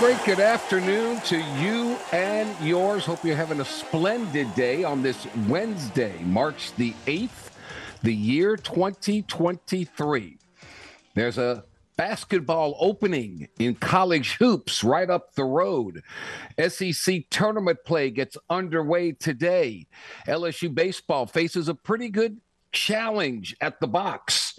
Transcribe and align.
Great 0.00 0.24
good 0.24 0.40
afternoon 0.40 1.20
to 1.26 1.36
you 1.36 1.94
and 2.10 2.48
yours. 2.66 3.04
Hope 3.04 3.22
you're 3.22 3.36
having 3.36 3.60
a 3.60 3.66
splendid 3.66 4.52
day 4.54 4.82
on 4.82 5.02
this 5.02 5.26
Wednesday, 5.46 6.18
March 6.22 6.72
the 6.76 6.94
8th, 7.04 7.50
the 8.02 8.14
year 8.14 8.56
2023. 8.56 10.38
There's 11.14 11.36
a 11.36 11.64
basketball 11.98 12.78
opening 12.80 13.48
in 13.58 13.74
college 13.74 14.36
hoops 14.36 14.82
right 14.82 15.10
up 15.10 15.34
the 15.34 15.44
road. 15.44 16.02
SEC 16.66 17.28
tournament 17.28 17.80
play 17.84 18.08
gets 18.10 18.38
underway 18.48 19.12
today. 19.12 19.86
LSU 20.26 20.74
baseball 20.74 21.26
faces 21.26 21.68
a 21.68 21.74
pretty 21.74 22.08
good 22.08 22.40
challenge 22.72 23.54
at 23.60 23.80
the 23.80 23.88
box. 23.88 24.58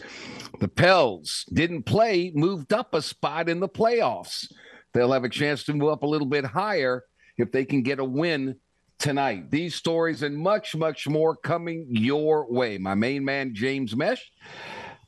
The 0.59 0.67
Pels 0.67 1.45
didn't 1.51 1.87
play, 1.87 2.31
moved 2.35 2.71
up 2.71 2.93
a 2.93 3.01
spot 3.01 3.49
in 3.49 3.59
the 3.59 3.67
playoffs. 3.67 4.47
They'll 4.93 5.11
have 5.11 5.23
a 5.23 5.29
chance 5.29 5.63
to 5.65 5.73
move 5.73 5.89
up 5.89 6.03
a 6.03 6.07
little 6.07 6.27
bit 6.27 6.45
higher 6.45 7.03
if 7.37 7.51
they 7.51 7.65
can 7.65 7.81
get 7.81 7.99
a 7.99 8.05
win 8.05 8.55
tonight. 8.99 9.49
These 9.49 9.75
stories 9.75 10.21
and 10.21 10.37
much, 10.37 10.75
much 10.75 11.07
more 11.07 11.35
coming 11.35 11.87
your 11.89 12.51
way. 12.51 12.77
My 12.77 12.93
main 12.93 13.25
man, 13.25 13.55
James 13.55 13.95
Mesh, 13.95 14.31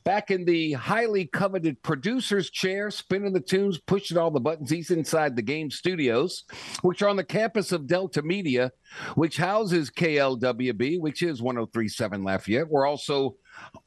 back 0.04 0.30
in 0.30 0.44
the 0.44 0.72
highly 0.72 1.26
coveted 1.26 1.82
producer's 1.82 2.50
chair, 2.50 2.90
spinning 2.90 3.32
the 3.32 3.40
tunes, 3.40 3.78
pushing 3.78 4.18
all 4.18 4.30
the 4.30 4.40
buttons. 4.40 4.70
He's 4.70 4.90
inside 4.90 5.36
the 5.36 5.42
game 5.42 5.70
studios, 5.70 6.44
which 6.82 7.02
are 7.02 7.08
on 7.08 7.16
the 7.16 7.24
campus 7.24 7.72
of 7.72 7.86
Delta 7.86 8.22
Media, 8.22 8.72
which 9.14 9.36
houses 9.36 9.90
KLWB, 9.90 11.00
which 11.00 11.22
is 11.22 11.40
1037 11.40 12.24
Lafayette. 12.24 12.68
We're 12.68 12.86
also 12.86 13.36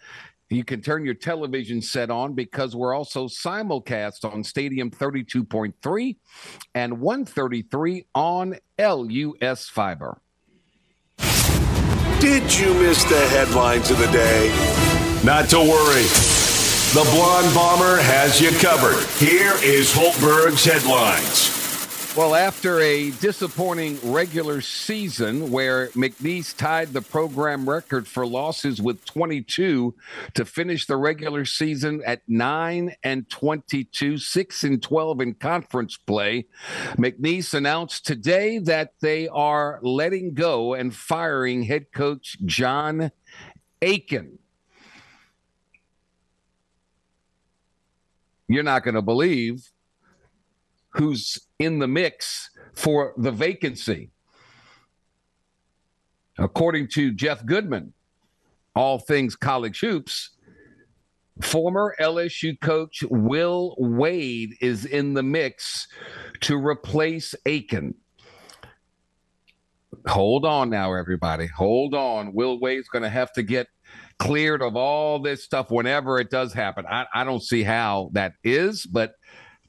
you 0.49 0.63
can 0.63 0.81
turn 0.81 1.05
your 1.05 1.13
television 1.13 1.79
set 1.81 2.09
on 2.09 2.33
because 2.33 2.75
we're 2.75 2.95
also 2.95 3.27
simulcast 3.27 4.25
on 4.25 4.43
Stadium 4.43 4.89
32.3 4.89 6.17
and 6.73 6.99
133 6.99 8.07
on 8.15 8.55
LUS 8.79 9.69
Fiber. 9.69 10.19
Did 12.19 12.57
you 12.57 12.73
miss 12.73 13.03
the 13.05 13.27
headlines 13.29 13.91
of 13.91 13.99
the 13.99 14.07
day? 14.07 14.49
Not 15.23 15.49
to 15.49 15.59
worry. 15.59 16.28
The 16.91 17.07
Blonde 17.13 17.53
Bomber 17.53 18.01
has 18.01 18.41
you 18.41 18.49
covered. 18.49 19.05
Here 19.19 19.53
is 19.63 19.93
Hultberg's 19.93 20.65
headlines. 20.65 22.15
Well, 22.17 22.33
after 22.33 22.79
a 22.79 23.11
disappointing 23.11 23.99
regular 24.03 24.59
season 24.61 25.51
where 25.51 25.89
McNeese 25.89 26.57
tied 26.57 26.87
the 26.87 27.03
program 27.03 27.69
record 27.69 28.07
for 28.07 28.25
losses 28.25 28.81
with 28.81 29.05
22 29.05 29.93
to 30.33 30.45
finish 30.45 30.87
the 30.87 30.97
regular 30.97 31.45
season 31.45 32.01
at 32.07 32.23
9 32.27 32.95
and 33.03 33.29
22, 33.29 34.17
6 34.17 34.63
and 34.63 34.81
12 34.81 35.21
in 35.21 35.35
conference 35.35 35.95
play, 35.95 36.47
McNeese 36.97 37.53
announced 37.53 38.07
today 38.07 38.57
that 38.57 38.93
they 38.99 39.27
are 39.27 39.79
letting 39.83 40.33
go 40.33 40.73
and 40.73 40.95
firing 40.95 41.61
head 41.61 41.91
coach 41.91 42.35
John 42.45 43.11
Aiken. 43.79 44.38
You're 48.49 48.63
not 48.63 48.83
going 48.83 48.95
to 48.95 49.01
believe 49.03 49.71
who's 50.89 51.39
in 51.59 51.77
the 51.77 51.87
mix 51.87 52.49
for 52.73 53.13
the 53.15 53.31
vacancy. 53.31 54.09
According 56.39 56.87
to 56.89 57.11
Jeff 57.11 57.45
Goodman, 57.45 57.93
all 58.75 58.97
things 58.97 59.35
college 59.35 59.81
hoops, 59.81 60.31
former 61.41 61.95
LSU 61.99 62.59
coach 62.59 63.03
Will 63.09 63.75
Wade 63.77 64.55
is 64.61 64.83
in 64.83 65.13
the 65.13 65.23
mix 65.23 65.87
to 66.41 66.57
replace 66.57 67.35
Aiken. 67.45 67.93
Hold 70.07 70.43
on 70.45 70.71
now, 70.71 70.95
everybody. 70.95 71.45
Hold 71.45 71.93
on. 71.93 72.33
Will 72.33 72.59
Wade's 72.59 72.87
going 72.87 73.03
to 73.03 73.09
have 73.09 73.31
to 73.33 73.43
get 73.43 73.67
cleared 74.17 74.61
of 74.61 74.75
all 74.75 75.19
this 75.19 75.43
stuff 75.43 75.71
whenever 75.71 76.19
it 76.19 76.29
does 76.29 76.53
happen. 76.53 76.85
I, 76.89 77.05
I 77.13 77.23
don't 77.23 77.43
see 77.43 77.63
how 77.63 78.09
that 78.13 78.33
is, 78.43 78.85
but 78.85 79.13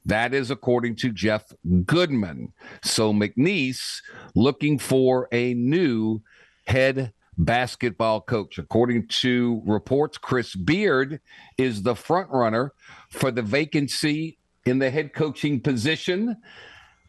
that 0.06 0.34
is 0.34 0.50
according 0.50 0.96
to 0.96 1.12
Jeff 1.12 1.44
Goodman. 1.84 2.52
So 2.82 3.12
McNeese 3.12 4.00
looking 4.34 4.78
for 4.78 5.28
a 5.30 5.54
new 5.54 6.22
head 6.66 7.12
basketball 7.36 8.20
coach. 8.20 8.58
According 8.58 9.08
to 9.08 9.62
reports, 9.64 10.18
Chris 10.18 10.54
Beard 10.54 11.20
is 11.58 11.82
the 11.82 11.94
front 11.94 12.30
runner 12.30 12.72
for 13.10 13.30
the 13.30 13.42
vacancy 13.42 14.38
in 14.66 14.78
the 14.78 14.90
head 14.90 15.14
coaching 15.14 15.60
position 15.60 16.36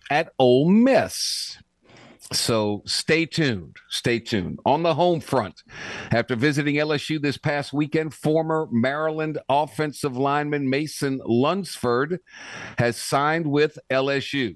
at 0.10 0.32
Ole 0.40 0.70
Miss. 0.70 1.58
So 2.34 2.82
stay 2.86 3.26
tuned. 3.26 3.76
Stay 3.90 4.20
tuned. 4.20 4.60
On 4.66 4.84
the 4.84 4.94
home 4.94 5.20
front, 5.20 5.64
after 6.12 6.36
visiting 6.36 6.76
LSU 6.76 7.22
this 7.22 7.38
past 7.38 7.74
weekend, 7.74 8.14
former 8.14 8.68
Maryland 8.72 9.38
offensive 9.50 10.16
lineman 10.16 10.70
Mason 10.70 11.20
Lunsford 11.26 12.20
has 12.78 12.96
signed 12.96 13.46
with 13.48 13.78
LSU. 13.90 14.56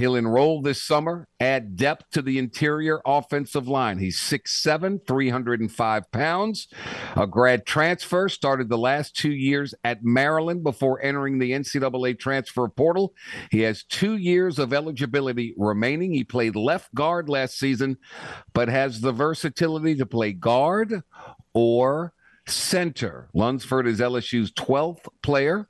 He'll 0.00 0.16
enroll 0.16 0.62
this 0.62 0.82
summer, 0.82 1.28
add 1.40 1.76
depth 1.76 2.06
to 2.12 2.22
the 2.22 2.38
interior 2.38 3.02
offensive 3.04 3.68
line. 3.68 3.98
He's 3.98 4.18
6'7, 4.18 5.06
305 5.06 6.10
pounds, 6.10 6.68
a 7.16 7.26
grad 7.26 7.66
transfer, 7.66 8.30
started 8.30 8.70
the 8.70 8.78
last 8.78 9.14
two 9.14 9.32
years 9.32 9.74
at 9.84 10.02
Maryland 10.02 10.62
before 10.62 11.02
entering 11.02 11.38
the 11.38 11.52
NCAA 11.52 12.18
transfer 12.18 12.66
portal. 12.68 13.12
He 13.50 13.60
has 13.60 13.84
two 13.84 14.16
years 14.16 14.58
of 14.58 14.72
eligibility 14.72 15.52
remaining. 15.58 16.14
He 16.14 16.24
played 16.24 16.56
left 16.56 16.94
guard 16.94 17.28
last 17.28 17.58
season, 17.58 17.98
but 18.54 18.70
has 18.70 19.02
the 19.02 19.12
versatility 19.12 19.96
to 19.96 20.06
play 20.06 20.32
guard 20.32 21.02
or 21.52 22.14
center. 22.46 23.28
Lunsford 23.34 23.86
is 23.86 24.00
LSU's 24.00 24.50
12th 24.52 25.06
player 25.22 25.68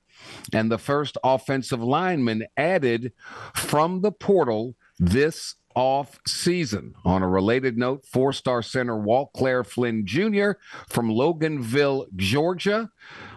and 0.53 0.70
the 0.70 0.78
first 0.78 1.16
offensive 1.25 1.82
lineman 1.82 2.47
added 2.56 3.12
from 3.54 4.00
the 4.00 4.12
portal 4.12 4.76
this 4.98 5.56
off 5.75 6.19
season. 6.26 6.94
On 7.04 7.22
a 7.22 7.28
related 7.28 7.78
note, 7.78 8.04
four 8.06 8.32
star 8.32 8.62
center 8.62 8.98
Walt 8.98 9.31
Claire 9.34 9.64
Flynn 9.64 10.06
Jr. 10.06 10.53
from 10.88 11.10
Loganville, 11.10 12.06
Georgia, 12.16 12.91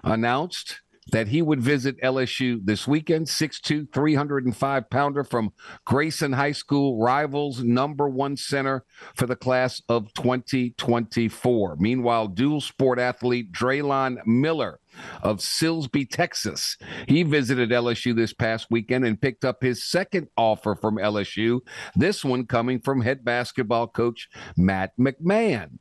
announced 0.04 0.82
that 1.12 1.28
he 1.28 1.42
would 1.42 1.62
visit 1.62 2.02
LSU 2.02 2.60
this 2.64 2.88
weekend. 2.88 3.28
6'2, 3.28 3.94
305 3.94 4.90
pounder 4.90 5.24
from 5.24 5.52
Grayson 5.86 6.34
High 6.34 6.52
School, 6.52 7.00
rivals 7.02 7.64
number 7.64 8.10
one 8.10 8.38
center 8.38 8.86
for 9.16 9.26
the 9.26 9.36
class 9.36 9.82
of 9.90 10.14
2024. 10.14 11.78
Meanwhile, 11.80 12.28
dual 12.30 12.62
sport 12.62 13.00
athlete 13.00 13.52
Draylon 13.52 14.18
Miller 14.26 14.80
of 15.22 15.40
Silsbee, 15.40 16.10
Texas. 16.10 16.78
He 17.08 17.24
visited 17.24 17.70
LSU 17.70 18.16
this 18.16 18.34
past 18.34 18.68
weekend 18.70 19.06
and 19.06 19.20
picked 19.20 19.46
up 19.46 19.62
his 19.62 19.86
second 19.86 20.28
offer 20.38 20.76
from 20.76 20.98
LSU, 20.98 21.62
this 21.96 22.24
one 22.24 22.46
coming 22.46 22.80
from 22.80 23.02
head 23.02 23.26
basketball 23.26 23.88
coach 23.88 24.30
Matt 24.58 24.92
McMahon. 25.00 25.80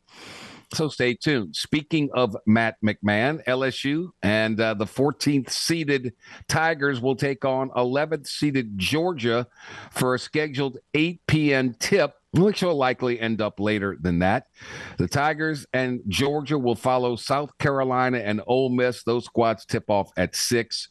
So 0.75 0.89
stay 0.89 1.15
tuned. 1.15 1.55
Speaking 1.55 2.09
of 2.15 2.35
Matt 2.47 2.77
McMahon, 2.83 3.45
LSU 3.45 4.11
and 4.23 4.59
uh, 4.59 4.73
the 4.73 4.87
14th 4.87 5.51
seeded 5.51 6.15
Tigers 6.49 7.01
will 7.01 7.17
take 7.17 7.45
on 7.45 7.69
11th 7.71 8.27
seeded 8.27 8.79
Georgia 8.79 9.47
for 9.91 10.15
a 10.15 10.19
scheduled 10.19 10.79
8 10.95 11.21
p.m. 11.27 11.75
tip 11.79 12.15
which 12.33 12.63
will 12.63 12.77
likely 12.77 13.21
end 13.21 13.43
up 13.43 13.61
later 13.61 13.97
than 14.01 14.19
that. 14.21 14.47
The 14.97 15.07
Tigers 15.07 15.67
and 15.73 16.01
Georgia 16.09 16.59
will 16.59 16.75
follow 16.75 17.15
South 17.17 17.57
Carolina 17.59 18.19
and 18.19 18.41
Ole 18.47 18.71
Miss. 18.71 19.03
Those 19.03 19.27
squads 19.27 19.67
tip 19.67 19.85
off 19.89 20.11
at 20.17 20.35
six. 20.35 20.89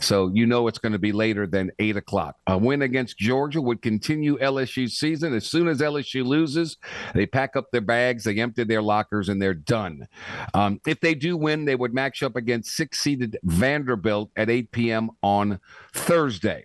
So 0.00 0.30
you 0.34 0.46
know 0.46 0.68
it's 0.68 0.78
going 0.78 0.92
to 0.92 0.98
be 0.98 1.12
later 1.12 1.46
than 1.46 1.70
eight 1.78 1.96
o'clock. 1.96 2.36
A 2.46 2.58
win 2.58 2.82
against 2.82 3.18
Georgia 3.18 3.62
would 3.62 3.80
continue 3.80 4.38
LSU's 4.38 4.98
season. 4.98 5.34
As 5.34 5.46
soon 5.46 5.68
as 5.68 5.80
LSU 5.80 6.24
loses, 6.24 6.76
they 7.14 7.26
pack 7.26 7.56
up 7.56 7.70
their 7.72 7.80
bags, 7.80 8.24
they 8.24 8.38
empty 8.38 8.64
their 8.64 8.82
lockers, 8.82 9.28
and 9.28 9.40
they're 9.40 9.54
done. 9.54 10.06
Um, 10.52 10.80
if 10.86 11.00
they 11.00 11.14
do 11.14 11.36
win, 11.36 11.64
they 11.64 11.76
would 11.76 11.94
match 11.94 12.22
up 12.22 12.36
against 12.36 12.76
six 12.76 12.98
seeded 12.98 13.38
Vanderbilt 13.44 14.30
at 14.36 14.50
8 14.50 14.70
p.m. 14.72 15.10
on 15.22 15.58
Thursday. 15.94 16.64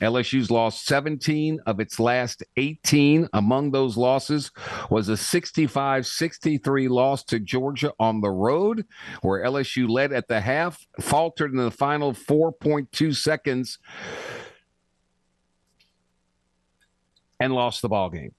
LSU's 0.00 0.50
lost 0.50 0.84
17 0.86 1.60
of 1.66 1.80
its 1.80 1.98
last 1.98 2.42
18. 2.56 3.28
Among 3.32 3.70
those 3.70 3.96
losses 3.96 4.50
was 4.90 5.08
a 5.08 5.16
65 5.16 6.06
63 6.06 6.88
loss 6.88 7.24
to 7.24 7.40
Georgia 7.40 7.92
on 7.98 8.20
the 8.20 8.30
road, 8.30 8.84
where 9.22 9.44
LSU 9.44 9.88
led 9.88 10.12
at 10.12 10.28
the 10.28 10.40
half, 10.40 10.86
faltered 11.00 11.50
in 11.52 11.56
the 11.56 11.70
final 11.70 12.12
4.2 12.12 13.16
seconds, 13.16 13.78
and 17.40 17.54
lost 17.54 17.80
the 17.82 17.88
ball 17.88 18.10
game. 18.10 18.34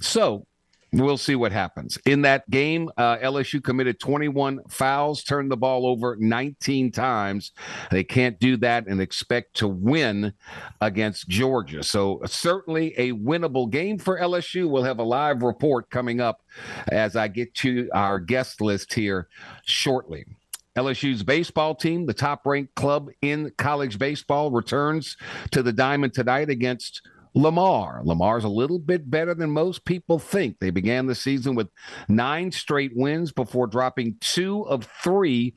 So 0.00 0.46
We'll 0.92 1.18
see 1.18 1.36
what 1.36 1.52
happens. 1.52 1.98
In 2.04 2.22
that 2.22 2.50
game, 2.50 2.90
uh, 2.96 3.18
LSU 3.18 3.62
committed 3.62 4.00
21 4.00 4.60
fouls, 4.68 5.22
turned 5.22 5.50
the 5.50 5.56
ball 5.56 5.86
over 5.86 6.16
19 6.18 6.90
times. 6.90 7.52
They 7.92 8.02
can't 8.02 8.38
do 8.40 8.56
that 8.56 8.88
and 8.88 9.00
expect 9.00 9.54
to 9.58 9.68
win 9.68 10.32
against 10.80 11.28
Georgia. 11.28 11.84
So, 11.84 12.20
certainly 12.26 12.92
a 12.98 13.12
winnable 13.12 13.70
game 13.70 13.98
for 13.98 14.18
LSU. 14.18 14.68
We'll 14.68 14.82
have 14.82 14.98
a 14.98 15.04
live 15.04 15.42
report 15.42 15.90
coming 15.90 16.20
up 16.20 16.42
as 16.88 17.14
I 17.14 17.28
get 17.28 17.54
to 17.56 17.88
our 17.94 18.18
guest 18.18 18.60
list 18.60 18.92
here 18.92 19.28
shortly. 19.64 20.24
LSU's 20.76 21.22
baseball 21.22 21.74
team, 21.74 22.06
the 22.06 22.14
top 22.14 22.46
ranked 22.46 22.74
club 22.74 23.10
in 23.22 23.52
college 23.58 23.98
baseball, 23.98 24.50
returns 24.50 25.16
to 25.50 25.62
the 25.62 25.72
diamond 25.72 26.14
tonight 26.14 26.48
against 26.48 27.02
Lamar. 27.34 28.02
Lamar's 28.04 28.44
a 28.44 28.48
little 28.48 28.78
bit 28.78 29.08
better 29.10 29.34
than 29.34 29.50
most 29.50 29.84
people 29.84 30.18
think. 30.18 30.58
They 30.58 30.70
began 30.70 31.06
the 31.06 31.14
season 31.14 31.54
with 31.54 31.68
nine 32.08 32.50
straight 32.50 32.92
wins 32.94 33.32
before 33.32 33.66
dropping 33.66 34.16
two 34.20 34.62
of 34.62 34.88
three 35.02 35.54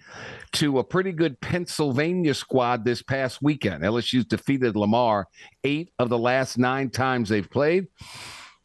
to 0.54 0.80
a 0.80 0.84
pretty 0.84 1.12
good 1.12 1.40
Pennsylvania 1.42 2.34
squad 2.34 2.86
this 2.86 3.02
past 3.02 3.42
weekend. 3.42 3.84
LSU's 3.84 4.26
defeated 4.26 4.76
Lamar 4.76 5.28
eight 5.64 5.92
of 5.98 6.10
the 6.10 6.18
last 6.18 6.58
nine 6.58 6.90
times 6.90 7.30
they've 7.30 7.50
played. 7.50 7.88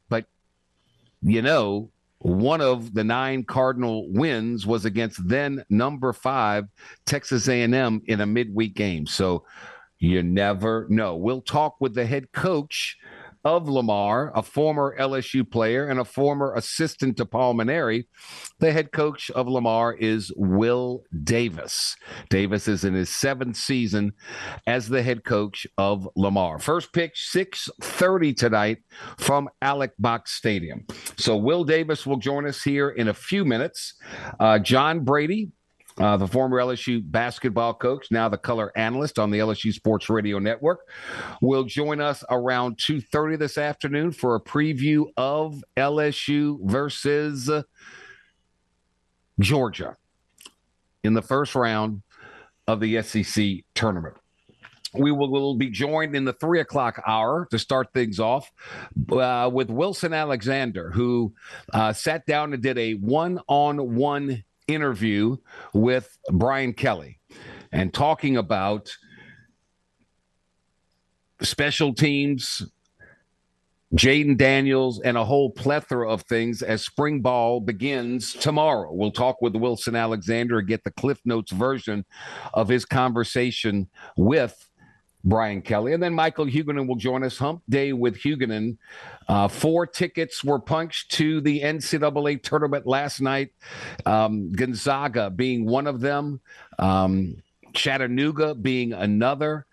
But, 0.08 0.26
you 1.22 1.40
know, 1.40 1.90
one 2.18 2.60
of 2.60 2.94
the 2.94 3.04
nine 3.04 3.44
Cardinal 3.44 4.10
wins 4.10 4.66
was 4.66 4.84
against 4.84 5.26
then 5.26 5.64
number 5.70 6.12
five 6.12 6.66
Texas 7.06 7.48
A&M 7.48 8.02
in 8.06 8.20
a 8.20 8.26
midweek 8.26 8.74
game. 8.74 9.06
So 9.06 9.44
you 9.98 10.22
never 10.22 10.86
know. 10.88 11.16
We'll 11.16 11.42
talk 11.42 11.76
with 11.80 11.94
the 11.94 12.06
head 12.06 12.32
coach 12.32 12.96
of 13.44 13.68
Lamar, 13.68 14.32
a 14.34 14.42
former 14.42 14.96
LSU 14.98 15.48
player 15.48 15.88
and 15.88 16.00
a 16.00 16.04
former 16.04 16.54
assistant 16.54 17.16
to 17.16 17.24
Paul 17.24 17.54
Mainieri. 17.54 18.06
The 18.58 18.72
head 18.72 18.92
coach 18.92 19.30
of 19.30 19.48
Lamar 19.48 19.94
is 19.94 20.32
Will 20.36 21.04
Davis. 21.24 21.96
Davis 22.30 22.66
is 22.68 22.84
in 22.84 22.94
his 22.94 23.08
seventh 23.08 23.56
season 23.56 24.12
as 24.66 24.88
the 24.88 25.02
head 25.02 25.24
coach 25.24 25.66
of 25.78 26.08
Lamar. 26.16 26.58
First 26.58 26.92
pitch 26.92 27.28
6:30 27.32 28.34
tonight 28.34 28.78
from 29.18 29.48
Alec 29.62 29.92
Box 29.98 30.32
Stadium. 30.32 30.84
So 31.16 31.36
Will 31.36 31.64
Davis 31.64 32.06
will 32.06 32.18
join 32.18 32.46
us 32.46 32.62
here 32.62 32.90
in 32.90 33.08
a 33.08 33.14
few 33.14 33.44
minutes. 33.44 33.94
Uh, 34.40 34.58
John 34.58 35.04
Brady 35.04 35.52
uh, 35.98 36.16
the 36.16 36.26
former 36.26 36.58
LSU 36.58 37.02
basketball 37.04 37.74
coach, 37.74 38.06
now 38.10 38.28
the 38.28 38.38
color 38.38 38.72
analyst 38.76 39.18
on 39.18 39.30
the 39.30 39.38
LSU 39.38 39.72
Sports 39.72 40.08
Radio 40.08 40.38
Network, 40.38 40.80
will 41.40 41.64
join 41.64 42.00
us 42.00 42.24
around 42.30 42.78
2.30 42.78 43.38
this 43.38 43.58
afternoon 43.58 44.12
for 44.12 44.36
a 44.36 44.40
preview 44.40 45.06
of 45.16 45.62
LSU 45.76 46.58
versus 46.62 47.50
Georgia 49.40 49.96
in 51.02 51.14
the 51.14 51.22
first 51.22 51.54
round 51.54 52.02
of 52.66 52.80
the 52.80 53.02
SEC 53.02 53.64
tournament. 53.74 54.16
We 54.94 55.12
will, 55.12 55.30
will, 55.30 55.54
be 55.54 55.68
joined 55.68 56.16
in 56.16 56.24
the 56.24 56.32
three 56.32 56.60
o'clock 56.60 57.02
hour 57.06 57.46
to 57.50 57.58
start 57.58 57.92
things 57.92 58.18
off 58.18 58.50
uh, 59.12 59.50
with 59.52 59.68
Wilson 59.68 60.14
Alexander, 60.14 60.90
who 60.90 61.34
uh, 61.74 61.92
sat 61.92 62.24
down 62.24 62.54
and 62.54 62.62
did 62.62 62.78
a 62.78 62.94
one 62.94 63.38
on 63.48 63.96
one 63.96 64.44
interview 64.68 65.36
with 65.72 66.16
Brian 66.30 66.72
Kelly 66.72 67.18
and 67.72 67.92
talking 67.92 68.36
about 68.36 68.90
special 71.40 71.94
teams, 71.94 72.62
Jayden 73.94 74.36
Daniels, 74.36 75.00
and 75.00 75.16
a 75.16 75.24
whole 75.24 75.50
plethora 75.50 76.08
of 76.10 76.22
things 76.22 76.62
as 76.62 76.84
spring 76.84 77.20
ball 77.20 77.60
begins 77.60 78.34
tomorrow. 78.34 78.92
We'll 78.92 79.10
talk 79.10 79.40
with 79.40 79.56
Wilson 79.56 79.96
Alexander 79.96 80.58
and 80.58 80.68
get 80.68 80.84
the 80.84 80.90
Cliff 80.90 81.20
Notes 81.24 81.52
version 81.52 82.04
of 82.54 82.68
his 82.68 82.84
conversation 82.84 83.88
with 84.16 84.67
Brian 85.28 85.60
Kelly. 85.60 85.92
And 85.92 86.02
then 86.02 86.14
Michael 86.14 86.46
Huguenin 86.46 86.88
will 86.88 86.96
join 86.96 87.22
us. 87.22 87.36
Hump 87.38 87.62
Day 87.68 87.92
with 87.92 88.16
Huguenin. 88.16 88.78
Uh, 89.28 89.46
four 89.46 89.86
tickets 89.86 90.42
were 90.42 90.58
punched 90.58 91.10
to 91.12 91.40
the 91.42 91.60
NCAA 91.60 92.42
tournament 92.42 92.86
last 92.86 93.20
night. 93.20 93.50
Um, 94.06 94.50
Gonzaga 94.52 95.30
being 95.30 95.66
one 95.66 95.86
of 95.86 96.00
them, 96.00 96.40
um, 96.78 97.42
Chattanooga 97.74 98.54
being 98.54 98.92
another. 98.94 99.66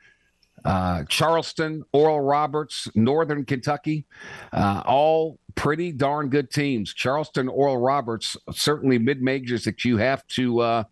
Uh, 0.65 1.03
Charleston, 1.07 1.83
Oral 1.93 2.21
Roberts, 2.21 2.87
Northern 2.95 3.45
Kentucky, 3.45 4.05
uh, 4.51 4.81
all 4.83 5.37
pretty 5.53 5.91
darn 5.91 6.29
good 6.29 6.49
teams. 6.49 6.91
Charleston, 6.91 7.47
Oral 7.47 7.77
Roberts, 7.77 8.35
certainly 8.51 8.97
mid 8.97 9.21
majors 9.21 9.63
that 9.65 9.85
you 9.85 9.97
have 9.97 10.25
to 10.27 10.61
uh, 10.61 10.83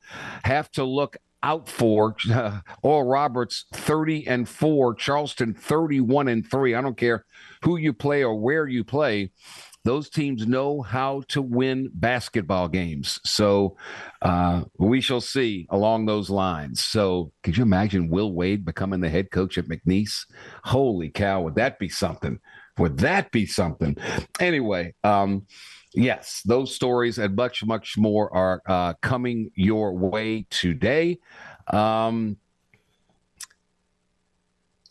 have 0.44 0.71
to 0.74 0.83
look 0.83 1.18
out 1.44 1.68
for 1.68 2.16
Oral 2.81 3.07
Roberts 3.07 3.66
30 3.74 4.28
and 4.28 4.48
4, 4.50 4.95
Charleston 4.95 5.54
31 5.54 6.30
and 6.30 6.50
3. 6.50 6.75
I 6.75 6.81
don't 6.81 6.98
care 6.98 7.25
who 7.63 7.78
you 7.78 7.94
play 7.94 8.24
or 8.24 8.36
where 8.36 8.68
you 8.68 8.84
play. 8.84 9.31
Those 9.86 10.10
teams 10.10 10.48
know 10.48 10.81
how 10.81 11.24
to 11.28 11.42
win 11.42 11.92
basketball 11.94 12.69
games. 12.69 13.19
So 13.25 13.75
uh, 14.22 14.63
we 14.80 15.01
shall 15.01 15.19
see 15.19 15.68
along 15.69 16.06
those 16.06 16.30
lines. 16.30 16.86
So 16.86 17.34
could 17.44 17.57
you 17.57 17.63
imagine 17.63 18.10
Will 18.10 18.31
Wade 18.31 18.63
becoming 18.63 19.01
the 19.01 19.10
head 19.10 19.30
coach 19.30 19.57
at 19.57 19.66
McNeese? 19.66 20.25
Holy 20.63 21.10
cow, 21.10 21.42
would 21.42 21.56
that 21.56 21.80
be 21.80 21.90
something? 21.90 22.40
Would 22.77 22.97
that 22.99 23.31
be 23.31 23.45
something? 23.45 23.95
Anyway, 24.39 24.95
um, 25.03 25.45
yes, 25.94 26.42
those 26.45 26.73
stories 26.73 27.19
and 27.19 27.35
much, 27.35 27.63
much 27.63 27.97
more 27.97 28.33
are 28.35 28.61
uh, 28.68 28.94
coming 29.01 29.51
your 29.56 29.94
way 29.94 30.45
today. 30.49 31.19
Um, 31.71 32.37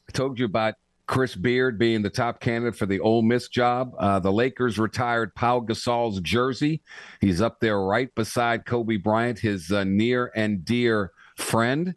I 0.09 0.13
told 0.13 0.39
you 0.39 0.45
about 0.45 0.75
Chris 1.07 1.35
Beard 1.35 1.79
being 1.79 2.03
the 2.03 2.11
top 2.11 2.41
candidate 2.41 2.77
for 2.77 2.87
the 2.87 3.01
Ole 3.01 3.23
Miss 3.23 3.49
job. 3.49 3.93
Uh, 3.99 4.19
the 4.21 4.33
Lakers 4.33 4.79
retired 4.79 5.35
Pau 5.35 5.61
Gasol's 5.61 6.21
jersey. 6.21 6.83
He's 7.21 7.41
up 7.41 7.61
there 7.61 7.81
right 7.81 8.15
beside 8.15 8.65
Kobe 8.65 8.97
Bryant, 8.97 9.39
his 9.39 9.73
uh, 9.73 9.85
near 9.85 10.31
and 10.37 10.65
dear 10.65 11.13
friend. 11.37 11.95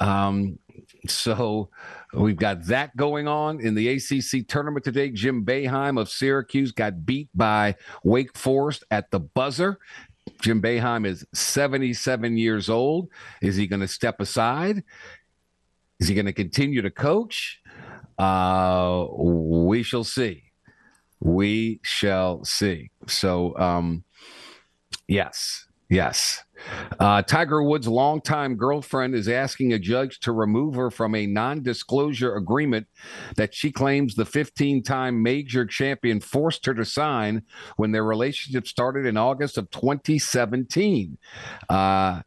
Um, 0.00 0.58
so 1.06 1.68
we've 2.14 2.36
got 2.36 2.64
that 2.66 2.96
going 2.96 3.28
on 3.28 3.60
in 3.60 3.74
the 3.74 3.88
ACC 3.88 4.46
tournament 4.46 4.84
today. 4.84 5.10
Jim 5.10 5.44
Boeheim 5.44 6.00
of 6.00 6.08
Syracuse 6.08 6.72
got 6.72 7.04
beat 7.04 7.28
by 7.34 7.74
Wake 8.02 8.36
Forest 8.36 8.84
at 8.90 9.10
the 9.10 9.20
buzzer. 9.20 9.78
Jim 10.40 10.62
Boeheim 10.62 11.06
is 11.06 11.26
77 11.34 12.36
years 12.36 12.68
old. 12.68 13.08
Is 13.42 13.56
he 13.56 13.66
going 13.66 13.80
to 13.80 13.88
step 13.88 14.20
aside? 14.20 14.82
Is 16.00 16.08
he 16.08 16.14
going 16.14 16.26
to 16.26 16.32
continue 16.32 16.82
to 16.82 16.90
coach? 16.90 17.60
Uh, 18.18 19.06
we 19.16 19.82
shall 19.82 20.04
see. 20.04 20.44
We 21.20 21.80
shall 21.82 22.44
see. 22.44 22.90
So, 23.06 23.56
um, 23.58 24.04
yes, 25.06 25.67
yes. 25.88 26.44
Uh, 26.98 27.22
Tiger 27.22 27.62
Woods' 27.62 27.86
longtime 27.86 28.56
girlfriend 28.56 29.14
is 29.14 29.28
asking 29.28 29.72
a 29.72 29.78
judge 29.78 30.18
to 30.20 30.32
remove 30.32 30.74
her 30.74 30.90
from 30.90 31.14
a 31.14 31.26
non 31.26 31.62
disclosure 31.62 32.34
agreement 32.34 32.86
that 33.36 33.54
she 33.54 33.70
claims 33.70 34.14
the 34.14 34.24
15 34.24 34.82
time 34.82 35.22
major 35.22 35.64
champion 35.64 36.20
forced 36.20 36.66
her 36.66 36.74
to 36.74 36.84
sign 36.84 37.42
when 37.76 37.92
their 37.92 38.04
relationship 38.04 38.66
started 38.66 39.06
in 39.06 39.16
August 39.16 39.56
of 39.56 39.70
2017. 39.70 41.16
Uh, 41.68 42.22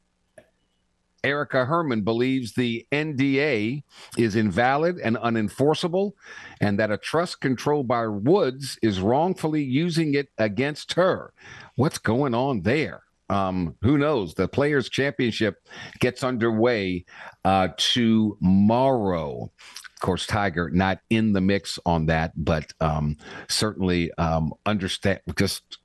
Erica 1.24 1.66
Herman 1.66 2.02
believes 2.02 2.54
the 2.54 2.88
NDA 2.92 3.84
is 4.18 4.36
invalid 4.36 4.98
and 4.98 5.18
unenforceable, 5.18 6.14
and 6.60 6.80
that 6.80 6.92
a 6.92 6.98
trust 6.98 7.42
controlled 7.42 7.88
by 7.88 8.08
Woods 8.08 8.80
is 8.82 9.02
wrongfully 9.02 9.64
using 9.64 10.16
it 10.16 10.30
against 10.38 10.94
her. 10.94 11.34
What's 11.76 12.00
going 12.00 12.34
on 12.34 12.62
there? 12.62 13.04
Um, 13.32 13.76
who 13.82 13.98
knows? 13.98 14.34
The 14.34 14.48
Players' 14.48 14.90
Championship 14.90 15.66
gets 16.00 16.24
underway 16.24 17.06
uh, 17.46 17.70
tomorrow. 17.78 19.52
Of 19.96 20.02
course, 20.02 20.28
Tiger 20.28 20.70
not 20.70 21.00
in 21.10 21.32
the 21.32 21.42
mix 21.42 21.80
on 21.86 22.08
that, 22.08 22.34
but 22.36 22.74
um, 22.82 23.18
certainly 23.48 24.12
um, 24.16 24.54
understand 24.66 25.22
just 25.38 25.78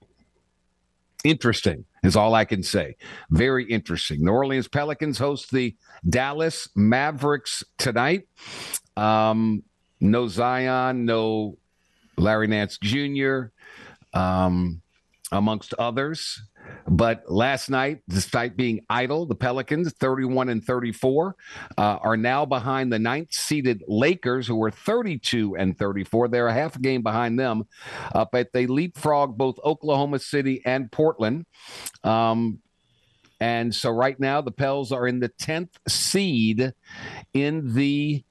interesting 1.24 1.84
is 2.02 2.16
all 2.16 2.34
I 2.34 2.44
can 2.44 2.62
say. 2.62 2.96
Very 3.30 3.64
interesting. 3.64 4.24
New 4.24 4.32
Orleans 4.32 4.68
Pelicans 4.68 5.18
host 5.18 5.50
the 5.50 5.76
Dallas 6.08 6.68
Mavericks 6.74 7.62
tonight. 7.78 8.26
Um, 8.96 9.62
no 10.00 10.28
Zion, 10.28 11.04
no 11.04 11.58
Larry 12.16 12.46
Nance 12.46 12.78
Jr., 12.78 13.46
um, 14.14 14.80
amongst 15.32 15.74
others. 15.74 16.40
But 16.88 17.30
last 17.30 17.68
night, 17.68 18.02
despite 18.08 18.56
being 18.56 18.80
idle, 18.88 19.26
the 19.26 19.34
Pelicans, 19.34 19.92
31 19.92 20.48
and 20.48 20.64
34, 20.64 21.36
uh, 21.76 21.80
are 21.80 22.16
now 22.16 22.44
behind 22.44 22.92
the 22.92 22.98
ninth 22.98 23.32
seeded 23.32 23.82
Lakers, 23.88 24.46
who 24.46 24.56
were 24.56 24.70
32 24.70 25.56
and 25.56 25.76
34. 25.76 26.28
They're 26.28 26.48
a 26.48 26.52
half 26.52 26.76
a 26.76 26.80
game 26.80 27.02
behind 27.02 27.38
them. 27.38 27.64
Uh, 28.14 28.24
but 28.30 28.52
they 28.52 28.66
leapfrog 28.66 29.36
both 29.36 29.58
Oklahoma 29.64 30.18
City 30.18 30.62
and 30.64 30.90
Portland. 30.92 31.46
Um, 32.04 32.60
and 33.40 33.74
so 33.74 33.90
right 33.90 34.18
now, 34.18 34.40
the 34.40 34.52
Pels 34.52 34.92
are 34.92 35.06
in 35.06 35.20
the 35.20 35.28
10th 35.28 35.74
seed 35.88 36.72
in 37.34 37.74
the 37.74 38.24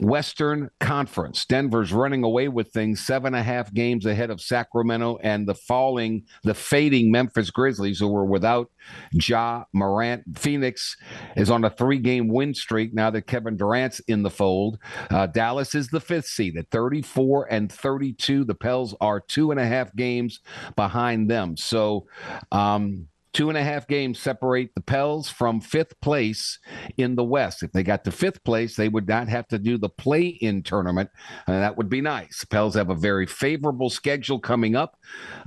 Western 0.00 0.70
Conference. 0.80 1.44
Denver's 1.46 1.92
running 1.92 2.24
away 2.24 2.48
with 2.48 2.68
things, 2.72 3.04
seven 3.04 3.34
and 3.34 3.36
a 3.36 3.42
half 3.42 3.72
games 3.72 4.06
ahead 4.06 4.30
of 4.30 4.40
Sacramento 4.40 5.18
and 5.22 5.46
the 5.46 5.54
falling, 5.54 6.24
the 6.44 6.54
fading 6.54 7.10
Memphis 7.10 7.50
Grizzlies, 7.50 7.98
who 7.98 8.08
were 8.08 8.24
without 8.24 8.70
Ja 9.12 9.64
Morant. 9.72 10.22
Phoenix 10.36 10.96
is 11.36 11.50
on 11.50 11.64
a 11.64 11.70
three 11.70 11.98
game 11.98 12.28
win 12.28 12.54
streak 12.54 12.94
now 12.94 13.10
that 13.10 13.26
Kevin 13.26 13.56
Durant's 13.56 14.00
in 14.00 14.22
the 14.22 14.30
fold. 14.30 14.78
Uh, 15.10 15.26
Dallas 15.26 15.74
is 15.74 15.88
the 15.88 16.00
fifth 16.00 16.26
seed 16.26 16.56
at 16.56 16.70
34 16.70 17.48
and 17.50 17.70
32. 17.70 18.44
The 18.44 18.54
Pels 18.54 18.94
are 19.00 19.20
two 19.20 19.50
and 19.50 19.60
a 19.60 19.66
half 19.66 19.94
games 19.94 20.40
behind 20.76 21.30
them. 21.30 21.56
So, 21.56 22.06
um, 22.52 23.08
Two 23.36 23.50
and 23.50 23.58
a 23.58 23.62
half 23.62 23.86
games 23.86 24.18
separate 24.18 24.74
the 24.74 24.80
Pels 24.80 25.28
from 25.28 25.60
fifth 25.60 26.00
place 26.00 26.58
in 26.96 27.16
the 27.16 27.22
West. 27.22 27.62
If 27.62 27.70
they 27.70 27.82
got 27.82 28.02
to 28.04 28.10
fifth 28.10 28.42
place, 28.44 28.76
they 28.76 28.88
would 28.88 29.06
not 29.06 29.28
have 29.28 29.46
to 29.48 29.58
do 29.58 29.76
the 29.76 29.90
play 29.90 30.28
in 30.28 30.62
tournament. 30.62 31.10
And 31.46 31.62
that 31.62 31.76
would 31.76 31.90
be 31.90 32.00
nice. 32.00 32.46
Pels 32.46 32.76
have 32.76 32.88
a 32.88 32.94
very 32.94 33.26
favorable 33.26 33.90
schedule 33.90 34.38
coming 34.38 34.74
up. 34.74 34.98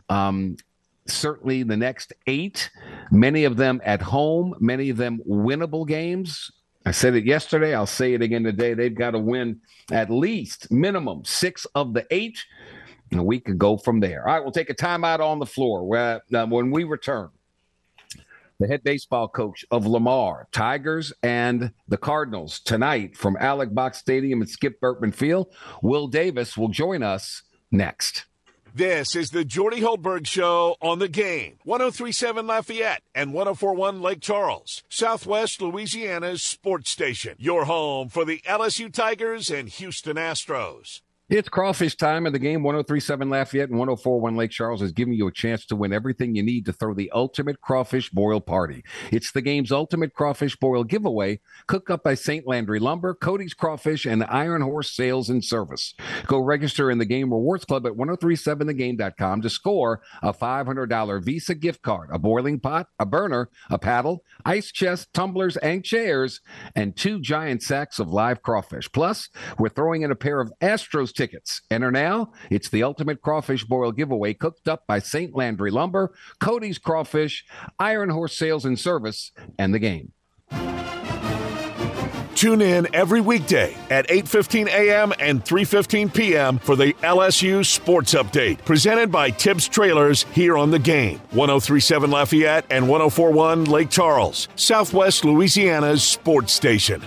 Um, 0.07 0.57
certainly 1.07 1.63
the 1.63 1.77
next 1.77 2.13
eight, 2.27 2.69
many 3.09 3.43
of 3.43 3.57
them 3.57 3.81
at 3.83 4.03
home, 4.03 4.53
many 4.59 4.91
of 4.91 4.97
them 4.97 5.19
winnable 5.27 5.87
games. 5.87 6.51
I 6.85 6.91
said 6.91 7.15
it 7.15 7.25
yesterday. 7.25 7.73
I'll 7.73 7.87
say 7.87 8.13
it 8.13 8.21
again 8.21 8.43
today. 8.43 8.75
They've 8.75 8.93
got 8.93 9.11
to 9.11 9.19
win 9.19 9.61
at 9.91 10.11
least 10.11 10.71
minimum 10.71 11.25
six 11.25 11.65
of 11.73 11.95
the 11.95 12.05
eight. 12.11 12.37
And 13.09 13.25
we 13.25 13.39
could 13.39 13.57
go 13.57 13.77
from 13.77 13.99
there. 13.99 14.27
All 14.27 14.35
right, 14.35 14.43
we'll 14.43 14.51
take 14.51 14.69
a 14.69 14.75
timeout 14.75 15.21
on 15.21 15.39
the 15.39 15.47
floor. 15.47 15.87
Where, 15.87 16.21
uh, 16.31 16.45
when 16.45 16.69
we 16.69 16.83
return, 16.83 17.29
the 18.59 18.67
head 18.67 18.83
baseball 18.83 19.27
coach 19.27 19.65
of 19.71 19.87
Lamar, 19.87 20.47
Tigers, 20.51 21.13
and 21.23 21.71
the 21.87 21.97
Cardinals 21.97 22.59
tonight 22.59 23.15
from 23.15 23.37
Alec 23.39 23.73
Box 23.73 23.97
Stadium 23.97 24.41
at 24.41 24.49
Skip 24.49 24.79
Bertman 24.81 25.13
Field. 25.13 25.47
Will 25.81 26.07
Davis 26.07 26.57
will 26.57 26.67
join 26.67 27.01
us 27.01 27.43
next. 27.71 28.25
This 28.75 29.15
is 29.15 29.31
the 29.31 29.43
Jordy 29.43 29.81
Hultberg 29.81 30.27
Show 30.27 30.75
on 30.79 30.99
the 30.99 31.07
game. 31.07 31.57
1037 31.63 32.45
Lafayette 32.45 33.01
and 33.15 33.33
1041 33.33 34.01
Lake 34.01 34.21
Charles, 34.21 34.83
Southwest 34.89 35.61
Louisiana's 35.61 36.43
sports 36.43 36.91
station. 36.91 37.35
Your 37.39 37.65
home 37.65 38.09
for 38.09 38.25
the 38.25 38.41
LSU 38.45 38.93
Tigers 38.93 39.49
and 39.49 39.69
Houston 39.69 40.17
Astros. 40.17 41.01
It's 41.29 41.47
crawfish 41.47 41.95
time, 41.95 42.25
and 42.25 42.33
the 42.33 42.39
game 42.39 42.63
1037 42.63 43.29
Lafayette 43.29 43.69
and 43.69 43.77
1041 43.77 44.35
Lake 44.35 44.49
Charles 44.49 44.81
is 44.81 44.91
giving 44.91 45.13
you 45.13 45.27
a 45.27 45.31
chance 45.31 45.63
to 45.67 45.75
win 45.75 45.93
everything 45.93 46.33
you 46.33 46.41
need 46.41 46.65
to 46.65 46.73
throw 46.73 46.95
the 46.95 47.11
ultimate 47.11 47.61
crawfish 47.61 48.09
boil 48.09 48.41
party. 48.41 48.83
It's 49.11 49.31
the 49.31 49.43
game's 49.43 49.71
ultimate 49.71 50.15
crawfish 50.15 50.55
boil 50.55 50.83
giveaway, 50.83 51.39
cooked 51.67 51.91
up 51.91 52.03
by 52.03 52.15
St. 52.15 52.47
Landry 52.47 52.79
Lumber, 52.79 53.13
Cody's 53.13 53.53
Crawfish, 53.53 54.07
and 54.07 54.19
the 54.19 54.33
Iron 54.33 54.63
Horse 54.63 54.91
Sales 54.91 55.29
and 55.29 55.45
Service. 55.45 55.93
Go 56.25 56.39
register 56.39 56.89
in 56.89 56.97
the 56.97 57.05
Game 57.05 57.31
Rewards 57.31 57.63
Club 57.63 57.85
at 57.85 57.93
1037thegame.com 57.93 59.43
to 59.43 59.51
score 59.51 60.01
a 60.23 60.33
$500 60.33 61.23
Visa 61.23 61.53
gift 61.53 61.83
card, 61.83 62.09
a 62.11 62.17
boiling 62.17 62.59
pot, 62.59 62.87
a 62.97 63.05
burner, 63.05 63.51
a 63.69 63.77
paddle, 63.77 64.23
ice 64.45 64.71
chest, 64.71 65.13
tumblers, 65.13 65.57
and 65.57 65.85
chairs, 65.85 66.41
and 66.75 66.95
two 66.95 67.19
giant 67.19 67.61
sacks 67.61 67.99
of 67.99 68.07
live 68.09 68.41
crawfish. 68.41 68.91
Plus, 68.91 69.29
we're 69.59 69.69
throwing 69.69 70.01
in 70.01 70.09
a 70.09 70.15
pair 70.15 70.41
of 70.41 70.51
Astros 70.59 71.18
tickets. 71.19 71.63
Enter 71.69 71.91
now. 71.91 72.31
It's 72.49 72.69
the 72.69 72.81
ultimate 72.81 73.21
crawfish 73.21 73.65
boil 73.65 73.91
giveaway 73.91 74.33
cooked 74.33 74.69
up 74.69 74.87
by 74.87 74.99
St. 74.99 75.35
Landry 75.35 75.69
Lumber, 75.69 76.13
Cody's 76.39 76.77
Crawfish, 76.77 77.45
Iron 77.77 78.09
Horse 78.09 78.37
Sales 78.37 78.63
and 78.63 78.79
Service, 78.79 79.33
and 79.57 79.73
the 79.73 79.79
game. 79.79 80.13
Tune 82.35 82.61
in 82.61 82.87
every 82.95 83.19
weekday 83.19 83.75
at 83.89 84.07
8:15 84.07 84.67
a.m. 84.67 85.11
and 85.19 85.43
3:15 85.43 86.13
p.m. 86.13 86.57
for 86.59 86.77
the 86.77 86.93
LSU 87.03 87.65
Sports 87.65 88.13
Update, 88.13 88.63
presented 88.63 89.11
by 89.11 89.29
Tibbs 89.29 89.67
Trailers 89.67 90.23
here 90.31 90.57
on 90.57 90.71
the 90.71 90.79
game. 90.79 91.19
1037 91.31 92.09
Lafayette 92.09 92.65
and 92.69 92.87
1041 92.87 93.65
Lake 93.65 93.89
Charles, 93.89 94.47
Southwest 94.55 95.25
Louisiana's 95.25 96.01
sports 96.01 96.53
station. 96.53 97.01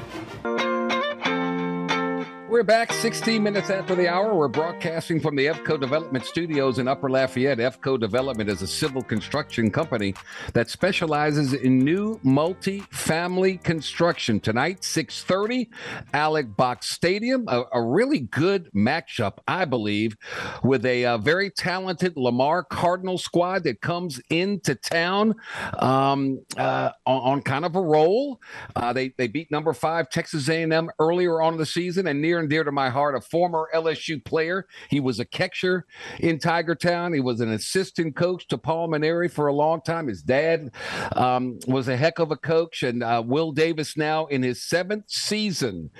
We're 2.52 2.62
back 2.62 2.92
16 2.92 3.42
minutes 3.42 3.70
after 3.70 3.94
the 3.94 4.08
hour. 4.08 4.34
We're 4.34 4.46
broadcasting 4.46 5.20
from 5.20 5.36
the 5.36 5.46
EFCO 5.46 5.80
Development 5.80 6.22
Studios 6.22 6.78
in 6.78 6.86
Upper 6.86 7.08
Lafayette. 7.08 7.56
EFCO 7.56 7.98
Development 7.98 8.50
is 8.50 8.60
a 8.60 8.66
civil 8.66 9.00
construction 9.00 9.70
company 9.70 10.14
that 10.52 10.68
specializes 10.68 11.54
in 11.54 11.78
new 11.78 12.20
multi-family 12.22 13.56
construction. 13.56 14.38
Tonight, 14.38 14.82
6:30, 14.82 15.70
Alec 16.12 16.54
Box 16.54 16.90
Stadium. 16.90 17.46
A, 17.48 17.62
a, 17.72 17.82
really 17.82 18.20
good 18.20 18.70
matchup, 18.76 19.38
I 19.48 19.64
believe, 19.64 20.14
with 20.62 20.84
a, 20.84 21.04
a, 21.04 21.16
very 21.16 21.48
talented 21.48 22.18
Lamar 22.18 22.64
Cardinal 22.64 23.16
squad 23.16 23.64
that 23.64 23.80
comes 23.80 24.20
into 24.28 24.74
town 24.74 25.36
um, 25.78 26.38
uh, 26.58 26.90
on, 27.06 27.32
on, 27.32 27.42
kind 27.42 27.64
of 27.64 27.76
a 27.76 27.80
roll. 27.80 28.42
Uh, 28.76 28.92
they 28.92 29.08
they 29.16 29.26
beat 29.26 29.50
number 29.50 29.72
five 29.72 30.10
Texas 30.10 30.50
A&M 30.50 30.90
earlier 30.98 31.40
on 31.40 31.54
in 31.54 31.58
the 31.58 31.64
season 31.64 32.06
and 32.06 32.20
near 32.20 32.41
and 32.42 32.50
dear 32.50 32.64
to 32.64 32.72
my 32.72 32.90
heart, 32.90 33.14
a 33.14 33.20
former 33.20 33.68
LSU 33.74 34.22
player. 34.22 34.66
He 34.90 35.00
was 35.00 35.18
a 35.20 35.24
catcher 35.24 35.86
in 36.20 36.38
Tiger 36.38 36.74
Town. 36.74 37.12
He 37.12 37.20
was 37.20 37.40
an 37.40 37.52
assistant 37.52 38.16
coach 38.16 38.46
to 38.48 38.58
Paul 38.58 38.88
Mainieri 38.88 39.30
for 39.30 39.46
a 39.46 39.52
long 39.52 39.80
time. 39.80 40.08
His 40.08 40.22
dad 40.22 40.72
um, 41.16 41.58
was 41.66 41.88
a 41.88 41.96
heck 41.96 42.18
of 42.18 42.30
a 42.30 42.36
coach, 42.36 42.82
and 42.82 43.02
uh, 43.02 43.22
Will 43.24 43.52
Davis 43.52 43.96
now 43.96 44.26
in 44.26 44.42
his 44.42 44.62
seventh 44.62 45.08
season 45.08 45.90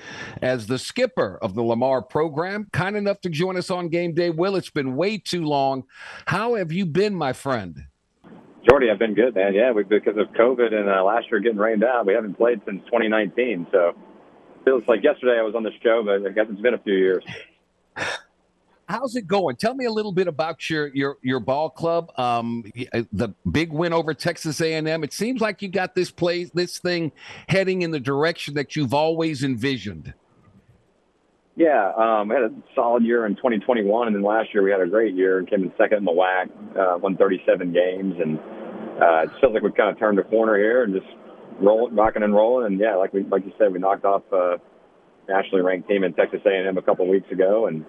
as 0.41 0.67
the 0.67 0.77
skipper 0.77 1.39
of 1.41 1.55
the 1.55 1.63
Lamar 1.63 2.01
program. 2.01 2.67
Kind 2.73 2.95
enough 2.95 3.21
to 3.21 3.29
join 3.29 3.57
us 3.57 3.71
on 3.71 3.89
game 3.89 4.13
day. 4.13 4.29
Will, 4.29 4.55
it's 4.55 4.69
been 4.69 4.95
way 4.95 5.17
too 5.17 5.45
long. 5.45 5.83
How 6.27 6.55
have 6.55 6.71
you 6.71 6.85
been, 6.85 7.15
my 7.15 7.33
friend? 7.33 7.85
Jordy, 8.69 8.89
I've 8.89 8.99
been 8.99 9.15
good, 9.15 9.35
man. 9.35 9.53
Yeah, 9.53 9.71
we, 9.71 9.83
because 9.83 10.17
of 10.17 10.27
COVID 10.33 10.73
and 10.73 10.89
uh, 10.89 11.03
last 11.03 11.27
year 11.31 11.39
getting 11.39 11.57
rained 11.57 11.83
out, 11.83 12.05
we 12.05 12.13
haven't 12.13 12.35
played 12.35 12.61
since 12.65 12.81
2019. 12.85 13.67
So 13.71 13.93
feels 14.65 14.83
like 14.87 15.03
yesterday 15.03 15.39
I 15.39 15.43
was 15.43 15.55
on 15.55 15.63
the 15.63 15.71
show, 15.81 16.03
but 16.03 16.25
I 16.25 16.33
guess 16.33 16.45
it's 16.49 16.61
been 16.61 16.73
a 16.73 16.79
few 16.79 16.95
years. 16.95 17.23
How's 18.87 19.15
it 19.15 19.27
going? 19.27 19.55
Tell 19.55 19.73
me 19.73 19.85
a 19.85 19.91
little 19.91 20.11
bit 20.11 20.27
about 20.27 20.69
your 20.69 20.87
your 20.87 21.17
your 21.21 21.39
ball 21.39 21.69
club. 21.69 22.11
Um, 22.17 22.65
uh, 22.93 23.03
the 23.13 23.29
big 23.49 23.71
win 23.71 23.93
over 23.93 24.13
Texas 24.13 24.59
A&M. 24.61 25.03
It 25.03 25.13
seems 25.13 25.41
like 25.41 25.61
you 25.61 25.69
got 25.69 25.95
this 25.95 26.11
place, 26.11 26.49
this 26.53 26.79
thing 26.79 27.11
heading 27.47 27.81
in 27.81 27.91
the 27.91 27.99
direction 27.99 28.55
that 28.55 28.75
you've 28.75 28.93
always 28.93 29.43
envisioned. 29.43 30.13
Yeah, 31.55 31.91
um, 31.95 32.29
we 32.29 32.35
had 32.35 32.45
a 32.45 32.51
solid 32.73 33.03
year 33.03 33.25
in 33.27 33.35
2021, 33.35 34.07
and 34.07 34.15
then 34.15 34.23
last 34.23 34.49
year 34.53 34.63
we 34.63 34.71
had 34.71 34.81
a 34.81 34.87
great 34.87 35.13
year 35.13 35.37
and 35.37 35.47
came 35.47 35.63
in 35.63 35.71
second 35.77 35.99
in 35.99 36.05
the 36.05 36.11
WAC, 36.11 36.49
uh, 36.77 36.97
won 36.97 37.15
37 37.15 37.71
games, 37.71 38.15
and 38.19 38.39
uh, 38.99 39.23
it 39.23 39.29
feels 39.39 39.53
like 39.53 39.61
we've 39.61 39.75
kind 39.75 39.91
of 39.91 39.99
turned 39.99 40.17
a 40.17 40.23
corner 40.23 40.57
here 40.57 40.83
and 40.83 40.95
just 40.95 41.05
rolling, 41.59 41.95
rocking 41.95 42.23
and 42.23 42.33
rolling. 42.33 42.67
And 42.67 42.79
yeah, 42.79 42.95
like 42.95 43.13
we 43.13 43.23
like 43.23 43.45
you 43.45 43.53
said, 43.57 43.71
we 43.71 43.79
knocked 43.79 44.05
off 44.05 44.23
a 44.31 44.59
nationally 45.27 45.63
ranked 45.63 45.87
team 45.87 46.03
in 46.03 46.13
Texas 46.13 46.41
A&M 46.45 46.77
a 46.77 46.81
couple 46.81 47.07
weeks 47.07 47.31
ago, 47.31 47.67
and 47.67 47.85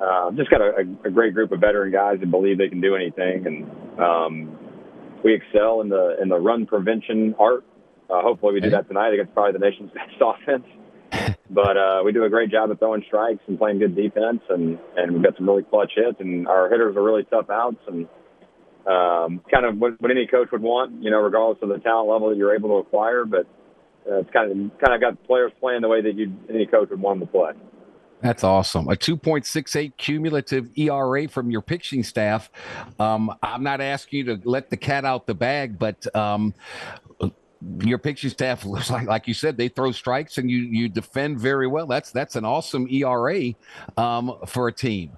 uh, 0.00 0.30
just 0.32 0.50
got 0.50 0.60
a, 0.60 0.80
a 1.04 1.10
great 1.10 1.34
group 1.34 1.52
of 1.52 1.60
veteran 1.60 1.92
guys 1.92 2.18
that 2.20 2.30
believe 2.30 2.58
they 2.58 2.68
can 2.68 2.80
do 2.80 2.94
anything. 2.96 3.46
And 3.46 4.00
um, 4.00 4.58
we 5.24 5.34
excel 5.34 5.80
in 5.80 5.88
the 5.88 6.16
in 6.20 6.28
the 6.28 6.38
run 6.38 6.66
prevention 6.66 7.34
art 7.38 7.64
Uh, 8.10 8.20
hopefully, 8.20 8.54
we 8.54 8.60
do 8.60 8.70
that 8.70 8.86
tonight 8.88 9.12
against 9.14 9.32
probably 9.34 9.52
the 9.52 9.64
nation's 9.64 9.90
best 9.94 10.20
offense. 10.20 10.64
but 11.50 11.76
uh, 11.76 12.02
we 12.04 12.12
do 12.12 12.24
a 12.24 12.28
great 12.28 12.50
job 12.50 12.70
of 12.70 12.78
throwing 12.78 13.02
strikes 13.06 13.40
and 13.46 13.58
playing 13.58 13.78
good 13.78 13.94
defense, 13.96 14.40
and 14.50 14.78
and 14.96 15.12
we've 15.12 15.22
got 15.22 15.36
some 15.36 15.48
really 15.48 15.62
clutch 15.62 15.92
hits, 15.96 16.20
and 16.20 16.46
our 16.48 16.68
hitters 16.68 16.96
are 16.96 17.02
really 17.02 17.24
tough 17.24 17.48
outs, 17.50 17.80
and 17.86 18.08
um, 18.86 19.40
kind 19.50 19.64
of 19.64 19.78
what, 19.78 20.00
what 20.00 20.10
any 20.10 20.26
coach 20.26 20.48
would 20.52 20.62
want, 20.62 21.02
you 21.02 21.10
know, 21.10 21.20
regardless 21.20 21.58
of 21.62 21.68
the 21.68 21.78
talent 21.78 22.08
level 22.08 22.28
that 22.30 22.36
you're 22.36 22.54
able 22.54 22.68
to 22.70 22.86
acquire. 22.86 23.24
But 23.24 23.46
uh, 24.08 24.18
it's 24.18 24.30
kind 24.30 24.50
of 24.50 24.78
kind 24.78 24.94
of 24.94 25.00
got 25.00 25.24
players 25.24 25.52
playing 25.60 25.82
the 25.82 25.88
way 25.88 26.02
that 26.02 26.14
you 26.14 26.32
any 26.48 26.66
coach 26.66 26.90
would 26.90 27.00
want 27.00 27.20
them 27.20 27.28
to 27.28 27.32
play. 27.32 27.52
That's 28.20 28.42
awesome. 28.42 28.88
A 28.88 28.92
2.68 28.92 29.98
cumulative 29.98 30.70
ERA 30.78 31.28
from 31.28 31.50
your 31.50 31.60
pitching 31.60 32.02
staff. 32.02 32.50
Um, 32.98 33.34
I'm 33.42 33.62
not 33.62 33.82
asking 33.82 34.20
you 34.20 34.36
to 34.36 34.48
let 34.48 34.70
the 34.70 34.78
cat 34.78 35.04
out 35.04 35.26
the 35.26 35.34
bag, 35.34 35.78
but 35.78 36.06
um, 36.16 36.54
your 37.80 37.98
pitching 37.98 38.30
staff 38.30 38.64
looks 38.64 38.90
like, 38.90 39.06
like 39.06 39.28
you 39.28 39.34
said, 39.34 39.58
they 39.58 39.68
throw 39.68 39.92
strikes 39.92 40.38
and 40.38 40.50
you 40.50 40.58
you 40.58 40.88
defend 40.88 41.38
very 41.38 41.66
well. 41.66 41.86
That's 41.86 42.12
that's 42.12 42.36
an 42.36 42.44
awesome 42.44 42.88
ERA 42.90 43.52
um, 43.96 44.38
for 44.46 44.68
a 44.68 44.72
team. 44.72 45.12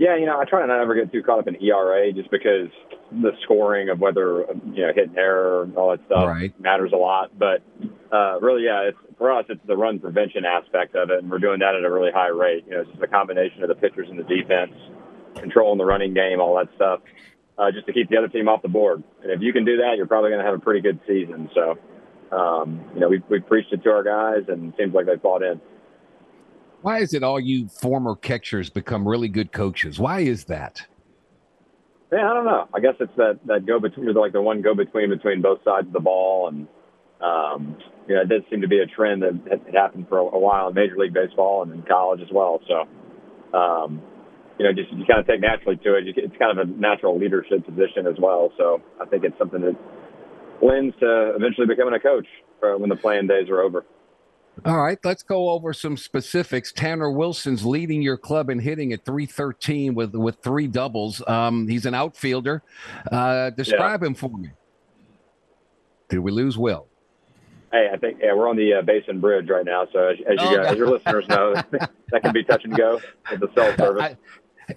Yeah, 0.00 0.16
you 0.16 0.24
know, 0.24 0.40
I 0.40 0.46
try 0.46 0.62
to 0.62 0.66
not 0.66 0.80
ever 0.80 0.94
get 0.94 1.12
too 1.12 1.22
caught 1.22 1.40
up 1.40 1.46
in 1.46 1.62
ERA 1.62 2.10
just 2.12 2.30
because 2.30 2.68
the 3.12 3.32
scoring 3.42 3.90
of 3.90 4.00
whether 4.00 4.46
you 4.72 4.86
know 4.86 4.92
hit 4.94 5.08
and 5.08 5.18
error 5.18 5.64
and 5.64 5.76
all 5.76 5.90
that 5.90 6.00
stuff 6.06 6.26
right. 6.26 6.58
matters 6.58 6.92
a 6.94 6.96
lot. 6.96 7.38
But 7.38 7.62
uh, 8.10 8.40
really, 8.40 8.64
yeah, 8.64 8.88
it's 8.88 8.98
for 9.18 9.30
us, 9.30 9.44
it's 9.50 9.60
the 9.66 9.76
run 9.76 9.98
prevention 9.98 10.46
aspect 10.46 10.96
of 10.96 11.10
it, 11.10 11.18
and 11.18 11.30
we're 11.30 11.38
doing 11.38 11.60
that 11.60 11.74
at 11.74 11.84
a 11.84 11.90
really 11.90 12.12
high 12.12 12.28
rate. 12.28 12.64
You 12.66 12.72
know, 12.72 12.80
it's 12.80 12.90
just 12.90 13.02
a 13.02 13.08
combination 13.08 13.62
of 13.62 13.68
the 13.68 13.74
pitchers 13.74 14.08
and 14.08 14.18
the 14.18 14.24
defense, 14.24 14.72
controlling 15.36 15.76
the 15.76 15.84
running 15.84 16.14
game, 16.14 16.40
all 16.40 16.56
that 16.56 16.74
stuff 16.76 17.00
uh, 17.60 17.70
just 17.70 17.86
to 17.86 17.92
keep 17.92 18.08
the 18.08 18.16
other 18.16 18.28
team 18.28 18.48
off 18.48 18.62
the 18.62 18.68
board. 18.68 19.02
And 19.22 19.30
if 19.30 19.40
you 19.42 19.52
can 19.52 19.64
do 19.64 19.76
that, 19.78 19.94
you're 19.96 20.06
probably 20.06 20.30
going 20.30 20.40
to 20.40 20.46
have 20.46 20.54
a 20.54 20.62
pretty 20.62 20.80
good 20.80 20.98
season. 21.06 21.50
So, 21.54 21.78
um, 22.34 22.90
you 22.94 23.00
know, 23.00 23.08
we've, 23.08 23.22
we've 23.28 23.46
preached 23.46 23.72
it 23.72 23.82
to 23.84 23.90
our 23.90 24.02
guys, 24.02 24.48
and 24.48 24.72
it 24.72 24.78
seems 24.78 24.94
like 24.94 25.06
they've 25.06 25.20
bought 25.20 25.42
in. 25.42 25.60
Why 26.82 26.98
is 26.98 27.12
it 27.12 27.22
all 27.22 27.38
you 27.38 27.68
former 27.68 28.16
catchers 28.16 28.70
become 28.70 29.06
really 29.06 29.28
good 29.28 29.52
coaches? 29.52 29.98
Why 29.98 30.20
is 30.20 30.44
that? 30.44 30.86
Yeah, 32.10 32.28
I 32.30 32.34
don't 32.34 32.44
know. 32.44 32.68
I 32.74 32.80
guess 32.80 32.94
it's 32.98 33.14
that 33.16 33.38
that 33.46 33.66
go 33.66 33.78
between, 33.78 34.12
like 34.14 34.32
the 34.32 34.42
one 34.42 34.62
go 34.62 34.74
between 34.74 35.10
between 35.10 35.42
both 35.42 35.62
sides 35.62 35.86
of 35.86 35.92
the 35.92 36.00
ball, 36.00 36.48
and 36.48 36.66
um, 37.20 37.76
you 38.08 38.14
know, 38.14 38.22
it 38.22 38.28
does 38.28 38.42
seem 38.50 38.62
to 38.62 38.68
be 38.68 38.80
a 38.80 38.86
trend 38.86 39.22
that 39.22 39.38
had 39.48 39.74
happened 39.74 40.08
for 40.08 40.18
a, 40.18 40.38
while 40.38 40.68
in 40.68 40.74
Major 40.74 40.96
League 40.96 41.14
Baseball 41.14 41.62
and 41.62 41.72
in 41.72 41.82
college 41.82 42.20
as 42.20 42.32
well. 42.32 42.60
So, 42.66 43.56
um, 43.56 44.02
you 44.58 44.64
know, 44.64 44.72
just 44.72 44.90
you 44.92 45.04
kind 45.06 45.20
of 45.20 45.26
take 45.26 45.40
naturally 45.40 45.76
to 45.76 45.94
it. 45.94 46.04
It's 46.16 46.36
kind 46.36 46.58
of 46.58 46.66
a 46.66 46.70
natural 46.72 47.16
leadership 47.18 47.64
position 47.64 48.06
as 48.08 48.16
well. 48.18 48.52
So 48.56 48.82
I 49.00 49.04
think 49.04 49.22
it's 49.24 49.38
something 49.38 49.60
that 49.60 49.76
lends 50.60 50.98
to 51.00 51.34
eventually 51.36 51.66
becoming 51.66 51.94
a 51.94 52.00
coach 52.00 52.26
when 52.60 52.88
the 52.88 52.96
playing 52.96 53.28
days 53.28 53.48
are 53.48 53.60
over. 53.60 53.84
All 54.64 54.78
right, 54.78 54.98
let's 55.04 55.22
go 55.22 55.50
over 55.50 55.72
some 55.72 55.96
specifics. 55.96 56.72
Tanner 56.72 57.10
Wilson's 57.10 57.64
leading 57.64 58.02
your 58.02 58.16
club 58.16 58.50
in 58.50 58.58
hitting 58.58 58.92
at 58.92 59.04
313 59.04 59.94
with 59.94 60.14
with 60.14 60.36
three 60.42 60.66
doubles. 60.66 61.22
Um, 61.26 61.66
he's 61.66 61.86
an 61.86 61.94
outfielder. 61.94 62.62
Uh, 63.10 63.50
describe 63.50 64.02
yeah. 64.02 64.08
him 64.08 64.14
for 64.14 64.36
me. 64.36 64.50
Did 66.08 66.18
we 66.18 66.32
lose 66.32 66.58
Will? 66.58 66.86
Hey, 67.72 67.88
I 67.92 67.96
think 67.96 68.18
yeah, 68.20 68.34
we're 68.34 68.48
on 68.48 68.56
the 68.56 68.74
uh, 68.74 68.82
Basin 68.82 69.20
Bridge 69.20 69.48
right 69.48 69.64
now. 69.64 69.86
So 69.92 70.08
as, 70.08 70.18
as, 70.26 70.50
you, 70.50 70.56
oh, 70.56 70.62
as 70.62 70.76
your 70.76 70.88
listeners 70.88 71.28
know, 71.28 71.54
that 71.70 72.22
can 72.22 72.32
be 72.32 72.42
touch 72.42 72.64
and 72.64 72.76
go 72.76 73.00
with 73.30 73.40
the 73.40 73.50
cell 73.54 73.76
service. 73.76 74.02
I, 74.02 74.16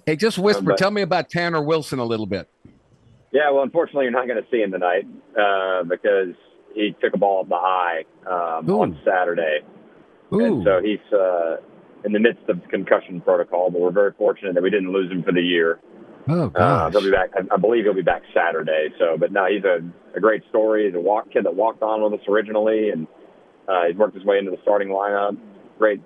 Hey, 0.06 0.16
just 0.16 0.38
whisper. 0.38 0.64
but, 0.64 0.78
Tell 0.78 0.92
me 0.92 1.02
about 1.02 1.30
Tanner 1.30 1.62
Wilson 1.62 2.00
a 2.00 2.06
little 2.06 2.26
bit. 2.26 2.50
Yeah, 3.32 3.50
well, 3.52 3.64
unfortunately, 3.64 4.06
you're 4.06 4.12
not 4.12 4.28
going 4.28 4.42
to 4.42 4.50
see 4.52 4.62
him 4.62 4.72
tonight 4.72 5.08
uh, 5.40 5.84
because 5.84 6.36
he 6.74 6.96
took 7.02 7.14
a 7.14 7.18
ball 7.18 7.42
up 7.42 7.50
the 7.50 7.58
high 7.58 8.04
um, 8.26 8.70
on 8.70 9.00
Saturday, 9.06 9.60
Ooh. 10.34 10.46
and 10.46 10.64
so 10.64 10.82
he's 10.82 11.14
uh, 11.14 11.58
in 12.06 12.12
the 12.12 12.20
midst 12.20 12.48
of 12.50 12.62
concussion 12.70 13.22
protocol. 13.22 13.70
But 13.70 13.82
we're 13.82 13.92
very 13.92 14.14
fortunate 14.18 14.56
that 14.56 14.64
we 14.64 14.70
didn't 14.70 14.92
lose 14.92 15.12
him 15.12 15.24
for 15.24 15.32
the 15.32 15.42
year. 15.42 15.80
Oh, 16.28 16.44
uh, 16.44 16.48
gosh. 16.48 16.88
Uh, 16.88 16.90
he'll 16.92 17.10
be 17.10 17.12
back. 17.12 17.32
I, 17.36 17.54
I 17.54 17.58
believe 17.58 17.84
he'll 17.84 17.94
be 17.94 18.02
back 18.02 18.24
Saturday. 18.34 18.90
So, 18.98 19.18
but 19.18 19.32
no, 19.32 19.46
he's 19.46 19.64
a, 19.64 19.80
a 20.16 20.20
great 20.20 20.44
story. 20.50 20.86
He's 20.86 20.96
a 20.96 21.00
walk 21.00 21.32
kid 21.32 21.46
that 21.46 21.56
walked 21.56 21.82
on 21.82 22.02
with 22.04 22.20
us 22.20 22.28
originally, 22.28 22.90
and 22.90 23.08
uh, 23.68 23.88
he's 23.88 23.98
worked 23.98 24.16
his 24.16 24.26
way 24.26 24.38
into 24.38 24.52
the 24.52 24.60
starting 24.62 24.90
lineup. 24.90 25.38
Great 25.78 26.02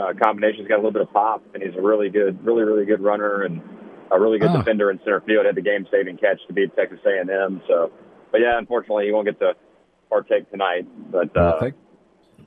uh, 0.00 0.12
combination. 0.22 0.60
He's 0.60 0.68
got 0.68 0.76
a 0.76 0.82
little 0.82 0.92
bit 0.92 1.02
of 1.02 1.12
pop, 1.12 1.42
and 1.54 1.62
he's 1.62 1.74
a 1.76 1.80
really 1.80 2.08
good, 2.08 2.44
really, 2.44 2.62
really 2.62 2.84
good 2.84 3.00
runner 3.00 3.42
and 3.42 3.60
a 4.12 4.20
really 4.20 4.38
good 4.38 4.50
oh. 4.50 4.58
defender 4.58 4.90
in 4.90 4.98
center 5.00 5.20
field. 5.22 5.46
Had 5.46 5.56
the 5.56 5.62
game-saving 5.62 6.18
catch 6.18 6.38
to 6.46 6.52
beat 6.52 6.74
Texas 6.76 7.00
A&M. 7.04 7.62
So, 7.66 7.90
but 8.30 8.40
yeah, 8.40 8.58
unfortunately, 8.58 9.06
he 9.06 9.12
won't 9.12 9.26
get 9.26 9.38
to 9.40 9.54
partake 10.08 10.50
tonight. 10.50 10.86
But 11.10 11.36
uh, 11.36 11.70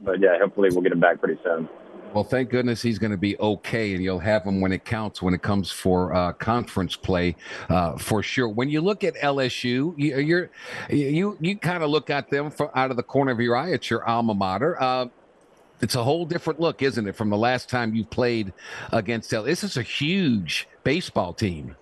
but 0.01 0.19
yeah, 0.19 0.37
hopefully 0.39 0.69
we'll 0.71 0.81
get 0.81 0.91
him 0.91 0.99
back 0.99 1.19
pretty 1.19 1.39
soon. 1.43 1.69
Well, 2.13 2.23
thank 2.23 2.49
goodness 2.49 2.81
he's 2.81 2.97
going 2.97 3.11
to 3.11 3.17
be 3.17 3.37
okay, 3.37 3.93
and 3.93 4.03
you'll 4.03 4.17
have 4.19 4.43
him 4.43 4.61
when 4.61 4.71
it 4.71 4.83
counts 4.83 5.21
when 5.21 5.35
it 5.35 5.43
comes 5.43 5.69
for 5.69 6.13
uh, 6.13 6.33
conference 6.33 6.95
play, 6.95 7.35
uh, 7.69 7.97
for 7.97 8.23
sure. 8.23 8.49
When 8.49 8.69
you 8.69 8.81
look 8.81 9.03
at 9.03 9.15
LSU, 9.15 9.93
you, 9.95 10.17
you're 10.17 10.49
you 10.89 11.37
you 11.39 11.57
kind 11.57 11.83
of 11.83 11.91
look 11.91 12.09
at 12.09 12.29
them 12.31 12.49
from 12.49 12.69
out 12.73 12.89
of 12.89 12.97
the 12.97 13.03
corner 13.03 13.31
of 13.31 13.39
your 13.39 13.55
eye. 13.55 13.69
It's 13.69 13.89
your 13.91 14.07
alma 14.07 14.33
mater. 14.33 14.81
Uh, 14.81 15.07
it's 15.81 15.95
a 15.95 16.03
whole 16.03 16.25
different 16.25 16.59
look, 16.59 16.81
isn't 16.81 17.07
it, 17.07 17.15
from 17.15 17.29
the 17.29 17.37
last 17.37 17.69
time 17.69 17.93
you 17.93 18.03
played 18.03 18.53
against 18.91 19.31
L. 19.31 19.43
This 19.43 19.63
is 19.63 19.77
a 19.77 19.83
huge 19.83 20.67
baseball 20.83 21.33
team. 21.33 21.75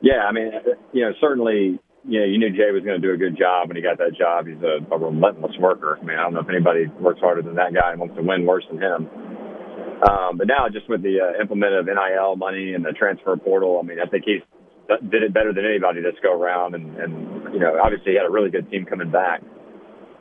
Yeah, 0.00 0.24
I 0.26 0.32
mean, 0.32 0.52
you 0.92 1.00
know, 1.02 1.12
certainly, 1.20 1.78
you 2.06 2.20
know, 2.20 2.26
you 2.26 2.38
knew 2.38 2.50
Jay 2.50 2.70
was 2.70 2.84
going 2.84 3.00
to 3.00 3.06
do 3.06 3.14
a 3.14 3.16
good 3.16 3.36
job 3.36 3.68
when 3.68 3.76
he 3.76 3.82
got 3.82 3.98
that 3.98 4.16
job. 4.16 4.46
He's 4.46 4.60
a, 4.62 4.84
a 4.92 4.98
relentless 4.98 5.56
worker. 5.58 5.98
I 6.00 6.04
mean, 6.04 6.18
I 6.18 6.22
don't 6.22 6.34
know 6.34 6.40
if 6.40 6.48
anybody 6.48 6.86
works 7.00 7.20
harder 7.20 7.42
than 7.42 7.56
that 7.56 7.72
guy 7.72 7.92
and 7.92 8.00
wants 8.00 8.16
to 8.16 8.22
win 8.22 8.44
worse 8.44 8.64
than 8.68 8.80
him. 8.80 9.08
Um, 10.04 10.36
but 10.36 10.46
now, 10.46 10.68
just 10.68 10.88
with 10.88 11.02
the 11.02 11.20
uh, 11.20 11.40
implement 11.40 11.72
of 11.72 11.86
NIL 11.86 12.36
money 12.36 12.74
and 12.74 12.84
the 12.84 12.92
transfer 12.92 13.36
portal, 13.36 13.80
I 13.82 13.86
mean, 13.86 13.98
I 14.00 14.06
think 14.06 14.24
he's 14.26 14.42
did 15.08 15.22
it 15.22 15.32
better 15.32 15.54
than 15.54 15.64
anybody 15.64 16.02
this 16.02 16.12
go 16.22 16.36
around. 16.36 16.74
And, 16.74 16.96
and 16.98 17.54
you 17.54 17.60
know, 17.60 17.80
obviously, 17.82 18.12
he 18.12 18.18
had 18.18 18.26
a 18.26 18.30
really 18.30 18.50
good 18.50 18.70
team 18.70 18.84
coming 18.84 19.10
back 19.10 19.40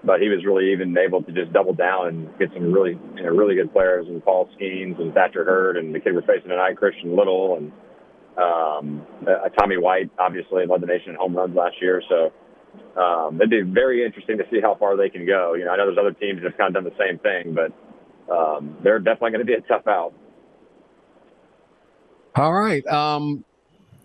but 0.03 0.19
he 0.19 0.27
was 0.27 0.43
really 0.45 0.71
even 0.71 0.95
able 0.97 1.23
to 1.23 1.31
just 1.31 1.53
double 1.53 1.73
down 1.73 2.07
and 2.07 2.37
get 2.37 2.49
some 2.53 2.71
really, 2.73 2.99
you 3.15 3.23
know, 3.23 3.29
really 3.29 3.55
good 3.55 3.71
players 3.71 4.05
and 4.07 4.23
Paul 4.23 4.49
Skenes 4.59 4.99
and 4.99 5.13
Thatcher 5.13 5.45
Hurd 5.45 5.77
and 5.77 5.95
the 5.95 5.99
kid 5.99 6.13
we're 6.13 6.21
facing 6.21 6.49
tonight, 6.49 6.75
Christian 6.75 7.15
Little 7.15 7.55
and 7.55 7.71
um, 8.37 9.05
uh, 9.27 9.49
Tommy 9.59 9.77
White, 9.77 10.09
obviously 10.17 10.65
led 10.65 10.81
the 10.81 10.87
nation 10.87 11.11
in 11.11 11.15
home 11.15 11.35
runs 11.35 11.55
last 11.55 11.75
year. 11.81 12.01
So 12.09 12.31
um, 12.99 13.35
it'd 13.35 13.49
be 13.49 13.61
very 13.61 14.05
interesting 14.05 14.37
to 14.37 14.43
see 14.51 14.59
how 14.61 14.75
far 14.75 14.97
they 14.97 15.09
can 15.09 15.25
go. 15.25 15.53
You 15.53 15.65
know, 15.65 15.71
I 15.71 15.77
know 15.77 15.85
there's 15.85 15.97
other 15.97 16.13
teams 16.13 16.41
that 16.41 16.51
have 16.51 16.57
kind 16.57 16.75
of 16.75 16.83
done 16.83 16.91
the 16.91 16.97
same 16.97 17.19
thing, 17.19 17.53
but 17.53 17.71
um, 18.33 18.77
they're 18.83 18.99
definitely 18.99 19.31
going 19.31 19.45
to 19.45 19.45
be 19.45 19.53
a 19.53 19.61
tough 19.61 19.87
out. 19.87 20.13
All 22.35 22.53
right. 22.53 22.85
Um, 22.87 23.45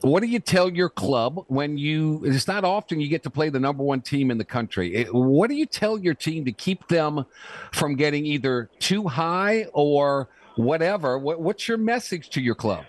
what 0.01 0.21
do 0.21 0.29
you 0.29 0.38
tell 0.38 0.71
your 0.71 0.88
club 0.88 1.45
when 1.49 1.77
you 1.77 2.23
it's 2.25 2.47
not 2.47 2.64
often 2.64 3.01
you 3.01 3.09
get 3.09 3.23
to 3.25 3.31
play 3.31 3.49
the 3.49 3.59
number 3.59 3.83
one 3.83 4.01
team 4.01 4.31
in 4.31 4.38
the 4.38 4.45
country 4.45 5.05
what 5.11 5.49
do 5.49 5.57
you 5.57 5.67
tell 5.67 5.99
your 5.99 6.14
team 6.14 6.45
to 6.45 6.53
keep 6.53 6.87
them 6.88 7.25
from 7.73 7.97
getting 7.97 8.25
either 8.25 8.71
too 8.79 9.09
high 9.09 9.67
or 9.73 10.29
whatever 10.55 11.19
what, 11.19 11.41
what's 11.41 11.67
your 11.67 11.79
message 11.79 12.31
to 12.31 12.41
your 12.41 12.55
club 12.55 12.85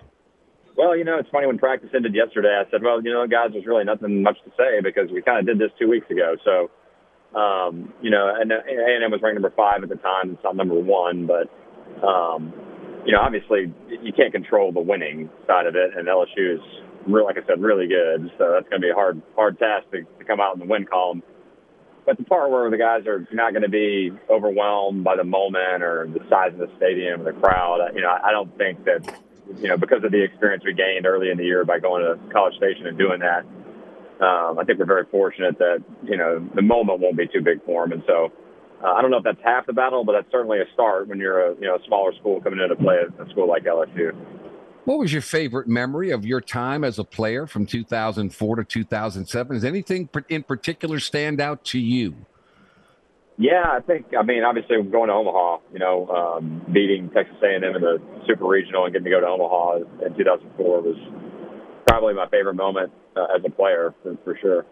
well 0.79 0.95
you 0.95 1.03
know 1.03 1.19
it's 1.19 1.29
funny 1.29 1.45
when 1.45 1.59
practice 1.59 1.89
ended 1.93 2.15
yesterday 2.15 2.55
i 2.55 2.63
said 2.71 2.81
well 2.81 3.03
you 3.03 3.11
know 3.11 3.27
guys 3.27 3.51
there's 3.51 3.67
really 3.67 3.83
nothing 3.83 4.23
much 4.23 4.37
to 4.45 4.51
say 4.55 4.79
because 4.81 5.11
we 5.11 5.21
kind 5.21 5.37
of 5.37 5.45
did 5.45 5.59
this 5.59 5.69
two 5.77 5.89
weeks 5.89 6.09
ago 6.09 6.35
so 6.47 6.71
um, 7.37 7.93
you 8.01 8.09
know 8.09 8.33
and 8.33 8.49
a&m 8.51 9.11
was 9.11 9.21
ranked 9.21 9.35
number 9.35 9.53
five 9.55 9.83
at 9.83 9.89
the 9.89 9.99
time 9.99 10.31
it's 10.31 10.43
not 10.43 10.55
number 10.55 10.79
one 10.79 11.27
but 11.27 11.51
um, 12.01 12.53
you 13.05 13.11
know 13.11 13.19
obviously 13.19 13.73
you 14.01 14.13
can't 14.15 14.31
control 14.31 14.71
the 14.71 14.79
winning 14.81 15.29
side 15.45 15.67
of 15.67 15.75
it 15.75 15.91
and 15.95 16.07
lsu 16.07 16.55
is 16.55 16.61
real, 17.07 17.25
like 17.25 17.37
I 17.37 17.45
said, 17.47 17.61
really 17.61 17.87
good. 17.87 18.31
So 18.37 18.51
that's 18.53 18.67
going 18.69 18.81
to 18.81 18.85
be 18.85 18.89
a 18.89 18.93
hard, 18.93 19.21
hard 19.35 19.59
task 19.59 19.89
to, 19.91 20.01
to 20.01 20.25
come 20.25 20.39
out 20.39 20.53
in 20.55 20.59
the 20.59 20.65
win 20.65 20.85
column. 20.85 21.23
But 22.05 22.17
the 22.17 22.23
part 22.23 22.49
where 22.49 22.69
the 22.69 22.77
guys 22.77 23.05
are 23.05 23.27
not 23.31 23.51
going 23.51 23.63
to 23.63 23.69
be 23.69 24.11
overwhelmed 24.29 25.03
by 25.03 25.15
the 25.15 25.23
moment 25.23 25.83
or 25.83 26.07
the 26.07 26.21
size 26.29 26.53
of 26.53 26.59
the 26.59 26.69
stadium 26.77 27.21
or 27.21 27.31
the 27.31 27.39
crowd, 27.39 27.91
you 27.93 28.01
know, 28.01 28.09
I 28.09 28.31
don't 28.31 28.55
think 28.57 28.83
that, 28.85 29.13
you 29.57 29.67
know, 29.67 29.77
because 29.77 30.03
of 30.03 30.11
the 30.11 30.23
experience 30.23 30.63
we 30.65 30.73
gained 30.73 31.05
early 31.05 31.29
in 31.29 31.37
the 31.37 31.43
year 31.43 31.65
by 31.65 31.79
going 31.79 32.03
to 32.03 32.19
College 32.31 32.55
Station 32.55 32.87
and 32.87 32.97
doing 32.97 33.19
that, 33.19 33.45
um, 34.23 34.59
I 34.59 34.63
think 34.65 34.79
we're 34.79 34.85
very 34.85 35.05
fortunate 35.09 35.57
that, 35.59 35.83
you 36.03 36.17
know, 36.17 36.47
the 36.55 36.61
moment 36.61 36.99
won't 36.99 37.17
be 37.17 37.27
too 37.27 37.41
big 37.41 37.63
for 37.65 37.87
them. 37.87 37.93
And 37.93 38.03
so 38.05 38.31
uh, 38.83 38.93
I 38.93 39.01
don't 39.01 39.11
know 39.11 39.17
if 39.17 39.23
that's 39.23 39.41
half 39.43 39.65
the 39.65 39.73
battle, 39.73 40.03
but 40.03 40.13
that's 40.13 40.31
certainly 40.31 40.59
a 40.59 40.65
start 40.73 41.07
when 41.07 41.19
you're 41.19 41.51
a, 41.51 41.55
you 41.55 41.67
know, 41.67 41.75
a 41.75 41.83
smaller 41.87 42.13
school 42.19 42.41
coming 42.41 42.59
in 42.59 42.69
to 42.69 42.75
play 42.75 42.97
a, 42.97 43.23
a 43.23 43.29
school 43.29 43.47
like 43.47 43.63
LSU. 43.63 44.13
What 44.85 44.99
was 44.99 45.13
your 45.13 45.21
favorite 45.21 45.67
memory 45.67 46.09
of 46.11 46.25
your 46.25 46.41
time 46.41 46.83
as 46.83 46.97
a 46.99 47.03
player 47.03 47.45
from 47.45 47.65
2004 47.65 48.55
to 48.55 48.63
2007? 48.63 49.55
Does 49.55 49.63
anything 49.63 50.09
in 50.29 50.43
particular 50.43 50.99
stand 50.99 51.39
out 51.39 51.63
to 51.65 51.79
you? 51.79 52.15
Yeah, 53.39 53.63
I 53.65 53.79
think. 53.79 54.07
I 54.19 54.21
mean, 54.21 54.43
obviously, 54.43 54.83
going 54.83 55.07
to 55.07 55.13
Omaha, 55.13 55.59
you 55.71 55.79
know, 55.79 56.09
um, 56.09 56.61
beating 56.73 57.09
Texas 57.15 57.37
A&M 57.41 57.63
in 57.63 57.81
the 57.81 58.01
Super 58.27 58.45
Regional 58.45 58.83
and 58.83 58.91
getting 58.91 59.05
to 59.05 59.09
go 59.09 59.21
to 59.21 59.27
Omaha 59.27 60.05
in 60.05 60.17
2004 60.17 60.81
was 60.81 60.97
probably 61.87 62.13
my 62.15 62.27
favorite 62.27 62.55
moment 62.55 62.91
uh, 63.15 63.27
as 63.33 63.41
a 63.45 63.49
player 63.49 63.95
for, 64.03 64.17
for 64.25 64.37
sure. 64.41 64.65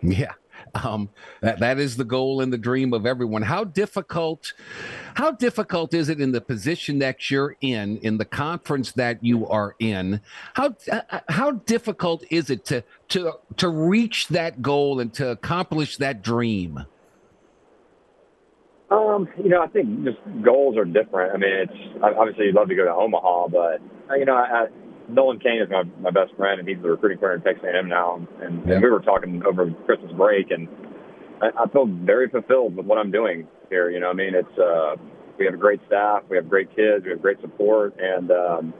Yeah. 0.00 0.32
Um, 0.74 1.08
that 1.40 1.58
that 1.58 1.78
is 1.78 1.96
the 1.96 2.04
goal 2.04 2.40
and 2.40 2.52
the 2.52 2.58
dream 2.58 2.92
of 2.92 3.04
everyone. 3.04 3.42
How 3.42 3.64
difficult, 3.64 4.52
how 5.14 5.32
difficult 5.32 5.92
is 5.92 6.08
it 6.08 6.20
in 6.20 6.30
the 6.30 6.40
position 6.40 7.00
that 7.00 7.30
you're 7.30 7.56
in, 7.60 7.98
in 7.98 8.18
the 8.18 8.24
conference 8.24 8.92
that 8.92 9.24
you 9.24 9.48
are 9.48 9.74
in? 9.80 10.20
How 10.54 10.76
uh, 10.90 11.20
how 11.28 11.50
difficult 11.52 12.22
is 12.30 12.48
it 12.48 12.64
to 12.66 12.84
to 13.08 13.32
to 13.56 13.68
reach 13.68 14.28
that 14.28 14.62
goal 14.62 15.00
and 15.00 15.12
to 15.14 15.30
accomplish 15.30 15.96
that 15.96 16.22
dream? 16.22 16.86
Um, 18.90 19.28
you 19.36 19.50
know, 19.50 19.62
I 19.62 19.68
think 19.68 20.04
just 20.04 20.16
goals 20.42 20.76
are 20.78 20.84
different. 20.84 21.34
I 21.34 21.36
mean, 21.36 21.52
it's 21.52 22.02
obviously 22.02 22.46
you'd 22.46 22.54
love 22.54 22.68
to 22.68 22.74
go 22.74 22.84
to 22.84 22.92
Omaha, 22.92 23.48
but 23.48 24.16
you 24.16 24.24
know, 24.24 24.34
I, 24.34 24.66
Nolan 25.08 25.40
Cain 25.40 25.60
is 25.62 25.68
my, 25.70 25.82
my 26.00 26.10
best 26.10 26.34
friend, 26.36 26.60
and 26.60 26.68
he's 26.68 26.78
the 26.82 26.90
recruiting 26.90 27.18
coordinator 27.18 27.48
at 27.48 27.56
Texas 27.56 27.70
A&M 27.74 27.88
now. 27.88 28.26
And, 28.40 28.66
yeah. 28.66 28.74
and 28.74 28.82
we 28.82 28.90
were 28.90 29.00
talking 29.00 29.42
over 29.46 29.70
Christmas 29.84 30.12
break, 30.12 30.50
and 30.50 30.68
I, 31.42 31.64
I 31.64 31.68
feel 31.68 31.86
very 31.86 32.28
fulfilled 32.28 32.76
with 32.76 32.86
what 32.86 32.98
I'm 32.98 33.10
doing 33.10 33.46
here. 33.70 33.90
You 33.90 34.00
know, 34.00 34.10
I 34.10 34.14
mean, 34.14 34.34
it's 34.34 34.58
uh, 34.58 34.96
we 35.38 35.44
have 35.44 35.54
a 35.54 35.58
great 35.58 35.80
staff, 35.86 36.22
we 36.28 36.36
have 36.36 36.48
great 36.48 36.68
kids, 36.74 37.04
we 37.04 37.10
have 37.10 37.22
great 37.22 37.40
support, 37.40 37.94
and 37.98 38.30
um, 38.30 38.74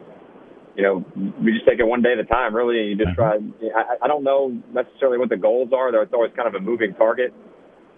you 0.77 0.83
know, 0.83 1.05
we 1.43 1.53
just 1.53 1.67
take 1.67 1.81
it 1.81 1.87
one 1.87 2.03
day 2.03 2.13
at 2.13 2.19
a 2.19 2.25
time. 2.25 2.55
Really, 2.55 2.89
you 2.89 2.97
just 2.97 3.19
uh-huh. 3.19 3.39
try. 3.39 3.75
I, 3.75 4.05
I 4.05 4.09
don't 4.09 4.25
know 4.25 4.57
necessarily 4.73 5.19
what 5.19 5.29
the 5.29 5.37
goals 5.37 5.71
are. 5.75 5.89
It's 6.03 6.13
always 6.13 6.33
kind 6.37 6.49
of 6.49 6.55
a 6.55 6.61
moving 6.61 6.95
target. 6.95 7.33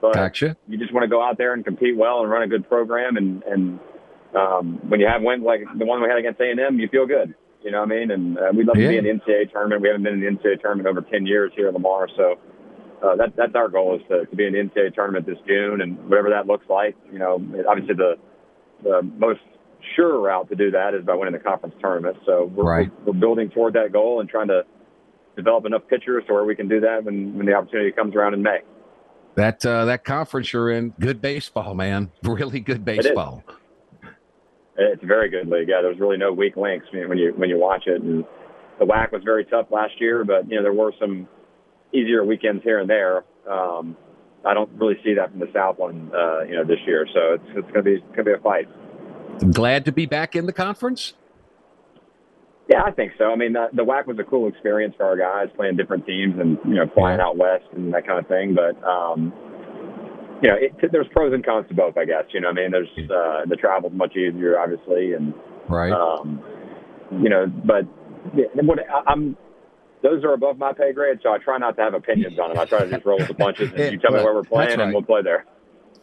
But 0.00 0.14
gotcha. 0.14 0.56
you 0.68 0.78
just 0.78 0.92
want 0.92 1.04
to 1.04 1.08
go 1.08 1.22
out 1.22 1.38
there 1.38 1.52
and 1.52 1.64
compete 1.64 1.96
well 1.96 2.20
and 2.20 2.30
run 2.30 2.42
a 2.42 2.48
good 2.48 2.68
program. 2.68 3.16
And 3.16 3.42
and 3.44 3.80
um, 4.34 4.80
when 4.88 5.00
you 5.00 5.06
have 5.06 5.22
wins 5.22 5.44
like 5.44 5.60
the 5.78 5.84
one 5.84 6.02
we 6.02 6.08
had 6.08 6.18
against 6.18 6.40
A 6.40 6.50
and 6.50 6.60
M, 6.60 6.78
you 6.78 6.88
feel 6.88 7.06
good. 7.06 7.34
You 7.62 7.70
know 7.70 7.80
what 7.80 7.92
I 7.92 7.98
mean? 7.98 8.10
And 8.10 8.38
uh, 8.38 8.50
we'd 8.54 8.66
love 8.66 8.76
yeah. 8.76 8.86
to 8.86 9.02
be 9.02 9.08
in 9.08 9.18
the 9.18 9.22
NCAA 9.24 9.52
tournament. 9.52 9.82
We 9.82 9.88
haven't 9.88 10.04
been 10.04 10.14
in 10.14 10.20
the 10.20 10.26
NCAA 10.26 10.62
tournament 10.62 10.88
over 10.88 11.02
10 11.02 11.26
years 11.26 11.52
here 11.54 11.68
at 11.68 11.74
Lamar. 11.74 12.08
So 12.16 12.38
uh, 13.02 13.16
that, 13.16 13.36
that's 13.36 13.54
our 13.54 13.68
goal 13.68 13.96
is 13.96 14.02
to, 14.08 14.24
to 14.24 14.36
be 14.36 14.46
in 14.46 14.52
the 14.54 14.58
NCAA 14.60 14.94
tournament 14.94 15.26
this 15.26 15.36
June 15.46 15.82
and 15.82 15.98
whatever 16.08 16.30
that 16.30 16.46
looks 16.46 16.64
like. 16.70 16.96
You 17.12 17.18
know, 17.18 17.34
obviously 17.68 17.94
the, 17.94 18.16
the 18.82 19.02
most 19.02 19.40
sure 19.94 20.20
route 20.20 20.48
to 20.48 20.56
do 20.56 20.70
that 20.70 20.94
is 20.94 21.04
by 21.04 21.14
winning 21.14 21.34
the 21.34 21.38
conference 21.38 21.74
tournament. 21.80 22.16
So 22.24 22.44
we're, 22.46 22.64
right. 22.64 22.90
we're, 23.04 23.12
we're 23.12 23.20
building 23.20 23.50
toward 23.50 23.74
that 23.74 23.92
goal 23.92 24.20
and 24.20 24.28
trying 24.28 24.48
to 24.48 24.64
develop 25.36 25.66
enough 25.66 25.82
pitchers 25.88 26.24
to 26.28 26.32
where 26.32 26.44
we 26.44 26.56
can 26.56 26.68
do 26.68 26.80
that 26.80 27.04
when, 27.04 27.36
when 27.36 27.46
the 27.46 27.54
opportunity 27.54 27.92
comes 27.92 28.14
around 28.14 28.34
in 28.34 28.42
May. 28.42 28.60
That 29.36 29.64
uh, 29.64 29.84
that 29.86 30.04
conference 30.04 30.52
you're 30.52 30.70
in, 30.70 30.90
good 31.00 31.20
baseball, 31.20 31.74
man. 31.74 32.10
Really 32.22 32.60
good 32.60 32.84
baseball. 32.84 33.44
It 33.46 33.56
it's 34.80 35.02
a 35.02 35.06
very 35.06 35.28
good 35.28 35.48
league. 35.48 35.68
Yeah, 35.68 35.82
there's 35.82 35.98
really 35.98 36.16
no 36.16 36.32
weak 36.32 36.56
links 36.56 36.86
when 36.92 37.18
you 37.18 37.32
when 37.36 37.50
you 37.50 37.58
watch 37.58 37.86
it. 37.86 38.02
And 38.02 38.24
the 38.78 38.86
WAC 38.86 39.12
was 39.12 39.22
very 39.24 39.44
tough 39.44 39.66
last 39.70 40.00
year, 40.00 40.24
but 40.24 40.48
you 40.48 40.56
know 40.56 40.62
there 40.62 40.72
were 40.72 40.92
some 40.98 41.28
easier 41.92 42.24
weekends 42.24 42.62
here 42.62 42.78
and 42.78 42.88
there. 42.88 43.24
Um, 43.50 43.96
I 44.44 44.54
don't 44.54 44.70
really 44.72 44.98
see 45.04 45.14
that 45.14 45.30
from 45.30 45.40
the 45.40 45.50
Southland, 45.52 46.12
uh, 46.14 46.42
you 46.42 46.54
know, 46.54 46.64
this 46.64 46.78
year. 46.86 47.06
So 47.12 47.34
it's 47.34 47.44
it's 47.56 47.68
gonna 47.68 47.82
be 47.82 47.94
it's 47.94 48.16
gonna 48.16 48.24
be 48.24 48.32
a 48.32 48.38
fight. 48.38 48.68
Glad 49.52 49.84
to 49.84 49.92
be 49.92 50.06
back 50.06 50.34
in 50.34 50.46
the 50.46 50.52
conference. 50.52 51.14
Yeah, 52.70 52.82
I 52.86 52.92
think 52.92 53.12
so. 53.18 53.24
I 53.32 53.36
mean, 53.36 53.52
the, 53.52 53.66
the 53.72 53.82
WAC 53.82 54.06
was 54.06 54.16
a 54.20 54.24
cool 54.24 54.46
experience 54.48 54.94
for 54.96 55.04
our 55.04 55.16
guys 55.16 55.52
playing 55.56 55.76
different 55.76 56.06
teams 56.06 56.38
and 56.38 56.56
you 56.64 56.76
know 56.76 56.88
flying 56.94 57.20
out 57.20 57.36
west 57.36 57.64
and 57.74 57.92
that 57.92 58.06
kind 58.06 58.20
of 58.20 58.28
thing. 58.28 58.54
But 58.54 58.80
um, 58.86 59.32
you 60.40 60.48
know, 60.48 60.56
it, 60.56 60.72
there's 60.92 61.08
pros 61.10 61.34
and 61.34 61.44
cons 61.44 61.66
to 61.68 61.74
both, 61.74 61.96
I 61.96 62.04
guess. 62.04 62.24
You 62.32 62.40
know, 62.40 62.48
I 62.48 62.52
mean, 62.52 62.70
there's 62.70 62.88
uh, 62.96 63.44
the 63.48 63.56
travel's 63.56 63.92
much 63.92 64.16
easier, 64.16 64.58
obviously, 64.58 65.14
and 65.14 65.34
right. 65.68 65.90
Um, 65.90 66.40
you 67.10 67.28
know, 67.28 67.46
but 67.48 67.82
what 68.62 68.78
I'm 69.08 69.36
those 70.02 70.22
are 70.22 70.32
above 70.32 70.56
my 70.56 70.72
pay 70.72 70.92
grade, 70.92 71.18
so 71.24 71.32
I 71.32 71.38
try 71.38 71.58
not 71.58 71.76
to 71.76 71.82
have 71.82 71.94
opinions 71.94 72.38
on 72.38 72.50
them. 72.50 72.58
I 72.58 72.66
try 72.66 72.84
to 72.84 72.88
just 72.88 73.04
roll 73.04 73.18
with 73.18 73.28
the 73.28 73.34
punches, 73.34 73.70
and 73.74 73.78
you 73.92 73.98
tell 73.98 74.12
me 74.12 74.22
where 74.22 74.32
we're 74.32 74.44
playing, 74.44 74.78
right. 74.78 74.80
and 74.80 74.92
we'll 74.92 75.02
play 75.02 75.22
there. 75.22 75.44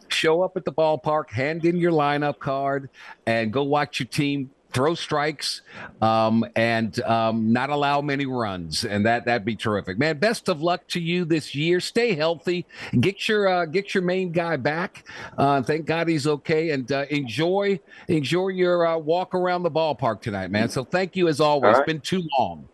Show 0.08 0.42
up 0.42 0.56
at 0.56 0.66
the 0.66 0.72
ballpark, 0.72 1.30
hand 1.30 1.64
in 1.64 1.76
your 1.76 1.92
lineup 1.92 2.38
card, 2.38 2.90
and 3.26 3.52
go 3.52 3.62
watch 3.62 4.00
your 4.00 4.06
team 4.06 4.50
throw 4.72 4.94
strikes 4.94 5.62
um, 6.02 6.44
and 6.54 7.00
um, 7.02 7.52
not 7.52 7.70
allow 7.70 8.00
many 8.00 8.26
runs, 8.26 8.84
and 8.84 9.06
that 9.06 9.24
that'd 9.24 9.44
be 9.44 9.56
terrific, 9.56 9.98
man. 9.98 10.18
Best 10.18 10.48
of 10.48 10.62
luck 10.62 10.86
to 10.88 11.00
you 11.00 11.24
this 11.24 11.54
year. 11.54 11.80
Stay 11.80 12.14
healthy. 12.14 12.66
Get 13.00 13.28
your 13.28 13.48
uh, 13.48 13.64
get 13.66 13.94
your 13.94 14.02
main 14.02 14.32
guy 14.32 14.56
back. 14.56 15.06
Uh, 15.36 15.62
thank 15.62 15.86
God 15.86 16.08
he's 16.08 16.26
okay, 16.26 16.70
and 16.70 16.90
uh, 16.92 17.06
enjoy 17.10 17.80
enjoy 18.08 18.48
your 18.48 18.86
uh, 18.86 18.98
walk 18.98 19.34
around 19.34 19.62
the 19.62 19.70
ballpark 19.70 20.20
tonight, 20.20 20.50
man. 20.50 20.68
So 20.68 20.84
thank 20.84 21.16
you 21.16 21.28
as 21.28 21.40
always. 21.40 21.76
Right. 21.76 21.86
Been 21.86 22.00
too 22.00 22.22
long. 22.38 22.68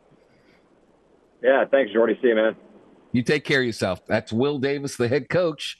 Yeah, 1.42 1.64
thanks, 1.66 1.92
Jordy. 1.92 2.18
See 2.22 2.28
you, 2.28 2.34
man. 2.34 2.56
You 3.14 3.22
take 3.22 3.44
care 3.44 3.60
of 3.60 3.66
yourself. 3.66 4.04
That's 4.08 4.32
Will 4.32 4.58
Davis, 4.58 4.96
the 4.96 5.06
head 5.06 5.28
coach 5.28 5.78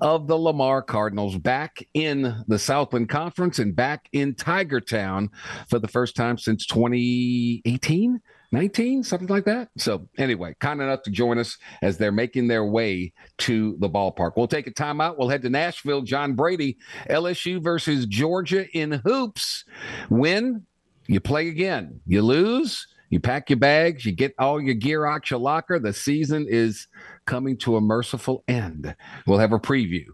of 0.00 0.26
the 0.26 0.38
Lamar 0.38 0.80
Cardinals, 0.80 1.36
back 1.36 1.86
in 1.92 2.42
the 2.48 2.58
Southland 2.58 3.10
Conference 3.10 3.58
and 3.58 3.76
back 3.76 4.08
in 4.12 4.34
Tiger 4.34 4.80
Town 4.80 5.28
for 5.68 5.78
the 5.78 5.88
first 5.88 6.16
time 6.16 6.38
since 6.38 6.66
2018. 6.66 8.20
19, 8.52 9.02
something 9.04 9.28
like 9.28 9.44
that. 9.44 9.68
So, 9.76 10.08
anyway, 10.18 10.56
kind 10.58 10.80
enough 10.80 11.02
to 11.02 11.10
join 11.10 11.38
us 11.38 11.56
as 11.82 11.98
they're 11.98 12.10
making 12.10 12.48
their 12.48 12.64
way 12.64 13.12
to 13.38 13.76
the 13.78 13.88
ballpark. 13.88 14.32
We'll 14.36 14.48
take 14.48 14.66
a 14.66 14.72
timeout. 14.72 15.18
We'll 15.18 15.28
head 15.28 15.42
to 15.42 15.50
Nashville. 15.50 16.00
John 16.00 16.34
Brady, 16.34 16.78
LSU 17.10 17.62
versus 17.62 18.06
Georgia 18.06 18.66
in 18.76 19.02
hoops. 19.04 19.66
Win, 20.08 20.66
you 21.06 21.20
play 21.20 21.48
again. 21.48 22.00
You 22.06 22.22
lose, 22.22 22.86
you 23.10 23.20
pack 23.20 23.50
your 23.50 23.58
bags, 23.58 24.06
you 24.06 24.12
get 24.12 24.34
all 24.38 24.60
your 24.60 24.74
gear 24.74 25.04
out 25.04 25.30
your 25.30 25.40
locker. 25.40 25.78
The 25.78 25.92
season 25.92 26.46
is 26.48 26.86
coming 27.26 27.56
to 27.58 27.76
a 27.76 27.80
merciful 27.80 28.44
end. 28.48 28.94
We'll 29.26 29.38
have 29.38 29.52
a 29.52 29.58
preview 29.58 30.06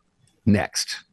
next. 0.44 1.04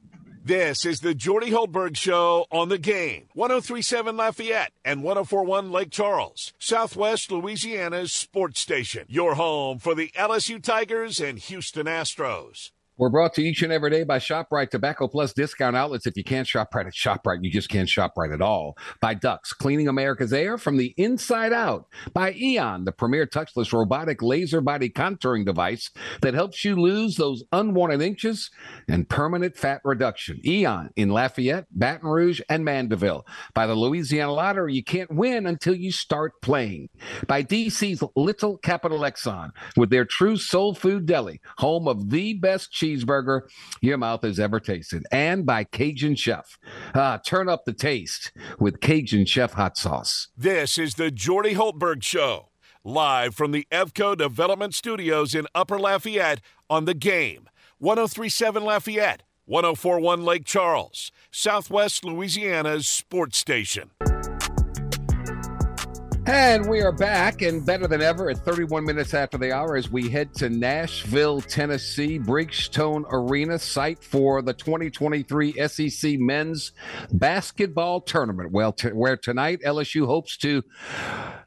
This 0.46 0.86
is 0.86 1.00
the 1.00 1.14
Jordy 1.14 1.52
Hultberg 1.52 1.96
Show 1.96 2.48
on 2.52 2.68
the 2.68 2.78
game. 2.78 3.28
1037 3.34 4.18
Lafayette 4.18 4.74
and 4.84 5.02
1041 5.02 5.72
Lake 5.72 5.90
Charles, 5.90 6.52
Southwest 6.60 7.32
Louisiana's 7.32 8.12
sports 8.12 8.60
station. 8.60 9.06
Your 9.08 9.36
home 9.36 9.80
for 9.80 9.96
the 9.96 10.12
LSU 10.18 10.62
Tigers 10.62 11.22
and 11.22 11.40
Houston 11.40 11.86
Astros. 11.86 12.72
We're 12.96 13.10
brought 13.10 13.34
to 13.34 13.44
each 13.44 13.64
and 13.64 13.74
every 13.74 13.90
day 13.90 14.04
by 14.04 14.20
ShopRite 14.20 14.70
Tobacco 14.70 15.08
Plus 15.08 15.34
discount 15.34 15.76
outlets. 15.76 16.06
If 16.06 16.16
you 16.16 16.24
can't 16.24 16.48
shop 16.48 16.76
right 16.76 16.86
at 16.86 16.94
ShopRite, 16.94 17.40
you 17.42 17.50
just 17.50 17.68
can't 17.68 17.90
shop 17.90 18.14
right 18.16 18.30
at 18.30 18.42
all. 18.42 18.78
By 19.02 19.16
Ductz, 19.16 19.50
cleaning 19.50 19.88
America's 19.88 20.32
air 20.32 20.60
from 20.60 20.78
the 20.78 20.94
inside 20.96 21.54
out. 21.54 21.88
By 22.14 22.34
Eon, 22.34 22.86
the 22.86 22.92
premier 22.92 23.26
touchless 23.26 23.74
robotic 23.74 24.22
laser 24.22 24.62
body 24.62 24.92
contouring 24.92 25.44
device 25.44 25.90
that 26.22 26.36
helps 26.36 26.64
you 26.64 26.76
lose 26.76 27.16
those 27.16 27.44
unwanted 27.52 28.04
inches 28.04 28.52
and 28.88 29.10
permanent 29.10 29.58
fat 29.58 29.82
reduction. 29.84 30.40
Eon 30.46 30.92
in 30.96 31.10
Lafayette, 31.10 31.66
Baton 31.72 32.08
Rouge, 32.08 32.42
and 32.48 32.64
Mandeville. 32.64 33.26
By 33.56 33.66
the 33.66 33.74
Louisiana 33.74 34.34
Lottery, 34.34 34.76
you 34.76 34.84
can't 34.84 35.12
win 35.12 35.48
until 35.48 35.74
you 35.74 35.92
start 35.92 36.34
playing. 36.44 36.90
By 37.26 37.42
DC's 37.42 38.04
Little 38.16 38.58
Capital 38.60 39.00
Exxon 39.00 39.50
with 39.76 39.90
their 39.90 40.06
true 40.06 40.38
soul 40.38 40.76
food 40.76 41.08
deli, 41.08 41.42
home 41.58 41.88
of 41.88 42.12
the 42.12 42.36
best 42.36 42.72
cheeseburger 42.84 43.42
your 43.82 43.98
mouth 43.98 44.24
has 44.24 44.40
ever 44.40 44.60
tasted, 44.60 45.06
and 45.12 45.46
by 45.46 45.64
Cajun 45.64 46.16
Chef. 46.16 46.58
Uh, 46.94 47.18
turn 47.20 47.48
up 47.48 47.66
the 47.66 47.74
taste 47.74 48.32
with 48.60 48.82
Cajun 48.82 49.26
Chef 49.26 49.54
hot 49.54 49.78
sauce. 49.78 50.28
This 50.38 50.78
is 50.78 50.96
the 50.96 51.12
Jordy 51.12 51.56
Hultberg 51.56 52.04
Show, 52.04 52.50
live 52.84 53.36
from 53.36 53.52
the 53.52 53.68
Evco 53.72 54.18
Development 54.18 54.74
Studios 54.74 55.34
in 55.34 55.48
Upper 55.56 55.80
Lafayette 55.80 56.42
on 56.70 56.86
the 56.86 56.94
game. 56.94 57.50
1037 57.80 58.64
Lafayette, 58.64 59.24
1041 59.46 60.24
Lake 60.24 60.46
Charles, 60.46 61.12
Southwest 61.32 62.06
Louisiana's 62.06 62.88
sports 62.88 63.38
station. 63.38 63.92
And 66.26 66.70
we 66.70 66.82
are 66.82 66.94
back 66.94 67.42
and 67.42 67.66
better 67.66 67.86
than 67.86 68.02
ever 68.02 68.30
at 68.30 68.38
31 68.38 68.86
minutes 68.86 69.14
after 69.14 69.38
the 69.38 69.52
hour 69.52 69.76
as 69.76 69.92
we 69.92 70.08
head 70.08 70.34
to 70.36 70.50
Nashville, 70.50 71.42
Tennessee, 71.42 72.18
Bridgestone 72.18 73.04
Arena, 73.12 73.60
site 73.60 74.02
for 74.02 74.42
the 74.42 74.54
2023 74.54 75.68
SEC 75.68 76.18
Men's 76.20 76.72
Basketball 77.12 78.00
Tournament. 78.00 78.52
Well, 78.54 78.72
t- 78.72 78.90
where 78.90 79.18
tonight 79.18 79.60
LSU 79.66 80.06
hopes 80.06 80.38
to 80.38 80.64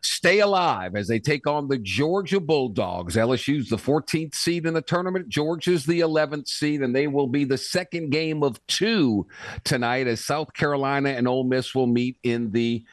stay 0.02 0.40
alive 0.40 0.94
as 0.94 1.08
they 1.08 1.20
take 1.20 1.46
on 1.46 1.68
the 1.68 1.78
Georgia 1.78 2.38
Bulldogs. 2.38 3.16
LSU's 3.16 3.70
the 3.70 3.78
14th 3.78 4.34
seed 4.34 4.66
in 4.66 4.74
the 4.74 4.82
tournament, 4.82 5.30
Georgia's 5.30 5.86
the 5.86 6.00
11th 6.00 6.48
seed, 6.48 6.82
and 6.82 6.94
they 6.94 7.06
will 7.06 7.28
be 7.28 7.44
the 7.44 7.56
second 7.56 8.10
game 8.10 8.42
of 8.42 8.64
two 8.66 9.26
tonight 9.64 10.06
as 10.06 10.22
South 10.22 10.52
Carolina 10.52 11.10
and 11.10 11.26
Ole 11.26 11.44
Miss 11.44 11.74
will 11.74 11.86
meet 11.86 12.18
in 12.22 12.52
the 12.52 12.84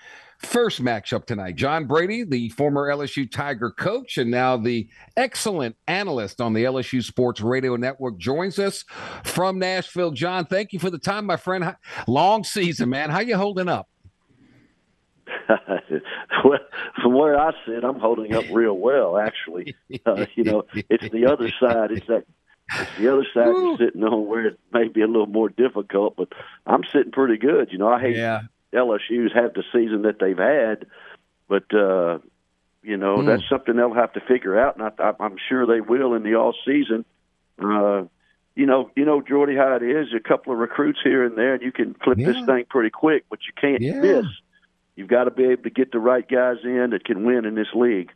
First 0.43 0.83
matchup 0.83 1.25
tonight. 1.25 1.55
John 1.55 1.85
Brady, 1.85 2.23
the 2.23 2.49
former 2.49 2.87
LSU 2.89 3.29
Tiger 3.29 3.71
coach 3.71 4.17
and 4.17 4.29
now 4.29 4.57
the 4.57 4.87
excellent 5.15 5.75
analyst 5.87 6.41
on 6.41 6.53
the 6.53 6.65
LSU 6.65 7.01
Sports 7.01 7.41
Radio 7.41 7.75
Network, 7.75 8.17
joins 8.17 8.59
us 8.59 8.83
from 9.23 9.57
Nashville. 9.57 10.11
John, 10.11 10.45
thank 10.45 10.73
you 10.73 10.79
for 10.79 10.89
the 10.89 10.99
time, 10.99 11.25
my 11.25 11.37
friend. 11.37 11.75
Long 12.07 12.43
season, 12.43 12.89
man. 12.89 13.09
How 13.09 13.21
you 13.21 13.37
holding 13.37 13.69
up? 13.69 13.89
well, 16.43 16.59
from 17.01 17.13
where 17.13 17.39
I 17.39 17.51
sit, 17.65 17.83
I'm 17.83 17.99
holding 17.99 18.35
up 18.35 18.45
real 18.51 18.77
well. 18.77 19.17
Actually, 19.17 19.75
uh, 20.05 20.25
you 20.35 20.43
know, 20.43 20.63
it's 20.73 21.09
the 21.11 21.25
other 21.25 21.51
side. 21.59 21.91
It's 21.91 22.07
that 22.07 22.25
It's 22.79 22.91
the 22.97 23.11
other 23.11 23.25
side 23.33 23.47
you're 23.47 23.77
sitting 23.77 24.03
on 24.03 24.27
where 24.27 24.47
it 24.47 24.59
may 24.71 24.87
be 24.87 25.01
a 25.01 25.07
little 25.07 25.27
more 25.27 25.49
difficult, 25.49 26.15
but 26.17 26.29
I'm 26.65 26.83
sitting 26.91 27.11
pretty 27.11 27.37
good. 27.37 27.69
You 27.71 27.77
know, 27.77 27.87
I 27.87 27.99
hate 27.99 28.15
Yeah. 28.17 28.41
LSU's 28.73 29.31
had 29.33 29.53
the 29.55 29.63
season 29.71 30.01
that 30.03 30.19
they've 30.19 30.37
had, 30.37 30.85
but 31.47 31.73
uh, 31.73 32.19
you 32.83 32.97
know 32.97 33.21
Hmm. 33.21 33.27
that's 33.27 33.43
something 33.49 33.75
they'll 33.75 33.93
have 33.93 34.13
to 34.13 34.21
figure 34.21 34.59
out, 34.59 34.77
and 34.77 34.91
I, 34.99 35.13
I'm 35.19 35.35
sure 35.49 35.65
they 35.65 35.81
will 35.81 36.13
in 36.15 36.23
the 36.23 36.35
off 36.35 36.55
season. 36.65 37.05
Uh, 37.63 38.03
you 38.55 38.65
know, 38.67 38.91
you 38.95 39.03
know, 39.05 39.21
Jordy, 39.21 39.55
how 39.55 39.75
it 39.75 39.83
is. 39.83 40.07
A 40.15 40.19
couple 40.19 40.53
of 40.53 40.59
recruits 40.59 40.99
here 41.03 41.23
and 41.25 41.35
there, 41.37 41.53
and 41.55 41.63
you 41.63 41.71
can 41.71 41.95
flip 42.03 42.17
Yeah. 42.19 42.33
this 42.33 42.45
thing 42.45 42.65
pretty 42.69 42.89
quick, 42.91 43.25
but 43.29 43.39
you 43.47 43.53
can't 43.59 43.81
Yeah. 43.81 43.99
miss. 44.01 44.25
You've 44.95 45.07
got 45.07 45.23
to 45.23 45.31
be 45.31 45.45
able 45.45 45.63
to 45.63 45.71
get 45.71 45.91
the 45.91 45.99
right 45.99 46.27
guys 46.27 46.57
in 46.63 46.91
that 46.91 47.03
can 47.03 47.23
win 47.25 47.45
in 47.45 47.55
this 47.55 47.73
league. 47.73 48.11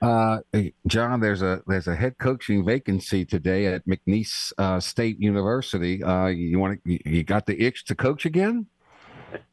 Uh, 0.00 0.40
John, 0.86 1.20
there's 1.20 1.42
a 1.42 1.62
there's 1.66 1.88
a 1.88 1.94
head 1.96 2.18
coaching 2.18 2.64
vacancy 2.64 3.24
today 3.24 3.66
at 3.66 3.84
McNeese 3.86 4.52
uh, 4.58 4.78
State 4.80 5.18
University. 5.18 6.02
Uh, 6.04 6.26
you 6.26 6.58
want 6.60 6.78
to, 6.84 7.10
you 7.10 7.24
got 7.24 7.46
the 7.46 7.60
itch 7.60 7.84
to 7.86 7.94
coach 7.96 8.24
again? 8.24 8.66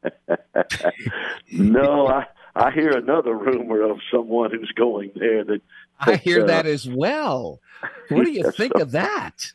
no, 1.52 2.06
I 2.08 2.26
I 2.54 2.70
hear 2.70 2.90
another 2.96 3.34
rumor 3.36 3.82
of 3.82 3.98
someone 4.10 4.50
who's 4.50 4.72
going 4.76 5.12
there 5.14 5.44
that 5.44 5.60
I 6.00 6.16
hear 6.16 6.42
uh, 6.42 6.46
that 6.46 6.66
as 6.66 6.88
well. 6.88 7.60
What 8.08 8.24
do 8.24 8.30
you 8.30 8.40
Yes, 8.44 8.56
think 8.56 8.72
so- 8.76 8.82
of 8.82 8.92
that? 8.92 9.52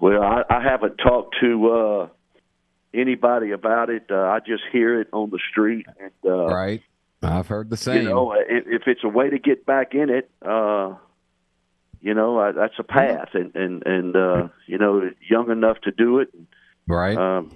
Well, 0.00 0.22
I, 0.22 0.42
I 0.50 0.62
haven't 0.62 0.96
talked 0.98 1.36
to 1.40 1.70
uh, 1.70 2.08
anybody 2.92 3.52
about 3.52 3.90
it. 3.90 4.06
Uh, 4.10 4.16
I 4.16 4.40
just 4.40 4.62
hear 4.72 5.00
it 5.00 5.08
on 5.12 5.30
the 5.30 5.38
street, 5.50 5.86
and 6.00 6.10
uh, 6.26 6.46
right, 6.46 6.82
I've 7.22 7.46
heard 7.46 7.70
the 7.70 7.76
same. 7.76 8.02
you 8.02 8.08
know, 8.10 8.32
if, 8.32 8.64
if 8.66 8.82
it's 8.86 9.04
a 9.04 9.08
way 9.08 9.30
to 9.30 9.38
get 9.38 9.64
back 9.64 9.94
in 9.94 10.10
it, 10.10 10.28
uh, 10.44 10.94
you 12.02 12.12
know, 12.12 12.38
uh, 12.38 12.52
that's 12.52 12.74
a 12.78 12.82
path, 12.82 13.30
and 13.34 13.54
and 13.54 13.82
and 13.86 14.16
uh, 14.16 14.48
you 14.66 14.76
know, 14.78 15.10
young 15.30 15.50
enough 15.50 15.80
to 15.82 15.90
do 15.92 16.18
it. 16.18 16.28
right? 16.86 17.16
Um, 17.16 17.50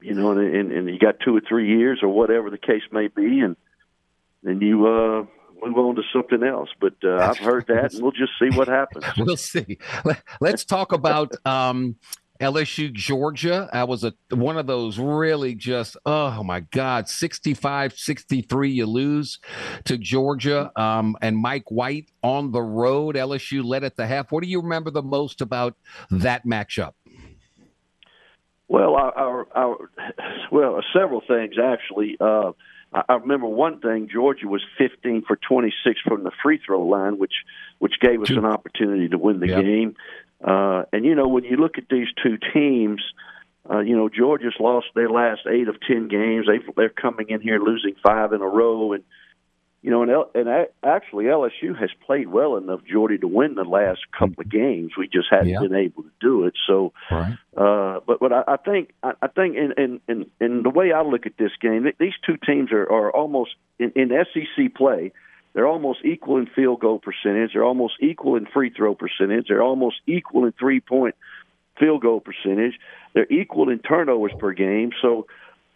you 0.00 0.14
know, 0.14 0.32
and, 0.32 0.54
and 0.54 0.72
and 0.72 0.88
you 0.88 0.98
got 0.98 1.16
two 1.24 1.36
or 1.36 1.40
three 1.40 1.76
years 1.76 2.00
or 2.02 2.08
whatever 2.08 2.50
the 2.50 2.58
case 2.58 2.82
may 2.92 3.08
be, 3.08 3.40
and 3.40 3.56
then 4.42 4.60
you 4.60 4.86
uh, 4.86 5.24
move 5.66 5.76
on 5.76 5.96
to 5.96 6.02
something 6.12 6.42
else. 6.42 6.68
But 6.80 6.94
uh, 7.04 7.16
I've 7.16 7.38
heard 7.38 7.66
that, 7.68 7.92
and 7.92 8.02
we'll 8.02 8.12
just 8.12 8.32
see 8.38 8.56
what 8.56 8.68
happens. 8.68 9.04
we'll 9.18 9.36
see. 9.36 9.78
Let, 10.04 10.54
us 10.54 10.64
talk 10.64 10.92
about 10.92 11.34
um, 11.44 11.96
LSU 12.40 12.92
Georgia. 12.92 13.68
I 13.72 13.84
was 13.84 14.04
a 14.04 14.14
one 14.30 14.56
of 14.56 14.66
those 14.66 14.98
really 14.98 15.54
just 15.54 15.96
oh 16.06 16.42
my 16.44 16.60
god 16.60 17.06
65-63 17.06 18.74
you 18.74 18.86
lose 18.86 19.40
to 19.84 19.98
Georgia 19.98 20.70
um, 20.76 21.16
and 21.20 21.36
Mike 21.36 21.70
White 21.70 22.10
on 22.22 22.52
the 22.52 22.62
road 22.62 23.16
LSU 23.16 23.64
led 23.64 23.82
at 23.82 23.96
the 23.96 24.06
half. 24.06 24.30
What 24.30 24.44
do 24.44 24.48
you 24.48 24.60
remember 24.60 24.90
the 24.90 25.02
most 25.02 25.40
about 25.40 25.76
that 26.10 26.46
matchup? 26.46 26.92
Well, 28.68 28.94
our, 28.96 29.18
our, 29.18 29.46
our 29.54 29.90
well, 30.52 30.80
several 30.92 31.22
things 31.26 31.54
actually. 31.62 32.16
Uh, 32.20 32.52
I, 32.92 33.14
remember 33.14 33.46
one 33.46 33.80
thing: 33.80 34.08
Georgia 34.12 34.46
was 34.46 34.62
15 34.78 35.24
for 35.26 35.36
26 35.36 36.00
from 36.06 36.24
the 36.24 36.30
free 36.42 36.60
throw 36.64 36.82
line, 36.86 37.18
which 37.18 37.34
which 37.78 37.94
gave 38.00 38.22
us 38.22 38.30
an 38.30 38.44
opportunity 38.44 39.08
to 39.08 39.18
win 39.18 39.40
the 39.40 39.48
Yep. 39.48 39.62
game. 39.62 39.96
Uh, 40.42 40.84
and 40.92 41.04
you 41.04 41.14
know, 41.14 41.28
when 41.28 41.44
you 41.44 41.56
look 41.56 41.78
at 41.78 41.84
these 41.90 42.08
two 42.22 42.38
teams, 42.54 43.02
uh, 43.70 43.80
you 43.80 43.96
know, 43.96 44.08
Georgia's 44.08 44.54
lost 44.58 44.86
their 44.94 45.10
last 45.10 45.40
eight 45.50 45.68
of 45.68 45.76
10 45.86 46.08
games. 46.08 46.46
They 46.46 46.60
they're 46.76 46.88
coming 46.88 47.28
in 47.28 47.40
here 47.40 47.58
losing 47.58 47.94
five 48.02 48.32
in 48.32 48.40
a 48.40 48.48
row, 48.48 48.92
and 48.92 49.04
you 49.88 49.94
know, 49.94 50.02
and, 50.02 50.10
L, 50.10 50.30
and 50.34 50.48
a, 50.50 50.66
actually 50.84 51.24
LSU 51.24 51.74
has 51.80 51.88
played 52.04 52.28
well 52.28 52.58
enough, 52.58 52.80
Jordy, 52.84 53.16
to 53.16 53.26
win 53.26 53.54
the 53.54 53.64
last 53.64 54.00
couple 54.12 54.42
of 54.42 54.50
games. 54.50 54.92
We 54.98 55.08
just 55.08 55.28
hadn't 55.30 55.48
Yeah. 55.48 55.60
been 55.60 55.74
able 55.74 56.02
to 56.02 56.10
do 56.20 56.44
it. 56.44 56.52
So. 56.66 56.92
Right. 57.10 57.38
Uh, 57.56 58.00
but 58.06 58.20
but 58.20 58.30
I, 58.30 58.42
I 58.46 58.56
think 58.58 58.90
I, 59.02 59.12
I 59.22 59.28
think 59.28 59.56
in, 59.56 59.72
in 59.78 60.00
in 60.06 60.26
in 60.42 60.62
the 60.62 60.68
way 60.68 60.92
I 60.92 61.00
look 61.00 61.24
at 61.24 61.38
this 61.38 61.52
game, 61.58 61.90
these 61.98 62.12
two 62.26 62.36
teams 62.36 62.70
are, 62.70 62.82
are 62.82 63.10
almost 63.10 63.52
in, 63.78 63.90
in 63.96 64.10
SEC 64.10 64.74
play. 64.74 65.10
They're 65.54 65.66
almost 65.66 66.00
equal 66.04 66.36
in 66.36 66.48
field 66.54 66.80
goal 66.80 66.98
percentage. 66.98 67.52
They're 67.54 67.64
almost 67.64 67.94
equal 68.02 68.36
in 68.36 68.44
free 68.44 68.68
throw 68.68 68.94
percentage. 68.94 69.46
They're 69.48 69.62
almost 69.62 70.02
equal 70.06 70.44
in 70.44 70.52
three 70.52 70.80
point 70.80 71.14
field 71.80 72.02
goal 72.02 72.20
percentage. 72.20 72.78
They're 73.14 73.32
equal 73.32 73.70
in 73.70 73.78
turnovers 73.78 74.32
per 74.38 74.52
game. 74.52 74.90
So 75.00 75.26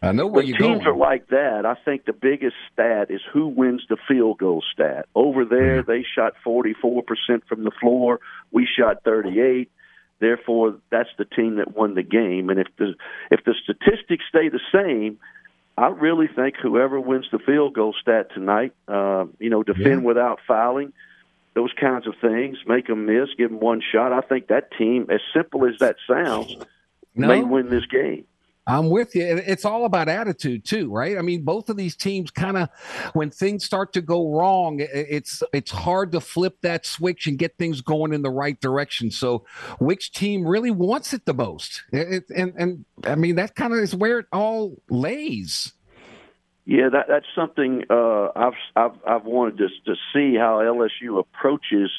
I 0.03 0.11
know 0.13 0.27
where 0.27 0.43
you're 0.43 0.59
teams 0.59 0.83
going. 0.85 0.87
are 0.87 0.97
like 0.97 1.29
that, 1.29 1.65
I 1.65 1.75
think 1.85 2.05
the 2.07 2.13
biggest 2.13 2.57
stat 2.73 3.11
is 3.11 3.21
who 3.33 3.47
wins 3.47 3.83
the 3.89 3.97
field 4.09 4.39
goal 4.39 4.63
stat. 4.73 5.07
Over 5.15 5.45
there, 5.45 5.83
they 5.83 6.05
shot 6.15 6.35
44% 6.45 7.05
from 7.49 7.63
the 7.65 7.71
floor. 7.81 8.19
We 8.51 8.67
shot 8.67 9.05
38. 9.05 9.71
Therefore, 10.19 10.77
that's 10.91 11.09
the 11.19 11.25
team 11.25 11.57
that 11.57 11.77
won 11.77 11.95
the 11.95 12.03
game. 12.03 12.51
And 12.51 12.59
if 12.59 12.69
the 12.79 12.95
if 13.31 13.45
the 13.45 13.55
statistics 13.63 14.25
stay 14.29 14.49
the 14.49 14.61
same, 14.73 15.19
I 15.79 15.89
really 15.89 16.29
think 16.29 16.57
whoever 16.61 17.01
wins 17.01 17.27
the 17.33 17.39
field 17.39 17.75
goal 17.75 17.95
stat 18.01 18.29
tonight, 18.35 18.73
uh, 18.89 19.25
you 19.39 19.51
know, 19.51 19.63
defend 19.63 20.03
Yeah. 20.03 20.07
without 20.07 20.39
fouling, 20.47 20.93
those 21.55 21.73
kinds 21.81 22.07
of 22.07 22.15
things, 22.21 22.59
make 22.67 22.87
them 22.87 23.07
miss, 23.07 23.31
give 23.37 23.51
them 23.51 23.61
one 23.61 23.81
shot. 23.93 24.13
I 24.13 24.21
think 24.21 24.49
that 24.49 24.71
team, 24.79 25.07
as 25.11 25.21
simple 25.35 25.67
as 25.67 25.79
that 25.81 25.97
sounds, 26.09 26.57
may 27.15 27.43
win 27.43 27.69
this 27.69 27.87
game. 27.87 28.25
I'm 28.67 28.91
with 28.91 29.17
you. 29.17 29.43
It's 29.45 29.65
all 29.65 29.85
about 29.85 30.09
attitude 30.09 30.65
too, 30.65 30.91
right? 30.91 31.19
I 31.19 31.23
mean, 31.23 31.43
both 31.43 31.69
of 31.69 31.77
these 31.77 31.97
teams 31.97 32.31
kind 32.31 32.57
of, 32.57 32.69
when 33.13 33.31
things 33.31 33.65
start 33.65 33.93
to 33.95 34.01
go 34.01 34.31
wrong, 34.31 34.79
it's 34.81 35.43
it's 35.53 35.71
hard 35.71 36.13
to 36.13 36.21
flip 36.21 36.59
that 36.63 36.87
switch 36.87 37.27
and 37.27 37.39
get 37.39 37.57
things 37.59 37.81
going 37.81 38.13
in 38.13 38.23
the 38.23 38.31
right 38.31 38.61
direction. 38.61 39.11
So, 39.11 39.45
which 39.81 40.13
team 40.13 40.47
really 40.47 40.71
wants 40.71 41.13
it 41.13 41.27
the 41.27 41.35
most? 41.35 41.83
It, 41.93 42.25
and 42.35 42.55
and 42.57 42.85
I 43.05 43.17
mean, 43.17 43.35
that 43.37 43.57
kind 43.57 43.73
of 43.73 43.81
is 43.81 43.97
where 43.97 44.21
it 44.21 44.27
all 44.33 44.77
lays. 44.89 45.73
Yeah, 46.65 46.89
that 46.91 47.07
that's 47.09 47.27
something 47.35 47.83
uh, 47.91 48.29
I've 48.37 48.53
I've 48.77 48.99
I've 49.05 49.25
wanted 49.25 49.59
to 49.59 49.69
to 49.87 49.97
see 50.13 50.37
how 50.37 50.61
LSU 50.61 51.19
approaches 51.19 51.91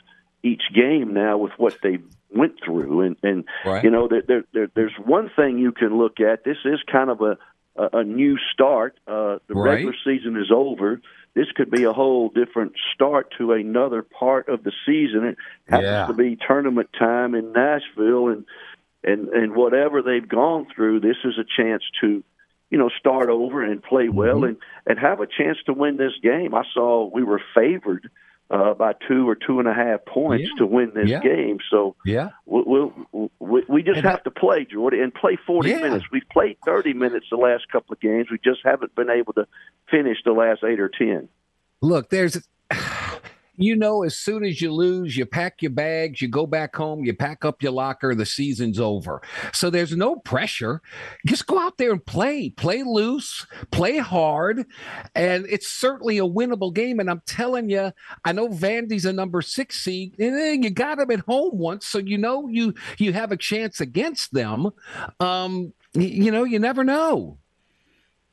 each 0.43 0.63
game 0.73 1.13
now 1.13 1.37
with 1.37 1.51
what 1.57 1.77
they 1.83 1.99
went 2.35 2.55
through, 2.63 3.01
and 3.01 3.15
and 3.23 3.45
Right. 3.65 3.83
you 3.83 3.89
know 3.91 4.07
there, 4.07 4.23
there, 4.27 4.43
there 4.53 4.67
there's 4.75 4.95
one 5.03 5.29
thing 5.35 5.57
you 5.57 5.71
can 5.71 5.97
look 5.97 6.19
at. 6.19 6.43
This 6.43 6.57
is 6.65 6.79
kind 6.91 7.09
of 7.09 7.21
a 7.21 7.37
a, 7.75 7.99
a 7.99 8.03
new 8.03 8.37
start. 8.53 8.99
Uh, 9.07 9.39
the 9.47 9.55
Right. 9.55 9.71
regular 9.73 9.95
season 10.03 10.37
is 10.37 10.51
over. 10.51 11.01
This 11.35 11.47
could 11.55 11.71
be 11.71 11.83
a 11.83 11.93
whole 11.93 12.29
different 12.29 12.73
start 12.93 13.33
to 13.39 13.53
another 13.53 14.03
part 14.03 14.47
of 14.49 14.63
the 14.63 14.71
season. 14.85 15.25
It 15.25 15.37
happens 15.67 15.87
Yeah. 15.89 16.05
to 16.05 16.13
be 16.13 16.35
tournament 16.47 16.89
time 16.97 17.33
in 17.33 17.51
Nashville, 17.53 18.27
and 18.27 18.45
and 19.03 19.29
and 19.29 19.55
whatever 19.55 20.01
they've 20.01 20.27
gone 20.27 20.67
through, 20.75 20.99
this 20.99 21.17
is 21.23 21.37
a 21.37 21.43
chance 21.43 21.83
to 22.01 22.23
you 22.69 22.79
know, 22.79 22.89
start 22.97 23.29
over 23.29 23.61
and 23.63 23.83
play 23.83 24.09
well 24.09 24.37
Mm-hmm. 24.37 24.43
and, 24.45 24.57
and 24.87 24.97
have 24.97 25.19
a 25.19 25.27
chance 25.27 25.59
to 25.67 25.73
win 25.73 25.97
this 25.97 26.13
game. 26.23 26.55
I 26.55 26.63
saw 26.73 27.07
we 27.07 27.21
were 27.23 27.39
favored 27.53 28.09
uh, 28.49 28.73
by 28.73 28.93
two 29.07 29.27
or 29.27 29.35
two 29.35 29.59
and 29.59 29.67
a 29.67 29.73
half 29.73 30.05
points 30.05 30.45
Yeah. 30.51 30.57
to 30.59 30.65
win 30.65 30.91
this 30.93 31.09
Yeah. 31.09 31.21
game. 31.21 31.57
So 31.71 31.95
Yeah. 32.05 32.29
we'll, 32.45 32.93
we'll, 33.11 33.31
we, 33.39 33.63
we 33.67 33.83
just 33.83 33.97
And 33.97 34.05
have 34.07 34.23
to 34.23 34.31
play, 34.31 34.65
Jordy, 34.65 34.99
and 34.99 35.13
play 35.13 35.37
40 35.47 35.69
Yeah. 35.69 35.77
minutes. 35.81 36.05
We've 36.11 36.27
played 36.31 36.57
30 36.65 36.93
minutes 36.93 37.25
the 37.31 37.37
last 37.37 37.67
couple 37.71 37.93
of 37.93 37.99
games. 37.99 38.27
We 38.29 38.37
just 38.43 38.59
haven't 38.63 38.93
been 38.95 39.09
able 39.09 39.33
to 39.33 39.47
finish 39.89 40.17
the 40.23 40.33
last 40.33 40.63
eight 40.63 40.79
or 40.79 40.89
10. 40.89 41.29
Look, 41.81 42.09
there's, 42.09 42.47
you 43.55 43.75
know, 43.75 44.03
as 44.03 44.17
soon 44.17 44.43
as 44.43 44.61
you 44.61 44.71
lose, 44.71 45.15
you 45.15 45.25
pack 45.25 45.61
your 45.61 45.71
bags, 45.71 46.21
you 46.21 46.27
go 46.27 46.47
back 46.47 46.75
home, 46.75 47.05
you 47.05 47.13
pack 47.13 47.45
up 47.45 47.61
your 47.61 47.71
locker, 47.71 48.15
the 48.15 48.25
season's 48.25 48.79
over. 48.79 49.21
So 49.53 49.69
there's 49.69 49.95
no 49.95 50.15
pressure. 50.15 50.81
Just 51.25 51.45
go 51.45 51.59
out 51.59 51.77
there 51.77 51.91
and 51.91 52.03
play, 52.05 52.49
play 52.49 52.83
loose, 52.83 53.45
play 53.71 53.97
hard. 53.97 54.65
And 55.13 55.45
it's 55.49 55.67
certainly 55.67 56.17
a 56.17 56.23
winnable 56.23 56.73
game. 56.73 56.99
And 56.99 57.09
I'm 57.09 57.21
telling 57.25 57.69
you, 57.69 57.91
I 58.25 58.31
know 58.31 58.49
Vandy's 58.49 59.05
a 59.05 59.13
number 59.13 59.41
six 59.41 59.81
seed. 59.83 60.17
and, 60.19 60.63
You 60.63 60.69
got 60.71 60.97
them 60.97 61.11
at 61.11 61.19
home 61.21 61.57
once, 61.57 61.85
so 61.85 61.99
you 61.99 62.17
know 62.17 62.47
you 62.47 62.73
you 62.97 63.13
have 63.13 63.31
a 63.31 63.37
chance 63.37 63.79
against 63.79 64.33
them. 64.33 64.71
Um, 65.19 65.73
you 65.93 66.31
know, 66.31 66.43
you 66.43 66.59
never 66.59 66.83
know. 66.83 67.37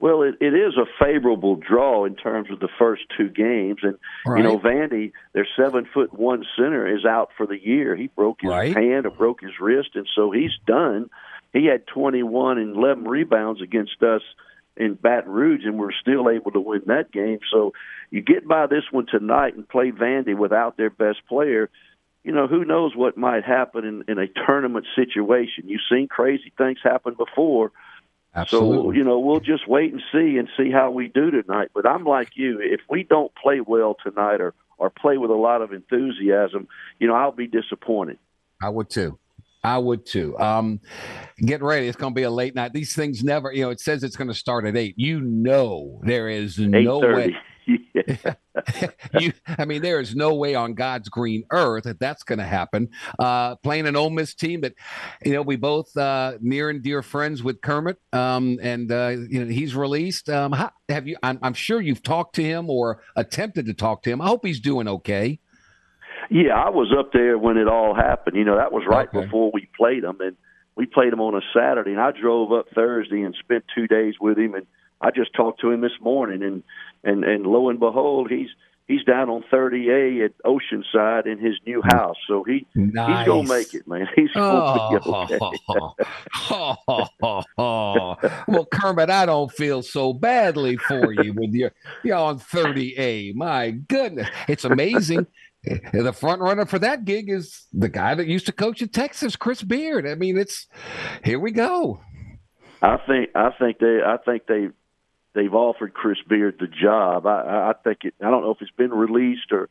Well, 0.00 0.22
it, 0.22 0.36
it 0.40 0.54
is 0.54 0.72
a 0.78 0.86
favorable 0.98 1.56
draw 1.56 2.06
in 2.06 2.16
terms 2.16 2.50
of 2.50 2.58
the 2.58 2.70
first 2.78 3.02
two 3.18 3.28
games, 3.28 3.80
and 3.82 3.98
you 4.38 4.42
know 4.42 4.58
Vandy, 4.58 5.12
their 5.34 5.46
seven 5.56 5.86
foot 5.92 6.18
one 6.18 6.44
center, 6.56 6.86
is 6.86 7.04
out 7.04 7.30
for 7.36 7.46
the 7.46 7.62
year. 7.62 7.94
He 7.94 8.06
broke 8.08 8.40
his 8.40 8.50
Right. 8.50 8.74
hand 8.74 9.04
or 9.04 9.10
broke 9.10 9.42
his 9.42 9.60
wrist, 9.60 9.90
and 9.94 10.08
so 10.16 10.30
he's 10.30 10.56
done. 10.66 11.10
He 11.52 11.66
had 11.66 11.86
twenty 11.86 12.22
one 12.22 12.56
and 12.58 12.74
eleven 12.76 13.04
rebounds 13.04 13.60
against 13.60 14.02
us 14.02 14.22
in 14.74 14.94
Baton 14.94 15.30
Rouge, 15.30 15.64
and 15.66 15.78
we're 15.78 15.92
still 15.92 16.30
able 16.30 16.52
to 16.52 16.60
win 16.60 16.82
that 16.86 17.12
game. 17.12 17.40
So 17.52 17.74
you 18.10 18.22
get 18.22 18.48
by 18.48 18.66
this 18.66 18.84
one 18.90 19.04
tonight 19.06 19.54
and 19.54 19.68
play 19.68 19.90
Vandy 19.90 20.34
without 20.34 20.78
their 20.78 20.90
best 20.90 21.18
player. 21.28 21.68
You 22.24 22.32
know 22.32 22.46
who 22.46 22.64
knows 22.64 22.96
what 22.96 23.18
might 23.18 23.44
happen 23.44 23.84
in, 23.84 24.04
in 24.08 24.18
a 24.18 24.28
tournament 24.46 24.86
situation. 24.96 25.68
You've 25.68 25.82
seen 25.90 26.08
crazy 26.08 26.52
things 26.56 26.78
happen 26.82 27.14
before. 27.14 27.72
So 28.34 28.40
Absolutely. 28.40 28.96
you 28.96 29.04
know 29.04 29.18
we'll 29.18 29.40
just 29.40 29.66
wait 29.66 29.92
and 29.92 30.02
see 30.12 30.38
and 30.38 30.48
see 30.56 30.70
how 30.70 30.90
we 30.90 31.08
do 31.08 31.30
tonight. 31.30 31.70
But 31.74 31.86
I'm 31.86 32.04
like 32.04 32.30
you. 32.34 32.60
If 32.60 32.80
we 32.88 33.02
don't 33.02 33.32
play 33.34 33.60
well 33.60 33.96
tonight 34.02 34.40
or 34.40 34.54
or 34.78 34.88
play 34.88 35.18
with 35.18 35.30
a 35.30 35.34
lot 35.34 35.62
of 35.62 35.72
enthusiasm, 35.72 36.68
you 37.00 37.08
know 37.08 37.14
I'll 37.14 37.32
be 37.32 37.48
disappointed. 37.48 38.18
I 38.62 38.68
would 38.68 38.88
too. 38.88 39.18
I 39.62 39.78
would 39.78 40.06
too. 40.06 40.38
Um, 40.38 40.80
get 41.44 41.62
ready. 41.62 41.88
It's 41.88 41.96
going 41.96 42.14
to 42.14 42.18
be 42.18 42.22
a 42.22 42.30
late 42.30 42.54
night. 42.54 42.72
These 42.72 42.94
things 42.94 43.22
never, 43.22 43.52
you 43.52 43.62
know, 43.62 43.70
it 43.70 43.80
says 43.80 44.02
it's 44.02 44.16
going 44.16 44.28
to 44.28 44.34
start 44.34 44.64
at 44.64 44.74
eight. 44.74 44.94
You 44.96 45.20
know, 45.20 46.00
there 46.02 46.28
is 46.28 46.58
no 46.58 46.98
way. 47.00 47.36
you, 49.20 49.32
I 49.46 49.64
mean, 49.64 49.82
there 49.82 50.00
is 50.00 50.14
no 50.14 50.34
way 50.34 50.54
on 50.54 50.74
God's 50.74 51.08
green 51.08 51.44
earth 51.50 51.84
that 51.84 51.98
that's 51.98 52.22
going 52.22 52.38
to 52.38 52.44
happen. 52.44 52.88
Uh, 53.18 53.56
playing 53.56 53.86
an 53.86 53.96
Ole 53.96 54.10
Miss 54.10 54.34
team 54.34 54.62
that, 54.62 54.74
you 55.24 55.32
know, 55.32 55.42
we 55.42 55.56
both 55.56 55.96
uh, 55.96 56.34
near 56.40 56.70
and 56.70 56.82
dear 56.82 57.02
friends 57.02 57.42
with 57.42 57.60
Kermit, 57.60 57.98
um, 58.12 58.58
and 58.62 58.90
uh, 58.90 59.14
you 59.28 59.44
know 59.44 59.50
he's 59.50 59.74
released. 59.74 60.28
Um, 60.28 60.52
how, 60.52 60.70
have 60.88 61.06
you? 61.06 61.16
I'm, 61.22 61.38
I'm 61.42 61.54
sure 61.54 61.80
you've 61.80 62.02
talked 62.02 62.34
to 62.36 62.44
him 62.44 62.70
or 62.70 63.02
attempted 63.16 63.66
to 63.66 63.74
talk 63.74 64.02
to 64.04 64.10
him. 64.10 64.20
I 64.20 64.26
hope 64.26 64.44
he's 64.44 64.60
doing 64.60 64.88
okay. 64.88 65.40
Yeah, 66.30 66.54
I 66.54 66.70
was 66.70 66.94
up 66.96 67.12
there 67.12 67.38
when 67.38 67.56
it 67.56 67.66
all 67.66 67.94
happened. 67.94 68.36
You 68.36 68.44
know, 68.44 68.56
that 68.56 68.72
was 68.72 68.84
right 68.86 69.08
okay. 69.08 69.24
before 69.24 69.50
we 69.52 69.68
played 69.76 70.04
him, 70.04 70.20
and 70.20 70.36
we 70.76 70.86
played 70.86 71.12
him 71.12 71.20
on 71.20 71.34
a 71.34 71.40
Saturday, 71.54 71.90
and 71.90 72.00
I 72.00 72.12
drove 72.12 72.52
up 72.52 72.66
Thursday 72.74 73.22
and 73.22 73.34
spent 73.38 73.64
two 73.74 73.86
days 73.86 74.14
with 74.20 74.38
him, 74.38 74.54
and 74.54 74.66
I 75.00 75.10
just 75.10 75.34
talked 75.34 75.60
to 75.62 75.70
him 75.70 75.80
this 75.80 75.98
morning, 76.00 76.42
and 76.42 76.62
and 77.04 77.24
and 77.24 77.46
lo 77.46 77.68
and 77.68 77.80
behold, 77.80 78.30
he's 78.30 78.48
he's 78.90 79.04
down 79.04 79.30
on 79.30 79.44
30A 79.52 80.24
at 80.24 80.32
Oceanside 80.44 81.26
in 81.26 81.38
his 81.38 81.54
new 81.64 81.80
house. 81.82 82.16
So 82.26 82.42
he 82.44 82.66
nice. 82.74 83.18
he's 83.18 83.26
gonna 83.26 83.48
make 83.48 83.74
it, 83.74 83.86
man. 83.86 84.08
He's 84.16 84.30
gonna 84.32 85.00
oh, 85.06 85.24
okay. 85.24 85.38
oh, 86.50 86.76
oh, 87.22 87.42
oh, 87.56 88.16
well, 88.48 88.66
Kermit, 88.66 89.08
I 89.08 89.26
don't 89.26 89.52
feel 89.52 89.82
so 89.82 90.12
badly 90.12 90.76
for 90.76 91.12
you 91.12 91.32
with 91.32 91.52
your 91.52 91.70
you're 92.02 92.16
on 92.16 92.40
30A. 92.40 93.34
My 93.34 93.70
goodness, 93.70 94.28
it's 94.48 94.64
amazing. 94.64 95.26
The 95.92 96.14
front 96.14 96.40
runner 96.40 96.64
for 96.64 96.78
that 96.78 97.04
gig 97.04 97.28
is 97.28 97.66
the 97.74 97.90
guy 97.90 98.14
that 98.14 98.26
used 98.26 98.46
to 98.46 98.52
coach 98.52 98.80
at 98.80 98.94
Texas, 98.94 99.36
Chris 99.36 99.62
Beard. 99.62 100.06
I 100.08 100.14
mean, 100.14 100.38
it's 100.38 100.66
here 101.22 101.38
we 101.38 101.50
go. 101.50 102.00
I 102.80 102.96
think 103.06 103.28
I 103.34 103.50
think 103.58 103.78
they 103.78 104.00
I 104.02 104.16
think 104.24 104.46
they 104.46 104.68
they've 105.34 105.54
offered 105.54 105.94
Chris 105.94 106.18
Beard 106.28 106.56
the 106.58 106.66
job. 106.66 107.26
I, 107.26 107.70
I 107.70 107.72
think 107.84 107.98
it. 108.04 108.14
I 108.20 108.30
don't 108.30 108.42
know 108.42 108.50
if 108.52 108.60
it's 108.60 108.70
been 108.70 108.90
released 108.90 109.52
or, 109.52 109.68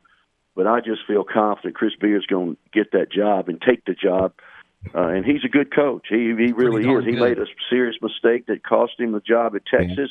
but 0.55 0.67
I 0.67 0.79
just 0.79 1.01
feel 1.07 1.23
confident 1.23 1.75
Chris 1.75 1.93
Beard's 1.99 2.25
going 2.25 2.55
to 2.55 2.57
get 2.73 2.91
that 2.91 3.11
job 3.11 3.49
and 3.49 3.61
take 3.61 3.85
the 3.85 3.93
job. 3.93 4.33
Uh, 4.95 5.07
and 5.07 5.25
he's 5.25 5.43
a 5.43 5.49
good 5.49 5.73
coach. 5.75 6.07
He 6.09 6.33
he 6.37 6.53
really 6.53 6.89
is. 6.89 7.05
He 7.05 7.11
made 7.11 7.37
a 7.37 7.45
serious 7.69 7.97
mistake 8.01 8.45
that 8.47 8.63
cost 8.63 8.93
him 8.97 9.11
the 9.11 9.19
job 9.19 9.55
at 9.55 9.63
Texas. 9.65 10.09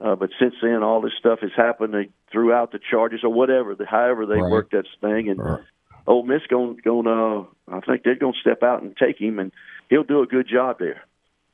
Uh, 0.00 0.14
but 0.14 0.30
since 0.38 0.54
then, 0.62 0.82
all 0.82 1.00
this 1.00 1.14
stuff 1.18 1.40
has 1.40 1.50
happened. 1.56 1.92
They 1.92 2.10
threw 2.30 2.52
out 2.52 2.70
the 2.70 2.78
charges 2.78 3.20
or 3.24 3.32
whatever. 3.32 3.74
The, 3.74 3.86
however, 3.86 4.26
they 4.26 4.36
right. 4.36 4.50
worked 4.50 4.72
that 4.72 4.84
thing, 5.00 5.28
and 5.28 5.40
right. 5.40 5.60
Ole 6.06 6.22
Miss 6.22 6.42
going 6.48 6.78
going. 6.84 7.06
Uh, 7.06 7.44
I 7.74 7.80
think 7.80 8.04
they're 8.04 8.14
going 8.14 8.34
to 8.34 8.40
step 8.40 8.62
out 8.62 8.82
and 8.82 8.96
take 8.96 9.18
him, 9.18 9.38
and 9.38 9.52
he'll 9.90 10.04
do 10.04 10.22
a 10.22 10.26
good 10.26 10.46
job 10.48 10.78
there. 10.78 11.02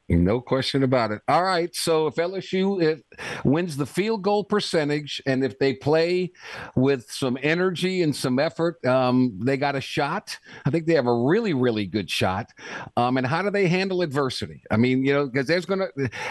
No 0.08 0.40
question 0.40 0.82
about 0.82 1.12
it. 1.12 1.22
All 1.28 1.42
right. 1.42 1.74
So 1.74 2.06
if 2.08 2.16
LSU 2.16 3.00
wins 3.42 3.76
the 3.78 3.86
field 3.86 4.22
goal 4.22 4.44
percentage 4.44 5.22
and 5.24 5.42
if 5.42 5.58
they 5.58 5.72
play 5.72 6.32
with 6.76 7.10
some 7.10 7.38
energy 7.42 8.02
and 8.02 8.14
some 8.14 8.38
effort, 8.38 8.84
um, 8.84 9.38
they 9.42 9.56
got 9.56 9.76
a 9.76 9.80
shot. 9.80 10.38
I 10.66 10.70
think 10.70 10.86
they 10.86 10.92
have 10.94 11.06
a 11.06 11.14
really, 11.14 11.54
really 11.54 11.86
good 11.86 12.10
shot. 12.10 12.50
Um, 12.98 13.16
and 13.16 13.26
how 13.26 13.40
do 13.40 13.50
they 13.50 13.66
handle 13.66 14.02
adversity? 14.02 14.62
I 14.70 14.76
mean, 14.76 15.04
you 15.04 15.14
know, 15.14 15.26
because 15.26 15.46
there's 15.46 15.64
gonna 15.64 15.88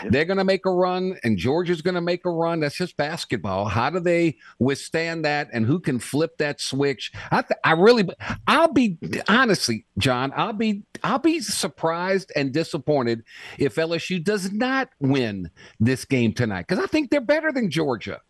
they're 0.10 0.26
gonna 0.26 0.44
make 0.44 0.68
a 0.68 0.72
run 0.72 1.18
and 1.24 1.36
Georgia's 1.36 1.82
gonna 1.82 2.02
make 2.02 2.26
a 2.26 2.32
run. 2.32 2.60
That's 2.60 2.78
just 2.78 2.96
basketball. 2.96 3.66
How 3.66 3.90
do 3.90 4.00
they 4.00 4.38
withstand 4.60 5.26
that? 5.26 5.50
And 5.52 5.66
who 5.66 5.80
can 5.80 5.98
flip 5.98 6.38
that 6.38 6.62
switch? 6.62 7.12
I 7.32 7.42
th- 7.42 7.60
I 7.64 7.72
really 7.72 8.08
I'll 8.46 8.72
be 8.72 9.00
honestly, 9.28 9.88
John. 9.98 10.32
I'll 10.36 10.54
be 10.54 10.84
I'll 11.04 11.18
be 11.18 11.40
surprised 11.40 12.32
and 12.36 12.52
disappointed 12.52 13.24
if 13.64 13.76
LSU 13.76 14.24
does 14.24 14.52
not 14.52 14.90
win 15.00 15.50
this 15.80 16.06
game 16.06 16.34
tonight 16.34 16.66
because 16.68 16.84
I 16.84 16.88
think 16.88 17.10
they're 17.10 17.22
better 17.22 17.52
than 17.52 17.70
Georgia. 17.70 18.22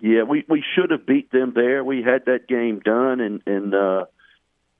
Yeah, 0.00 0.22
we 0.22 0.44
we 0.48 0.64
should 0.74 0.90
have 0.90 1.06
beat 1.06 1.30
them 1.30 1.52
there. 1.54 1.84
We 1.84 2.02
had 2.02 2.24
that 2.26 2.48
game 2.48 2.80
done, 2.80 3.20
and 3.20 3.42
and 3.46 3.74
uh, 3.74 4.04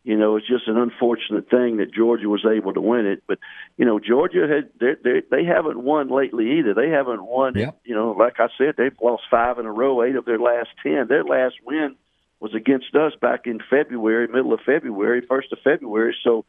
you 0.03 0.16
know 0.16 0.37
it's 0.37 0.49
just 0.49 0.66
an 0.66 0.79
unfortunate 0.79 1.51
thing 1.51 1.77
that 1.77 1.92
Georgia 1.92 2.29
was 2.29 2.46
able 2.51 2.73
to 2.73 2.81
win 2.81 3.07
it. 3.07 3.23
But 3.27 3.38
you 3.77 3.85
know 3.85 4.01
Georgia 4.01 4.49
had 4.49 4.70
they're 4.81 5.23
they 5.31 5.44
haven't 5.44 5.83
won 5.83 6.09
lately 6.09 6.59
either. 6.59 6.73
They 6.73 6.88
haven't 6.88 7.23
won. 7.23 7.55
Yep. 7.55 7.81
You 7.85 7.94
know, 7.94 8.12
like 8.12 8.40
I 8.40 8.49
said, 8.57 8.77
they've 8.79 8.96
lost 9.03 9.25
five 9.31 9.59
in 9.59 9.66
a 9.66 9.73
row, 9.73 10.03
eight 10.03 10.16
of 10.16 10.25
their 10.25 10.38
last 10.38 10.70
ten. 10.83 11.07
Their 11.07 11.25
last 11.25 11.57
win 11.64 11.96
was 12.40 12.55
against 12.55 12.94
us 12.94 13.12
back 13.20 13.46
in 13.46 13.61
February, 13.68 14.27
middle 14.27 14.55
of 14.55 14.61
February, 14.64 15.20
first 15.29 15.53
of 15.53 15.59
February. 15.62 16.16
So 16.25 16.46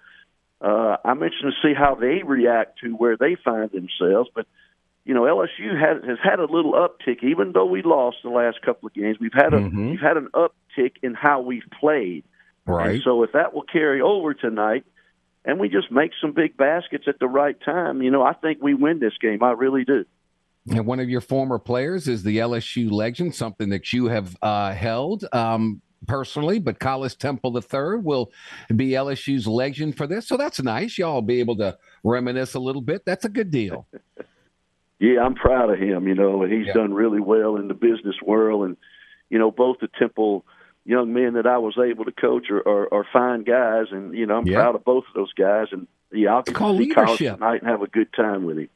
uh, 0.61 0.97
I'm 1.03 1.23
interested 1.23 1.51
to 1.51 1.67
see 1.67 1.73
how 1.73 1.95
they 1.95 2.21
react 2.23 2.79
to 2.79 2.91
where 2.91 3.17
they 3.17 3.35
find 3.43 3.71
themselves. 3.71 4.29
But 4.33 4.45
you 5.03 5.13
know, 5.13 5.21
LSU 5.21 5.79
has 5.79 6.03
has 6.07 6.17
had 6.23 6.39
a 6.39 6.45
little 6.45 6.73
uptick, 6.73 7.23
even 7.23 7.53
though 7.53 7.65
we 7.65 7.81
lost 7.81 8.17
the 8.23 8.29
last 8.29 8.61
couple 8.61 8.87
of 8.87 8.93
games. 8.93 9.17
We've 9.19 9.33
had 9.33 9.53
a 9.53 9.57
mm-hmm. 9.57 9.91
we've 9.91 9.99
had 9.99 10.17
an 10.17 10.29
uptick 10.33 10.93
in 11.01 11.15
how 11.15 11.41
we've 11.41 11.67
played. 11.79 12.23
Right. 12.65 12.91
And 12.91 13.01
so 13.03 13.23
if 13.23 13.31
that 13.31 13.53
will 13.53 13.63
carry 13.63 14.01
over 14.01 14.35
tonight, 14.35 14.85
and 15.43 15.59
we 15.59 15.69
just 15.69 15.91
make 15.91 16.11
some 16.21 16.33
big 16.33 16.55
baskets 16.55 17.05
at 17.07 17.17
the 17.19 17.27
right 17.27 17.57
time, 17.65 18.03
you 18.03 18.11
know, 18.11 18.21
I 18.21 18.33
think 18.33 18.59
we 18.61 18.75
win 18.75 18.99
this 18.99 19.13
game. 19.19 19.41
I 19.41 19.51
really 19.51 19.83
do. 19.83 20.05
And 20.69 20.85
one 20.85 20.99
of 20.99 21.09
your 21.09 21.21
former 21.21 21.57
players 21.57 22.07
is 22.07 22.21
the 22.21 22.37
LSU 22.37 22.91
legend, 22.91 23.33
something 23.33 23.69
that 23.69 23.91
you 23.91 24.05
have 24.05 24.37
uh, 24.43 24.73
held. 24.73 25.25
Um, 25.33 25.81
personally, 26.07 26.59
but 26.59 26.79
Collis 26.79 27.15
Temple 27.15 27.55
III 27.57 27.99
will 28.01 28.31
be 28.75 28.89
LSU's 28.89 29.47
legend 29.47 29.97
for 29.97 30.07
this. 30.07 30.27
So 30.27 30.37
that's 30.37 30.61
nice. 30.61 30.97
Y'all 30.97 31.15
will 31.15 31.21
be 31.21 31.39
able 31.39 31.57
to 31.57 31.77
reminisce 32.03 32.53
a 32.53 32.59
little 32.59 32.81
bit. 32.81 33.05
That's 33.05 33.25
a 33.25 33.29
good 33.29 33.51
deal. 33.51 33.87
yeah, 34.99 35.21
I'm 35.21 35.35
proud 35.35 35.71
of 35.71 35.79
him. 35.79 36.07
You 36.07 36.15
know, 36.15 36.43
he's 36.43 36.67
yeah. 36.67 36.73
done 36.73 36.93
really 36.93 37.19
well 37.19 37.55
in 37.57 37.67
the 37.67 37.73
business 37.73 38.15
world. 38.25 38.65
And, 38.65 38.77
you 39.29 39.39
know, 39.39 39.51
both 39.51 39.77
the 39.79 39.89
Temple 39.99 40.45
young 40.85 41.13
men 41.13 41.33
that 41.33 41.45
I 41.45 41.59
was 41.59 41.77
able 41.77 42.05
to 42.05 42.11
coach 42.11 42.49
are, 42.49 42.67
are, 42.67 42.93
are 42.93 43.05
fine 43.13 43.43
guys. 43.43 43.87
And, 43.91 44.15
you 44.15 44.25
know, 44.25 44.37
I'm 44.37 44.47
yeah. 44.47 44.57
proud 44.57 44.75
of 44.75 44.83
both 44.83 45.05
of 45.07 45.13
those 45.13 45.33
guys. 45.33 45.67
And, 45.71 45.87
yeah, 46.11 46.35
I'll 46.35 46.43
call 46.43 46.77
to 46.77 46.83
see 46.83 46.89
Collis 46.89 47.17
tonight 47.17 47.61
and 47.61 47.69
have 47.69 47.81
a 47.81 47.87
good 47.87 48.11
time 48.13 48.45
with 48.45 48.57
him. 48.57 48.69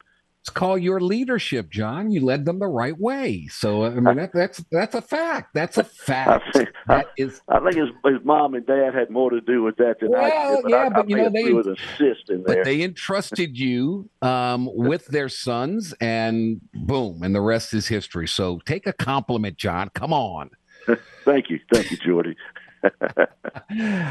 It's 0.46 0.52
called 0.52 0.84
your 0.84 1.02
leadership, 1.02 1.72
John. 1.72 2.12
You 2.12 2.24
led 2.24 2.46
them 2.46 2.60
the 2.60 2.68
right 2.68 2.96
way. 3.00 3.48
So 3.48 3.84
I 3.84 3.90
mean, 3.90 4.16
that, 4.18 4.30
that's 4.32 4.64
that's 4.72 4.94
a 4.94 5.02
fact. 5.02 5.56
That's 5.56 5.80
a 5.80 5.84
fact. 5.84 6.44
I 6.46 6.52
think, 6.52 6.70
that 6.86 7.08
is, 7.18 7.42
I 7.48 7.60
think 7.62 7.78
his, 7.78 7.90
his 8.06 8.24
mom 8.24 8.54
and 8.54 8.64
dad 8.64 8.94
had 8.94 9.10
more 9.10 9.32
to 9.32 9.42
do 9.42 9.64
with 9.64 9.78
that 9.78 9.96
than 10.00 10.12
well, 10.12 10.22
I 10.22 10.56
did. 10.56 10.62
But 10.62 10.70
yeah, 10.70 10.78
I, 10.78 10.90
but 10.90 11.06
I 11.06 11.08
you 11.08 11.16
know 11.16 11.30
they 11.30 11.52
was 11.52 11.66
assist 11.66 12.30
in 12.30 12.44
there. 12.44 12.58
But 12.58 12.64
they 12.64 12.84
entrusted 12.84 13.58
you 13.58 14.08
um, 14.22 14.70
with 14.72 15.08
their 15.08 15.30
sons, 15.30 15.96
and 16.00 16.62
boom, 16.76 17.24
and 17.24 17.34
the 17.34 17.42
rest 17.42 17.74
is 17.74 17.88
history. 17.88 18.28
So 18.28 18.60
take 18.68 18.86
a 18.86 18.94
compliment, 18.94 19.58
John. 19.58 19.90
Come 19.96 20.14
on. 20.14 20.52
thank 21.26 21.50
you, 21.50 21.60
thank 21.74 21.90
you, 21.90 21.98
Jordy. 21.98 22.36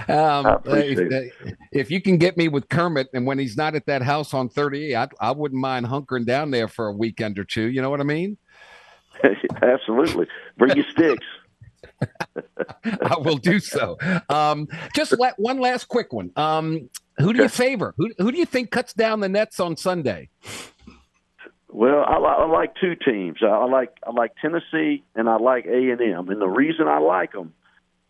Um, 0.08 0.60
if, 0.66 1.32
if, 1.72 1.90
you 1.90 2.00
can 2.00 2.18
get 2.18 2.36
me 2.36 2.48
with 2.48 2.68
Kermit, 2.68 3.08
and 3.12 3.26
when 3.26 3.38
he's 3.38 3.56
not 3.56 3.74
at 3.74 3.86
that 3.86 4.02
house 4.02 4.34
on 4.34 4.48
38, 4.48 4.94
I, 4.94 5.08
I 5.20 5.30
wouldn't 5.32 5.60
mind 5.60 5.86
hunkering 5.86 6.26
down 6.26 6.50
there 6.50 6.68
for 6.68 6.88
a 6.88 6.92
weekend 6.92 7.38
or 7.38 7.44
two. 7.44 7.66
You 7.66 7.82
know 7.82 7.90
what 7.90 8.00
I 8.00 8.04
mean? 8.04 8.36
Absolutely. 9.62 10.26
Bring 10.56 10.76
your 10.76 10.86
sticks. 10.90 11.26
I 12.84 13.16
will 13.18 13.36
do 13.36 13.60
so. 13.60 13.96
Um, 14.28 14.68
just 14.94 15.18
let, 15.18 15.38
one 15.38 15.60
last 15.60 15.88
quick 15.88 16.12
one. 16.12 16.30
Um, 16.36 16.90
who 17.18 17.32
do 17.32 17.42
you 17.42 17.48
favor? 17.48 17.94
Who, 17.96 18.10
who 18.18 18.32
do 18.32 18.38
you 18.38 18.46
think 18.46 18.70
cuts 18.70 18.92
down 18.92 19.20
the 19.20 19.28
nets 19.28 19.60
on 19.60 19.76
Sunday? 19.76 20.30
Well, 21.68 22.04
I, 22.06 22.14
I 22.14 22.46
like 22.46 22.74
two 22.80 22.94
teams. 22.94 23.38
I 23.42 23.64
like 23.64 23.90
I 24.06 24.12
like 24.12 24.32
Tennessee 24.40 25.02
and 25.16 25.28
I 25.28 25.36
like 25.36 25.66
A 25.66 25.90
and 25.90 26.00
M, 26.00 26.28
and 26.28 26.40
the 26.40 26.48
reason 26.48 26.86
I 26.86 26.98
like 26.98 27.32
them 27.32 27.52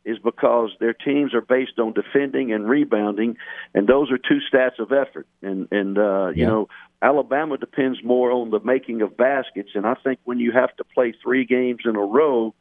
is 0.05 0.19
because 0.19 0.71
their 0.81 0.93
teams 0.93 1.35
are 1.35 1.41
based 1.41 1.79
on 1.79 1.93
defending 1.93 2.53
and 2.53 2.69
rebounding, 2.69 3.37
and 3.75 3.87
those 3.87 4.11
are 4.11 4.19
two 4.19 4.39
stats 4.53 4.79
of 4.79 4.93
effort. 4.93 5.27
And 5.43 5.69
and 5.71 5.99
uh, 5.99 6.29
you 6.35 6.47
know, 6.47 6.69
Alabama 7.01 7.59
depends 7.59 8.03
more 8.05 8.31
on 8.31 8.51
the 8.51 8.61
making 8.61 9.03
of 9.03 9.17
baskets, 9.17 9.71
and 9.75 9.87
I 9.87 9.95
think 9.95 10.21
when 10.25 10.39
you 10.39 10.53
have 10.53 10.75
to 10.77 10.85
play 10.85 11.15
three 11.23 11.45
games 11.45 11.81
in 11.85 11.97
a 11.97 12.05
row, 12.05 12.55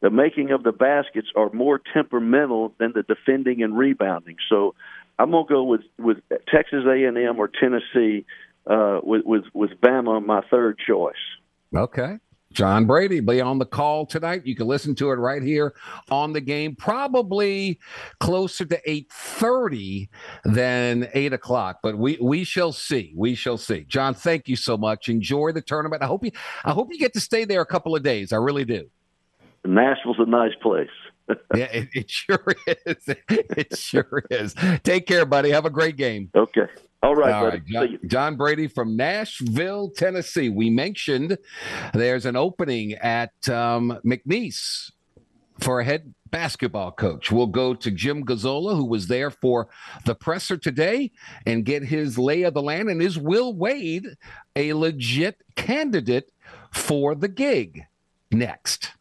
the 0.00 0.10
making 0.10 0.52
of 0.52 0.62
the 0.62 0.72
baskets 0.72 1.28
are 1.36 1.50
more 1.52 1.80
temperamental 1.92 2.74
than 2.78 2.92
the 2.94 3.02
defending 3.02 3.62
and 3.62 3.76
rebounding. 3.76 4.36
So 4.48 4.74
I'm 5.18 5.32
gonna 5.32 5.46
go 5.48 5.64
with 5.64 5.82
with 5.98 6.18
Texas 6.52 6.84
A&M 6.86 7.38
or 7.38 7.48
Tennessee 7.48 8.24
uh, 8.66 9.00
with 9.02 9.22
with 9.24 9.44
with 9.52 9.70
Bama 9.80 10.24
my 10.24 10.42
third 10.50 10.78
choice. 10.78 11.14
Okay. 11.74 12.18
John 12.52 12.86
Brady 12.86 13.20
be 13.20 13.40
on 13.40 13.58
the 13.58 13.66
call 13.66 14.06
tonight. 14.06 14.46
You 14.46 14.56
can 14.56 14.66
listen 14.66 14.94
to 14.96 15.10
it 15.10 15.16
right 15.16 15.42
here 15.42 15.74
on 16.10 16.32
the 16.32 16.40
game, 16.40 16.74
probably 16.74 17.78
closer 18.20 18.64
to 18.64 18.80
eight 18.90 19.12
thirty 19.12 20.08
than 20.44 21.08
eight 21.14 21.32
o'clock. 21.32 21.80
But 21.82 21.98
we 21.98 22.18
we 22.20 22.44
shall 22.44 22.72
see. 22.72 23.12
We 23.16 23.34
shall 23.34 23.58
see. 23.58 23.84
John, 23.84 24.14
thank 24.14 24.48
you 24.48 24.56
so 24.56 24.76
much. 24.76 25.08
Enjoy 25.08 25.52
the 25.52 25.62
tournament. 25.62 26.02
I 26.02 26.06
hope 26.06 26.24
you 26.24 26.32
I 26.64 26.72
hope 26.72 26.88
you 26.90 26.98
get 26.98 27.12
to 27.14 27.20
stay 27.20 27.44
there 27.44 27.60
a 27.60 27.66
couple 27.66 27.94
of 27.94 28.02
days. 28.02 28.32
I 28.32 28.36
really 28.36 28.64
do. 28.64 28.88
Nashville's 29.64 30.18
a 30.18 30.26
nice 30.26 30.54
place. 30.62 30.88
Yeah, 31.54 31.64
it, 31.72 31.88
it, 31.94 32.10
sure 32.10 32.44
is. 32.86 33.04
It 33.28 33.76
sure 33.76 34.22
is. 34.30 34.54
Take 34.82 35.06
care, 35.06 35.26
buddy. 35.26 35.50
Have 35.50 35.64
a 35.64 35.70
great 35.70 35.96
game. 35.96 36.30
Okay. 36.34 36.66
All 37.02 37.14
right, 37.14 37.32
All 37.32 37.46
right. 37.46 37.64
John, 37.64 37.98
John, 38.06 38.36
Brady 38.36 38.66
from 38.66 38.96
Nashville, 38.96 39.90
Tennessee. 39.90 40.48
We 40.48 40.68
mentioned 40.68 41.38
there's 41.94 42.26
an 42.26 42.34
opening 42.34 42.94
at 42.94 43.32
um, 43.48 43.98
McNeese 44.04 44.90
for 45.60 45.80
a 45.80 45.84
head 45.84 46.12
basketball 46.30 46.92
coach. 46.92 47.30
We'll 47.30 47.46
go 47.46 47.74
to 47.74 47.90
Jim 47.90 48.24
Gazzolo, 48.24 48.74
who 48.76 48.84
was 48.84 49.06
there 49.06 49.30
for 49.30 49.68
the 50.04 50.14
presser 50.14 50.56
today, 50.56 51.12
and 51.46 51.64
get 51.64 51.84
his 51.84 52.18
lay 52.18 52.42
of 52.42 52.54
the 52.54 52.62
land. 52.62 52.88
And 52.88 53.00
is 53.00 53.18
Will 53.18 53.54
Wade 53.54 54.06
a 54.56 54.72
legit 54.72 55.42
candidate 55.54 56.30
for 56.72 57.14
the 57.14 57.28
gig? 57.28 57.84
Next. 58.30 58.92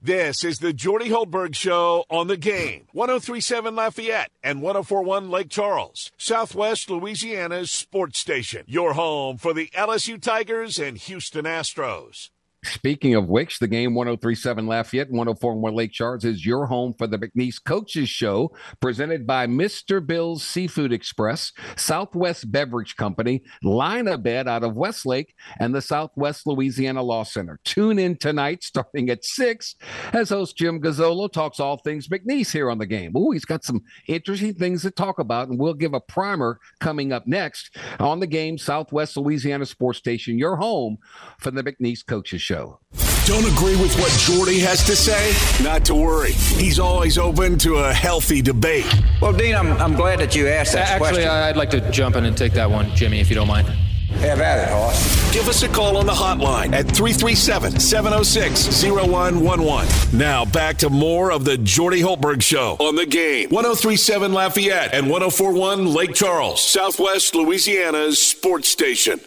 This 0.00 0.44
is 0.44 0.60
the 0.60 0.72
Jordy 0.72 1.08
Hultberg 1.08 1.56
Show 1.56 2.04
on 2.08 2.28
the 2.28 2.36
game. 2.36 2.86
1037 2.92 3.74
Lafayette 3.74 4.30
and 4.44 4.62
1041 4.62 5.28
Lake 5.28 5.48
Charles, 5.48 6.12
Southwest 6.16 6.88
Louisiana's 6.88 7.72
sports 7.72 8.20
station. 8.20 8.62
Your 8.68 8.92
home 8.92 9.38
for 9.38 9.52
the 9.52 9.66
LSU 9.74 10.22
Tigers 10.22 10.78
and 10.78 10.98
Houston 10.98 11.46
Astros. 11.46 12.30
Speaking 12.64 13.14
of 13.14 13.28
which, 13.28 13.60
the 13.60 13.68
game 13.68 13.94
1037 13.94 14.66
Lafayette, 14.66 15.12
104.1 15.12 15.74
Lake 15.74 15.92
Charles 15.92 16.24
is 16.24 16.44
your 16.44 16.66
home 16.66 16.92
for 16.98 17.06
the 17.06 17.16
McNeese 17.16 17.62
Coaches 17.64 18.08
Show, 18.08 18.50
presented 18.80 19.28
by 19.28 19.46
Mr. 19.46 20.04
Bill's 20.04 20.42
Seafood 20.42 20.92
Express, 20.92 21.52
Southwest 21.76 22.50
Beverage 22.50 22.96
Company, 22.96 23.44
Line 23.62 24.08
Bed 24.22 24.48
out 24.48 24.64
of 24.64 24.74
Westlake, 24.74 25.34
and 25.60 25.72
the 25.72 25.80
Southwest 25.80 26.48
Louisiana 26.48 27.00
Law 27.00 27.22
Center. 27.22 27.60
Tune 27.64 27.96
in 27.96 28.16
tonight, 28.16 28.64
starting 28.64 29.08
at 29.08 29.24
6, 29.24 29.76
as 30.12 30.30
host 30.30 30.56
Jim 30.56 30.80
Gazzolo 30.80 31.30
talks 31.30 31.60
all 31.60 31.76
things 31.76 32.08
McNeese 32.08 32.50
here 32.50 32.70
on 32.70 32.78
the 32.78 32.86
game. 32.86 33.12
Oh, 33.14 33.30
he's 33.30 33.44
got 33.44 33.62
some 33.62 33.82
interesting 34.08 34.54
things 34.54 34.82
to 34.82 34.90
talk 34.90 35.20
about, 35.20 35.48
and 35.48 35.60
we'll 35.60 35.74
give 35.74 35.94
a 35.94 36.00
primer 36.00 36.58
coming 36.80 37.12
up 37.12 37.24
next 37.28 37.76
on 38.00 38.18
the 38.18 38.26
game, 38.26 38.58
Southwest 38.58 39.16
Louisiana 39.16 39.64
Sports 39.64 40.00
Station, 40.00 40.38
your 40.38 40.56
home 40.56 40.98
for 41.38 41.52
the 41.52 41.62
McNeese 41.62 42.04
Coaches 42.04 42.42
Show 42.42 42.47
show. 42.48 42.80
Don't 43.26 43.44
agree 43.44 43.76
with 43.76 43.94
what 44.00 44.10
Jordy 44.12 44.58
has 44.60 44.82
to 44.86 44.96
say? 44.96 45.34
Not 45.62 45.84
to 45.84 45.94
worry. 45.94 46.32
He's 46.32 46.78
always 46.78 47.18
open 47.18 47.58
to 47.58 47.76
a 47.76 47.92
healthy 47.92 48.40
debate. 48.40 48.86
Well, 49.20 49.34
Dean, 49.34 49.54
I'm, 49.54 49.72
I'm 49.72 49.94
glad 49.94 50.18
that 50.20 50.34
you 50.34 50.48
asked 50.48 50.72
that 50.72 50.88
Actually, 50.88 51.08
question. 51.10 51.28
I'd 51.28 51.58
like 51.58 51.68
to 51.70 51.90
jump 51.90 52.16
in 52.16 52.24
and 52.24 52.34
take 52.34 52.54
that 52.54 52.70
one, 52.70 52.88
Jimmy, 52.94 53.20
if 53.20 53.28
you 53.28 53.34
don't 53.34 53.48
mind. 53.48 53.68
Have 53.68 54.40
at 54.40 54.66
it, 54.66 54.72
Hoss. 54.72 55.30
Give 55.34 55.46
us 55.46 55.62
a 55.62 55.68
call 55.68 55.98
on 55.98 56.06
the 56.06 56.12
hotline 56.12 56.72
at 56.72 56.86
337 56.86 57.78
706 57.78 58.82
0111. 58.82 60.18
Now 60.18 60.46
back 60.46 60.78
to 60.78 60.88
more 60.88 61.30
of 61.30 61.44
the 61.44 61.58
Jordy 61.58 62.00
Hultberg 62.00 62.42
Show 62.42 62.78
on 62.80 62.96
the 62.96 63.04
game. 63.04 63.50
1037 63.50 64.32
Lafayette 64.32 64.94
and 64.94 65.10
1041 65.10 65.92
Lake 65.92 66.14
Charles, 66.14 66.66
Southwest 66.66 67.34
Louisiana's 67.34 68.18
sports 68.18 68.70
station. 68.70 69.20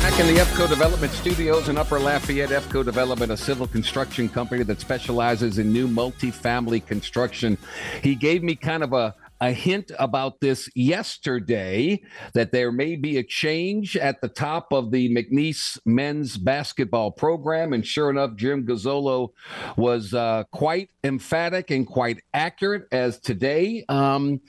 Back 0.00 0.18
in 0.18 0.28
the 0.28 0.40
EFCO 0.40 0.66
Development 0.66 1.12
Studios 1.12 1.68
in 1.68 1.76
Upper 1.76 2.00
Lafayette, 2.00 2.48
EFCO 2.48 2.82
Development, 2.82 3.30
a 3.30 3.36
civil 3.36 3.66
construction 3.66 4.30
company 4.30 4.62
that 4.62 4.80
specializes 4.80 5.58
in 5.58 5.74
new 5.74 5.86
multifamily 5.86 6.86
construction. 6.86 7.58
He 8.02 8.14
gave 8.14 8.42
me 8.42 8.54
kind 8.54 8.82
of 8.82 8.94
a, 8.94 9.14
a 9.42 9.52
hint 9.52 9.92
about 9.98 10.40
this 10.40 10.70
yesterday 10.74 12.00
that 12.32 12.50
there 12.50 12.72
may 12.72 12.96
be 12.96 13.18
a 13.18 13.22
change 13.22 13.94
at 13.94 14.22
the 14.22 14.28
top 14.28 14.72
of 14.72 14.90
the 14.90 15.14
McNeese 15.14 15.78
men's 15.84 16.38
basketball 16.38 17.10
program. 17.10 17.74
And 17.74 17.86
sure 17.86 18.08
enough, 18.08 18.36
Jim 18.36 18.66
Gazzolo 18.66 19.32
was 19.76 20.14
uh, 20.14 20.44
quite 20.50 20.88
emphatic 21.04 21.70
and 21.70 21.86
quite 21.86 22.22
accurate 22.32 22.84
as 22.90 23.18
today. 23.18 23.84
Um, 23.90 24.40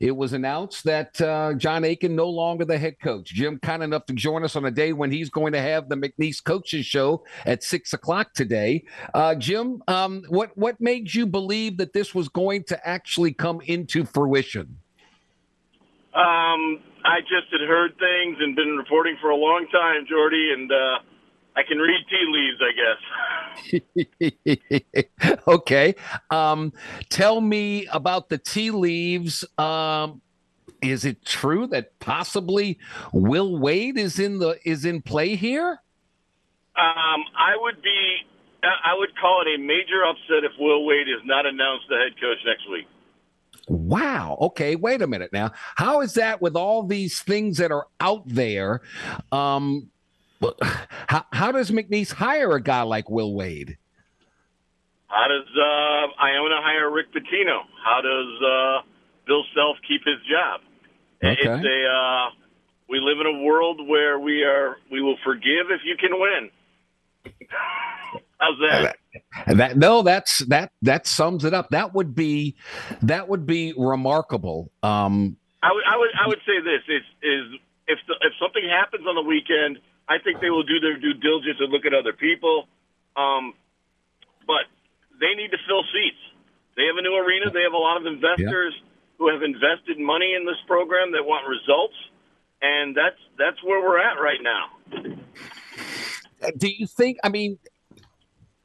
it 0.00 0.16
was 0.16 0.32
announced 0.32 0.84
that 0.84 1.20
uh, 1.20 1.54
John 1.54 1.84
Aiken 1.84 2.14
no 2.14 2.28
longer 2.28 2.64
the 2.64 2.78
head 2.78 2.98
coach. 3.00 3.32
Jim, 3.32 3.58
kind 3.58 3.82
enough 3.82 4.06
to 4.06 4.14
join 4.14 4.44
us 4.44 4.56
on 4.56 4.64
a 4.64 4.70
day 4.70 4.92
when 4.92 5.10
he's 5.10 5.30
going 5.30 5.52
to 5.52 5.60
have 5.60 5.88
the 5.88 5.96
McNeese 5.96 6.42
coaches 6.42 6.86
show 6.86 7.24
at 7.46 7.62
six 7.62 7.92
o'clock 7.92 8.34
today. 8.34 8.84
Uh, 9.12 9.34
Jim, 9.34 9.82
um, 9.88 10.22
what 10.28 10.56
what 10.56 10.80
made 10.80 11.12
you 11.12 11.26
believe 11.26 11.76
that 11.78 11.92
this 11.92 12.14
was 12.14 12.28
going 12.28 12.64
to 12.64 12.88
actually 12.88 13.32
come 13.32 13.60
into 13.62 14.04
fruition? 14.04 14.78
Um, 16.14 16.80
I 17.04 17.20
just 17.20 17.50
had 17.50 17.66
heard 17.66 17.92
things 17.98 18.36
and 18.40 18.54
been 18.54 18.76
reporting 18.76 19.16
for 19.20 19.30
a 19.30 19.36
long 19.36 19.66
time, 19.72 20.06
Jordy, 20.08 20.52
and 20.52 20.70
uh, 20.70 20.98
I 21.56 21.62
can 21.62 21.78
read 21.78 22.04
tea 22.10 22.24
leaves, 22.28 22.60
I 22.60 22.72
guess. 25.22 25.40
okay. 25.48 25.94
Um, 26.30 26.72
tell 27.10 27.40
me 27.40 27.86
about 27.86 28.28
the 28.28 28.38
tea 28.38 28.70
leaves. 28.72 29.44
Um, 29.56 30.20
is 30.82 31.04
it 31.04 31.24
true 31.24 31.66
that 31.68 31.98
possibly 32.00 32.78
Will 33.12 33.58
Wade 33.58 33.96
is 33.96 34.18
in 34.18 34.38
the 34.38 34.58
is 34.64 34.84
in 34.84 35.00
play 35.00 35.36
here? 35.36 35.80
Um, 36.76 37.24
I 37.38 37.56
would 37.56 37.80
be. 37.82 38.16
I 38.62 38.94
would 38.96 39.10
call 39.20 39.42
it 39.42 39.54
a 39.54 39.58
major 39.58 40.04
upset 40.06 40.42
if 40.42 40.52
Will 40.58 40.86
Wade 40.86 41.06
is 41.06 41.20
not 41.26 41.44
announced 41.44 41.84
the 41.90 41.96
head 41.96 42.18
coach 42.18 42.38
next 42.46 42.68
week. 42.70 42.86
Wow. 43.68 44.38
Okay. 44.40 44.74
Wait 44.74 45.02
a 45.02 45.06
minute 45.06 45.32
now. 45.32 45.52
How 45.76 46.00
is 46.00 46.14
that 46.14 46.40
with 46.40 46.56
all 46.56 46.82
these 46.82 47.20
things 47.20 47.58
that 47.58 47.70
are 47.70 47.86
out 48.00 48.22
there? 48.26 48.80
Um, 49.32 49.90
how, 51.08 51.24
how 51.32 51.52
does 51.52 51.70
McNeese 51.70 52.12
hire 52.12 52.52
a 52.52 52.62
guy 52.62 52.82
like 52.82 53.08
Will 53.10 53.34
Wade? 53.34 53.78
How 55.08 55.28
does 55.28 55.46
uh, 55.56 56.22
Iona 56.22 56.60
hire 56.60 56.90
Rick 56.90 57.12
Pitino? 57.12 57.60
How 57.84 58.00
does 58.00 58.42
uh, 58.42 58.88
Bill 59.26 59.44
Self 59.54 59.76
keep 59.86 60.02
his 60.04 60.16
job? 60.28 60.60
Okay. 61.22 61.40
It's 61.40 61.46
a 61.46 61.86
uh, 61.86 62.30
we 62.88 62.98
live 63.00 63.18
in 63.20 63.26
a 63.26 63.44
world 63.44 63.80
where 63.86 64.18
we 64.18 64.42
are 64.42 64.76
we 64.90 65.00
will 65.00 65.16
forgive 65.24 65.70
if 65.70 65.82
you 65.84 65.96
can 65.96 66.10
win. 66.18 66.50
How's 68.38 68.58
that? 68.68 68.96
That 69.56 69.76
no, 69.76 70.02
that's 70.02 70.40
that 70.46 70.72
that 70.82 71.06
sums 71.06 71.44
it 71.44 71.54
up. 71.54 71.70
That 71.70 71.94
would 71.94 72.14
be 72.14 72.56
that 73.02 73.28
would 73.28 73.46
be 73.46 73.72
remarkable. 73.76 74.70
Um, 74.82 75.36
I 75.62 75.72
would 75.72 75.84
I 75.88 75.96
would 75.96 76.10
I 76.24 76.28
would 76.28 76.40
say 76.44 76.60
this 76.60 76.82
is 76.88 77.02
is 77.22 77.60
if 77.86 77.98
the, 78.08 78.14
if 78.22 78.32
something 78.40 78.64
happens 78.68 79.06
on 79.06 79.14
the 79.14 79.22
weekend 79.22 79.78
I 80.08 80.18
think 80.22 80.40
they 80.40 80.50
will 80.50 80.64
do 80.64 80.80
their 80.80 80.98
due 80.98 81.14
diligence 81.14 81.58
and 81.60 81.72
look 81.72 81.86
at 81.86 81.94
other 81.94 82.12
people. 82.12 82.68
Um, 83.16 83.54
but 84.46 84.68
they 85.20 85.34
need 85.34 85.50
to 85.50 85.60
fill 85.66 85.82
seats. 85.92 86.20
They 86.76 86.84
have 86.86 86.96
a 86.98 87.02
new 87.02 87.16
arena. 87.16 87.50
They 87.52 87.62
have 87.62 87.72
a 87.72 87.80
lot 87.80 87.96
of 87.96 88.06
investors 88.06 88.74
yeah. 88.76 88.88
who 89.18 89.30
have 89.30 89.42
invested 89.42 89.98
money 89.98 90.34
in 90.34 90.44
this 90.44 90.58
program 90.66 91.12
that 91.12 91.22
want 91.24 91.46
results, 91.46 91.94
and 92.60 92.96
that's 92.96 93.20
that's 93.38 93.62
where 93.62 93.80
we're 93.80 94.00
at 94.02 94.18
right 94.20 94.42
now. 94.42 94.74
Do 96.56 96.68
you 96.68 96.86
think? 96.86 97.18
I 97.22 97.28
mean, 97.28 97.58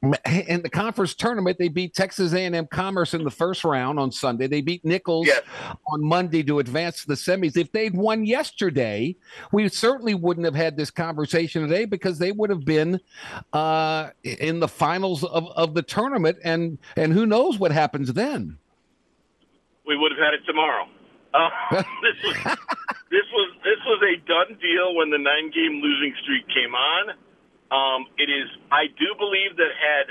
in 0.02 0.62
the 0.62 0.70
conference 0.70 1.14
tournament, 1.14 1.58
they 1.58 1.68
beat 1.68 1.92
Texas 1.94 2.32
A&M 2.32 2.66
Commerce 2.68 3.12
in 3.12 3.22
the 3.22 3.30
first 3.30 3.64
round 3.64 3.98
on 3.98 4.10
Sunday. 4.10 4.46
They 4.46 4.62
beat 4.62 4.82
Nicholls 4.82 5.26
yes. 5.26 5.42
on 5.92 6.02
Monday 6.02 6.42
to 6.44 6.58
advance 6.58 7.02
to 7.02 7.08
the 7.08 7.14
semis. 7.14 7.56
If 7.56 7.70
they'd 7.72 7.94
won 7.94 8.24
yesterday, 8.24 9.14
we 9.52 9.68
certainly 9.68 10.14
wouldn't 10.14 10.46
have 10.46 10.54
had 10.54 10.76
this 10.76 10.90
conversation 10.90 11.62
today 11.68 11.84
because 11.84 12.18
they 12.18 12.32
would 12.32 12.48
have 12.48 12.64
been 12.64 12.98
uh, 13.52 14.10
in 14.24 14.58
the 14.58 14.68
finals 14.68 15.22
of, 15.22 15.48
of 15.48 15.74
the 15.74 15.82
tournament, 15.82 16.38
and 16.44 16.78
and 16.96 17.12
who 17.12 17.26
knows 17.26 17.58
what 17.58 17.70
happens 17.70 18.10
then? 18.14 18.56
We 19.86 19.98
would 19.98 20.12
have 20.12 20.20
had 20.20 20.34
it 20.34 20.40
tomorrow. 20.46 20.88
Uh, 21.34 21.50
this 22.02 22.16
was 22.24 22.36
this 23.10 23.26
was 23.32 23.52
this 23.64 23.78
was 23.84 24.02
a 24.02 24.16
done 24.26 24.58
deal 24.60 24.94
when 24.94 25.10
the 25.10 25.18
nine 25.18 25.50
game 25.50 25.82
losing 25.82 26.14
streak 26.22 26.48
came 26.48 26.74
on. 26.74 27.14
Um, 27.70 28.10
it 28.18 28.26
is, 28.26 28.50
I 28.70 28.90
do 28.98 29.14
believe 29.14 29.54
that 29.56 29.70
had 29.78 30.06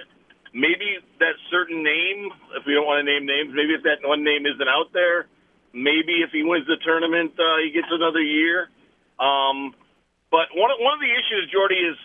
maybe 0.55 0.97
that 1.19 1.35
certain 1.51 1.83
name, 1.83 2.31
if 2.55 2.63
we 2.65 2.73
don't 2.73 2.87
want 2.87 3.03
to 3.03 3.07
name 3.07 3.27
names, 3.27 3.51
maybe 3.51 3.75
if 3.75 3.83
that 3.83 3.99
one 4.01 4.23
name 4.23 4.47
isn't 4.47 4.69
out 4.69 4.95
there, 4.95 5.27
maybe 5.75 6.23
if 6.23 6.31
he 6.31 6.41
wins 6.41 6.65
the 6.65 6.79
tournament, 6.81 7.35
uh, 7.35 7.59
he 7.61 7.75
gets 7.75 7.91
another 7.91 8.23
year. 8.23 8.71
Um, 9.19 9.75
but 10.31 10.47
one 10.55 10.71
one 10.79 10.95
of 10.95 11.03
the 11.03 11.11
issues, 11.11 11.51
Jordy, 11.51 11.75
is 11.75 11.97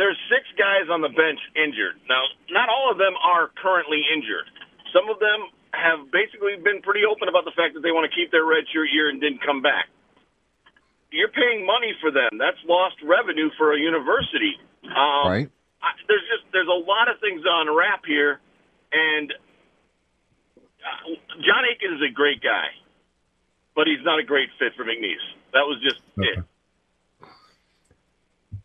there's 0.00 0.16
six 0.32 0.48
guys 0.56 0.88
on 0.88 1.00
the 1.04 1.12
bench 1.12 1.40
injured. 1.56 2.00
Now, 2.08 2.24
not 2.48 2.68
all 2.68 2.88
of 2.92 2.96
them 2.96 3.12
are 3.20 3.52
currently 3.60 4.00
injured. 4.12 4.48
Some 4.92 5.08
of 5.12 5.20
them 5.20 5.52
have 5.76 6.08
basically 6.08 6.56
been 6.56 6.80
pretty 6.80 7.04
open 7.04 7.28
about 7.28 7.44
the 7.44 7.52
fact 7.52 7.76
that 7.76 7.84
they 7.84 7.92
want 7.92 8.08
to 8.08 8.12
keep 8.16 8.32
their 8.32 8.44
redshirt 8.48 8.88
year 8.92 9.12
and 9.12 9.20
didn't 9.20 9.44
come 9.44 9.60
back. 9.60 9.92
You're 11.16 11.32
paying 11.32 11.64
money 11.64 11.96
for 12.00 12.12
them. 12.12 12.36
That's 12.36 12.60
lost 12.68 13.00
revenue 13.00 13.48
for 13.56 13.72
a 13.72 13.80
university. 13.80 14.60
Um, 14.84 15.24
right. 15.24 15.48
I, 15.80 15.88
there's 16.08 16.26
just 16.28 16.44
there's 16.52 16.68
a 16.68 16.76
lot 16.76 17.08
of 17.08 17.16
things 17.24 17.40
on 17.48 17.72
wrap 17.72 18.04
here, 18.04 18.40
and 18.92 19.32
uh, 20.84 21.16
John 21.40 21.64
Aiken 21.64 21.96
is 21.96 22.02
a 22.04 22.12
great 22.12 22.44
guy, 22.44 22.68
but 23.74 23.88
he's 23.88 24.04
not 24.04 24.20
a 24.20 24.26
great 24.28 24.52
fit 24.60 24.76
for 24.76 24.84
McNeese. 24.84 25.24
That 25.56 25.64
was 25.64 25.80
just 25.80 26.04
okay. 26.20 26.36
it. 26.36 26.44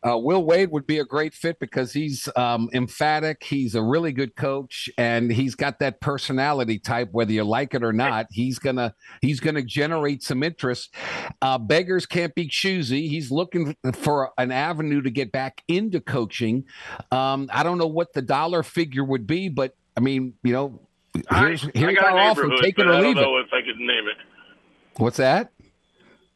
Uh, 0.08 0.18
Will 0.18 0.44
Wade 0.44 0.72
would 0.72 0.88
be 0.88 1.00
a 1.00 1.06
great 1.06 1.34
fit 1.34 1.60
because 1.60 1.94
he's 1.94 2.28
um, 2.36 2.70
emphatic. 2.74 3.44
He's 3.44 3.76
a 3.76 3.82
really 3.82 4.12
good 4.12 4.36
coach, 4.36 4.90
and 4.98 5.32
he's 5.32 5.56
got 5.56 5.80
that 5.80 6.02
personality 6.02 6.80
type. 6.80 7.10
Whether 7.12 7.34
you 7.34 7.44
like 7.44 7.74
it 7.74 7.84
or 7.84 7.94
not, 7.94 8.28
he's 8.32 8.60
gonna 8.60 8.94
he's 9.22 9.40
gonna 9.40 9.62
generate 9.64 10.24
some 10.24 10.44
interest. 10.44 10.94
Uh, 11.42 11.58
beggars 11.58 12.06
can't 12.06 12.34
be 12.34 12.48
choosy. 12.48 13.08
He's 13.08 13.32
looking 13.32 13.76
for 13.94 14.32
an 14.38 14.52
avenue 14.52 15.02
to 15.02 15.10
get 15.10 15.32
back 15.32 15.62
into 15.68 16.00
coaching. 16.00 16.66
Um, 17.12 17.50
I 17.54 17.64
don't 17.64 17.78
know 17.78 17.88
what 17.88 18.14
the 18.14 18.22
dollar 18.22 18.64
figure 18.64 19.04
would 19.04 19.28
be, 19.28 19.50
but 19.50 19.76
I 19.96 20.00
mean, 20.00 20.34
you 20.44 20.54
know, 20.54 20.80
here's 21.30 21.66
I, 21.66 21.72
here's 21.76 21.98
I 22.00 22.04
our 22.04 22.20
offer. 22.20 22.50
Take 22.62 22.80
it 22.80 22.88
or 22.88 22.94
I 22.94 23.02
leave 23.02 23.16
don't 23.16 23.24
it. 23.24 23.28
know 23.28 23.38
if 23.38 23.48
I 23.54 23.62
could 23.62 23.78
name 23.78 24.08
it. 24.08 24.18
What's 24.98 25.18
that? 25.18 25.52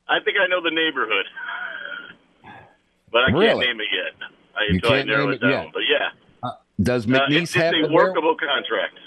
I 0.08 0.20
think 0.24 0.38
I 0.40 0.48
know 0.48 0.62
the 0.62 0.70
neighborhood, 0.70 1.26
but 3.16 3.24
I 3.24 3.32
Really? 3.32 3.66
can't 3.66 3.78
name 3.78 3.80
it 3.80 3.88
yet. 3.96 4.30
I, 4.58 4.74
You 4.74 4.82
can't 4.82 5.08
narrow 5.08 5.24
name 5.28 5.30
it 5.32 5.36
it 5.36 5.40
down. 5.40 5.52
yet. 5.52 5.74
But 5.74 5.84
yeah, 5.90 6.50
Does 6.82 7.06
uh, 7.06 7.10
McNeese 7.12 7.42
it's, 7.44 7.54
have 7.54 7.74
it's 7.74 7.88
the 7.88 7.94
a 7.94 7.96
workable 7.96 8.36
contract. 8.36 9.00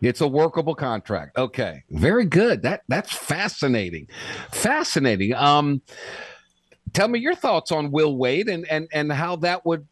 It's 0.00 0.20
a 0.20 0.26
workable 0.26 0.74
contract. 0.74 1.38
Okay. 1.38 1.84
Very 1.90 2.24
good. 2.24 2.62
That 2.62 2.82
that's 2.88 3.12
fascinating. 3.12 4.08
Fascinating. 4.50 5.32
Um 5.34 5.80
tell 6.92 7.06
me 7.06 7.20
your 7.20 7.36
thoughts 7.36 7.70
on 7.70 7.92
Will 7.92 8.16
Wade 8.16 8.48
and 8.48 8.66
and 8.68 8.88
and 8.92 9.12
how 9.12 9.36
that 9.36 9.64
would 9.64 9.86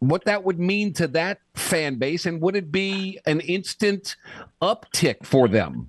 what 0.00 0.24
that 0.24 0.42
would 0.42 0.58
mean 0.58 0.92
to 0.94 1.06
that 1.06 1.38
fan 1.54 1.94
base 2.00 2.26
and 2.26 2.40
would 2.42 2.56
it 2.56 2.72
be 2.72 3.20
an 3.26 3.38
instant 3.38 4.16
uptick 4.60 5.24
for 5.24 5.46
them? 5.46 5.88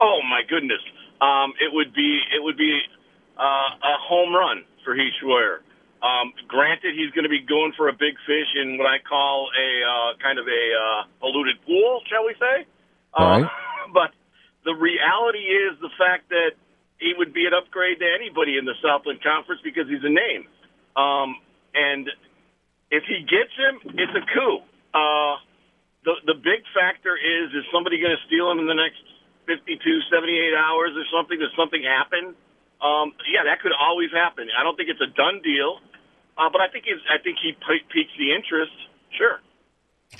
Oh 0.00 0.20
my 0.30 0.42
goodness, 0.48 0.78
um, 1.20 1.52
it 1.60 1.74
would 1.74 1.92
be 1.92 2.20
it 2.32 2.40
would 2.44 2.56
be 2.56 2.80
uh, 3.36 3.42
a 3.42 3.96
home 4.06 4.32
run 4.32 4.62
for 4.84 4.94
Heath 4.94 5.12
Schroyer. 5.20 5.65
Um, 6.06 6.30
granted, 6.46 6.94
he's 6.94 7.10
going 7.10 7.26
to 7.26 7.32
be 7.32 7.42
going 7.42 7.74
for 7.74 7.88
a 7.90 7.96
big 7.96 8.14
fish 8.30 8.50
in 8.54 8.78
what 8.78 8.86
I 8.86 9.02
call 9.02 9.50
a 9.50 9.70
uh, 9.82 10.10
kind 10.22 10.38
of 10.38 10.46
a 10.46 10.64
uh, 10.70 11.00
polluted 11.18 11.58
pool, 11.66 12.00
shall 12.06 12.22
we 12.22 12.34
say? 12.38 12.62
Right. 13.18 13.42
Uh, 13.42 13.48
but 13.98 14.14
the 14.62 14.74
reality 14.74 15.42
is 15.42 15.74
the 15.82 15.90
fact 15.98 16.30
that 16.30 16.54
he 17.02 17.10
would 17.18 17.34
be 17.34 17.44
an 17.46 17.54
upgrade 17.58 17.98
to 17.98 18.06
anybody 18.06 18.54
in 18.54 18.64
the 18.64 18.78
Southland 18.78 19.18
Conference 19.18 19.60
because 19.66 19.90
he's 19.90 20.04
a 20.06 20.12
name. 20.12 20.46
Um, 20.94 21.42
and 21.74 22.06
if 22.94 23.02
he 23.10 23.26
gets 23.26 23.52
him, 23.58 23.98
it's 23.98 24.14
a 24.14 24.24
coup. 24.30 24.62
Uh, 24.94 25.42
the 26.06 26.14
the 26.24 26.38
big 26.38 26.62
factor 26.70 27.18
is 27.18 27.50
is 27.50 27.66
somebody 27.74 27.98
going 27.98 28.14
to 28.14 28.22
steal 28.30 28.46
him 28.48 28.62
in 28.62 28.70
the 28.70 28.78
next 28.78 29.02
52, 29.50 29.76
78 30.08 30.54
hours 30.54 30.94
or 30.94 31.04
something? 31.10 31.36
Does 31.38 31.52
something 31.58 31.82
happen? 31.82 32.32
Um, 32.80 33.12
yeah, 33.28 33.44
that 33.44 33.60
could 33.60 33.72
always 33.74 34.12
happen. 34.12 34.48
I 34.52 34.62
don't 34.62 34.76
think 34.76 34.88
it's 34.88 35.02
a 35.02 35.10
done 35.12 35.40
deal, 35.42 35.80
uh, 36.38 36.48
but 36.50 36.60
I 36.60 36.68
think 36.68 36.84
I 37.08 37.22
think 37.22 37.38
he 37.42 37.52
pi- 37.52 37.86
piques 37.92 38.12
the 38.18 38.34
interest. 38.34 38.72
Sure. 39.16 39.40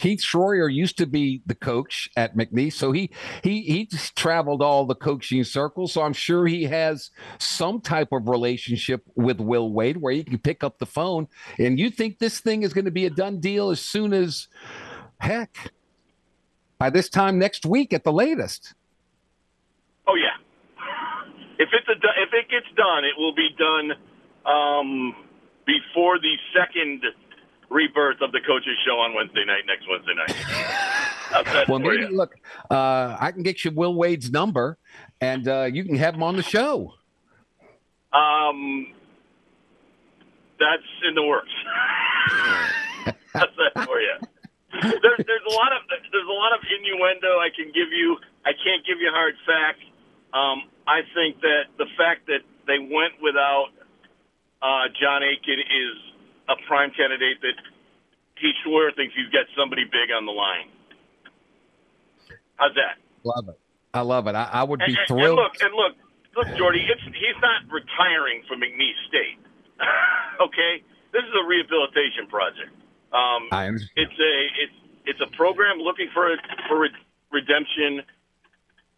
Heath 0.01 0.21
Schroyer 0.21 0.73
used 0.73 0.99
to 0.99 1.07
be 1.07 1.43
the 1.47 1.55
coach 1.55 2.11
at 2.17 2.37
McNeese, 2.37 2.73
so 2.73 2.93
he 2.93 3.11
he 3.43 3.63
he's 3.63 4.11
traveled 4.11 4.61
all 4.61 4.85
the 4.85 4.95
coaching 4.95 5.45
circles. 5.45 5.93
So 5.93 6.03
I'm 6.03 6.13
sure 6.13 6.47
he 6.47 6.65
has 6.65 7.11
some 7.39 7.81
type 7.81 8.09
of 8.13 8.29
relationship 8.29 9.05
with 9.15 9.41
Will 9.41 9.73
Wade 9.73 9.99
where 9.99 10.13
he 10.13 10.25
can 10.25 10.39
pick 10.39 10.65
up 10.65 10.79
the 10.79 10.87
phone. 10.87 11.29
And 11.59 11.79
you 11.79 11.91
think 11.91 12.19
this 12.19 12.41
thing 12.41 12.63
is 12.63 12.73
going 12.73 12.85
to 12.87 12.91
be 12.91 13.07
a 13.07 13.11
done 13.11 13.41
deal 13.41 13.71
as 13.71 13.81
soon 13.81 14.13
as 14.13 14.49
heck 15.19 15.71
by 16.79 16.91
this 16.91 17.09
time 17.09 17.39
next 17.39 17.65
week 17.65 17.93
at 17.93 18.05
the 18.05 18.13
latest. 18.13 18.75
Oh 20.07 20.17
yeah. 20.17 20.37
If 21.59 21.71
it's 21.73 21.89
a 21.89 21.93
if 21.93 22.33
it 22.33 22.51
gets 22.51 22.67
done, 22.77 23.05
it 23.05 23.15
will 23.17 23.35
be 23.35 23.49
done 23.57 23.93
um, 24.45 25.15
before 25.67 26.19
the 26.19 26.35
second 26.55 27.03
rebirth 27.69 28.21
of 28.23 28.33
the 28.33 28.41
coaches 28.47 28.77
show 28.87 28.99
on 28.99 29.15
Wednesday 29.15 29.45
night 29.45 29.67
next 29.67 29.87
Wednesday 29.89 30.15
night. 30.15 30.35
Well, 31.69 31.81
maybe 31.81 32.07
you? 32.07 32.09
look, 32.17 32.37
uh, 32.71 33.17
I 33.19 33.33
can 33.33 33.43
get 33.43 33.65
you 33.65 33.73
Will 33.73 33.95
Wade's 33.95 34.31
number, 34.31 34.79
and 35.21 35.47
uh, 35.49 35.65
you 35.65 35.85
can 35.85 35.97
have 35.97 36.15
him 36.15 36.23
on 36.23 36.37
the 36.37 36.43
show. 36.43 36.95
Um, 38.13 38.87
that's 40.59 40.87
in 41.07 41.15
the 41.17 41.25
works. 41.25 41.51
How's 43.35 43.51
that 43.59 43.85
for 43.85 44.01
you? 44.01 44.15
There, 44.81 45.17
there's 45.19 45.47
a 45.51 45.55
lot 45.55 45.73
of 45.73 45.83
there's 45.89 46.29
a 46.31 46.39
lot 46.39 46.53
of 46.55 46.61
innuendo 46.71 47.39
I 47.41 47.51
can 47.55 47.67
give 47.75 47.91
you. 47.93 48.17
I 48.45 48.53
can't 48.53 48.87
give 48.87 48.99
you 49.01 49.11
hard 49.13 49.35
facts. 49.45 49.85
Um, 50.33 50.71
I 50.87 51.01
think 51.13 51.41
that 51.41 51.75
the 51.77 51.87
fact 51.99 52.27
that 52.29 52.47
they 52.67 52.79
went 52.79 53.19
without 53.21 53.75
uh, 54.67 54.91
John 54.99 55.23
Aiken 55.23 55.63
is 55.63 55.95
a 56.51 56.57
prime 56.67 56.91
candidate 56.91 57.39
that 57.43 57.55
Heath 58.35 58.59
Schroyer 58.67 58.91
thinks 58.99 59.15
he's 59.15 59.31
got 59.31 59.47
somebody 59.55 59.85
big 59.87 60.11
on 60.11 60.27
the 60.27 60.35
line. 60.35 60.67
How's 62.57 62.75
that? 62.75 62.99
Love 63.23 63.49
it. 63.49 63.59
I 63.95 64.01
love 64.03 64.27
it. 64.27 64.35
I, 64.35 64.61
I 64.61 64.63
would 64.65 64.81
be 64.81 64.93
and, 64.93 64.99
thrilled. 65.07 65.39
And 65.39 65.41
look, 65.41 65.55
and 65.63 65.73
look, 65.73 65.95
look, 66.35 66.59
Jordy. 66.59 66.85
It's 66.91 67.03
he's 67.05 67.39
not 67.41 67.65
retiring 67.71 68.43
from 68.49 68.61
McNeese 68.61 68.99
State. 69.09 69.39
okay, 70.47 70.83
this 71.13 71.23
is 71.23 71.33
a 71.33 71.45
rehabilitation 71.47 72.27
project. 72.29 72.75
Um, 73.13 73.49
I 73.53 73.71
understand. 73.71 73.97
it's 73.97 74.19
a 74.19 74.33
it's 74.61 74.79
it's 75.07 75.21
a 75.23 75.31
program 75.37 75.79
looking 75.79 76.09
for 76.13 76.29
for 76.69 76.81
re- 76.81 77.05
redemption, 77.31 78.03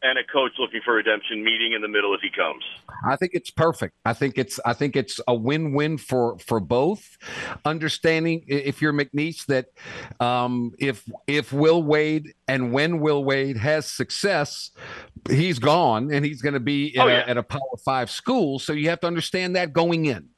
and 0.02 0.18
a 0.18 0.22
coach 0.24 0.52
looking 0.58 0.80
for 0.84 0.94
redemption, 0.94 1.42
meeting 1.42 1.72
in 1.72 1.82
the 1.82 1.88
middle 1.88 2.14
as 2.14 2.20
he 2.22 2.30
comes. 2.30 2.62
I 3.08 3.16
think 3.16 3.32
it's 3.34 3.50
perfect. 3.50 3.94
I 4.04 4.12
think 4.12 4.38
it's 4.38 4.60
I 4.64 4.72
think 4.72 4.94
it's 4.94 5.20
a 5.26 5.34
win-win 5.34 5.98
for 5.98 6.38
for 6.38 6.60
both. 6.60 7.18
Understanding 7.64 8.44
if 8.46 8.80
you're 8.80 8.92
McNeese 8.92 9.46
that 9.46 9.66
um, 10.24 10.72
if 10.78 11.04
if 11.26 11.52
Will 11.52 11.82
Wade 11.82 12.32
and 12.46 12.72
when 12.72 13.00
Will 13.00 13.24
Wade 13.24 13.56
has 13.56 13.86
success, 13.90 14.70
he's 15.28 15.58
gone 15.58 16.12
and 16.12 16.24
he's 16.24 16.42
going 16.42 16.54
to 16.54 16.60
be 16.60 16.94
in 16.94 17.00
Oh, 17.00 17.08
a, 17.08 17.12
yeah. 17.12 17.24
at 17.26 17.36
a 17.36 17.42
Power 17.42 17.76
Five 17.84 18.10
school. 18.10 18.58
So 18.58 18.72
you 18.72 18.88
have 18.90 19.00
to 19.00 19.06
understand 19.08 19.56
that 19.56 19.72
going 19.72 20.06
in. 20.06 20.28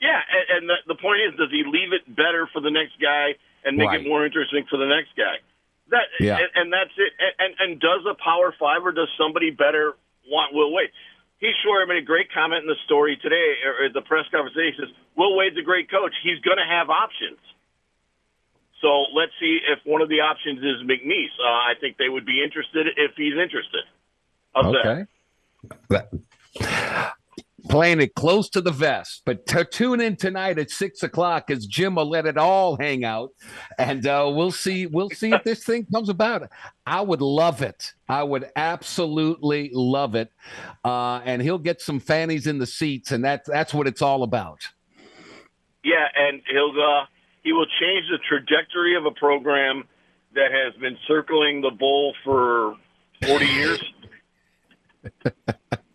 Yeah, 0.00 0.20
and, 0.30 0.58
and 0.62 0.68
the, 0.70 0.94
the 0.94 1.00
point 1.00 1.20
is, 1.26 1.36
does 1.38 1.50
he 1.50 1.64
leave 1.66 1.92
it 1.92 2.06
better 2.14 2.48
for 2.52 2.60
the 2.60 2.70
next 2.70 2.92
guy 3.02 3.34
and 3.64 3.76
make 3.76 3.88
Right. 3.88 4.00
it 4.00 4.06
more 4.08 4.24
interesting 4.24 4.64
for 4.70 4.76
the 4.76 4.86
next 4.86 5.08
guy? 5.16 5.38
That 5.90 6.06
Yeah. 6.20 6.36
and, 6.38 6.48
and 6.54 6.72
that's 6.72 6.92
it. 6.96 7.12
And, 7.38 7.54
and 7.58 7.80
does 7.80 8.04
a 8.08 8.14
Power 8.22 8.54
Five 8.58 8.84
or 8.84 8.92
does 8.92 9.08
somebody 9.18 9.50
better 9.50 9.94
want 10.28 10.54
Will 10.54 10.72
Wade? 10.72 10.90
He 11.38 11.52
sure 11.62 11.86
made 11.86 12.02
a 12.02 12.06
great 12.06 12.32
comment 12.32 12.62
in 12.62 12.68
the 12.68 12.76
story 12.84 13.16
today 13.22 13.54
or 13.64 13.86
at 13.86 13.92
the 13.94 14.02
press 14.02 14.24
conference. 14.30 14.54
today. 14.54 14.74
He 14.74 14.76
says 14.82 14.90
Will 15.16 15.36
Wade's 15.36 15.56
a 15.56 15.62
great 15.62 15.90
coach. 15.90 16.12
He's 16.22 16.40
going 16.40 16.58
to 16.58 16.66
have 16.68 16.90
options. 16.90 17.38
So 18.82 19.06
let's 19.14 19.32
see 19.40 19.58
if 19.66 19.80
one 19.84 20.02
of 20.02 20.08
the 20.08 20.20
options 20.20 20.58
is 20.60 20.82
McNeese. 20.86 21.34
Uh, 21.40 21.46
I 21.50 21.74
think 21.80 21.96
they 21.96 22.08
would 22.08 22.26
be 22.26 22.42
interested 22.42 22.86
if 22.96 23.12
he's 23.16 23.34
interested. 23.34 23.82
How's? 24.54 24.74
Okay. 24.74 25.06
That- 25.90 26.10
Playing 27.68 28.00
it 28.00 28.14
close 28.14 28.48
to 28.50 28.60
the 28.60 28.70
vest, 28.70 29.22
but 29.26 29.44
to 29.46 29.64
tune 29.64 30.00
in 30.00 30.14
tonight 30.14 30.60
at 30.60 30.70
six 30.70 31.02
o'clock 31.02 31.50
as 31.50 31.66
Jim 31.66 31.96
will 31.96 32.08
let 32.08 32.24
it 32.24 32.38
all 32.38 32.76
hang 32.76 33.04
out, 33.04 33.30
and 33.78 34.06
uh, 34.06 34.30
we'll 34.32 34.52
see. 34.52 34.86
We'll 34.86 35.10
see 35.10 35.32
if 35.32 35.42
this 35.42 35.64
thing 35.64 35.84
comes 35.92 36.08
about. 36.08 36.48
I 36.86 37.00
would 37.00 37.20
love 37.20 37.60
it. 37.60 37.94
I 38.08 38.22
would 38.22 38.48
absolutely 38.54 39.72
love 39.74 40.14
it, 40.14 40.30
uh, 40.84 41.20
and 41.24 41.42
he'll 41.42 41.58
get 41.58 41.82
some 41.82 41.98
fannies 41.98 42.46
in 42.46 42.58
the 42.58 42.66
seats, 42.66 43.10
and 43.10 43.24
that's 43.24 43.48
that's 43.48 43.74
what 43.74 43.88
it's 43.88 44.02
all 44.02 44.22
about. 44.22 44.60
Yeah, 45.82 46.06
and 46.16 46.40
he'll 46.48 46.70
uh, 46.80 47.06
he 47.42 47.52
will 47.52 47.66
change 47.80 48.06
the 48.08 48.18
trajectory 48.28 48.94
of 48.94 49.04
a 49.04 49.10
program 49.10 49.82
that 50.34 50.52
has 50.52 50.80
been 50.80 50.96
circling 51.08 51.60
the 51.60 51.72
bowl 51.72 52.14
for 52.22 52.76
forty 53.26 53.46
years. 53.46 53.82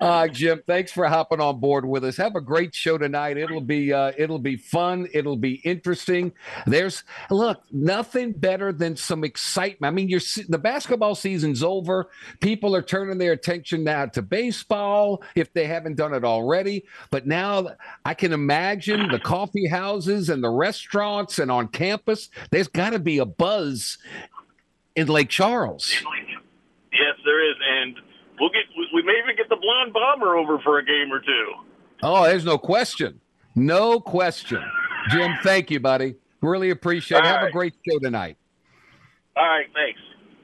Uh, 0.00 0.28
Jim, 0.28 0.60
thanks 0.66 0.90
for 0.92 1.06
hopping 1.06 1.40
on 1.40 1.60
board 1.60 1.84
with 1.84 2.04
us. 2.04 2.16
Have 2.16 2.34
a 2.34 2.40
great 2.40 2.74
show 2.74 2.98
tonight. 2.98 3.36
It'll 3.36 3.60
be 3.60 3.92
uh, 3.92 4.12
it'll 4.18 4.38
be 4.38 4.56
fun. 4.56 5.08
It'll 5.12 5.36
be 5.36 5.54
interesting. 5.64 6.32
There's 6.66 7.04
look 7.30 7.62
nothing 7.70 8.32
better 8.32 8.72
than 8.72 8.96
some 8.96 9.24
excitement. 9.24 9.92
I 9.92 9.94
mean, 9.94 10.08
you're 10.08 10.20
the 10.48 10.58
basketball 10.58 11.14
season's 11.14 11.62
over. 11.62 12.10
People 12.40 12.74
are 12.74 12.82
turning 12.82 13.18
their 13.18 13.32
attention 13.32 13.84
now 13.84 14.06
to 14.06 14.22
baseball 14.22 15.22
if 15.34 15.52
they 15.52 15.66
haven't 15.66 15.96
done 15.96 16.14
it 16.14 16.24
already. 16.24 16.84
But 17.10 17.26
now 17.26 17.68
I 18.04 18.14
can 18.14 18.32
imagine 18.32 19.08
the 19.08 19.20
coffee 19.20 19.68
houses 19.68 20.28
and 20.30 20.42
the 20.42 20.50
restaurants 20.50 21.38
and 21.38 21.50
on 21.50 21.68
campus. 21.68 22.28
There's 22.50 22.68
got 22.68 22.90
to 22.90 22.98
be 22.98 23.18
a 23.18 23.26
buzz 23.26 23.98
in 24.96 25.08
Lake 25.08 25.28
Charles. 25.28 25.92
yes, 26.92 27.16
there 27.24 27.50
is, 27.50 27.56
and 27.68 27.96
we'll 28.40 28.50
get 28.50 28.64
we- 28.76 29.02
may 29.02 29.18
even 29.22 29.36
get 29.36 29.48
the 29.48 29.56
blonde 29.56 29.92
bomber 29.92 30.36
over 30.36 30.58
for 30.60 30.78
a 30.78 30.84
game 30.84 31.12
or 31.12 31.20
two. 31.20 31.52
Oh, 32.02 32.24
there's 32.24 32.44
no 32.44 32.58
question. 32.58 33.20
No 33.54 34.00
question. 34.00 34.62
Jim, 35.10 35.32
thank 35.42 35.70
you, 35.70 35.80
buddy. 35.80 36.16
Really 36.40 36.70
appreciate 36.70 37.18
it. 37.18 37.26
All 37.26 37.38
Have 37.38 37.48
a 37.48 37.52
great 37.52 37.74
show 37.88 37.98
tonight. 37.98 38.36
All 39.36 39.46
right, 39.46 39.66
thanks. 39.74 40.00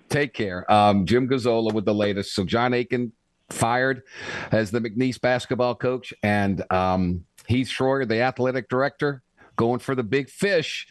Take 0.08 0.34
care. 0.34 0.70
Um, 0.70 1.06
Jim 1.06 1.28
Gazzolo 1.28 1.72
with 1.72 1.84
the 1.84 1.94
latest. 1.94 2.34
So 2.34 2.44
John 2.44 2.74
Aiken 2.74 3.12
fired 3.50 4.02
as 4.50 4.70
the 4.70 4.80
McNeese 4.80 5.20
basketball 5.20 5.74
coach, 5.74 6.12
and 6.22 6.64
um, 6.72 7.24
Heath 7.46 7.68
Schroyer, 7.68 8.08
the 8.08 8.20
athletic 8.20 8.68
director, 8.68 9.22
going 9.56 9.80
for 9.80 9.94
the 9.94 10.02
big 10.02 10.30
fish, 10.30 10.86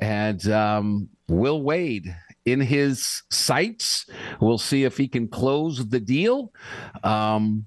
and 0.00 0.46
um, 0.50 1.08
Will 1.28 1.62
Wade 1.62 2.14
in 2.52 2.60
his 2.60 3.22
sights. 3.30 4.06
We'll 4.40 4.58
see 4.58 4.84
if 4.84 4.96
he 4.96 5.08
can 5.08 5.28
close 5.28 5.88
the 5.88 6.00
deal. 6.00 6.52
Um, 7.02 7.66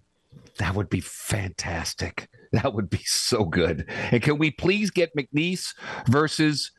that 0.58 0.76
would 0.76 0.90
be 0.90 1.02
fantastic. 1.02 2.28
That 2.52 2.74
would 2.74 2.90
be 2.90 3.02
so 3.06 3.46
good. 3.46 3.90
And 4.12 4.22
can 4.22 4.38
we 4.38 4.52
please 4.52 4.92
get 4.92 5.16
McNeese 5.16 5.74
versus 6.10 6.72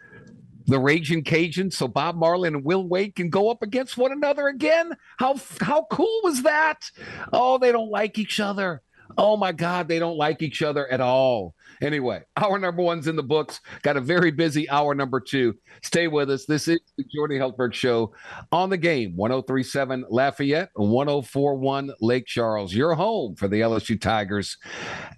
the 0.66 0.78
Raging 0.78 1.24
Cajuns 1.24 1.72
so 1.72 1.88
Bob 1.88 2.14
Marlin 2.14 2.54
and 2.54 2.64
Will 2.64 2.86
Wade 2.86 3.14
can 3.14 3.30
go 3.30 3.50
up 3.50 3.62
against 3.62 3.96
one 3.96 4.12
another 4.12 4.48
again? 4.48 4.92
How 5.16 5.36
how 5.60 5.86
cool 5.90 6.20
was 6.24 6.42
that? 6.42 6.90
Oh, 7.32 7.56
they 7.56 7.72
don't 7.72 7.90
like 7.90 8.18
each 8.18 8.38
other. 8.38 8.82
Oh 9.18 9.36
my 9.36 9.52
God, 9.52 9.88
they 9.88 9.98
don't 9.98 10.16
like 10.16 10.42
each 10.42 10.62
other 10.62 10.90
at 10.90 11.00
all. 11.00 11.54
Anyway, 11.82 12.22
hour 12.36 12.58
number 12.58 12.82
one's 12.82 13.08
in 13.08 13.16
the 13.16 13.22
books. 13.22 13.60
Got 13.82 13.96
a 13.96 14.00
very 14.00 14.30
busy 14.30 14.68
hour 14.70 14.94
number 14.94 15.20
two. 15.20 15.54
Stay 15.82 16.08
with 16.08 16.30
us. 16.30 16.46
This 16.46 16.68
is 16.68 16.80
the 16.96 17.04
Jordy 17.14 17.38
Hultberg 17.38 17.74
Show 17.74 18.12
on 18.52 18.70
the 18.70 18.78
game 18.78 19.16
1037 19.16 20.06
Lafayette, 20.08 20.70
1041 20.74 21.92
Lake 22.00 22.26
Charles, 22.26 22.74
your 22.74 22.94
home 22.94 23.34
for 23.34 23.48
the 23.48 23.60
LSU 23.60 24.00
Tigers 24.00 24.56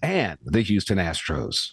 and 0.02 0.38
the 0.44 0.62
Houston 0.62 0.98
Astros. 0.98 1.72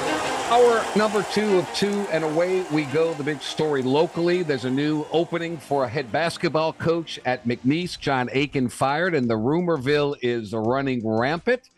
Hour 0.51 0.83
number 0.97 1.23
two 1.31 1.59
of 1.59 1.73
two, 1.73 2.05
and 2.11 2.25
away 2.25 2.63
we 2.73 2.83
go. 2.83 3.13
The 3.13 3.23
big 3.23 3.41
story 3.41 3.81
locally 3.81 4.43
there's 4.43 4.65
a 4.65 4.69
new 4.69 5.05
opening 5.09 5.57
for 5.57 5.85
a 5.85 5.87
head 5.87 6.11
basketball 6.11 6.73
coach 6.73 7.21
at 7.23 7.47
McNeese. 7.47 7.97
John 7.97 8.27
Aiken 8.33 8.67
fired, 8.67 9.15
and 9.15 9.29
the 9.29 9.35
rumorville 9.35 10.17
is 10.21 10.51
running 10.51 11.07
rampant 11.07 11.69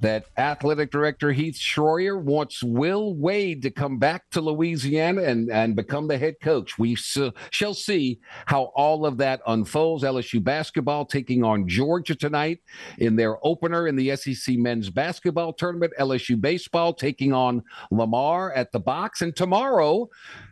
that 0.00 0.26
athletic 0.36 0.90
director 0.90 1.32
Heath 1.32 1.56
Schroyer 1.56 2.20
wants 2.20 2.62
Will 2.62 3.14
Wade 3.14 3.62
to 3.62 3.70
come 3.70 3.98
back 3.98 4.30
to 4.30 4.40
Louisiana 4.40 5.22
and, 5.22 5.50
and 5.50 5.74
become 5.74 6.08
the 6.08 6.18
head 6.18 6.36
coach. 6.42 6.78
We 6.78 6.94
shall 6.94 7.74
see 7.74 8.20
how 8.46 8.64
all 8.74 9.06
of 9.06 9.16
that 9.18 9.40
unfolds. 9.46 10.04
LSU 10.04 10.42
basketball 10.42 11.04
taking 11.04 11.44
on 11.44 11.68
Georgia 11.68 12.14
tonight 12.14 12.60
in 12.98 13.16
their 13.16 13.44
opener 13.44 13.88
in 13.88 13.96
the 13.96 14.14
SEC 14.16 14.56
men's 14.56 14.90
basketball 14.90 15.52
tournament. 15.52 15.92
LSU 15.98 16.40
baseball 16.40 16.92
taking 16.92 17.32
on 17.32 17.62
Lamar 17.90 18.52
at 18.52 18.72
the 18.72 18.80
box. 18.80 19.22
And 19.22 19.34
tomorrow, 19.34 20.08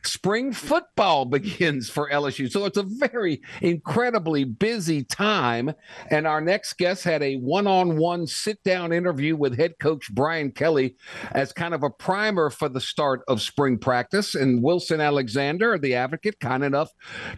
spring 0.06 0.52
football 0.52 1.24
begins 1.36 1.88
for 1.90 2.10
LSU. 2.10 2.50
So 2.50 2.64
it's 2.64 2.78
a 2.78 2.82
very 2.82 3.42
incredibly 3.60 4.44
busy 4.44 5.04
time. 5.04 5.72
And 6.10 6.26
our 6.26 6.40
next 6.40 6.74
guest 6.74 7.04
had 7.04 7.22
a 7.22 7.36
one 7.36 7.66
on 7.66 7.96
one 7.96 8.26
sit 8.26 8.62
down 8.62 8.92
interview 8.92 9.36
with 9.36 9.56
head 9.56 9.78
coach 9.78 10.12
Brian 10.14 10.50
Kelly 10.50 10.96
as 11.32 11.52
kind 11.52 11.74
of 11.74 11.82
a 11.82 11.90
primer 11.90 12.50
for 12.50 12.68
the 12.68 12.80
start 12.80 13.22
of 13.28 13.42
spring 13.42 13.78
practice. 13.78 14.34
And 14.34 14.62
Wilson 14.62 15.00
Alexander, 15.00 15.78
the 15.78 15.94
advocate, 15.94 16.40
kind 16.40 16.64
enough 16.64 16.90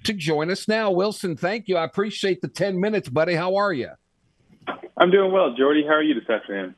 to 0.04 0.12
join 0.12 0.50
us 0.50 0.68
now. 0.68 0.90
Wilson, 0.90 1.36
thank 1.36 1.68
you. 1.68 1.76
I 1.76 1.84
appreciate 1.84 2.40
the 2.40 2.48
10 2.48 2.80
minutes, 2.80 3.08
buddy. 3.08 3.34
How 3.34 3.56
are 3.56 3.72
you? 3.72 3.90
I'm 4.96 5.10
doing 5.10 5.32
well. 5.32 5.54
Jordy, 5.56 5.84
how 5.84 5.94
are 5.94 6.02
you 6.02 6.14
this 6.14 6.28
afternoon? 6.28 6.74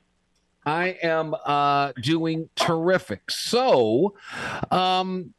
I 0.66 0.98
am 1.02 1.34
uh, 1.46 1.92
doing 2.02 2.48
terrific. 2.54 3.30
So, 3.30 4.14
um, 4.70 5.32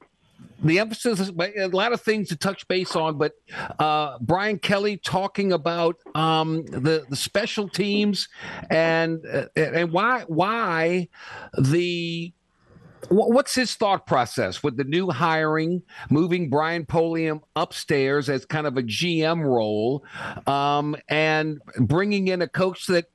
the 0.64 0.80
emphasis 0.80 1.20
is 1.20 1.30
a 1.30 1.68
lot 1.68 1.94
of 1.94 2.02
things 2.02 2.30
to 2.30 2.36
touch 2.36 2.68
base 2.68 2.96
on, 2.96 3.18
but 3.18 3.34
uh, 3.80 4.18
Brian 4.22 4.60
Kelly 4.60 4.98
talking 4.98 5.54
about 5.54 5.98
um, 6.16 6.64
the 6.66 7.06
the 7.10 7.16
special 7.16 7.68
teams 7.68 8.28
and 8.70 9.26
uh, 9.26 9.46
and 9.56 9.92
why 9.92 10.24
why 10.28 11.08
the 11.58 12.34
What's 13.10 13.56
his 13.56 13.74
thought 13.76 14.06
process 14.06 14.64
with 14.64 14.78
the 14.78 14.84
new 14.84 15.10
hiring, 15.10 15.82
moving 16.10 16.50
Brian 16.50 16.86
Polian 16.86 17.42
upstairs 17.56 18.30
as 18.30 18.46
kind 18.46 18.68
of 18.68 18.78
a 18.78 18.84
GM 18.84 19.44
role, 19.44 20.06
um, 20.48 20.96
and 21.10 21.60
bringing 21.78 22.28
in 22.28 22.42
a 22.42 22.48
coach 22.48 22.86
that 22.88 23.06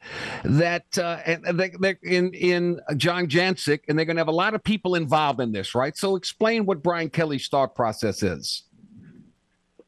that 0.44 0.98
uh, 0.98 1.18
they, 1.52 1.96
in 2.02 2.32
in 2.34 2.80
John 2.96 3.26
Jancic, 3.26 3.80
and 3.88 3.98
they're 3.98 4.06
going 4.06 4.16
to 4.16 4.20
have 4.20 4.28
a 4.28 4.32
lot 4.32 4.54
of 4.54 4.64
people 4.64 4.94
involved 4.94 5.40
in 5.40 5.52
this, 5.52 5.74
right? 5.74 5.96
So, 5.96 6.16
explain 6.16 6.66
what 6.66 6.82
Brian 6.82 7.10
Kelly's 7.10 7.48
thought 7.48 7.74
process 7.74 8.22
is. 8.22 8.64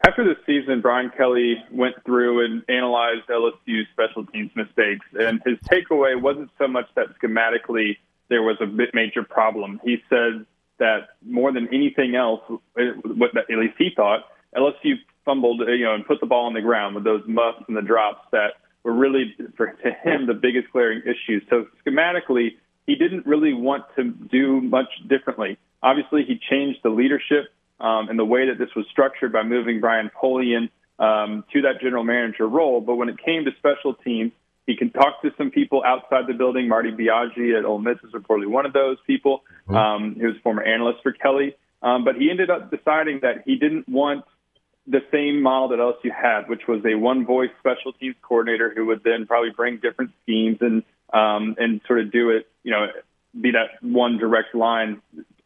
After 0.07 0.23
the 0.23 0.37
season, 0.47 0.81
Brian 0.81 1.11
Kelly 1.17 1.57
went 1.73 1.97
through 2.05 2.45
and 2.45 2.63
analyzed 2.69 3.27
LSU's 3.29 3.87
special 3.93 4.25
teams 4.27 4.53
mistakes, 4.55 5.05
and 5.19 5.41
his 5.45 5.59
takeaway 5.69 6.21
wasn't 6.21 6.51
so 6.57 6.69
much 6.69 6.87
that 6.95 7.07
schematically 7.21 7.97
there 8.29 8.43
was 8.43 8.57
a 8.61 8.67
bit 8.67 8.91
major 8.95 9.23
problem. 9.23 9.81
He 9.85 9.99
said 10.09 10.47
that 10.79 11.09
more 11.27 11.53
than 11.53 11.69
anything 11.73 12.15
else, 12.15 12.41
what 12.75 13.37
at 13.37 13.49
least 13.49 13.75
he 13.79 13.91
thought, 13.95 14.21
LSU 14.57 14.95
fumbled, 15.25 15.61
you 15.61 15.85
know, 15.85 15.95
and 15.95 16.07
put 16.07 16.21
the 16.21 16.27
ball 16.27 16.47
on 16.47 16.55
the 16.55 16.61
ground 16.61 16.95
with 16.95 17.05
those 17.05 17.23
muffs 17.27 17.63
and 17.69 17.77
the 17.77 17.83
drops 17.83 18.27
that 18.33 18.55
were 18.83 18.93
really, 18.93 19.35
for, 19.57 19.67
to 19.67 19.91
him, 20.03 20.27
the 20.27 20.35
biggest 20.35 20.73
glaring 20.73 21.03
issues. 21.03 21.43
So 21.51 21.67
schematically, 21.85 22.57
he 22.87 22.95
didn't 22.95 23.27
really 23.27 23.53
want 23.53 23.85
to 23.97 24.05
do 24.05 24.61
much 24.61 24.89
differently. 25.07 25.59
Obviously, 25.83 26.25
he 26.25 26.41
changed 26.51 26.81
the 26.83 26.89
leadership 26.91 27.53
um, 27.81 28.09
and 28.09 28.19
the 28.19 28.25
way 28.25 28.49
that 28.49 28.59
this 28.59 28.75
was 28.75 28.87
structured 28.91 29.33
by 29.33 29.43
moving 29.43 29.81
Brian 29.81 30.11
Polian 30.21 30.71
um, 30.99 31.45
to 31.53 31.63
that 31.63 31.81
general 31.81 32.05
manager 32.05 32.47
role. 32.47 32.81
But 32.81 32.97
when 32.97 33.09
it 33.09 33.17
came 33.23 33.45
to 33.45 33.51
special 33.59 33.95
teams, 33.95 34.33
he 34.69 34.77
can 34.77 34.91
talk 34.91 35.23
to 35.23 35.31
some 35.39 35.51
people 35.51 35.83
outside 35.83 36.27
the 36.29 36.35
building. 36.35 36.69
Marty 36.69 36.93
Biagi 36.93 37.59
at 37.59 37.65
Ole 37.65 37.79
Miss 37.79 37.97
is 38.05 38.13
reportedly 38.13 38.49
one 38.49 38.67
of 38.67 38.75
those 38.75 38.99
people. 39.07 39.41
Mm-hmm. 39.67 39.75
Um, 39.75 40.15
he 40.15 40.27
was 40.27 40.37
a 40.37 40.41
former 40.41 40.63
analyst 40.63 40.99
for 41.03 41.11
Kelly. 41.11 41.57
Um, 41.83 42.05
but 42.05 42.17
he 42.17 42.31
ended 42.31 42.51
up 42.51 42.71
deciding 42.71 43.21
that 43.23 43.45
he 43.47 43.57
didn't 43.57 43.89
want 43.89 44.27
the 44.87 45.01
same 45.11 45.41
model 45.41 45.69
that 45.69 45.79
LSU 45.79 46.15
had, 46.15 46.51
which 46.51 46.63
was 46.69 46.85
a 46.85 46.97
one 46.97 47.25
voice 47.25 47.49
special 47.59 47.95
teams 47.95 48.17
coordinator 48.21 48.71
who 48.77 48.85
would 48.87 49.03
then 49.05 49.27
probably 49.27 49.51
bring 49.57 49.79
different 49.79 50.11
schemes 50.23 50.59
and 50.61 50.83
um, 51.15 51.55
and 51.57 51.81
sort 51.87 52.01
of 52.01 52.13
do 52.13 52.29
it, 52.29 52.47
you 52.63 52.71
know, 52.71 52.89
be 53.41 53.53
that 53.53 53.83
one 53.83 54.19
direct 54.19 54.55
line 54.55 55.01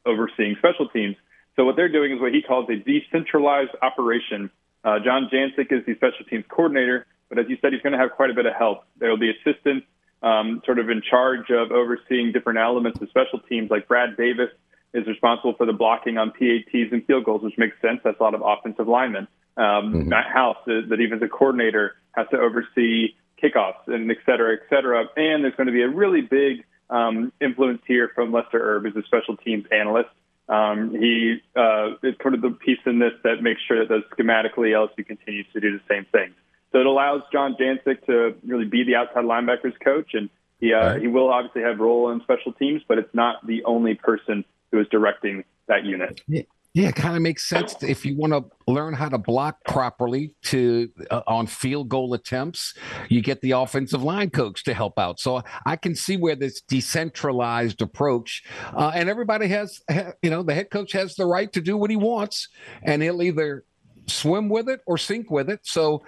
overseeing 0.05 0.57
special 0.59 0.89
teams. 0.89 1.15
So 1.55 1.65
what 1.65 1.77
they're 1.77 1.93
doing 1.93 2.11
is 2.13 2.21
what 2.21 2.35
he 2.35 2.43
calls 2.43 2.69
a 2.69 2.75
decentralized 2.75 3.71
operation. 3.81 4.51
Uh, 4.83 4.99
John 5.05 5.31
Jancic 5.33 5.71
is 5.71 5.87
the 5.87 5.95
special 5.95 6.25
teams 6.29 6.45
coordinator. 6.49 7.07
But 7.33 7.39
as 7.39 7.47
you 7.49 7.57
said, 7.63 7.73
he's 7.73 7.81
going 7.81 7.95
to 7.95 7.99
have 7.99 8.11
quite 8.11 8.29
a 8.29 8.35
bit 8.35 8.45
of 8.45 8.53
help. 8.53 8.85
There 8.99 9.09
will 9.09 9.17
be 9.17 9.31
assistants 9.31 9.87
um, 10.23 10.61
sort 10.67 10.79
of 10.79 10.91
in 10.91 11.01
charge 11.01 11.49
of 11.49 11.73
overseeing 11.73 12.31
different 12.31 12.59
elements 12.59 13.01
of 13.01 13.09
special 13.09 13.39
teams, 13.49 13.71
like 13.71 13.89
Brad 13.89 14.19
Davis 14.19 14.51
is 14.93 15.07
responsible 15.07 15.55
for 15.55 15.65
the 15.65 15.73
blocking 15.73 16.19
on 16.19 16.31
PATs 16.33 16.93
and 16.93 17.03
field 17.07 17.25
goals, 17.25 17.43
which 17.43 17.57
makes 17.57 17.81
sense. 17.81 18.01
That's 18.05 18.21
a 18.21 18.23
lot 18.23 18.35
of 18.35 18.43
offensive 18.45 18.87
linemen. 18.87 19.29
Um, 19.57 19.65
mm-hmm. 19.65 20.09
Matt 20.11 20.27
House, 20.31 20.59
the, 20.67 20.83
that 20.91 21.01
even 21.01 21.21
the 21.21 21.25
defensive 21.25 21.31
coordinator, 21.31 21.97
has 22.13 22.27
to 22.33 22.39
oversee 22.39 23.15
kickoffs 23.43 23.87
and 23.87 24.11
et 24.11 24.19
cetera, 24.27 24.53
et 24.53 24.69
cetera. 24.69 25.07
And 25.17 25.43
there's 25.43 25.57
going 25.57 25.69
to 25.69 25.73
be 25.73 25.83
a 25.83 25.89
really 25.89 26.21
big 26.21 26.67
um, 26.91 27.33
influence 27.41 27.81
here 27.87 28.13
from 28.15 28.31
Lester 28.31 28.61
Erb, 28.61 28.85
who's 28.85 29.03
a 29.03 29.07
special 29.07 29.39
teams 29.39 29.65
analyst. 29.73 30.11
Um, 30.51 30.91
he 30.91 31.39
uh, 31.57 31.93
is 32.03 32.15
sort 32.21 32.35
of 32.35 32.43
the 32.43 32.51
piece 32.51 32.81
in 32.85 32.99
this 32.99 33.13
that 33.25 33.43
makes 33.43 33.63
sure 33.67 33.79
that 33.79 33.89
those 33.89 34.05
schematically 34.13 34.73
LSU 34.77 35.07
continues 35.07 35.47
to 35.55 35.61
do 35.61 35.73
the 35.73 35.81
same 35.89 36.05
things. 36.13 36.35
So 36.73 36.81
it 36.81 36.87
allows 36.87 37.23
John 37.33 37.55
Jancic 37.61 38.05
to 38.07 38.35
really 38.45 38.65
be 38.65 38.83
the 38.83 38.97
outside 38.97 39.25
linebackers 39.25 39.79
coach, 39.85 40.15
and 40.15 40.31
he 40.59 40.73
uh, 40.73 40.93
right. 40.93 41.01
he 41.01 41.09
will 41.09 41.31
obviously 41.31 41.63
have 41.63 41.79
role 41.79 42.11
in 42.11 42.21
special 42.23 42.53
teams, 42.53 42.83
but 42.89 42.99
it's 42.99 43.15
not 43.15 43.47
the 43.47 43.63
only 43.65 43.95
person 43.95 44.45
who 44.71 44.81
is 44.81 44.87
directing 44.91 45.45
that 45.69 45.85
unit. 45.85 46.21
Yeah. 46.27 46.43
Yeah, 46.75 46.89
it 46.89 46.95
kind 46.95 47.15
of 47.15 47.21
makes 47.21 47.47
sense 47.47 47.75
if 47.83 48.07
you 48.07 48.17
want 48.17 48.33
to 48.33 48.45
learn 48.67 48.95
how 48.95 49.11
to 49.11 49.19
block 49.19 49.63
properly 49.67 50.35
to 50.45 50.89
uh, 51.11 51.21
on 51.27 51.47
field 51.47 51.91
goal 51.91 52.15
attempts. 52.15 52.73
You 53.11 53.21
get 53.21 53.43
the 53.43 53.51
offensive 53.51 54.03
line 54.03 54.31
coach 54.31 54.65
to 54.65 54.73
help 54.73 54.99
out. 54.99 55.21
So 55.21 55.43
I 55.67 55.77
can 55.77 55.95
see 55.95 56.17
where 56.17 56.35
this 56.35 56.63
decentralized 56.63 57.83
approach, 57.83 58.43
uh, 58.75 58.91
and 58.95 59.11
everybody 59.11 59.49
has, 59.49 59.83
you 60.23 60.31
know, 60.31 60.43
the 60.43 60.55
head 60.55 60.71
coach 60.71 60.93
has 60.93 61.15
the 61.15 61.27
right 61.27 61.53
to 61.53 61.61
do 61.61 61.77
what 61.77 61.91
he 61.91 61.97
wants, 61.97 62.49
and 62.83 63.03
he'll 63.03 63.23
either 63.23 63.65
swim 64.07 64.49
with 64.49 64.69
it 64.69 64.81
or 64.87 64.97
sink 64.97 65.31
with 65.31 65.51
it. 65.51 65.61
So 65.65 66.03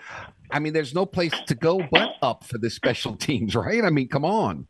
I 0.55 0.61
mean, 0.61 0.73
there's 0.73 0.95
no 0.95 1.05
place 1.05 1.35
to 1.49 1.55
go 1.57 1.83
but 1.91 2.11
up 2.23 2.45
for 2.45 2.59
the 2.59 2.71
special 2.71 3.17
teams, 3.29 3.57
right? 3.57 3.83
I 3.85 3.91
mean, 3.91 4.09
come 4.09 4.25
on. 4.25 4.69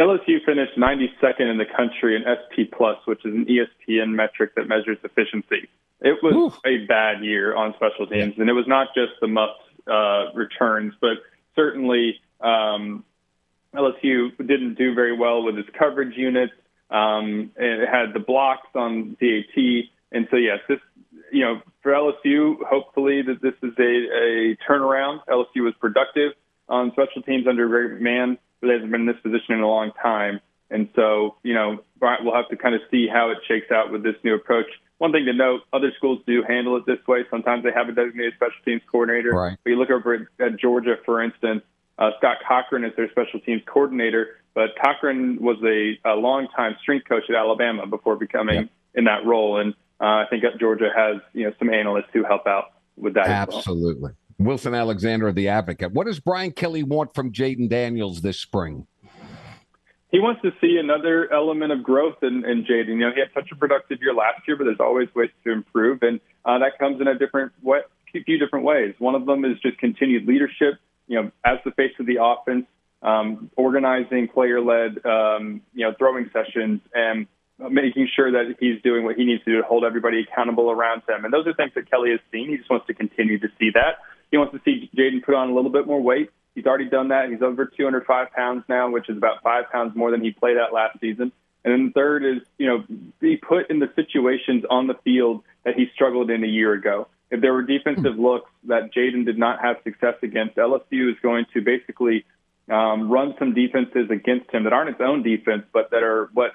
LSU 0.00 0.44
finished 0.44 0.76
92nd 0.78 1.50
in 1.50 1.58
the 1.58 1.66
country 1.76 2.16
in 2.16 2.22
SP 2.24 2.72
Plus, 2.74 2.96
which 3.04 3.24
is 3.24 3.34
an 3.34 3.46
ESPN 3.46 4.14
metric 4.14 4.54
that 4.56 4.66
measures 4.66 4.98
efficiency. 5.04 5.68
It 6.00 6.22
was 6.22 6.34
Oof. 6.34 6.60
a 6.66 6.86
bad 6.86 7.22
year 7.22 7.54
on 7.54 7.74
special 7.76 8.06
teams, 8.06 8.34
and 8.38 8.48
it 8.48 8.52
was 8.52 8.66
not 8.66 8.88
just 8.94 9.12
the 9.20 9.28
muff 9.28 9.56
uh, 9.86 10.32
returns, 10.34 10.94
but 11.00 11.18
certainly 11.54 12.20
um, 12.40 13.04
LSU 13.74 14.36
didn't 14.38 14.74
do 14.74 14.94
very 14.94 15.16
well 15.16 15.42
with 15.42 15.58
its 15.58 15.68
coverage 15.78 16.16
units. 16.16 16.52
Um, 16.90 17.50
it 17.56 17.88
had 17.88 18.14
the 18.14 18.20
blocks 18.20 18.68
on 18.74 19.16
PAT, 19.20 19.62
and 20.12 20.28
so 20.30 20.36
yes, 20.36 20.58
this 20.68 20.78
you 21.32 21.44
know 21.44 21.60
for 21.86 21.92
LSU, 21.92 22.56
hopefully 22.68 23.22
that 23.22 23.40
this 23.40 23.54
is 23.62 23.72
a, 23.78 23.82
a 23.82 24.56
turnaround. 24.68 25.20
LSU 25.28 25.62
was 25.62 25.72
productive 25.78 26.32
on 26.68 26.90
special 26.90 27.22
teams 27.22 27.46
under 27.46 27.68
Greg 27.68 28.02
McMahon 28.02 28.38
but 28.60 28.70
hasn't 28.70 28.90
been 28.90 29.02
in 29.02 29.06
this 29.06 29.20
position 29.22 29.54
in 29.54 29.60
a 29.60 29.68
long 29.68 29.92
time. 30.02 30.40
And 30.68 30.88
so, 30.96 31.36
you 31.44 31.54
know, 31.54 31.78
we'll 32.00 32.34
have 32.34 32.48
to 32.48 32.56
kind 32.56 32.74
of 32.74 32.80
see 32.90 33.06
how 33.06 33.30
it 33.30 33.38
shakes 33.46 33.70
out 33.70 33.92
with 33.92 34.02
this 34.02 34.16
new 34.24 34.34
approach. 34.34 34.66
One 34.98 35.12
thing 35.12 35.26
to 35.26 35.32
note, 35.32 35.60
other 35.72 35.92
schools 35.96 36.18
do 36.26 36.42
handle 36.42 36.76
it 36.76 36.86
this 36.86 36.98
way. 37.06 37.24
Sometimes 37.30 37.62
they 37.62 37.70
have 37.70 37.88
a 37.88 37.92
designated 37.92 38.34
special 38.34 38.58
teams 38.64 38.82
coordinator. 38.90 39.30
Right. 39.30 39.56
But 39.62 39.70
you 39.70 39.78
look 39.78 39.90
over 39.90 40.14
at, 40.14 40.22
at 40.44 40.58
Georgia, 40.58 40.96
for 41.04 41.22
instance, 41.22 41.62
uh, 41.98 42.10
Scott 42.18 42.38
Cochran 42.48 42.84
is 42.84 42.96
their 42.96 43.08
special 43.10 43.38
teams 43.38 43.62
coordinator, 43.64 44.40
but 44.54 44.70
Cochran 44.82 45.38
was 45.40 45.58
a, 45.62 46.00
a 46.08 46.16
long-time 46.16 46.74
strength 46.82 47.08
coach 47.08 47.24
at 47.28 47.36
Alabama 47.36 47.86
before 47.86 48.16
becoming 48.16 48.54
yep. 48.56 48.68
in 48.96 49.04
that 49.04 49.24
role. 49.24 49.60
And 49.60 49.74
uh, 50.00 50.04
I 50.04 50.24
think 50.28 50.44
Georgia 50.60 50.90
has, 50.94 51.16
you 51.32 51.44
know, 51.44 51.52
some 51.58 51.70
analysts 51.70 52.10
who 52.12 52.24
help 52.24 52.46
out 52.46 52.72
with 52.96 53.14
that. 53.14 53.28
Absolutely. 53.28 54.12
Well. 54.38 54.48
Wilson 54.48 54.74
Alexander, 54.74 55.32
the 55.32 55.48
advocate. 55.48 55.92
What 55.92 56.06
does 56.06 56.20
Brian 56.20 56.52
Kelly 56.52 56.82
want 56.82 57.14
from 57.14 57.32
Jayden 57.32 57.70
Daniels 57.70 58.20
this 58.20 58.38
spring? 58.38 58.86
He 60.10 60.20
wants 60.20 60.40
to 60.42 60.52
see 60.60 60.78
another 60.78 61.32
element 61.32 61.72
of 61.72 61.82
growth 61.82 62.22
in, 62.22 62.44
in 62.44 62.64
Jayden. 62.64 62.88
You 62.88 62.96
know, 62.98 63.12
he 63.12 63.20
had 63.20 63.30
such 63.34 63.50
a 63.50 63.56
productive 63.56 63.98
year 64.00 64.14
last 64.14 64.40
year, 64.46 64.56
but 64.56 64.64
there's 64.64 64.80
always 64.80 65.08
ways 65.14 65.30
to 65.44 65.52
improve, 65.52 66.02
and 66.02 66.20
uh, 66.44 66.58
that 66.58 66.78
comes 66.78 67.00
in 67.00 67.08
a 67.08 67.18
different 67.18 67.52
way, 67.62 67.80
few 68.12 68.38
different 68.38 68.64
ways. 68.64 68.94
One 68.98 69.14
of 69.14 69.26
them 69.26 69.44
is 69.44 69.58
just 69.60 69.78
continued 69.78 70.26
leadership. 70.26 70.74
You 71.08 71.22
know, 71.22 71.30
as 71.44 71.58
the 71.64 71.70
face 71.72 71.92
of 71.98 72.06
the 72.06 72.18
offense, 72.22 72.66
um, 73.02 73.50
organizing 73.56 74.28
player-led, 74.28 75.04
um, 75.04 75.60
you 75.74 75.86
know, 75.86 75.94
throwing 75.98 76.30
sessions, 76.32 76.80
and 76.94 77.26
making 77.58 78.08
sure 78.14 78.32
that 78.32 78.56
he's 78.60 78.80
doing 78.82 79.04
what 79.04 79.16
he 79.16 79.24
needs 79.24 79.42
to 79.44 79.50
do 79.52 79.56
to 79.60 79.66
hold 79.66 79.84
everybody 79.84 80.20
accountable 80.20 80.70
around 80.70 81.02
him. 81.08 81.24
And 81.24 81.32
those 81.32 81.46
are 81.46 81.54
things 81.54 81.72
that 81.74 81.90
Kelly 81.90 82.10
has 82.10 82.20
seen. 82.30 82.50
He 82.50 82.58
just 82.58 82.70
wants 82.70 82.86
to 82.86 82.94
continue 82.94 83.38
to 83.38 83.48
see 83.58 83.70
that. 83.74 83.98
He 84.30 84.36
wants 84.36 84.52
to 84.54 84.60
see 84.64 84.90
Jayden 84.96 85.24
put 85.24 85.34
on 85.34 85.50
a 85.50 85.54
little 85.54 85.70
bit 85.70 85.86
more 85.86 86.00
weight. 86.00 86.30
He's 86.54 86.66
already 86.66 86.88
done 86.88 87.08
that. 87.08 87.30
He's 87.30 87.42
over 87.42 87.66
205 87.66 88.32
pounds 88.32 88.64
now, 88.68 88.90
which 88.90 89.08
is 89.08 89.16
about 89.16 89.42
five 89.42 89.70
pounds 89.70 89.94
more 89.94 90.10
than 90.10 90.22
he 90.22 90.32
played 90.32 90.56
at 90.56 90.72
last 90.72 91.00
season. 91.00 91.32
And 91.64 91.72
then 91.72 91.86
the 91.86 91.92
third 91.92 92.24
is, 92.24 92.42
you 92.58 92.66
know, 92.66 92.84
be 93.20 93.36
put 93.36 93.70
in 93.70 93.78
the 93.78 93.90
situations 93.96 94.64
on 94.70 94.86
the 94.86 94.94
field 95.04 95.42
that 95.64 95.74
he 95.74 95.86
struggled 95.94 96.30
in 96.30 96.44
a 96.44 96.46
year 96.46 96.72
ago. 96.72 97.08
If 97.30 97.40
there 97.40 97.52
were 97.52 97.62
defensive 97.62 98.18
looks 98.18 98.50
that 98.64 98.94
Jayden 98.94 99.24
did 99.24 99.36
not 99.36 99.60
have 99.60 99.76
success 99.82 100.14
against, 100.22 100.56
LSU 100.56 101.10
is 101.10 101.16
going 101.22 101.46
to 101.54 101.60
basically 101.60 102.24
um, 102.70 103.10
run 103.10 103.34
some 103.38 103.52
defenses 103.52 104.10
against 104.10 104.50
him 104.50 104.64
that 104.64 104.72
aren't 104.72 104.90
its 104.90 105.00
own 105.00 105.22
defense, 105.22 105.64
but 105.72 105.90
that 105.90 106.02
are 106.02 106.30
what 106.32 106.52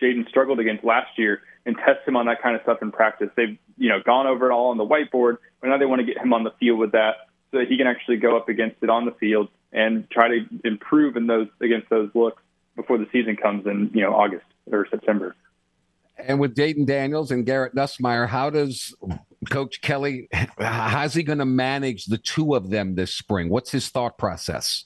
Jayden 0.00 0.28
struggled 0.28 0.60
against 0.60 0.84
last 0.84 1.18
year 1.18 1.42
and 1.66 1.76
test 1.76 2.06
him 2.06 2.16
on 2.16 2.26
that 2.26 2.42
kind 2.42 2.56
of 2.56 2.62
stuff 2.62 2.78
in 2.82 2.90
practice. 2.92 3.28
They've, 3.36 3.58
you 3.76 3.88
know, 3.88 4.00
gone 4.04 4.26
over 4.26 4.50
it 4.50 4.52
all 4.52 4.70
on 4.70 4.78
the 4.78 4.86
whiteboard, 4.86 5.38
but 5.60 5.68
now 5.68 5.78
they 5.78 5.86
want 5.86 6.00
to 6.00 6.06
get 6.06 6.18
him 6.18 6.32
on 6.32 6.44
the 6.44 6.52
field 6.58 6.78
with 6.78 6.92
that 6.92 7.28
so 7.50 7.58
that 7.58 7.68
he 7.68 7.76
can 7.76 7.86
actually 7.86 8.16
go 8.16 8.36
up 8.36 8.48
against 8.48 8.76
it 8.82 8.90
on 8.90 9.04
the 9.04 9.12
field 9.12 9.48
and 9.72 10.08
try 10.10 10.28
to 10.28 10.46
improve 10.64 11.16
in 11.16 11.26
those 11.26 11.48
against 11.60 11.88
those 11.90 12.10
looks 12.14 12.42
before 12.76 12.98
the 12.98 13.06
season 13.12 13.36
comes 13.36 13.66
in, 13.66 13.90
you 13.92 14.00
know, 14.00 14.14
August 14.14 14.46
or 14.70 14.86
September. 14.90 15.34
And 16.18 16.38
with 16.38 16.54
Jayden 16.54 16.86
Daniels 16.86 17.30
and 17.30 17.46
Garrett 17.46 17.74
Nussmeier, 17.74 18.28
how 18.28 18.50
does 18.50 18.94
Coach 19.48 19.80
Kelly, 19.80 20.28
how's 20.58 21.14
he 21.14 21.22
going 21.22 21.38
to 21.38 21.46
manage 21.46 22.06
the 22.06 22.18
two 22.18 22.54
of 22.54 22.70
them 22.70 22.94
this 22.94 23.14
spring? 23.14 23.48
What's 23.48 23.70
his 23.70 23.88
thought 23.88 24.18
process? 24.18 24.84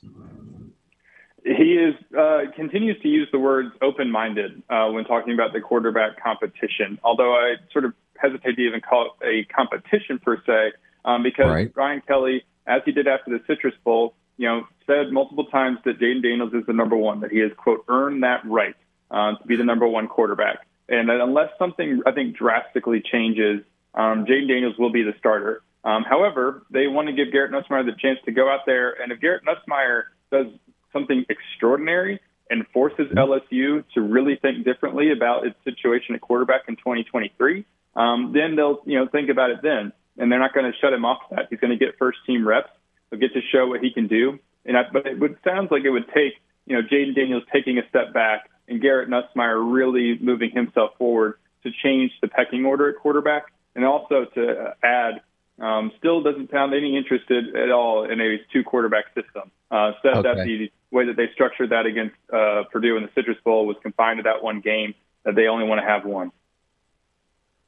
He 1.45 1.75
is 1.75 1.95
uh, 2.17 2.51
continues 2.55 3.01
to 3.03 3.09
use 3.09 3.29
the 3.33 3.39
words 3.39 3.71
open-minded 3.83 4.63
uh, 4.69 4.89
when 4.89 5.05
talking 5.05 5.35
about 5.35 5.53
the 5.53 5.61
quarterback 5.61 6.23
competition. 6.23 6.99
Although 7.03 7.35
I 7.35 7.57
sort 7.73 7.85
of 7.85 7.93
hesitate 8.17 8.57
to 8.57 8.63
even 8.63 8.81
call 8.81 9.11
it 9.21 9.27
a 9.27 9.55
competition 9.55 10.19
per 10.19 10.43
se, 10.47 10.73
um, 11.05 11.23
because 11.23 11.47
right. 11.47 11.75
Brian 11.75 12.03
Kelly, 12.07 12.45
as 12.67 12.83
he 12.85 12.93
did 12.93 13.07
after 13.07 13.31
the 13.31 13.43
Citrus 13.47 13.75
Bowl, 13.85 14.15
you 14.37 14.49
know, 14.49 14.67
said 14.87 15.13
multiple 15.13 15.47
times 15.47 15.79
that 15.85 16.01
Jayden 16.01 16.23
Daniels 16.23 16.53
is 16.55 16.67
the 16.67 16.73
number 16.73 16.97
one, 16.97 17.21
that 17.21 17.31
he 17.31 17.39
has 17.39 17.53
quote 17.57 17.85
earned 17.89 18.23
that 18.23 18.45
right 18.45 18.75
uh, 19.11 19.37
to 19.37 19.47
be 19.47 19.57
the 19.57 19.65
number 19.65 19.87
one 19.87 20.09
quarterback, 20.09 20.67
and 20.89 21.09
that 21.09 21.21
unless 21.21 21.51
something 21.59 22.03
I 22.07 22.13
think 22.13 22.37
drastically 22.37 23.01
changes, 23.01 23.61
um, 23.95 24.27
Jayden 24.27 24.49
Daniels 24.49 24.75
will 24.79 24.93
be 24.93 25.03
the 25.03 25.15
starter. 25.19 25.63
Um, 25.85 26.03
however, 26.03 26.65
they 26.71 26.87
want 26.87 27.09
to 27.09 27.13
give 27.13 27.31
Garrett 27.31 27.53
Nussmeier 27.53 27.85
the 27.85 27.97
chance 28.01 28.19
to 28.25 28.33
go 28.33 28.51
out 28.51 28.61
there, 28.67 28.93
and 29.01 29.13
if 29.13 29.21
Garrett 29.21 29.43
Nussmeier 29.45 30.05
does 30.33 30.47
something 30.95 31.27
extraordinary 31.29 32.21
and 32.49 32.67
forces. 32.69 33.07
LSU 33.15 33.85
to 33.95 34.01
really 34.01 34.37
think 34.41 34.65
differently 34.65 35.13
about 35.13 35.47
its 35.47 35.57
situation 35.65 36.15
at 36.15 36.23
quarterback 36.23 36.63
in 36.69 36.77
2023, 36.77 37.67
um, 37.97 38.33
then 38.33 38.57
they'll 38.57 38.81
you 38.87 38.99
know 38.99 39.07
think 39.09 39.29
about 39.29 39.51
it 39.51 39.59
then, 39.63 39.93
and 40.17 40.33
they're 40.33 40.39
not 40.39 40.55
going 40.55 40.71
to 40.71 40.79
shut 40.79 40.93
him 40.93 41.05
off 41.05 41.19
that. 41.31 41.49
He's 41.51 41.61
going 41.61 41.77
to 41.77 41.85
get 41.85 41.99
first 41.99 42.19
team 42.27 42.47
reps. 42.47 42.71
He'll 43.11 43.21
get 43.21 43.35
to 43.35 43.41
show 43.53 43.67
what 43.67 43.81
he 43.81 43.93
can 43.93 44.07
do. 44.07 44.39
And 44.65 44.77
I, 44.77 44.83
but 44.91 45.07
it 45.07 45.19
would 45.19 45.37
sounds 45.45 45.71
like 45.71 45.85
it 45.85 45.91
would 45.91 46.09
take 46.09 46.35
you 46.67 46.77
know 46.77 46.83
Jayden 46.83 47.15
Daniels 47.15 47.43
taking 47.53 47.79
a 47.79 47.89
step 47.89 48.15
back 48.15 48.51
and 48.69 48.81
Garrett 48.81 49.11
Nussmeier 49.11 49.61
really 49.73 50.19
moving 50.21 50.51
himself 50.51 50.93
forward 50.99 51.39
to 51.65 51.71
change 51.83 52.13
the 52.21 52.29
pecking 52.29 52.65
order 52.65 52.91
at 52.91 52.97
quarterback, 52.97 53.45
and 53.75 53.85
also 53.85 54.27
to 54.35 54.75
add 54.83 55.21
um, 55.61 55.93
still 55.99 56.23
doesn't 56.23 56.51
sound 56.51 56.75
any 56.75 56.97
interested 56.97 57.55
at 57.57 57.71
all 57.71 58.05
in 58.05 58.21
a 58.21 58.39
two 58.53 58.65
quarterback 58.65 59.07
system. 59.15 59.51
Uh, 59.71 59.93
said 60.03 60.17
okay. 60.19 60.35
that 60.35 60.45
the 60.45 60.71
way 60.91 61.07
that 61.07 61.17
they 61.17 61.29
structured 61.33 61.71
that 61.71 61.87
against 61.87 62.15
uh, 62.33 62.63
Purdue 62.71 62.97
in 62.97 63.03
the 63.03 63.11
Citrus 63.15 63.39
Bowl 63.45 63.67
was 63.67 63.77
confined 63.83 64.19
to 64.19 64.23
that 64.25 64.43
one 64.43 64.61
game, 64.61 64.95
that 65.25 65.35
they 65.35 65.47
only 65.47 65.67
want 65.67 65.81
to 65.81 65.87
have 65.87 66.05
one. 66.05 66.31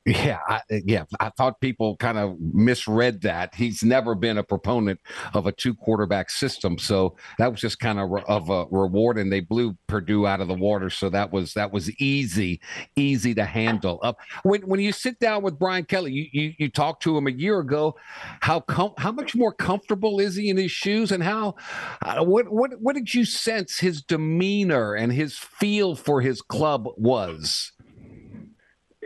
Yeah, 0.07 0.39
I, 0.47 0.61
yeah. 0.71 1.03
I 1.19 1.31
thought 1.31 1.61
people 1.61 1.97
kind 1.97 2.17
of 2.17 2.37
misread 2.41 3.23
that. 3.23 3.53
He's 3.57 3.83
never 3.83 4.15
been 4.15 4.39
a 4.39 4.45
proponent 4.45 5.01
of 5.35 5.49
a 5.49 5.53
two 5.53 5.75
quarterback 5.75 6.31
system, 6.31 6.79
so 6.79 7.17
that 7.39 7.51
was 7.51 7.61
just 7.61 7.81
kind 7.81 7.99
of 7.99 8.11
re- 8.11 8.23
of 8.29 8.49
a 8.49 8.67
reward. 8.71 9.19
And 9.19 9.33
they 9.33 9.41
blew 9.41 9.77
Purdue 9.89 10.25
out 10.25 10.41
of 10.41 10.47
the 10.47 10.55
water, 10.55 10.91
so 10.91 11.11
that 11.11 11.33
was 11.33 11.55
that 11.55 11.73
was 11.73 11.91
easy, 12.01 12.61
easy 12.95 13.35
to 13.35 13.45
handle. 13.45 13.99
Uh, 14.01 14.13
when 14.45 14.63
when 14.63 14.79
you 14.79 14.93
sit 14.93 15.19
down 15.19 15.43
with 15.43 15.59
Brian 15.59 15.85
Kelly, 15.85 16.13
you 16.13 16.29
you, 16.31 16.53
you 16.57 16.71
talked 16.71 17.03
to 17.03 17.19
him 17.19 17.27
a 17.27 17.33
year 17.33 17.59
ago. 17.59 17.97
How 18.43 18.61
com- 18.61 18.95
how 18.99 19.11
much 19.11 19.35
more 19.35 19.53
comfortable 19.53 20.21
is 20.21 20.37
he 20.37 20.51
in 20.51 20.57
his 20.57 20.71
shoes, 20.71 21.11
and 21.11 21.21
how 21.21 21.57
uh, 22.03 22.23
what 22.23 22.49
what 22.49 22.81
what 22.81 22.95
did 22.95 23.13
you 23.13 23.25
sense 23.25 23.81
his 23.81 24.03
demeanor 24.03 24.95
and 24.95 25.13
his 25.13 25.37
feel 25.37 25.97
for 25.97 26.21
his 26.21 26.43
club 26.43 26.87
was? 26.97 27.73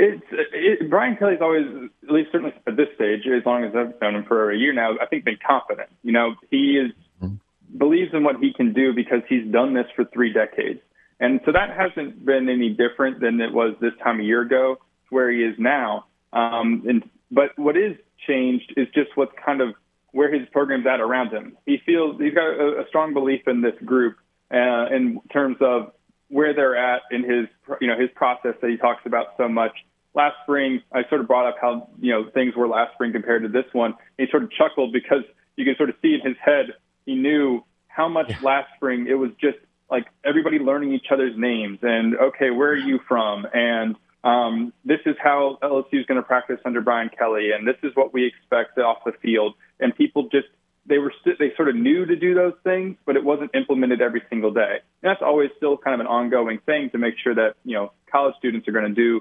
It's 0.01 0.25
it, 0.31 0.89
Brian 0.89 1.17
Kelly's 1.17 1.41
always, 1.43 1.67
at 2.03 2.11
least 2.11 2.31
certainly 2.33 2.55
at 2.67 2.77
this 2.77 2.89
stage, 2.95 3.21
as 3.27 3.45
long 3.45 3.65
as 3.65 3.73
I've 3.77 4.01
known 4.01 4.17
him 4.17 4.25
for 4.25 4.51
a 4.51 4.57
year 4.57 4.73
now, 4.73 4.93
I 5.01 5.05
think 5.07 5.25
been 5.25 5.39
confident. 5.47 5.91
You 6.03 6.13
know, 6.13 6.35
he 6.51 6.79
is 6.79 6.93
mm-hmm. 7.23 7.37
believes 7.77 8.15
in 8.15 8.25
what 8.25 8.37
he 8.37 8.55
can 8.55 8.73
do 8.73 8.95
because 8.95 9.21
he's 9.29 9.47
done 9.53 9.75
this 9.75 9.85
for 9.95 10.07
three 10.07 10.33
decades, 10.33 10.81
and 11.21 11.41
so 11.45 11.53
that 11.53 11.77
hasn't 11.77 12.25
been 12.25 12.49
any 12.49 12.71
different 12.71 13.21
than 13.21 13.41
it 13.43 13.53
was 13.53 13.75
this 13.81 13.93
time 14.03 14.21
a 14.21 14.23
year 14.23 14.41
ago, 14.41 14.79
where 15.11 15.31
he 15.31 15.41
is 15.41 15.55
now. 15.59 16.07
Um, 16.33 16.85
and 16.89 17.11
but 17.31 17.59
what 17.59 17.77
is 17.77 17.97
changed 18.27 18.73
is 18.79 18.87
just 18.95 19.11
what's 19.17 19.33
kind 19.45 19.61
of 19.61 19.75
where 20.13 20.33
his 20.33 20.49
program's 20.51 20.87
at 20.87 21.01
around 21.01 21.31
him. 21.31 21.59
He 21.67 21.79
feels 21.85 22.19
he's 22.19 22.35
got 22.35 22.49
a, 22.49 22.81
a 22.81 22.85
strong 22.89 23.13
belief 23.13 23.43
in 23.47 23.61
this 23.61 23.75
group 23.85 24.17
uh, 24.51 24.87
in 24.91 25.21
terms 25.31 25.59
of 25.61 25.93
where 26.29 26.55
they're 26.55 26.77
at 26.77 27.03
in 27.11 27.23
his 27.23 27.49
you 27.81 27.89
know 27.89 27.99
his 27.99 28.09
process 28.15 28.55
that 28.63 28.71
he 28.71 28.77
talks 28.77 29.03
about 29.05 29.35
so 29.37 29.49
much 29.49 29.73
last 30.15 30.37
spring, 30.43 30.83
I 30.93 31.09
sort 31.09 31.21
of 31.21 31.27
brought 31.27 31.47
up 31.47 31.57
how 31.61 31.89
you 32.01 32.13
know 32.13 32.31
things 32.33 32.55
were 32.57 32.69
last 32.69 32.95
spring 32.95 33.13
compared 33.13 33.43
to 33.43 33.49
this 33.49 33.67
one. 33.73 33.95
And 34.19 34.27
he 34.27 34.31
sort 34.31 34.43
of 34.43 34.51
chuckled 34.53 34.93
because 34.93 35.25
you 35.57 35.65
can 35.65 35.77
sort 35.77 35.91
of 35.91 35.97
see 36.03 36.15
in 36.15 36.21
his 36.27 36.37
head 36.43 36.75
he 37.07 37.15
knew 37.15 37.65
how 37.89 38.09
much 38.09 38.31
yeah. 38.31 38.37
last 38.43 38.69
spring 38.77 39.07
it 39.09 39.15
was 39.15 39.31
just 39.41 39.59
like 39.91 40.07
everybody 40.25 40.59
learning 40.59 40.93
each 40.93 41.07
other's 41.11 41.37
names 41.37 41.79
and 41.83 42.17
okay, 42.17 42.51
where 42.51 42.71
are 42.71 42.77
you 42.77 43.01
from? 43.09 43.47
And 43.53 43.97
um, 44.23 44.73
this 44.85 45.01
is 45.07 45.17
how 45.23 45.59
LSU 45.63 46.01
is 46.01 46.07
going 46.07 46.21
to 46.21 46.23
practice 46.23 46.59
under 46.65 46.81
Brian 46.81 47.11
Kelly, 47.17 47.51
and 47.53 47.67
this 47.67 47.77
is 47.83 47.91
what 47.95 48.13
we 48.13 48.27
expect 48.27 48.79
off 48.79 48.99
the 49.05 49.13
field. 49.23 49.55
And 49.81 49.97
people 49.97 50.29
just 50.31 50.49
they 50.87 50.99
were 50.99 51.13
st- 51.21 51.39
they 51.39 51.53
sort 51.57 51.69
of 51.69 51.77
knew 51.77 52.05
to 52.05 52.17
do 52.17 52.35
those 52.35 52.55
things, 52.65 52.97
but 53.07 53.17
it 53.17 53.25
wasn't 53.25 53.51
implemented 53.55 54.01
every 54.01 54.23
single 54.29 54.51
day. 54.51 54.79
And 55.03 55.11
that's 55.11 55.23
always 55.23 55.51
still 55.57 55.77
kind 55.77 55.95
of 55.95 56.01
an 56.01 56.07
ongoing 56.07 56.59
thing 56.67 56.91
to 56.91 56.99
make 56.99 57.15
sure 57.23 57.35
that 57.35 57.55
you 57.65 57.75
know 57.75 57.93
college 58.11 58.35
students 58.39 58.69
are 58.69 58.73
going 58.73 58.89
to 58.89 58.95
do 58.95 59.21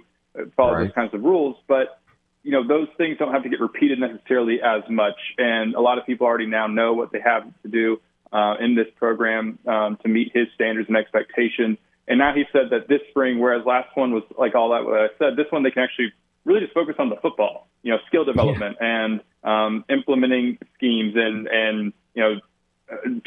follow 0.56 0.74
right. 0.74 0.84
those 0.86 0.94
kinds 0.94 1.14
of 1.14 1.24
rules. 1.24 1.56
But 1.68 2.00
you 2.44 2.52
know, 2.52 2.68
those 2.68 2.88
things 2.98 3.18
don't 3.18 3.34
have 3.34 3.44
to 3.44 3.50
get 3.50 3.60
repeated 3.60 4.00
necessarily 4.00 4.60
as 4.62 4.84
much. 4.90 5.18
And 5.38 5.76
a 5.76 5.82
lot 5.82 5.98
of 5.98 6.06
people 6.06 6.26
already 6.26 6.46
now 6.46 6.68
know 6.68 6.94
what 6.94 7.12
they 7.12 7.20
have 7.20 7.44
to 7.64 7.70
do 7.70 8.00
uh, 8.32 8.56
in 8.60 8.76
this 8.76 8.88
program 8.98 9.60
um, 9.68 9.98
to 10.04 10.08
meet 10.08 10.32
his 10.34 10.48
standards 10.56 10.88
and 10.88 10.98
expectations. 10.98 11.78
And 12.08 12.18
now 12.18 12.34
he 12.34 12.46
said 12.52 12.72
that 12.72 12.88
this 12.88 13.02
spring, 13.10 13.40
whereas 13.40 13.66
last 13.66 13.96
one 13.96 14.14
was 14.14 14.24
like 14.38 14.56
all 14.56 14.70
that 14.72 14.84
what 14.84 15.00
I 15.00 15.08
said, 15.20 15.36
this 15.36 15.46
one 15.52 15.64
they 15.64 15.72
can 15.72 15.84
actually 15.84 16.14
really 16.46 16.62
just 16.62 16.74
focus 16.74 16.96
on 16.98 17.10
the 17.10 17.18
football, 17.18 17.68
you 17.84 17.92
know, 17.92 18.00
skill 18.08 18.26
development 18.26 18.78
yeah. 18.82 19.06
and 19.06 19.22
um, 19.44 19.86
implementing 19.90 20.58
schemes 20.76 21.14
and 21.16 21.48
and 21.48 21.94
you 22.16 22.24
know 22.24 22.40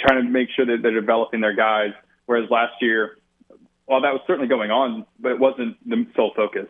trying 0.00 0.24
to 0.24 0.28
make 0.28 0.48
sure 0.56 0.66
that 0.66 0.78
they're 0.82 0.98
developing 0.98 1.40
their 1.40 1.54
guys. 1.54 1.92
Whereas 2.26 2.50
last 2.50 2.74
year, 2.80 3.18
while 3.86 4.00
that 4.00 4.12
was 4.12 4.22
certainly 4.26 4.48
going 4.48 4.70
on, 4.70 5.06
but 5.20 5.32
it 5.32 5.38
wasn't 5.38 5.76
the 5.88 6.06
sole 6.16 6.32
focus 6.34 6.66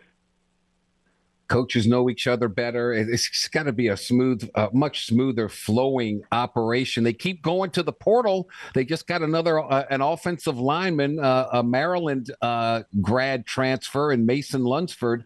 coaches 1.49 1.87
know 1.87 2.09
each 2.09 2.27
other 2.27 2.49
better. 2.49 2.93
It's 2.93 3.49
got 3.49 3.65
to 3.65 3.73
be 3.73 3.89
a 3.89 3.97
smooth, 3.97 4.49
uh, 4.55 4.69
much 4.73 5.07
smoother 5.07 5.49
flowing 5.49 6.23
operation. 6.33 7.05
They 7.05 7.13
keep 7.13 7.43
going 7.43 7.71
to 7.73 7.83
the 7.83 7.93
portal. 7.93 8.49
They 8.75 8.85
just 8.85 9.07
got 9.07 9.23
another 9.23 9.61
uh, 9.61 9.85
an 9.91 10.01
offensive 10.01 10.59
lineman, 10.59 11.19
uh, 11.19 11.49
a 11.53 11.63
Maryland 11.63 12.31
uh, 12.41 12.83
grad 13.01 13.47
transfer, 13.47 14.13
in 14.13 14.25
Mason 14.27 14.65
Lunsford. 14.65 15.25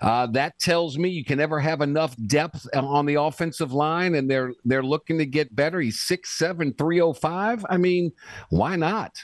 Uh, 0.00 0.26
that 0.28 0.58
tells 0.58 0.96
me 0.96 1.08
you 1.08 1.24
can 1.24 1.38
never 1.38 1.58
have 1.58 1.80
enough 1.80 2.14
depth 2.26 2.66
on 2.74 3.06
the 3.06 3.14
offensive 3.14 3.72
line, 3.72 4.14
and 4.14 4.30
they're 4.30 4.52
they're 4.64 4.82
looking 4.82 5.18
to 5.18 5.26
get 5.26 5.54
better. 5.54 5.80
He's 5.80 6.00
six 6.00 6.38
seven, 6.38 6.72
three 6.74 7.00
oh 7.00 7.12
five. 7.12 7.64
I 7.68 7.76
mean, 7.76 8.12
why 8.50 8.76
not? 8.76 9.18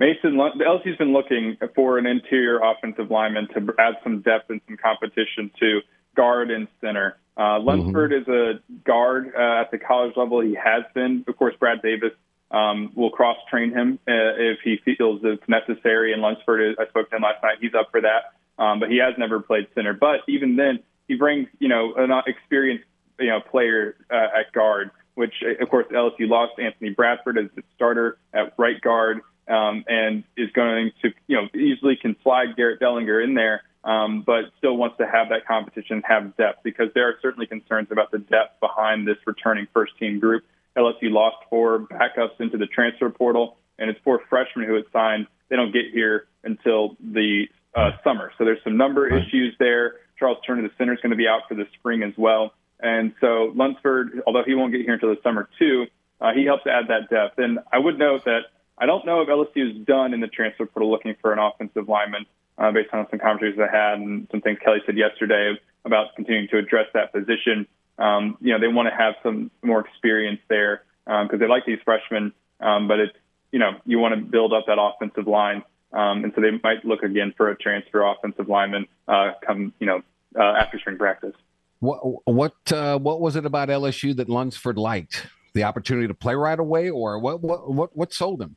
Mason, 0.00 0.32
LSU's 0.32 0.96
been 0.96 1.12
looking 1.12 1.58
for 1.74 1.98
an 1.98 2.06
interior 2.06 2.58
offensive 2.58 3.10
lineman 3.10 3.48
to 3.48 3.74
add 3.78 3.94
some 4.02 4.22
depth 4.22 4.48
and 4.48 4.62
some 4.66 4.78
competition 4.78 5.50
to 5.60 5.80
guard 6.16 6.50
and 6.50 6.68
center. 6.80 7.18
Uh, 7.36 7.60
Lunsford 7.60 8.12
mm-hmm. 8.12 8.30
is 8.30 8.58
a 8.58 8.78
guard 8.86 9.32
uh, 9.38 9.60
at 9.60 9.70
the 9.70 9.78
college 9.78 10.16
level. 10.16 10.40
He 10.40 10.54
has 10.54 10.84
been. 10.94 11.24
Of 11.28 11.36
course, 11.36 11.54
Brad 11.60 11.82
Davis 11.82 12.12
um, 12.50 12.92
will 12.94 13.10
cross 13.10 13.36
train 13.50 13.72
him 13.72 13.98
uh, 14.08 14.40
if 14.40 14.60
he 14.64 14.78
feels 14.96 15.20
it's 15.22 15.46
necessary. 15.46 16.14
And 16.14 16.22
Lunsford, 16.22 16.70
is, 16.70 16.76
I 16.80 16.88
spoke 16.88 17.10
to 17.10 17.16
him 17.16 17.22
last 17.22 17.42
night. 17.42 17.58
He's 17.60 17.74
up 17.78 17.90
for 17.90 18.00
that, 18.00 18.32
um, 18.58 18.80
but 18.80 18.90
he 18.90 18.98
has 18.98 19.14
never 19.18 19.40
played 19.40 19.68
center. 19.74 19.92
But 19.92 20.20
even 20.26 20.56
then, 20.56 20.80
he 21.08 21.16
brings 21.16 21.46
you 21.58 21.68
know 21.68 21.92
an 21.96 22.10
experienced 22.26 22.86
you 23.18 23.28
know 23.28 23.40
player 23.40 23.96
uh, 24.10 24.40
at 24.40 24.50
guard. 24.52 24.92
Which 25.14 25.34
of 25.60 25.68
course 25.68 25.86
LSU 25.92 26.28
lost 26.28 26.52
Anthony 26.58 26.90
Bradford 26.90 27.36
as 27.36 27.50
the 27.54 27.62
starter 27.74 28.16
at 28.32 28.54
right 28.56 28.80
guard 28.80 29.20
um, 29.50 29.84
and 29.88 30.24
is 30.36 30.50
going 30.52 30.92
to, 31.02 31.10
you 31.26 31.36
know, 31.36 31.48
easily 31.58 31.96
can 31.96 32.16
slide 32.22 32.56
Garrett 32.56 32.80
Dellinger 32.80 33.22
in 33.22 33.34
there, 33.34 33.62
um, 33.84 34.22
but 34.24 34.44
still 34.58 34.76
wants 34.76 34.96
to 34.98 35.06
have 35.06 35.30
that 35.30 35.46
competition, 35.46 36.02
have 36.06 36.36
depth, 36.36 36.62
because 36.62 36.88
there 36.94 37.08
are 37.08 37.14
certainly 37.20 37.46
concerns 37.46 37.88
about 37.90 38.10
the 38.10 38.18
depth 38.18 38.60
behind 38.60 39.06
this 39.06 39.16
returning 39.26 39.66
first 39.72 39.92
team 39.98 40.20
group. 40.20 40.44
LSU 40.76 41.10
lost 41.10 41.36
four 41.50 41.80
backups 41.80 42.40
into 42.40 42.56
the 42.56 42.66
transfer 42.66 43.10
portal, 43.10 43.56
and 43.78 43.90
it's 43.90 43.98
four 44.04 44.20
freshmen 44.30 44.66
who 44.66 44.74
had 44.74 44.84
signed. 44.92 45.26
They 45.48 45.56
don't 45.56 45.72
get 45.72 45.86
here 45.92 46.26
until 46.44 46.96
the 47.00 47.46
uh, 47.74 47.90
summer. 48.04 48.32
So 48.38 48.44
there's 48.44 48.62
some 48.62 48.76
number 48.76 49.08
issues 49.08 49.54
there. 49.58 49.94
Charles 50.18 50.38
Turner, 50.46 50.62
the 50.62 50.70
center, 50.78 50.92
is 50.92 51.00
going 51.00 51.10
to 51.10 51.16
be 51.16 51.26
out 51.26 51.42
for 51.48 51.54
the 51.54 51.66
spring 51.78 52.02
as 52.02 52.12
well. 52.16 52.52
And 52.78 53.12
so 53.20 53.52
Lunsford, 53.54 54.22
although 54.26 54.44
he 54.44 54.54
won't 54.54 54.72
get 54.72 54.82
here 54.82 54.94
until 54.94 55.10
the 55.10 55.20
summer 55.22 55.48
too, 55.58 55.86
uh, 56.20 56.32
he 56.34 56.44
helps 56.44 56.66
add 56.66 56.88
that 56.88 57.10
depth. 57.10 57.38
And 57.38 57.58
I 57.72 57.78
would 57.78 57.98
note 57.98 58.24
that 58.24 58.42
I 58.80 58.86
don't 58.86 59.04
know 59.04 59.20
if 59.20 59.28
LSU 59.28 59.70
is 59.70 59.86
done 59.86 60.14
in 60.14 60.20
the 60.20 60.26
transfer 60.26 60.64
portal 60.64 60.90
looking 60.90 61.14
for 61.20 61.32
an 61.32 61.38
offensive 61.38 61.88
lineman 61.88 62.24
uh, 62.56 62.72
based 62.72 62.88
on 62.92 63.06
some 63.10 63.18
conversations 63.18 63.60
I 63.60 63.74
had 63.74 63.98
and 63.98 64.26
some 64.30 64.40
things 64.40 64.58
Kelly 64.64 64.78
said 64.86 64.96
yesterday 64.96 65.60
about 65.84 66.14
continuing 66.16 66.48
to 66.48 66.58
address 66.58 66.86
that 66.94 67.12
position. 67.12 67.66
Um, 67.98 68.38
you 68.40 68.52
know, 68.52 68.58
they 68.58 68.68
want 68.68 68.88
to 68.88 68.96
have 68.96 69.14
some 69.22 69.50
more 69.62 69.80
experience 69.80 70.40
there 70.48 70.82
because 71.04 71.32
um, 71.32 71.38
they 71.38 71.46
like 71.46 71.66
these 71.66 71.78
freshmen, 71.84 72.32
um, 72.60 72.88
but 72.88 73.00
it's, 73.00 73.16
you 73.52 73.58
know, 73.58 73.72
you 73.84 73.98
want 73.98 74.14
to 74.14 74.20
build 74.20 74.54
up 74.54 74.64
that 74.66 74.78
offensive 74.80 75.26
line. 75.26 75.62
Um, 75.92 76.24
and 76.24 76.32
so 76.34 76.40
they 76.40 76.52
might 76.62 76.84
look 76.84 77.02
again 77.02 77.34
for 77.36 77.50
a 77.50 77.56
transfer 77.56 78.02
offensive 78.02 78.48
lineman 78.48 78.86
uh, 79.08 79.32
come, 79.46 79.74
you 79.78 79.86
know, 79.86 80.02
uh, 80.38 80.54
after 80.58 80.78
spring 80.78 80.96
practice. 80.96 81.34
What 81.80 82.26
what 82.26 82.54
uh, 82.72 82.98
what 82.98 83.20
was 83.20 83.36
it 83.36 83.46
about 83.46 83.68
LSU 83.70 84.14
that 84.16 84.28
Lunsford 84.28 84.76
liked? 84.76 85.26
The 85.54 85.64
opportunity 85.64 86.06
to 86.06 86.14
play 86.14 86.34
right 86.34 86.58
away, 86.58 86.90
or 86.90 87.18
what 87.18 87.40
what 87.40 87.72
what 87.72 87.96
what 87.96 88.12
sold 88.12 88.42
him? 88.42 88.54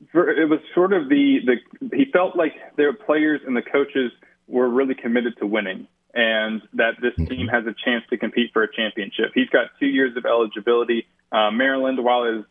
It 0.00 0.48
was 0.48 0.60
sort 0.74 0.92
of 0.92 1.08
the 1.08 1.38
the 1.44 1.96
he 1.96 2.04
felt 2.12 2.36
like 2.36 2.52
their 2.76 2.92
players 2.92 3.40
and 3.46 3.56
the 3.56 3.62
coaches 3.62 4.12
were 4.46 4.68
really 4.68 4.94
committed 4.94 5.34
to 5.38 5.46
winning 5.46 5.88
and 6.16 6.62
that 6.72 6.92
this 7.00 7.12
mm-hmm. 7.12 7.26
team 7.26 7.48
has 7.48 7.64
a 7.66 7.74
chance 7.84 8.02
to 8.08 8.16
compete 8.16 8.50
for 8.52 8.62
a 8.62 8.72
championship. 8.72 9.32
He's 9.34 9.50
got 9.50 9.66
two 9.78 9.86
years 9.86 10.16
of 10.16 10.24
eligibility. 10.24 11.06
Uh, 11.30 11.50
Maryland, 11.50 12.02
while 12.02 12.24
has 12.24 12.44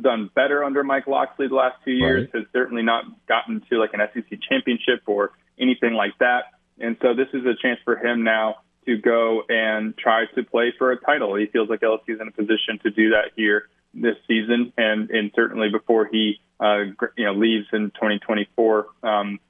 done 0.00 0.28
better 0.34 0.64
under 0.64 0.82
Mike 0.82 1.06
Locksley 1.06 1.46
the 1.46 1.54
last 1.54 1.76
two 1.84 1.92
years, 1.92 2.28
right. 2.32 2.42
has 2.42 2.52
certainly 2.52 2.82
not 2.82 3.04
gotten 3.28 3.62
to 3.70 3.78
like 3.78 3.90
an 3.94 4.00
SEC 4.12 4.38
championship 4.48 5.02
or 5.06 5.30
anything 5.58 5.92
like 5.92 6.18
that. 6.18 6.46
And 6.80 6.96
so 7.00 7.14
this 7.14 7.28
is 7.32 7.46
a 7.46 7.54
chance 7.62 7.78
for 7.84 7.96
him 7.96 8.24
now 8.24 8.56
to 8.86 8.96
go 8.96 9.42
and 9.48 9.96
try 9.96 10.24
to 10.34 10.42
play 10.42 10.72
for 10.76 10.90
a 10.90 10.98
title. 10.98 11.36
He 11.36 11.46
feels 11.46 11.68
like 11.68 11.80
LSU 11.80 12.14
is 12.14 12.20
in 12.20 12.26
a 12.26 12.32
position 12.32 12.80
to 12.82 12.90
do 12.90 13.10
that 13.10 13.30
here 13.36 13.68
this 13.94 14.16
season, 14.26 14.72
and 14.76 15.10
and 15.10 15.30
certainly 15.36 15.68
before 15.70 16.08
he 16.10 16.40
you 17.16 17.24
know 17.24 17.32
leaves 17.34 17.66
in 17.72 17.90
2024. 17.90 18.86
Um, 19.02 19.40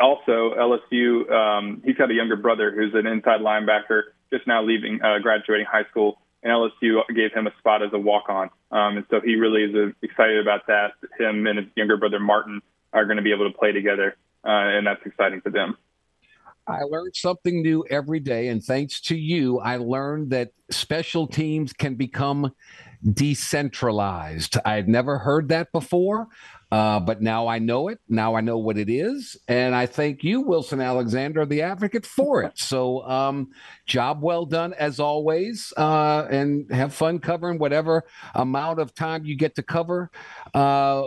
also, 0.00 0.54
LSU 0.56 1.30
um, 1.30 1.82
he's 1.84 1.96
got 1.96 2.10
a 2.10 2.14
younger 2.14 2.36
brother 2.36 2.72
who's 2.74 2.94
an 2.94 3.06
inside 3.06 3.40
linebacker, 3.40 4.02
just 4.32 4.46
now 4.46 4.62
leaving, 4.62 5.00
uh, 5.02 5.18
graduating 5.20 5.66
high 5.70 5.84
school, 5.90 6.20
and 6.42 6.52
LSU 6.52 7.00
gave 7.14 7.32
him 7.32 7.46
a 7.46 7.52
spot 7.58 7.82
as 7.82 7.90
a 7.92 7.98
walk-on, 7.98 8.50
um, 8.70 8.96
and 8.96 9.06
so 9.10 9.20
he 9.20 9.36
really 9.36 9.64
is 9.64 9.74
uh, 9.74 9.92
excited 10.02 10.40
about 10.40 10.66
that. 10.66 10.92
Him 11.18 11.46
and 11.46 11.58
his 11.58 11.68
younger 11.76 11.96
brother 11.96 12.20
Martin 12.20 12.60
are 12.92 13.04
going 13.04 13.18
to 13.18 13.22
be 13.22 13.32
able 13.32 13.50
to 13.50 13.56
play 13.56 13.72
together, 13.72 14.16
uh, 14.44 14.48
and 14.50 14.86
that's 14.86 15.04
exciting 15.04 15.40
for 15.40 15.50
them. 15.50 15.76
I 16.68 16.82
learned 16.82 17.16
something 17.16 17.62
new 17.62 17.84
every 17.88 18.20
day. 18.20 18.48
And 18.48 18.62
thanks 18.62 19.00
to 19.02 19.16
you, 19.16 19.58
I 19.58 19.78
learned 19.78 20.30
that 20.30 20.50
special 20.70 21.26
teams 21.26 21.72
can 21.72 21.94
become 21.94 22.52
decentralized. 23.12 24.56
I 24.64 24.74
had 24.74 24.88
never 24.88 25.18
heard 25.18 25.48
that 25.48 25.72
before, 25.72 26.28
uh, 26.70 27.00
but 27.00 27.22
now 27.22 27.46
I 27.46 27.58
know 27.58 27.88
it. 27.88 28.00
Now 28.08 28.34
I 28.34 28.40
know 28.40 28.58
what 28.58 28.76
it 28.76 28.90
is. 28.90 29.36
And 29.48 29.74
I 29.74 29.86
thank 29.86 30.22
you, 30.22 30.42
Wilson 30.42 30.80
Alexander, 30.80 31.46
the 31.46 31.62
advocate, 31.62 32.04
for 32.06 32.42
it. 32.42 32.52
So, 32.68 33.02
um, 33.08 33.50
job 33.86 34.20
well 34.22 34.44
done 34.44 34.74
as 34.74 35.00
always. 35.00 35.72
Uh, 35.74 36.26
and 36.30 36.70
have 36.70 36.92
fun 36.92 37.18
covering 37.18 37.58
whatever 37.58 38.04
amount 38.34 38.78
of 38.78 38.94
time 38.94 39.24
you 39.24 39.36
get 39.36 39.54
to 39.54 39.62
cover 39.62 40.10
uh, 40.52 41.02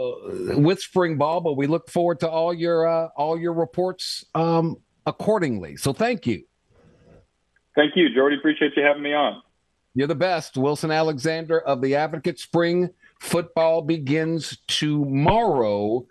with 0.55 0.81
spring 0.81 1.17
ball. 1.17 1.39
But 1.41 1.53
we 1.53 1.67
look 1.67 1.87
forward 1.87 2.19
to 2.21 2.29
all 2.29 2.51
your 2.51 2.87
uh, 2.87 3.09
all 3.15 3.37
your 3.39 3.53
reports 3.53 4.25
um, 4.33 4.77
accordingly. 5.05 5.77
So, 5.77 5.93
thank 5.93 6.25
you. 6.25 6.43
Thank 7.75 7.95
you, 7.95 8.09
Jordy. 8.13 8.37
Appreciate 8.37 8.71
you 8.75 8.83
having 8.83 9.03
me 9.03 9.13
on. 9.13 9.41
You're 9.93 10.07
the 10.07 10.15
best. 10.15 10.55
Wilson 10.55 10.89
Alexander 10.89 11.59
of 11.59 11.81
the 11.81 11.95
Advocate 11.95 12.39
Spring 12.39 12.89
football 13.19 13.81
begins 13.81 14.57
tomorrow 14.67 16.07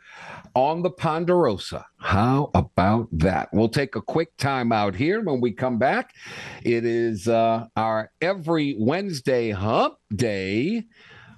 on 0.55 0.83
the 0.83 0.91
Ponderosa. 0.91 1.87
How 1.97 2.51
about 2.55 3.09
that? 3.13 3.49
We'll 3.53 3.71
take 3.71 3.97
a 3.97 4.03
quick 4.03 4.37
time 4.37 4.71
out 4.71 4.95
here. 4.95 5.23
When 5.23 5.41
we 5.41 5.53
come 5.53 5.79
back, 5.79 6.15
it 6.63 6.85
is 6.85 7.27
uh, 7.27 7.67
our 7.75 8.13
every 8.21 8.77
Wednesday 8.79 9.51
hump 9.51 9.95
day 10.15 10.85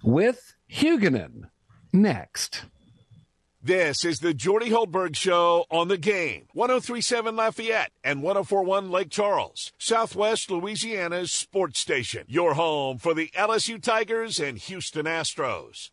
with 0.02 0.54
Huguenin 0.70 1.42
next. 1.92 2.64
This 3.64 4.04
is 4.04 4.18
the 4.18 4.34
Jordy 4.34 4.70
Hultberg 4.70 5.14
Show 5.14 5.66
on 5.70 5.86
the 5.86 5.96
game. 5.96 6.48
1037 6.52 7.36
Lafayette 7.36 7.92
and 8.02 8.20
1041 8.20 8.90
Lake 8.90 9.08
Charles, 9.08 9.72
Southwest 9.78 10.50
Louisiana's 10.50 11.30
sports 11.30 11.78
station. 11.78 12.24
Your 12.26 12.54
home 12.54 12.98
for 12.98 13.14
the 13.14 13.30
LSU 13.36 13.80
Tigers 13.80 14.40
and 14.40 14.58
Houston 14.58 15.06
Astros. 15.06 15.90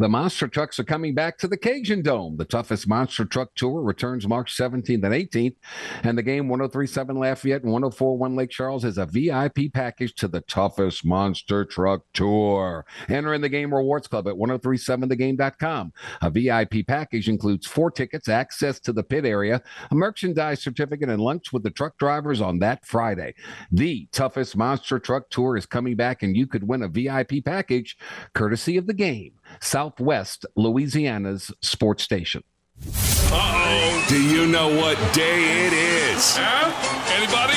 The 0.00 0.08
monster 0.08 0.48
trucks 0.48 0.78
are 0.78 0.84
coming 0.84 1.14
back 1.14 1.36
to 1.38 1.46
the 1.46 1.58
Cajun 1.58 2.00
Dome. 2.00 2.38
The 2.38 2.46
toughest 2.46 2.88
monster 2.88 3.26
truck 3.26 3.54
tour 3.54 3.82
returns 3.82 4.26
March 4.26 4.56
17th 4.56 4.88
and 4.88 5.04
18th. 5.04 5.56
And 6.02 6.16
the 6.16 6.22
game 6.22 6.48
1037 6.48 7.16
Lafayette 7.16 7.64
and 7.64 7.70
1041 7.70 8.34
Lake 8.34 8.48
Charles 8.48 8.86
is 8.86 8.96
a 8.96 9.04
VIP 9.04 9.70
package 9.74 10.14
to 10.14 10.26
the 10.26 10.40
toughest 10.40 11.04
monster 11.04 11.66
truck 11.66 12.00
tour. 12.14 12.86
Enter 13.10 13.34
in 13.34 13.42
the 13.42 13.50
game 13.50 13.74
rewards 13.74 14.08
club 14.08 14.26
at 14.26 14.36
1037thegame.com. 14.36 15.92
A 16.22 16.30
VIP 16.30 16.86
package 16.88 17.28
includes 17.28 17.66
four 17.66 17.90
tickets, 17.90 18.26
access 18.26 18.80
to 18.80 18.94
the 18.94 19.02
pit 19.02 19.26
area, 19.26 19.60
a 19.90 19.94
merchandise 19.94 20.62
certificate, 20.62 21.10
and 21.10 21.20
lunch 21.20 21.52
with 21.52 21.62
the 21.62 21.70
truck 21.70 21.98
drivers 21.98 22.40
on 22.40 22.58
that 22.60 22.86
Friday. 22.86 23.34
The 23.70 24.08
toughest 24.12 24.56
monster 24.56 24.98
truck 24.98 25.28
tour 25.28 25.58
is 25.58 25.66
coming 25.66 25.94
back, 25.94 26.22
and 26.22 26.34
you 26.34 26.46
could 26.46 26.66
win 26.66 26.84
a 26.84 26.88
VIP 26.88 27.44
package 27.44 27.98
courtesy 28.32 28.78
of 28.78 28.86
the 28.86 28.94
game. 28.94 29.34
Southwest 29.60 30.46
Louisiana's 30.56 31.50
sports 31.62 32.02
station. 32.02 32.42
Uh 33.32 33.32
oh. 33.32 34.06
Do 34.08 34.20
you 34.22 34.46
know 34.46 34.68
what 34.76 34.96
day 35.14 35.66
it 35.66 35.72
is? 35.72 36.36
Yeah? 36.36 36.72
Anybody? 37.16 37.54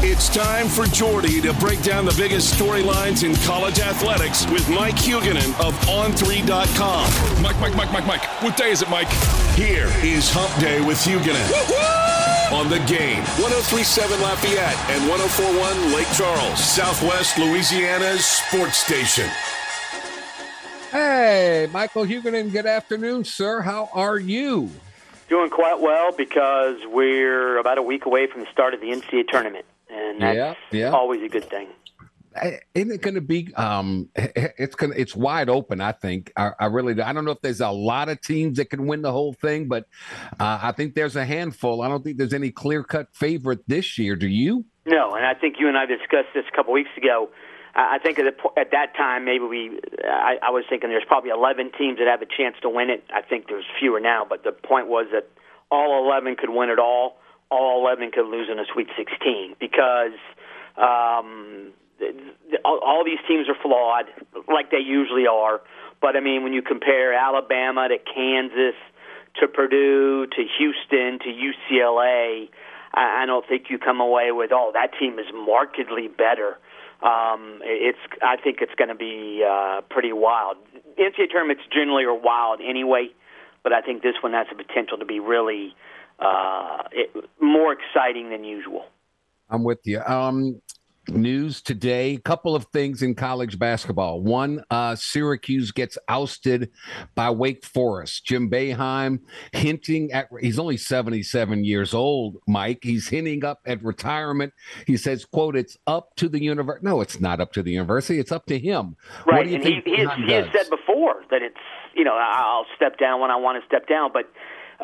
It's 0.00 0.28
time 0.28 0.68
for 0.68 0.84
Jordy 0.86 1.40
to 1.40 1.52
break 1.54 1.82
down 1.82 2.04
the 2.04 2.14
biggest 2.16 2.54
storylines 2.54 3.24
in 3.24 3.34
college 3.46 3.80
athletics 3.80 4.46
with 4.50 4.68
Mike 4.70 4.94
Huguenin 4.94 5.48
of 5.60 5.74
On3.com. 5.86 7.42
Mike, 7.42 7.58
Mike, 7.58 7.74
Mike, 7.74 7.92
Mike, 7.92 8.06
Mike. 8.06 8.42
What 8.42 8.56
day 8.56 8.70
is 8.70 8.80
it, 8.80 8.88
Mike? 8.88 9.10
Here 9.56 9.88
is 10.02 10.30
Hump 10.32 10.54
Day 10.60 10.80
with 10.80 10.98
Huguenin. 10.98 11.46
On 12.52 12.68
the 12.70 12.78
game, 12.86 13.22
1037 13.42 14.20
Lafayette 14.22 14.78
and 14.90 15.08
1041 15.10 15.92
Lake 15.92 16.08
Charles, 16.16 16.58
Southwest 16.62 17.36
Louisiana's 17.38 18.24
sports 18.24 18.78
station. 18.78 19.28
Hey, 21.18 21.66
Michael 21.72 22.04
Huguenin, 22.04 22.52
good 22.52 22.64
afternoon, 22.64 23.24
sir. 23.24 23.60
How 23.62 23.88
are 23.92 24.20
you? 24.20 24.70
Doing 25.28 25.50
quite 25.50 25.80
well 25.80 26.12
because 26.16 26.76
we're 26.86 27.58
about 27.58 27.76
a 27.76 27.82
week 27.82 28.06
away 28.06 28.28
from 28.28 28.42
the 28.42 28.46
start 28.52 28.72
of 28.72 28.80
the 28.80 28.86
NCAA 28.92 29.26
tournament, 29.26 29.64
and 29.90 30.22
that's 30.22 30.36
Yeah, 30.36 30.54
yeah. 30.70 30.90
always 30.90 31.20
a 31.24 31.28
good 31.28 31.50
thing. 31.50 31.66
Isn't 32.72 32.92
it 32.92 33.02
going 33.02 33.16
to 33.16 33.20
be? 33.20 33.52
Um, 33.54 34.10
it's 34.14 34.76
going. 34.76 34.92
It's 34.94 35.16
wide 35.16 35.48
open. 35.48 35.80
I 35.80 35.90
think. 35.90 36.32
I, 36.36 36.52
I 36.60 36.66
really. 36.66 36.94
do. 36.94 37.02
I 37.02 37.12
don't 37.12 37.24
know 37.24 37.32
if 37.32 37.40
there's 37.40 37.60
a 37.62 37.70
lot 37.70 38.08
of 38.08 38.20
teams 38.20 38.58
that 38.58 38.70
can 38.70 38.86
win 38.86 39.02
the 39.02 39.10
whole 39.10 39.32
thing, 39.32 39.66
but 39.66 39.86
uh, 40.38 40.60
I 40.62 40.70
think 40.70 40.94
there's 40.94 41.16
a 41.16 41.24
handful. 41.24 41.82
I 41.82 41.88
don't 41.88 42.04
think 42.04 42.16
there's 42.18 42.32
any 42.32 42.52
clear 42.52 42.84
cut 42.84 43.08
favorite 43.12 43.66
this 43.66 43.98
year. 43.98 44.14
Do 44.14 44.28
you? 44.28 44.64
No, 44.86 45.16
and 45.16 45.26
I 45.26 45.34
think 45.34 45.56
you 45.58 45.66
and 45.66 45.76
I 45.76 45.84
discussed 45.84 46.28
this 46.32 46.44
a 46.50 46.54
couple 46.54 46.72
weeks 46.74 46.90
ago. 46.96 47.28
I 47.78 47.98
think 48.02 48.18
at, 48.18 48.70
that 48.72 48.96
time, 48.96 49.24
maybe 49.24 49.44
we, 49.44 49.78
I, 50.04 50.38
I 50.42 50.50
was 50.50 50.64
thinking 50.68 50.90
there's 50.90 51.06
probably 51.06 51.30
11 51.30 51.70
teams 51.78 51.98
that 51.98 52.08
have 52.08 52.22
a 52.22 52.26
chance 52.26 52.56
to 52.62 52.68
win 52.68 52.90
it. 52.90 53.04
I 53.14 53.22
think 53.22 53.46
there's 53.48 53.64
fewer 53.78 54.00
now, 54.00 54.26
but 54.28 54.42
the 54.42 54.50
point 54.50 54.88
was 54.88 55.06
that 55.12 55.28
all 55.70 56.04
11 56.04 56.36
could 56.36 56.50
win 56.50 56.70
it 56.70 56.80
all. 56.80 57.18
All 57.50 57.86
11 57.86 58.10
could 58.10 58.26
lose 58.26 58.48
in 58.50 58.58
a 58.58 58.64
Sweet 58.72 58.88
16 58.96 59.54
because 59.60 60.18
um, 60.76 61.72
all, 62.64 63.04
these 63.04 63.20
teams 63.28 63.48
are 63.48 63.56
flawed, 63.62 64.06
like 64.52 64.72
they 64.72 64.82
usually 64.84 65.26
are. 65.26 65.60
But 66.00 66.16
I 66.16 66.20
mean, 66.20 66.42
when 66.42 66.52
you 66.52 66.62
compare 66.62 67.14
Alabama 67.14 67.88
to 67.88 67.98
Kansas 67.98 68.74
to 69.40 69.46
Purdue 69.46 70.26
to 70.26 70.44
Houston 70.58 71.20
to 71.20 71.28
UCLA, 71.28 72.48
I 72.92 73.24
don't 73.26 73.46
think 73.46 73.66
you 73.70 73.78
come 73.78 74.00
away 74.00 74.32
with, 74.32 74.50
oh, 74.52 74.72
that 74.74 74.90
team 74.98 75.18
is 75.18 75.26
markedly 75.32 76.08
better. 76.08 76.58
Um, 77.02 77.60
it's, 77.62 77.98
I 78.22 78.36
think 78.42 78.58
it's 78.60 78.74
going 78.74 78.88
to 78.88 78.94
be 78.94 79.44
uh, 79.48 79.82
pretty 79.88 80.12
wild. 80.12 80.56
NCAA 80.98 81.30
tournaments 81.30 81.62
generally 81.72 82.04
are 82.04 82.14
wild 82.14 82.60
anyway, 82.60 83.08
but 83.62 83.72
I 83.72 83.80
think 83.80 84.02
this 84.02 84.14
one 84.20 84.32
has 84.32 84.46
the 84.50 84.62
potential 84.62 84.98
to 84.98 85.04
be 85.04 85.20
really 85.20 85.74
uh, 86.18 86.82
it, 86.90 87.14
more 87.40 87.72
exciting 87.72 88.30
than 88.30 88.42
usual. 88.42 88.84
I'm 89.48 89.62
with 89.64 89.80
you. 89.84 90.00
Um, 90.00 90.60
news 91.10 91.62
today: 91.62 92.14
a 92.14 92.18
couple 92.20 92.54
of 92.54 92.64
things 92.66 93.02
in 93.02 93.14
college 93.14 93.58
basketball. 93.58 94.20
One, 94.20 94.64
uh, 94.70 94.94
Syracuse 94.96 95.72
gets 95.72 95.98
ousted 96.08 96.70
by 97.14 97.30
Wake 97.30 97.64
Forest. 97.64 98.24
Jim 98.24 98.50
Boeheim 98.50 99.20
hinting 99.52 100.12
at 100.12 100.28
he's 100.40 100.58
only 100.58 100.76
77 100.76 101.64
years 101.64 101.94
old. 101.94 102.36
Mike, 102.46 102.80
he's 102.82 103.08
hinting 103.08 103.44
up 103.44 103.60
at 103.66 103.82
retirement. 103.82 104.52
He 104.86 104.96
says, 104.96 105.24
"quote 105.24 105.56
It's 105.56 105.76
up 105.86 106.14
to 106.16 106.28
the 106.28 106.42
university." 106.42 106.86
No, 106.86 107.00
it's 107.00 107.20
not 107.20 107.40
up 107.40 107.52
to 107.52 107.62
the 107.62 107.72
university. 107.72 108.18
It's 108.18 108.32
up 108.32 108.46
to 108.46 108.58
him. 108.58 108.96
What 109.24 109.34
Right, 109.34 109.44
do 109.44 109.50
you 109.50 109.56
and 109.56 109.64
think 109.64 109.84
he, 109.84 109.96
he, 109.96 110.02
has, 110.02 110.16
he 110.16 110.32
has 110.32 110.46
said 110.52 110.70
before 110.70 111.22
that 111.30 111.42
it's 111.42 111.56
you 111.94 112.04
know 112.04 112.14
I'll 112.14 112.66
step 112.76 112.98
down 112.98 113.20
when 113.20 113.30
I 113.30 113.36
want 113.36 113.60
to 113.62 113.66
step 113.66 113.88
down, 113.88 114.10
but 114.12 114.24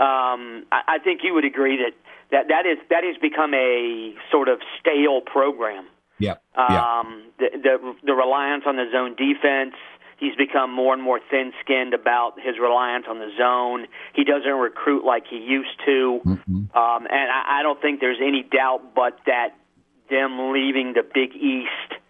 um, 0.01 0.67
I, 0.73 0.97
I 0.97 0.99
think 0.99 1.21
you 1.23 1.35
would 1.35 1.45
agree 1.45 1.77
that 1.77 1.95
that 2.31 2.49
that 2.49 2.67
is 2.67 2.79
that 2.91 3.05
has 3.05 3.17
become 3.21 3.55
a 3.55 4.15
sort 4.31 4.49
of 4.49 4.59
stale 4.81 5.21
program. 5.21 5.87
Yeah, 6.19 6.35
yeah. 6.57 7.01
Um, 7.01 7.25
the, 7.39 7.49
the 7.63 7.95
the 8.05 8.15
reliance 8.15 8.65
on 8.67 8.77
the 8.77 8.87
zone 8.93 9.15
defense. 9.17 9.75
He's 10.17 10.37
become 10.37 10.73
more 10.73 10.95
and 10.95 11.03
more 11.03 11.19
thin-skinned 11.29 11.93
about 11.93 12.39
his 12.41 12.55
reliance 12.61 13.07
on 13.11 13.19
the 13.19 13.31
zone. 13.37 13.87
He 14.15 14.23
doesn't 14.23 14.49
recruit 14.49 15.05
like 15.05 15.25
he 15.29 15.39
used 15.39 15.77
to, 15.87 16.21
Mm-hmm. 16.25 16.77
um, 16.79 17.07
and 17.11 17.31
I, 17.33 17.59
I 17.59 17.63
don't 17.65 17.83
think 17.83 18.01
there's 18.01 18.21
any 18.23 18.43
doubt 18.45 18.95
but 18.95 19.19
that 19.27 19.57
them 20.09 20.53
leaving 20.53 20.93
the 20.95 21.03
Big 21.03 21.35
East 21.35 22.01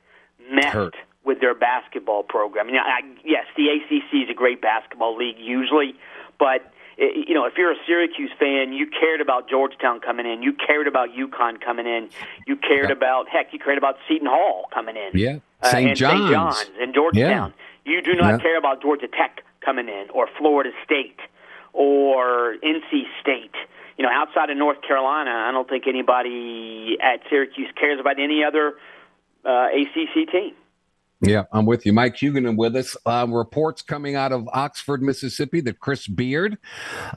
messed 0.52 0.74
Hurt. 0.74 0.96
with 1.24 1.40
their 1.40 1.54
basketball 1.54 2.22
program. 2.22 2.68
You 2.68 2.74
know, 2.74 2.82
I, 2.84 3.00
yes, 3.24 3.46
the 3.56 3.68
ACC 3.68 4.24
is 4.24 4.30
a 4.30 4.34
great 4.34 4.60
basketball 4.60 5.16
league 5.16 5.38
usually, 5.38 5.94
but 6.38 6.70
you 6.98 7.34
know, 7.34 7.44
if 7.46 7.54
you're 7.58 7.72
a 7.72 7.76
Syracuse 7.86 8.30
fan, 8.38 8.72
you 8.72 8.86
cared 8.86 9.20
about 9.20 9.48
Georgetown 9.48 10.00
coming 10.00 10.26
in, 10.26 10.42
you 10.42 10.52
cared 10.52 10.86
about 10.86 11.10
UConn 11.10 11.60
coming 11.60 11.86
in, 11.86 12.08
you 12.46 12.56
cared 12.56 12.88
Yep. 12.88 12.96
about 12.98 13.28
heck, 13.28 13.52
you 13.52 13.58
cared 13.58 13.78
about 13.78 13.96
Seton 14.08 14.26
Hall 14.28 14.68
coming 14.72 14.96
in, 14.96 15.10
Yeah. 15.12 15.36
uh, 15.62 15.66
St. 15.68 15.88
and 15.88 15.96
John's. 15.96 16.20
St. 16.20 16.30
John's 16.32 16.70
and 16.80 16.94
Georgetown. 16.94 17.52
You 17.84 18.00
do 18.00 18.14
not 18.14 18.32
Yeah. 18.34 18.38
care 18.38 18.56
about 18.56 18.80
Georgia 18.82 19.08
Tech 19.08 19.42
coming 19.60 19.88
in 19.88 20.10
or 20.10 20.26
Florida 20.38 20.70
State 20.84 21.18
or 21.72 22.56
NC 22.62 23.06
State. 23.20 23.54
You 23.98 24.04
know, 24.04 24.10
outside 24.10 24.50
of 24.50 24.56
North 24.56 24.80
Carolina, 24.82 25.30
I 25.48 25.52
don't 25.52 25.68
think 25.68 25.86
anybody 25.86 26.96
at 27.00 27.20
Syracuse 27.28 27.70
cares 27.76 28.00
about 28.00 28.18
any 28.18 28.42
other 28.44 28.74
uh, 29.44 29.68
ACC 29.72 30.24
team. 30.30 30.54
Yeah, 31.20 31.44
I'm 31.52 31.64
with 31.64 31.86
you. 31.86 31.92
Mike 31.92 32.16
Huguenin 32.16 32.56
with 32.56 32.76
us. 32.76 32.96
Um, 33.06 33.32
reports 33.32 33.82
coming 33.82 34.14
out 34.14 34.32
of 34.32 34.48
Oxford, 34.52 35.02
Mississippi, 35.02 35.60
that 35.62 35.80
Chris 35.80 36.06
Beard 36.06 36.58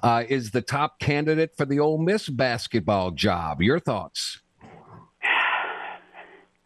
uh, 0.02 0.24
is 0.30 0.52
the 0.52 0.62
top 0.62 1.00
candidate 1.00 1.56
for 1.58 1.66
the 1.66 1.80
Ole 1.80 1.98
Miss 1.98 2.30
basketball 2.30 3.12
job. 3.12 3.62
Your 3.62 3.80
thoughts? 3.80 4.40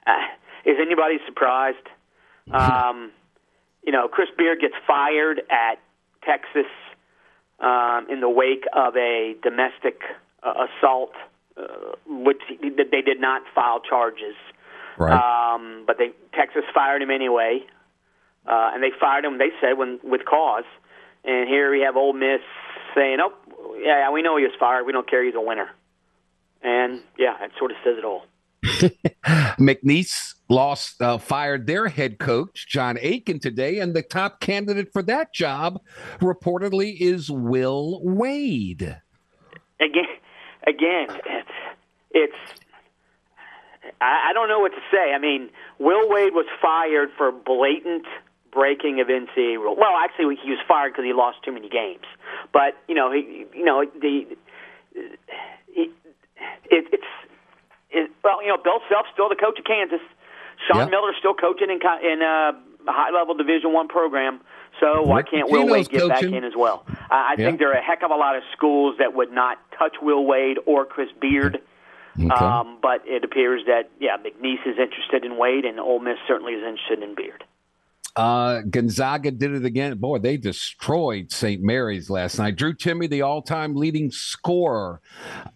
Uh, 0.05 0.11
is 0.65 0.77
anybody 0.81 1.17
surprised? 1.25 1.77
Um, 2.51 3.11
you 3.83 3.91
know, 3.91 4.07
Chris 4.07 4.27
Beard 4.37 4.59
gets 4.59 4.73
fired 4.85 5.41
at 5.49 5.75
Texas 6.25 6.69
um, 7.59 8.07
in 8.09 8.19
the 8.19 8.29
wake 8.29 8.65
of 8.73 8.95
a 8.95 9.35
domestic 9.41 10.01
uh, 10.43 10.65
assault, 10.67 11.11
uh, 11.55 11.95
which 12.07 12.41
they 12.59 13.01
did 13.01 13.21
not 13.21 13.43
file 13.53 13.79
charges. 13.79 14.35
Right. 15.01 15.55
Um, 15.55 15.83
but 15.87 15.97
they 15.97 16.11
Texas 16.33 16.63
fired 16.73 17.01
him 17.01 17.09
anyway, 17.09 17.61
uh, 18.45 18.71
and 18.73 18.83
they 18.83 18.91
fired 18.99 19.25
him. 19.25 19.37
They 19.37 19.49
said 19.59 19.77
when 19.77 19.99
with 20.03 20.25
cause. 20.25 20.65
And 21.23 21.47
here 21.47 21.71
we 21.71 21.81
have 21.81 21.95
Ole 21.95 22.13
Miss 22.13 22.41
saying, 22.95 23.17
"Oh, 23.19 23.33
yeah, 23.79 24.11
we 24.11 24.21
know 24.21 24.37
he 24.37 24.43
was 24.43 24.53
fired. 24.59 24.85
We 24.85 24.91
don't 24.91 25.09
care. 25.09 25.23
He's 25.23 25.35
a 25.35 25.41
winner." 25.41 25.69
And 26.61 27.01
yeah, 27.17 27.43
it 27.43 27.51
sort 27.57 27.71
of 27.71 27.77
says 27.83 27.97
it 27.97 28.05
all. 28.05 28.25
McNeese 29.59 30.35
lost, 30.49 31.01
uh, 31.01 31.17
fired 31.17 31.65
their 31.65 31.87
head 31.87 32.19
coach, 32.19 32.67
John 32.67 32.97
Aiken, 33.01 33.39
today, 33.39 33.79
and 33.79 33.95
the 33.95 34.03
top 34.03 34.39
candidate 34.39 34.93
for 34.93 35.01
that 35.03 35.33
job 35.33 35.81
reportedly 36.19 36.95
is 36.99 37.31
Will 37.31 38.01
Wade. 38.03 38.97
again, 39.79 40.05
again, 40.67 41.07
it's, 41.25 41.49
it's 42.11 42.60
I, 44.01 44.29
I 44.29 44.33
don't 44.33 44.49
know 44.49 44.59
what 44.59 44.71
to 44.73 44.81
say. 44.91 45.13
I 45.13 45.19
mean, 45.19 45.49
Will 45.79 46.09
Wade 46.09 46.33
was 46.33 46.45
fired 46.61 47.09
for 47.17 47.31
blatant 47.31 48.05
breaking 48.51 48.99
of 48.99 49.07
NCAA 49.07 49.57
rule. 49.57 49.75
Well, 49.77 49.95
actually, 50.03 50.35
he 50.43 50.49
was 50.49 50.59
fired 50.67 50.91
because 50.91 51.05
he 51.05 51.13
lost 51.13 51.37
too 51.45 51.51
many 51.53 51.69
games. 51.69 52.03
But 52.51 52.75
you 52.87 52.95
know, 52.95 53.11
he, 53.11 53.45
you 53.53 53.63
know, 53.63 53.85
the 53.85 54.25
he, 55.73 55.89
it, 56.69 56.85
it's 56.91 57.03
it, 57.91 58.11
well, 58.23 58.41
you 58.41 58.49
know, 58.49 58.57
Bill 58.61 58.79
Self's 58.89 59.09
still 59.13 59.29
the 59.29 59.35
coach 59.35 59.59
of 59.59 59.65
Kansas. 59.65 59.99
Sean 60.67 60.77
Yeah. 60.77 60.85
Miller's 60.85 61.15
still 61.19 61.33
coaching 61.33 61.69
in 61.69 61.79
in 61.79 62.21
a 62.21 62.51
high 62.87 63.11
level 63.11 63.35
Division 63.35 63.73
One 63.73 63.87
program. 63.87 64.41
So 64.79 65.03
why 65.03 65.21
can't 65.21 65.49
Will 65.49 65.67
Wade 65.67 65.89
get 65.89 66.07
back 66.07 66.23
in 66.23 66.43
as 66.43 66.53
well? 66.55 66.85
I, 67.09 67.33
I 67.33 67.35
Yeah. 67.37 67.45
think 67.47 67.59
there 67.59 67.69
are 67.69 67.77
a 67.77 67.83
heck 67.83 68.03
of 68.03 68.11
a 68.11 68.15
lot 68.15 68.35
of 68.35 68.43
schools 68.55 68.95
that 68.99 69.13
would 69.13 69.31
not 69.31 69.59
touch 69.77 69.95
Will 70.01 70.25
Wade 70.25 70.57
or 70.65 70.85
Chris 70.85 71.09
Beard. 71.19 71.59
Okay. 72.19 72.27
Um, 72.27 72.77
but 72.81 73.01
it 73.05 73.23
appears 73.23 73.63
that 73.67 73.89
yeah, 73.99 74.17
McNeese 74.17 74.67
is 74.67 74.77
interested 74.77 75.23
in 75.23 75.37
Wade, 75.37 75.65
and 75.65 75.79
Ole 75.79 75.99
Miss 75.99 76.17
certainly 76.27 76.53
is 76.53 76.63
interested 76.63 77.01
in 77.01 77.15
Beard. 77.15 77.43
Uh, 78.15 78.61
Gonzaga 78.69 79.31
did 79.31 79.53
it 79.53 79.65
again. 79.65 79.97
Boy, 79.97 80.19
they 80.19 80.37
destroyed 80.37 81.31
St. 81.31 81.61
Mary's 81.61 82.09
last 82.09 82.37
night. 82.37 82.57
Drew 82.57 82.73
Timme, 82.73 83.09
the 83.09 83.21
all-time 83.21 83.75
leading 83.75 84.11
scorer 84.11 85.01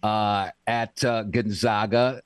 uh, 0.02 0.48
at 0.66 1.04
uh, 1.04 1.24
Gonzaga. 1.24 2.22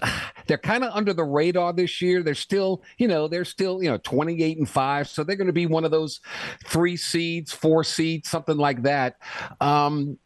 They're 0.46 0.58
kind 0.58 0.84
of 0.84 0.92
under 0.94 1.12
the 1.12 1.24
radar 1.24 1.72
this 1.72 2.00
year. 2.00 2.22
They're 2.22 2.34
still, 2.34 2.82
you 2.98 3.08
know, 3.08 3.28
they're 3.28 3.44
still, 3.44 3.82
you 3.82 3.90
know, 3.90 3.98
28 3.98 4.58
and 4.58 4.68
5. 4.68 5.08
So 5.08 5.24
they're 5.24 5.36
going 5.36 5.46
to 5.48 5.52
be 5.52 5.66
one 5.66 5.84
of 5.84 5.90
those 5.90 6.20
three 6.66 6.96
seeds, 6.96 7.52
four 7.52 7.84
seeds, 7.84 8.28
something 8.28 8.56
like 8.56 8.82
that. 8.82 9.16
Um, 9.60 10.18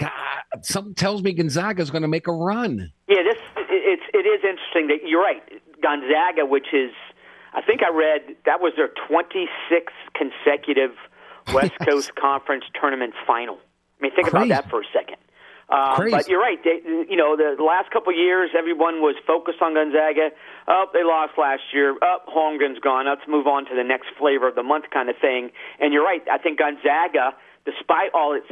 God, 0.00 0.64
something 0.64 0.94
tells 0.94 1.22
me 1.22 1.32
Gonzaga 1.32 1.82
is 1.82 1.90
going 1.90 2.02
to 2.02 2.08
make 2.08 2.26
a 2.26 2.32
run. 2.32 2.90
Yeah, 3.08 3.22
this 3.22 3.38
it, 3.56 3.66
it's 3.70 4.02
it 4.14 4.26
is 4.26 4.40
interesting 4.42 4.88
that 4.88 5.06
you're 5.08 5.22
right. 5.22 5.42
Gonzaga, 5.82 6.46
which 6.46 6.68
is 6.72 6.90
I 7.54 7.62
think 7.62 7.82
I 7.82 7.90
read 7.90 8.36
that 8.46 8.60
was 8.60 8.72
their 8.76 8.88
26th 9.10 9.92
consecutive 10.14 10.92
West 11.54 11.72
Yes. 11.80 11.88
Coast 11.88 12.14
Conference 12.16 12.64
tournament 12.80 13.14
final. 13.26 13.58
I 14.00 14.02
mean, 14.02 14.14
think 14.14 14.28
Crazy. 14.28 14.50
about 14.50 14.62
that 14.64 14.70
for 14.70 14.80
a 14.80 14.84
second. 14.92 15.16
Um, 15.70 16.10
but 16.10 16.26
you're 16.28 16.40
right. 16.40 16.58
They, 16.64 16.80
you 17.08 17.14
know, 17.14 17.36
the, 17.36 17.54
the 17.56 17.62
last 17.62 17.92
couple 17.92 18.10
of 18.12 18.18
years, 18.18 18.50
everyone 18.58 19.00
was 19.00 19.14
focused 19.24 19.62
on 19.62 19.74
Gonzaga. 19.74 20.30
Oh, 20.66 20.86
they 20.92 21.04
lost 21.04 21.38
last 21.38 21.62
year. 21.72 21.94
Oh, 22.02 22.18
Holmgren's 22.26 22.80
gone. 22.80 23.06
Let's 23.06 23.22
move 23.28 23.46
on 23.46 23.66
to 23.66 23.74
the 23.76 23.84
next 23.84 24.08
flavor 24.18 24.48
of 24.48 24.56
the 24.56 24.64
month 24.64 24.86
kind 24.92 25.08
of 25.08 25.14
thing. 25.20 25.50
And 25.78 25.92
you're 25.92 26.02
right. 26.04 26.22
I 26.28 26.38
think 26.38 26.58
Gonzaga, 26.58 27.38
despite 27.64 28.10
all 28.14 28.32
its 28.34 28.46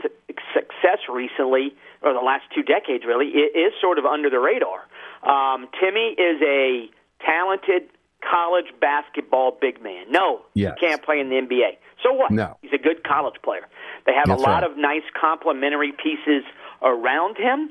success 0.54 0.98
recently, 1.09 1.74
or 2.02 2.12
the 2.12 2.20
last 2.20 2.44
two 2.54 2.62
decades 2.62 3.04
really, 3.06 3.26
it 3.28 3.56
is 3.59 3.72
sort 3.80 3.98
of 3.98 4.04
under 4.06 4.30
the 4.30 4.38
radar. 4.38 4.80
Um, 5.22 5.68
Timme 5.80 6.12
is 6.12 6.40
a 6.42 6.88
talented 7.24 7.88
college 8.28 8.66
basketball 8.80 9.56
big 9.61 9.82
man. 9.82 10.06
No, 10.11 10.42
Yes. 10.54 10.74
he 10.80 10.86
can't 10.86 11.02
play 11.02 11.20
in 11.20 11.28
the 11.28 11.36
NBA. 11.36 11.78
So 12.02 12.12
what? 12.12 12.30
No. 12.30 12.56
He's 12.62 12.72
a 12.72 12.78
good 12.78 13.02
college 13.04 13.36
player. 13.42 13.66
They 14.06 14.12
have 14.12 14.26
That's 14.26 14.40
a 14.40 14.44
lot 14.44 14.62
right. 14.62 14.70
of 14.70 14.76
nice 14.76 15.02
complementary 15.20 15.92
pieces 15.92 16.44
around 16.82 17.36
him. 17.36 17.70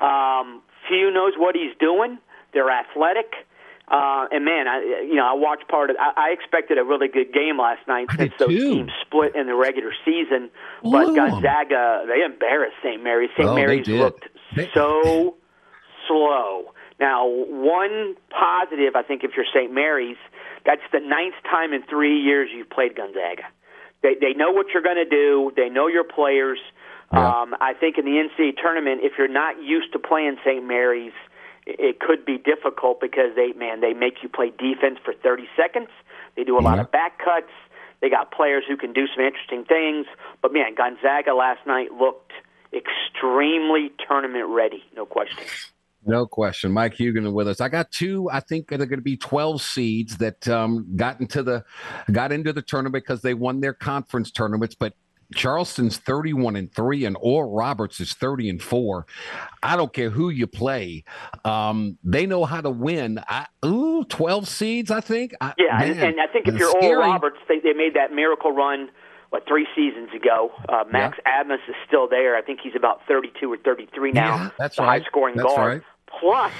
Um, 0.00 0.62
Few 0.88 1.10
knows 1.10 1.34
what 1.36 1.54
he's 1.54 1.74
doing. 1.78 2.18
They're 2.54 2.70
athletic. 2.70 3.34
Uh, 3.90 4.26
and 4.30 4.44
man, 4.44 4.68
I 4.68 5.04
you 5.08 5.14
know 5.14 5.24
I 5.26 5.32
watched 5.34 5.66
part 5.68 5.90
of. 5.90 5.96
I, 5.98 6.28
I 6.28 6.30
expected 6.32 6.76
a 6.78 6.84
really 6.84 7.08
good 7.08 7.32
game 7.32 7.58
last 7.58 7.86
night 7.88 8.06
I 8.10 8.16
since 8.16 8.32
those 8.38 8.48
too. 8.48 8.74
teams 8.74 8.90
split 9.06 9.34
in 9.34 9.46
the 9.46 9.54
regular 9.54 9.92
season. 10.04 10.50
Blew 10.82 11.06
But. 11.06 11.14
Gonzaga, 11.14 12.04
they 12.06 12.22
embarrassed 12.22 12.76
St. 12.82 13.02
Mary's. 13.02 13.30
St. 13.36 13.48
Oh, 13.48 13.54
Mary's 13.54 13.88
looked 13.88 14.28
They- 14.54 14.70
so 14.74 15.36
slow. 16.06 16.72
Now, 17.00 17.26
one 17.28 18.16
positive, 18.30 18.96
I 18.96 19.02
think, 19.02 19.22
if 19.22 19.30
you're 19.36 19.46
St. 19.54 19.72
Mary's, 19.72 20.16
that's 20.66 20.82
the 20.92 20.98
ninth 20.98 21.34
time 21.48 21.72
in 21.72 21.82
three 21.84 22.18
years 22.20 22.50
you've 22.54 22.68
played 22.70 22.96
Gonzaga. 22.96 23.44
They 24.02 24.14
they 24.20 24.32
know 24.34 24.50
what 24.50 24.66
you're 24.74 24.82
going 24.82 24.96
to 25.02 25.08
do. 25.08 25.52
They 25.56 25.68
know 25.68 25.86
your 25.88 26.04
players. 26.04 26.58
Yeah. 27.12 27.26
Um, 27.42 27.54
I 27.60 27.72
think 27.72 27.96
in 27.98 28.04
the 28.04 28.10
NCAA 28.20 28.60
tournament, 28.60 29.00
if 29.02 29.12
you're 29.16 29.28
not 29.32 29.62
used 29.62 29.92
to 29.92 29.98
playing 29.98 30.36
St. 30.44 30.62
Mary's, 30.66 31.12
it 31.68 32.00
could 32.00 32.24
be 32.24 32.38
difficult 32.38 33.00
because 33.00 33.36
they 33.36 33.52
man 33.52 33.80
they 33.80 33.92
make 33.92 34.22
you 34.22 34.28
play 34.28 34.50
defense 34.50 34.98
for 35.04 35.12
30 35.12 35.48
seconds. 35.56 35.88
They 36.36 36.44
do 36.44 36.58
a 36.58 36.60
lot 36.60 36.78
of 36.78 36.90
back 36.90 37.18
cuts. 37.18 37.52
They 38.00 38.08
got 38.08 38.30
players 38.30 38.64
who 38.66 38.76
can 38.76 38.92
do 38.92 39.06
some 39.14 39.24
interesting 39.24 39.64
things. 39.64 40.06
But 40.40 40.52
man, 40.52 40.74
Gonzaga 40.74 41.34
last 41.34 41.66
night 41.66 41.92
looked 41.92 42.32
extremely 42.72 43.90
tournament 44.06 44.46
ready, 44.48 44.84
no 44.94 45.04
question. 45.04 45.44
No 46.06 46.26
question. 46.26 46.70
Mike 46.72 46.94
Huguenin 46.94 47.32
with 47.32 47.48
us. 47.48 47.60
I 47.60 47.68
got 47.68 47.90
two. 47.90 48.30
I 48.30 48.40
think 48.40 48.68
they're 48.68 48.78
going 48.78 49.00
to 49.00 49.02
be 49.02 49.16
12 49.16 49.60
seeds 49.60 50.18
that 50.18 50.46
um, 50.48 50.86
got 50.96 51.20
into 51.20 51.42
the 51.42 51.64
got 52.12 52.30
into 52.30 52.52
the 52.52 52.62
tournament 52.62 53.04
because 53.04 53.20
they 53.22 53.34
won 53.34 53.60
their 53.60 53.74
conference 53.74 54.30
tournaments. 54.30 54.74
But 54.74 54.94
Charleston's 55.34 55.98
31 55.98 56.56
and 56.56 56.72
three, 56.74 57.04
and 57.04 57.16
Oral 57.20 57.54
Roberts 57.54 58.00
is 58.00 58.14
30 58.14 58.48
and 58.48 58.62
four. 58.62 59.06
I 59.62 59.76
don't 59.76 59.92
care 59.92 60.10
who 60.10 60.30
you 60.30 60.46
play. 60.46 61.04
Um, 61.44 61.98
they 62.02 62.26
know 62.26 62.44
how 62.44 62.60
to 62.60 62.70
win. 62.70 63.20
I, 63.28 63.46
ooh, 63.64 64.04
12 64.04 64.48
seeds. 64.48 64.90
I 64.90 65.00
think. 65.00 65.34
I, 65.40 65.52
Yeah, 65.58 65.82
and, 65.82 65.96
man, 65.96 66.08
and 66.08 66.20
I 66.20 66.26
think 66.26 66.48
if 66.48 66.54
you're 66.58 66.70
scary. 66.70 66.96
Oral 66.96 67.10
Roberts, 67.10 67.38
they, 67.48 67.58
they 67.58 67.74
made 67.74 67.94
that 67.94 68.12
miracle 68.12 68.52
run 68.52 68.88
what 69.30 69.46
three 69.46 69.66
seasons 69.76 70.08
ago. 70.14 70.50
Uh, 70.68 70.84
Max 70.90 71.18
Abmas 71.26 71.56
is 71.68 71.74
still 71.86 72.08
there. 72.08 72.36
I 72.36 72.42
think 72.42 72.60
he's 72.62 72.76
about 72.76 73.00
32 73.06 73.52
or 73.52 73.58
33 73.58 74.12
now. 74.12 74.36
Yeah, 74.36 74.50
that's 74.58 74.76
the 74.76 74.82
right. 74.82 75.02
high 75.02 75.08
scoring 75.08 75.36
That's 75.36 75.54
guard. 75.54 75.82
right. 75.82 76.20
Plus, 76.20 76.52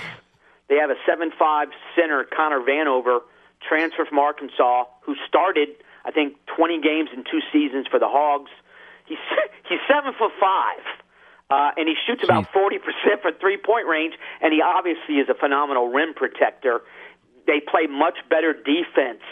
they 0.69 0.77
have 0.77 0.91
a 0.91 0.97
seven-five 1.07 1.69
center, 1.97 2.27
Connor 2.37 2.61
Vanover, 2.61 3.21
transfer 3.67 4.05
from 4.05 4.19
Arkansas, 4.19 4.85
who 5.01 5.15
started 5.27 5.69
I 6.09 6.11
think 6.11 6.35
20 6.57 6.81
games 6.81 7.11
in 7.15 7.23
two 7.25 7.41
seasons 7.53 7.87
for 7.87 8.01
the 8.01 8.09
Hogs. 8.09 8.51
He's 9.05 9.19
he's 9.69 9.79
seven 9.87 10.13
foot 10.19 10.33
five. 10.41 10.81
Uh, 11.51 11.71
and 11.79 11.89
he 11.89 11.95
shoots 12.07 12.23
about 12.25 12.53
forty 12.53 12.79
percent 12.79 13.23
from 13.23 13.33
three 13.41 13.57
point 13.57 13.87
range, 13.87 14.15
and 14.43 14.53
he 14.53 14.61
obviously 14.61 15.17
is 15.17 15.29
a 15.31 15.35
phenomenal 15.35 15.89
rim 15.89 16.13
protector. 16.15 16.81
They 17.47 17.61
play 17.61 17.87
much 17.87 18.19
better 18.29 18.53
defense 18.53 19.23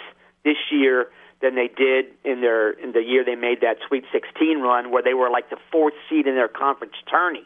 this 0.45 0.57
year 0.70 1.09
than 1.43 1.55
they 1.55 1.68
did 1.68 2.07
in 2.24 2.41
their 2.41 2.70
in 2.70 2.93
the 2.93 3.03
year 3.03 3.22
they 3.24 3.35
made 3.35 3.61
that 3.61 3.77
Sweet 3.87 4.05
16 4.12 4.61
run, 4.61 4.91
where 4.91 5.03
they 5.03 5.12
were 5.12 5.29
like 5.29 5.51
the 5.51 5.59
fourth 5.70 5.93
seed 6.09 6.27
in 6.27 6.35
their 6.35 6.49
conference 6.49 6.95
tourney. 7.11 7.45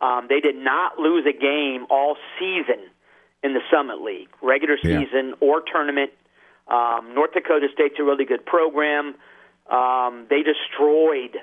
Um, 0.00 0.26
they 0.28 0.38
did 0.40 0.56
not 0.56 0.98
lose 0.98 1.26
a 1.26 1.32
game 1.36 1.86
all 1.90 2.16
season 2.38 2.86
in 3.42 3.54
the 3.54 3.60
Summit 3.68 4.00
League, 4.00 4.28
regular 4.42 4.76
Yeah. 4.84 5.00
season 5.00 5.34
or 5.40 5.60
tournament. 5.60 6.12
Um, 6.68 7.14
North 7.14 7.32
Dakota 7.32 7.68
State's 7.72 7.96
a 7.98 8.04
really 8.04 8.24
good 8.24 8.44
program. 8.44 9.14
Um, 9.70 10.26
they 10.30 10.42
destroyed 10.42 11.36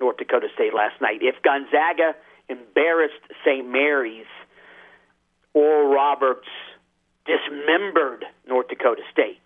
North 0.00 0.16
Dakota 0.16 0.48
State 0.54 0.74
last 0.74 1.00
night. 1.00 1.20
If 1.22 1.36
Gonzaga 1.42 2.14
embarrassed 2.48 3.22
St. 3.44 3.66
Mary's, 3.66 4.26
Oral 5.54 5.94
Roberts 5.94 6.48
dismembered 7.24 8.24
North 8.46 8.68
Dakota 8.68 9.02
State. 9.12 9.38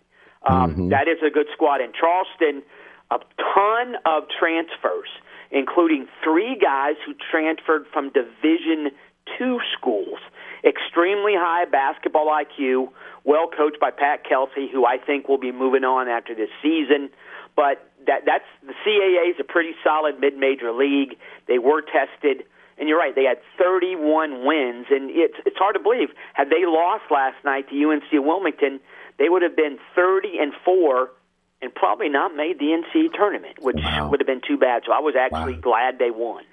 Um, 0.47 0.89
that 0.89 1.07
is 1.07 1.17
a 1.25 1.29
good 1.29 1.47
squad. 1.53 1.81
In 1.81 1.91
Charleston, 1.93 2.63
a 3.11 3.19
ton 3.37 3.95
of 4.05 4.23
transfers, 4.39 5.09
including 5.51 6.07
three 6.23 6.57
guys 6.59 6.95
who 7.05 7.13
transferred 7.31 7.85
from 7.93 8.11
Division 8.11 8.91
two 9.37 9.59
schools. 9.77 10.19
Extremely 10.63 11.33
high 11.35 11.65
basketball 11.65 12.27
IQ, 12.27 12.89
well 13.23 13.47
coached 13.47 13.79
by 13.79 13.91
Pat 13.91 14.23
Kelsey, 14.27 14.67
who 14.71 14.85
I 14.85 14.97
think 14.97 15.27
will 15.27 15.37
be 15.37 15.51
moving 15.51 15.83
on 15.83 16.07
after 16.07 16.35
this 16.35 16.49
season. 16.61 17.09
But 17.55 17.89
that 18.07 18.25
that's 18.25 18.45
the 18.65 18.73
CAA 18.85 19.31
is 19.31 19.35
a 19.39 19.43
pretty 19.43 19.75
solid 19.83 20.19
mid-major 20.19 20.71
league. 20.71 21.17
They 21.47 21.59
were 21.59 21.81
tested, 21.81 22.43
and 22.77 22.87
you're 22.87 22.97
right. 22.99 23.13
They 23.15 23.25
had 23.25 23.39
31 23.57 24.45
wins, 24.45 24.87
and 24.89 25.09
it's 25.11 25.35
it's 25.45 25.57
hard 25.57 25.75
to 25.75 25.79
believe. 25.81 26.09
Had 26.33 26.49
they 26.49 26.65
lost 26.65 27.03
last 27.11 27.43
night 27.43 27.69
to 27.69 27.75
UNC 27.75 28.11
Wilmington, 28.13 28.79
they 29.17 29.29
would 29.29 29.41
have 29.41 29.55
been 29.55 29.77
30 29.95 30.39
and 30.39 30.53
four, 30.63 31.11
and 31.61 31.73
probably 31.73 32.07
not 32.09 32.35
made 32.35 32.59
the 32.59 32.71
NCAA 32.71 33.13
tournament, 33.13 33.59
which 33.61 33.77
Wow. 33.83 34.09
would 34.09 34.19
have 34.21 34.27
been 34.27 34.41
too 34.41 34.57
bad. 34.57 34.83
So 34.85 34.93
I 34.93 34.99
was 34.99 35.15
actually 35.15 35.55
Wow. 35.55 35.59
glad 35.61 35.99
they 35.99 36.11
won. 36.11 36.43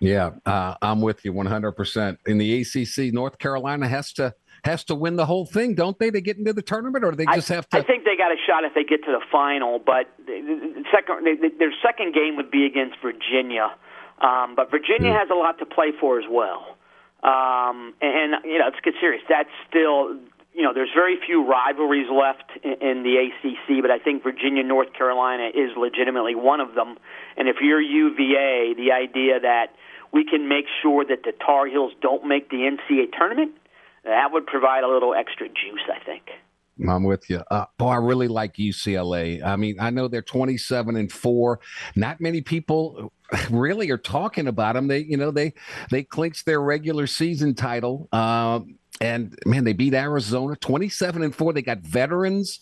Yeah, 0.00 0.30
uh, 0.46 0.74
I'm 0.80 1.02
with 1.02 1.24
you 1.24 1.32
100%. 1.32 2.16
In 2.26 2.38
the 2.38 2.62
ACC, 2.62 3.12
North 3.12 3.38
Carolina 3.38 3.86
has 3.86 4.12
to 4.14 4.34
has 4.64 4.84
to 4.84 4.94
win 4.94 5.16
the 5.16 5.24
whole 5.24 5.46
thing, 5.46 5.74
don't 5.74 5.98
they? 5.98 6.10
To 6.10 6.20
get 6.20 6.36
into 6.36 6.52
the 6.52 6.62
tournament, 6.62 7.02
or 7.02 7.12
they 7.12 7.24
just 7.26 7.50
I, 7.50 7.54
have 7.54 7.68
to. 7.70 7.78
I 7.78 7.82
think 7.82 8.04
they 8.04 8.16
got 8.16 8.30
a 8.30 8.36
shot 8.46 8.64
if 8.64 8.74
they 8.74 8.84
get 8.84 9.02
to 9.04 9.10
the 9.12 9.22
final, 9.32 9.78
but 9.78 10.06
the, 10.26 10.84
second 10.92 11.24
the, 11.24 11.36
the- 11.40 11.54
their 11.58 11.72
second 11.82 12.14
game 12.14 12.36
would 12.36 12.50
be 12.50 12.66
against 12.66 12.96
Virginia. 13.00 13.72
Um, 14.20 14.54
but 14.54 14.70
Virginia 14.70 15.12
has 15.12 15.30
a 15.30 15.34
lot 15.34 15.58
to 15.60 15.66
play 15.66 15.92
for 15.98 16.18
as 16.18 16.26
well. 16.30 16.76
Um, 17.22 17.94
and 18.02 18.36
you 18.44 18.58
know, 18.58 18.66
let's 18.66 18.80
get 18.84 18.94
serious. 19.00 19.22
That's 19.28 19.48
still 19.68 20.16
you 20.52 20.62
know, 20.62 20.74
there's 20.74 20.90
very 20.94 21.16
few 21.24 21.46
rivalries 21.46 22.08
left 22.10 22.50
in, 22.64 22.72
in 22.86 23.02
the 23.02 23.16
ACC, 23.16 23.80
but 23.82 23.90
I 23.90 23.98
think 23.98 24.22
Virginia 24.22 24.62
North 24.62 24.92
Carolina 24.92 25.48
is 25.54 25.70
legitimately 25.76 26.34
one 26.34 26.60
of 26.60 26.74
them. 26.74 26.98
And 27.36 27.48
if 27.48 27.56
you're 27.62 27.80
UVA, 27.80 28.74
the 28.76 28.92
idea 28.92 29.40
that 29.40 29.68
we 30.12 30.24
can 30.24 30.48
make 30.48 30.66
sure 30.82 31.04
that 31.04 31.22
the 31.24 31.32
Tar 31.32 31.66
Heels 31.66 31.92
don't 32.00 32.26
make 32.26 32.50
the 32.50 32.56
NCAA 32.56 33.12
tournament, 33.16 33.52
that 34.04 34.32
would 34.32 34.46
provide 34.46 34.82
a 34.82 34.88
little 34.88 35.14
extra 35.14 35.48
juice, 35.48 35.84
I 35.88 36.02
think. 36.04 36.30
I'm 36.88 37.04
with 37.04 37.28
you. 37.28 37.42
Uh, 37.50 37.66
boy, 37.78 37.88
I 37.88 37.96
really 37.96 38.28
like 38.28 38.54
UCLA. 38.54 39.42
I 39.44 39.56
mean, 39.56 39.76
I 39.80 39.90
know 39.90 40.08
they're 40.08 40.22
27 40.22 40.96
and 40.96 41.10
four. 41.10 41.60
Not 41.96 42.20
many 42.20 42.40
people 42.40 43.12
really 43.50 43.90
are 43.90 43.98
talking 43.98 44.46
about 44.46 44.74
them. 44.74 44.88
They, 44.88 45.00
you 45.00 45.16
know, 45.16 45.30
they 45.30 45.54
they 45.90 46.02
clinched 46.02 46.46
their 46.46 46.60
regular 46.60 47.06
season 47.06 47.54
title. 47.54 48.08
Um, 48.12 48.76
and 49.00 49.38
man, 49.46 49.64
they 49.64 49.72
beat 49.72 49.94
Arizona 49.94 50.56
27 50.56 51.22
and 51.22 51.34
four. 51.34 51.52
They 51.52 51.62
got 51.62 51.78
veterans. 51.78 52.60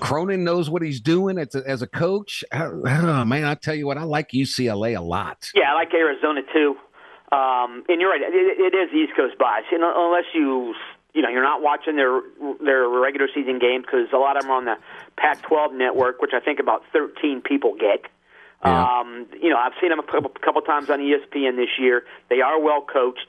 Cronin 0.00 0.44
knows 0.44 0.70
what 0.70 0.82
he's 0.82 1.00
doing 1.00 1.36
as 1.36 1.54
a, 1.54 1.62
as 1.68 1.82
a 1.82 1.86
coach. 1.86 2.42
Oh, 2.52 3.24
man, 3.24 3.44
I 3.44 3.54
tell 3.54 3.74
you 3.74 3.86
what, 3.86 3.98
I 3.98 4.04
like 4.04 4.30
UCLA 4.30 4.96
a 4.96 5.00
lot. 5.00 5.50
Yeah, 5.54 5.72
I 5.72 5.74
like 5.74 5.92
Arizona 5.92 6.40
too. 6.52 6.76
Um, 7.32 7.84
and 7.88 8.00
you're 8.00 8.10
right; 8.10 8.20
it, 8.22 8.74
it 8.74 8.76
is 8.76 8.92
East 8.94 9.16
Coast 9.16 9.38
bias. 9.38 9.64
Unless 9.72 10.24
you 10.34 10.74
you 11.14 11.22
know 11.22 11.28
you're 11.28 11.42
not 11.42 11.62
watching 11.62 11.96
their 11.96 12.22
their 12.64 12.88
regular 12.88 13.28
season 13.34 13.58
games 13.58 13.84
because 13.84 14.08
a 14.12 14.16
lot 14.16 14.36
of 14.36 14.42
them 14.42 14.50
are 14.50 14.56
on 14.56 14.64
the 14.64 14.76
Pac-12 15.16 15.76
network, 15.76 16.20
which 16.22 16.32
I 16.34 16.40
think 16.40 16.58
about 16.58 16.82
13 16.92 17.42
people 17.42 17.74
get. 17.74 18.06
Yeah. 18.64 19.00
Um, 19.00 19.26
you 19.40 19.50
know, 19.50 19.56
I've 19.56 19.72
seen 19.80 19.90
them 19.90 19.98
a 19.98 20.04
couple, 20.04 20.30
couple 20.30 20.62
times 20.62 20.88
on 20.88 21.00
ESPN 21.00 21.56
this 21.56 21.78
year. 21.78 22.04
They 22.30 22.40
are 22.40 22.60
well 22.60 22.80
coached. 22.80 23.26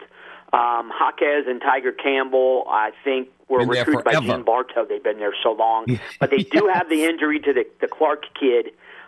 Um, 0.54 0.92
Jaquez 0.98 1.46
and 1.48 1.60
Tiger 1.60 1.92
Campbell, 1.92 2.66
I 2.70 2.92
think, 3.04 3.30
were 3.50 3.60
Been 3.60 3.70
recruited 3.70 4.04
by. 4.04 4.20
Gene 4.20 4.44
Bartow. 4.44 4.86
They've 4.86 5.04
been 5.04 5.18
there 5.18 5.34
so 5.42 5.52
long, 5.52 6.00
but 6.20 6.30
they 6.30 6.44
do 6.44 6.70
have 6.72 6.90
the 6.90 7.04
injury 7.10 7.40
to 7.40 7.54
the, 7.54 7.66
the 7.82 7.88
Clark 7.88 8.26
kid, 8.40 8.68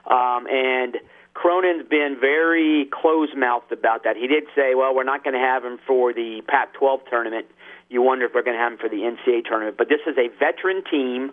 um, 0.09 0.47
and 0.47 0.97
Cronin's 1.35 1.87
been 1.87 2.17
very 2.19 2.89
close-mouthed 2.91 3.71
about 3.71 4.05
that. 4.05 4.15
He 4.17 4.25
did 4.25 4.45
say, 4.55 4.73
"Well, 4.73 4.95
we're 4.95 5.03
not 5.03 5.23
going 5.23 5.35
to 5.35 5.39
have 5.39 5.63
him 5.63 5.77
for 5.85 6.13
the 6.13 6.41
Pac-12 6.47 7.07
tournament. 7.09 7.45
You 7.89 8.01
wonder 8.01 8.25
if 8.25 8.33
we're 8.33 8.43
going 8.43 8.57
to 8.57 8.63
have 8.63 8.73
him 8.73 8.77
for 8.77 8.89
the 8.89 9.03
NCAA 9.03 9.45
tournament." 9.45 9.77
But 9.77 9.89
this 9.89 10.01
is 10.07 10.17
a 10.17 10.29
veteran 10.37 10.83
team, 10.89 11.31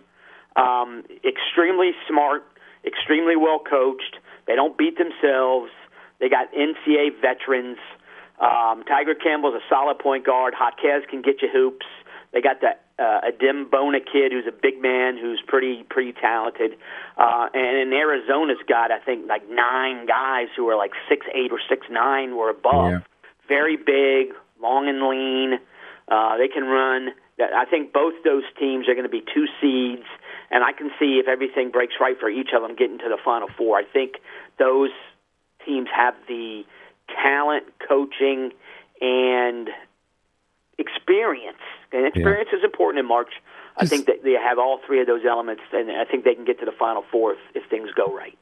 um, 0.56 1.04
extremely 1.24 1.92
smart, 2.08 2.44
extremely 2.84 3.36
well 3.36 3.58
coached. 3.58 4.18
They 4.46 4.54
don't 4.54 4.76
beat 4.76 4.98
themselves. 4.98 5.70
They 6.20 6.28
got 6.28 6.52
NCAA 6.52 7.20
veterans. 7.20 7.78
Um, 8.40 8.84
Tiger 8.84 9.14
Campbell's 9.14 9.54
a 9.54 9.64
solid 9.68 9.98
point 9.98 10.26
guard. 10.26 10.54
Jaquez 10.58 11.04
can 11.08 11.22
get 11.22 11.42
you 11.42 11.48
hoops. 11.52 11.86
They 12.32 12.40
got 12.40 12.60
that 12.62 12.82
uh, 12.98 13.20
Adem 13.28 13.70
Bona 13.70 14.00
kid 14.00 14.32
who's 14.32 14.46
a 14.46 14.52
big 14.52 14.80
man 14.80 15.16
who's 15.16 15.42
pretty 15.46 15.84
pretty 15.88 16.12
talented. 16.12 16.72
Uh, 17.16 17.48
and 17.52 17.78
in 17.78 17.92
Arizona's 17.92 18.62
got 18.68 18.90
I 18.90 18.98
think 18.98 19.28
like 19.28 19.48
nine 19.50 20.06
guys 20.06 20.48
who 20.56 20.68
are 20.68 20.76
like 20.76 20.92
six 21.08 21.26
eight 21.34 21.52
or 21.52 21.60
six 21.68 21.86
nine 21.90 22.32
or 22.32 22.50
above. 22.50 22.90
Yeah. 22.90 23.00
Very 23.48 23.76
big, 23.76 24.34
long 24.60 24.88
and 24.88 25.02
lean. 25.08 25.60
Uh, 26.08 26.36
they 26.36 26.48
can 26.48 26.64
run. 26.64 27.10
I 27.40 27.64
think 27.64 27.92
both 27.92 28.14
those 28.24 28.44
teams 28.58 28.88
are 28.88 28.94
going 28.94 29.06
to 29.06 29.10
be 29.10 29.22
two 29.22 29.46
seeds, 29.60 30.06
and 30.50 30.62
I 30.62 30.72
can 30.72 30.90
see 30.98 31.18
if 31.18 31.28
everything 31.28 31.70
breaks 31.70 31.94
right 32.00 32.18
for 32.18 32.28
each 32.28 32.50
of 32.54 32.62
them 32.62 32.76
getting 32.76 32.98
to 32.98 33.08
the 33.08 33.18
Final 33.24 33.48
Four. 33.56 33.78
I 33.78 33.84
think 33.84 34.16
those 34.58 34.90
teams 35.64 35.88
have 35.94 36.14
the 36.28 36.64
talent, 37.08 37.64
coaching, 37.86 38.52
and 39.00 39.70
experience. 40.78 41.58
And 41.92 42.06
experience 42.06 42.50
is 42.52 42.64
important 42.64 43.00
in 43.00 43.06
March. 43.06 43.32
I 43.76 43.86
think 43.86 44.06
that 44.06 44.22
they 44.22 44.32
have 44.32 44.58
all 44.58 44.80
three 44.86 45.00
of 45.00 45.06
those 45.06 45.22
elements, 45.28 45.62
and 45.72 45.90
I 45.90 46.04
think 46.04 46.24
they 46.24 46.34
can 46.34 46.44
get 46.44 46.58
to 46.60 46.66
the 46.66 46.72
Final 46.78 47.04
Four 47.10 47.32
if, 47.32 47.38
if 47.54 47.70
things 47.70 47.90
go 47.96 48.14
right. 48.14 48.36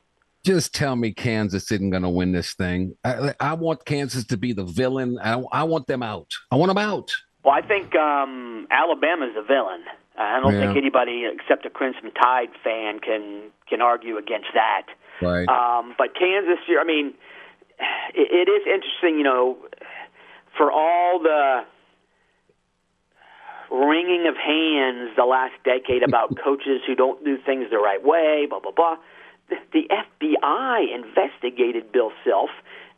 Just 0.44 0.74
tell 0.74 0.96
me 0.96 1.12
Kansas 1.12 1.70
isn't 1.70 1.90
going 1.90 2.02
to 2.02 2.08
win 2.08 2.32
this 2.32 2.54
thing. 2.54 2.96
I, 3.04 3.34
I 3.38 3.54
want 3.54 3.84
Kansas 3.84 4.24
to 4.26 4.36
be 4.36 4.52
the 4.52 4.64
villain. 4.64 5.18
I, 5.22 5.42
I 5.52 5.64
want 5.64 5.86
them 5.86 6.02
out. 6.02 6.28
I 6.50 6.56
want 6.56 6.70
them 6.70 6.78
out. 6.78 7.12
Well, 7.44 7.54
I 7.54 7.62
think 7.62 7.94
um, 7.96 8.66
Alabama's 8.70 9.34
the 9.34 9.42
villain. 9.42 9.82
I 10.18 10.40
don't 10.40 10.52
Yeah. 10.54 10.66
think 10.66 10.76
anybody 10.76 11.24
except 11.24 11.64
a 11.64 11.70
Crimson 11.70 12.10
Tide 12.12 12.50
fan 12.62 12.98
can 13.00 13.50
can 13.68 13.80
argue 13.80 14.18
against 14.18 14.48
that. 14.54 14.86
Right. 15.22 15.48
Um, 15.48 15.94
but 15.96 16.14
Kansas, 16.18 16.58
I 16.68 16.84
mean, 16.84 17.14
it, 18.14 18.48
it 18.48 18.50
is 18.50 18.66
interesting, 18.66 19.16
you 19.16 19.22
know, 19.24 19.56
for 20.56 20.70
all 20.72 21.20
the 21.20 21.64
wringing 23.70 24.26
of 24.26 24.36
hands 24.36 25.10
the 25.16 25.24
last 25.24 25.54
decade 25.64 26.02
about 26.02 26.36
coaches 26.44 26.82
who 26.86 26.94
don't 26.94 27.24
do 27.24 27.38
things 27.38 27.66
the 27.70 27.78
right 27.78 28.04
way, 28.04 28.46
blah 28.48 28.60
blah 28.60 28.72
blah. 28.72 28.96
The, 29.48 29.56
the 29.72 29.88
FBI 29.90 30.94
investigated 30.94 31.90
Bill 31.92 32.12
Self, 32.24 32.50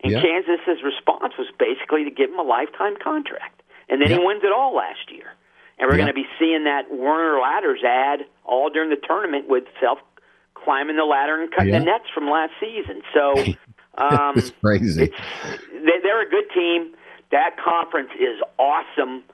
and 0.02 0.12
Yeah. 0.12 0.20
Kansas's 0.23 0.82
response 0.82 1.35
was 1.39 1.48
basically 1.59 2.05
to 2.05 2.10
give 2.10 2.31
him 2.31 2.39
a 2.39 2.43
lifetime 2.43 2.97
contract, 3.02 3.61
and 3.88 4.00
then 4.00 4.10
he 4.10 4.18
wins 4.18 4.42
it 4.44 4.52
all 4.52 4.74
last 4.74 5.10
year. 5.10 5.32
And 5.78 5.88
we're 5.88 5.96
Yeah. 5.96 6.04
going 6.04 6.14
to 6.14 6.20
be 6.22 6.26
seeing 6.38 6.64
that 6.64 6.90
Werner 6.90 7.40
Ladders 7.40 7.82
ad 7.82 8.26
all 8.44 8.70
during 8.70 8.90
the 8.90 8.96
tournament 8.96 9.48
with 9.48 9.64
Self 9.80 9.98
climbing 10.54 10.96
the 10.96 11.04
ladder 11.04 11.40
and 11.42 11.50
cutting 11.50 11.72
Yeah. 11.72 11.80
the 11.80 11.84
nets 11.86 12.04
from 12.14 12.30
last 12.30 12.52
season. 12.60 13.02
So 13.12 13.38
um, 13.98 14.36
it's 14.38 14.52
crazy. 14.62 15.06
they, 15.72 15.98
they're 16.02 16.22
a 16.22 16.30
good 16.30 16.48
team. 16.54 16.94
That 17.30 17.56
conference 17.56 18.10
is 18.18 18.38
awesome. 18.59 19.24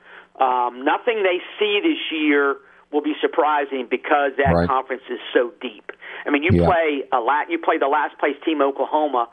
Um, 0.40 0.84
nothing 0.84 1.22
they 1.24 1.42
see 1.58 1.80
this 1.82 1.98
year 2.12 2.56
will 2.92 3.02
be 3.02 3.14
surprising 3.20 3.86
because 3.90 4.32
that 4.38 4.54
Right. 4.54 4.68
conference 4.68 5.02
is 5.10 5.18
so 5.34 5.52
deep. 5.60 5.90
I 6.24 6.30
mean, 6.30 6.42
you 6.44 6.50
Yeah. 6.52 6.64
play 6.66 7.04
a 7.12 7.20
lot. 7.20 7.50
You 7.50 7.58
play 7.58 7.76
the 7.76 7.88
last 7.88 8.16
place 8.18 8.36
team, 8.44 8.62
Oklahoma. 8.62 9.28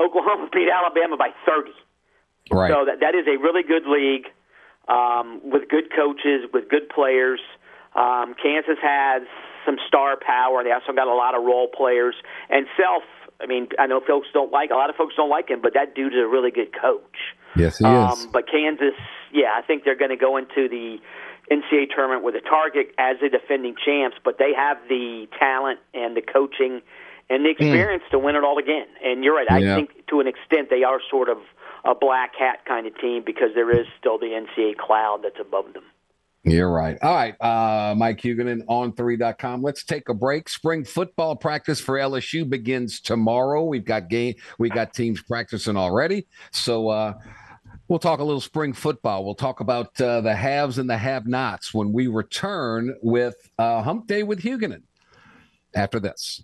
Oklahoma 0.00 0.48
beat 0.52 0.70
Alabama 0.70 1.16
by 1.16 1.34
thirty. 1.44 1.74
Right. 2.50 2.72
So 2.72 2.84
that 2.86 3.00
that 3.00 3.14
is 3.14 3.26
a 3.26 3.36
really 3.36 3.62
good 3.64 3.86
league 3.86 4.30
um, 4.88 5.40
with 5.44 5.68
good 5.68 5.90
coaches, 5.94 6.48
with 6.52 6.68
good 6.68 6.88
players. 6.88 7.40
Um, 7.94 8.34
Kansas 8.40 8.78
has 8.82 9.22
some 9.66 9.76
star 9.86 10.16
power. 10.16 10.62
They 10.64 10.72
also 10.72 10.92
got 10.92 11.08
a 11.08 11.14
lot 11.14 11.34
of 11.34 11.44
role 11.44 11.68
players 11.68 12.14
and 12.50 12.66
self. 12.76 13.02
I 13.40 13.46
mean, 13.46 13.68
I 13.78 13.86
know 13.86 14.00
folks 14.06 14.28
don't 14.32 14.50
like 14.52 14.70
a 14.70 14.74
lot 14.74 14.90
of 14.90 14.96
folks 14.96 15.14
don't 15.16 15.30
like 15.30 15.48
him, 15.48 15.60
but 15.62 15.74
that 15.74 15.94
dude's 15.94 16.16
a 16.16 16.26
really 16.26 16.50
good 16.50 16.72
coach. 16.80 17.16
yes, 17.56 17.78
he 17.78 17.84
Um, 17.84 18.12
is. 18.12 18.26
but 18.26 18.48
Kansas, 18.50 18.94
yeah, 19.32 19.52
I 19.56 19.62
think 19.62 19.84
they're 19.84 19.96
going 19.96 20.10
to 20.10 20.16
go 20.16 20.36
into 20.36 20.68
the 20.68 20.98
NCAA 21.50 21.86
tournament 21.94 22.22
with 22.24 22.34
a 22.34 22.40
target 22.40 22.94
as 22.98 23.16
the 23.20 23.28
defending 23.28 23.74
champs, 23.84 24.16
but 24.24 24.38
they 24.38 24.52
have 24.54 24.76
the 24.88 25.26
talent 25.38 25.78
and 25.94 26.16
the 26.16 26.20
coaching 26.20 26.82
and 27.30 27.44
the 27.44 27.50
experience 27.50 28.02
to 28.10 28.18
win 28.18 28.36
it 28.36 28.44
all 28.44 28.58
again. 28.58 28.86
And 29.04 29.22
you're 29.24 29.34
right. 29.36 29.48
Hmm. 29.48 29.58
Yeah. 29.58 29.72
I 29.72 29.76
think 29.76 30.06
to 30.08 30.20
an 30.20 30.26
extent 30.26 30.68
they 30.70 30.82
are 30.82 31.00
sort 31.10 31.28
of 31.28 31.38
a 31.88 31.94
black 31.94 32.32
hat 32.38 32.64
kind 32.66 32.86
of 32.86 32.98
team 33.00 33.22
because 33.24 33.48
there 33.54 33.70
is 33.70 33.86
still 33.98 34.18
the 34.18 34.26
NCAA 34.26 34.76
cloud 34.76 35.20
that's 35.22 35.40
above 35.40 35.72
them. 35.72 35.84
You're 36.44 36.70
right. 36.70 36.98
All 37.02 37.14
right. 37.14 37.34
Uh, 37.40 37.94
Mike 37.96 38.20
Huguenin 38.20 38.64
on3.com. 38.66 39.62
Let's 39.62 39.84
take 39.84 40.08
a 40.08 40.14
break. 40.14 40.48
Spring 40.48 40.84
football 40.84 41.34
practice 41.34 41.80
for 41.80 41.96
LSU 41.96 42.48
begins 42.48 43.00
tomorrow. 43.00 43.64
We've 43.64 43.84
got 43.84 44.08
game, 44.08 44.34
we 44.58 44.68
got 44.68 44.94
teams 44.94 45.22
practicing 45.22 45.76
already. 45.76 46.26
So 46.52 46.88
uh, 46.88 47.14
we'll 47.88 47.98
talk 47.98 48.20
a 48.20 48.24
little 48.24 48.40
spring 48.40 48.72
football. 48.72 49.24
We'll 49.24 49.34
talk 49.34 49.60
about 49.60 50.00
uh, 50.00 50.20
the 50.20 50.34
haves 50.34 50.78
and 50.78 50.88
the 50.88 50.96
have 50.96 51.26
nots 51.26 51.74
when 51.74 51.92
we 51.92 52.06
return 52.06 52.94
with 53.02 53.34
uh, 53.58 53.82
Hump 53.82 54.06
Day 54.06 54.22
with 54.22 54.40
Huguenin 54.40 54.82
after 55.74 55.98
this. 55.98 56.42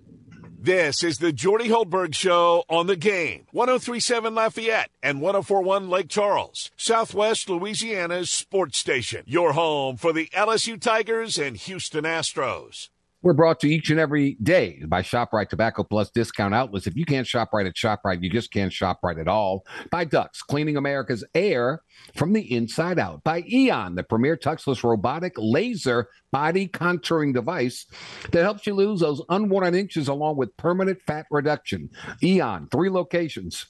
This 0.64 1.04
is 1.04 1.18
the 1.18 1.30
Jordy 1.30 1.68
Hultberg 1.68 2.14
Show 2.14 2.64
on 2.70 2.86
the 2.86 2.96
game. 2.96 3.44
1037 3.50 4.34
Lafayette 4.34 4.88
and 5.02 5.20
1041 5.20 5.90
Lake 5.90 6.08
Charles, 6.08 6.70
Southwest 6.74 7.50
Louisiana's 7.50 8.30
sports 8.30 8.78
station. 8.78 9.24
Your 9.26 9.52
home 9.52 9.98
for 9.98 10.14
the 10.14 10.30
LSU 10.34 10.80
Tigers 10.80 11.36
and 11.36 11.58
Houston 11.58 12.04
Astros. 12.04 12.88
We're 13.24 13.32
brought 13.32 13.58
to 13.60 13.70
each 13.70 13.88
and 13.88 13.98
every 13.98 14.36
day 14.42 14.82
by 14.86 15.00
ShopRite 15.00 15.48
Tobacco 15.48 15.82
Plus 15.82 16.10
discount 16.10 16.54
outlets. 16.54 16.86
If 16.86 16.94
you 16.94 17.06
can't 17.06 17.26
shop 17.26 17.54
right 17.54 17.64
at 17.64 17.74
ShopRite, 17.74 18.22
you 18.22 18.28
just 18.28 18.52
can't 18.52 18.70
shop 18.70 18.98
right 19.02 19.16
at 19.18 19.28
all. 19.28 19.64
By 19.90 20.04
Ductz, 20.04 20.40
cleaning 20.46 20.76
America's 20.76 21.24
air 21.34 21.80
from 22.16 22.34
the 22.34 22.52
inside 22.54 22.98
out. 22.98 23.24
By 23.24 23.42
Eon, 23.50 23.94
the 23.94 24.02
premier 24.02 24.36
touchless 24.36 24.84
robotic 24.84 25.32
laser 25.38 26.08
body 26.32 26.68
contouring 26.68 27.32
device 27.32 27.86
that 28.30 28.42
helps 28.42 28.66
you 28.66 28.74
lose 28.74 29.00
those 29.00 29.22
unwanted 29.30 29.74
inches 29.74 30.06
along 30.08 30.36
with 30.36 30.54
permanent 30.58 30.98
fat 31.06 31.24
reduction. 31.30 31.88
Eon, 32.22 32.68
three 32.70 32.90
locations. 32.90 33.64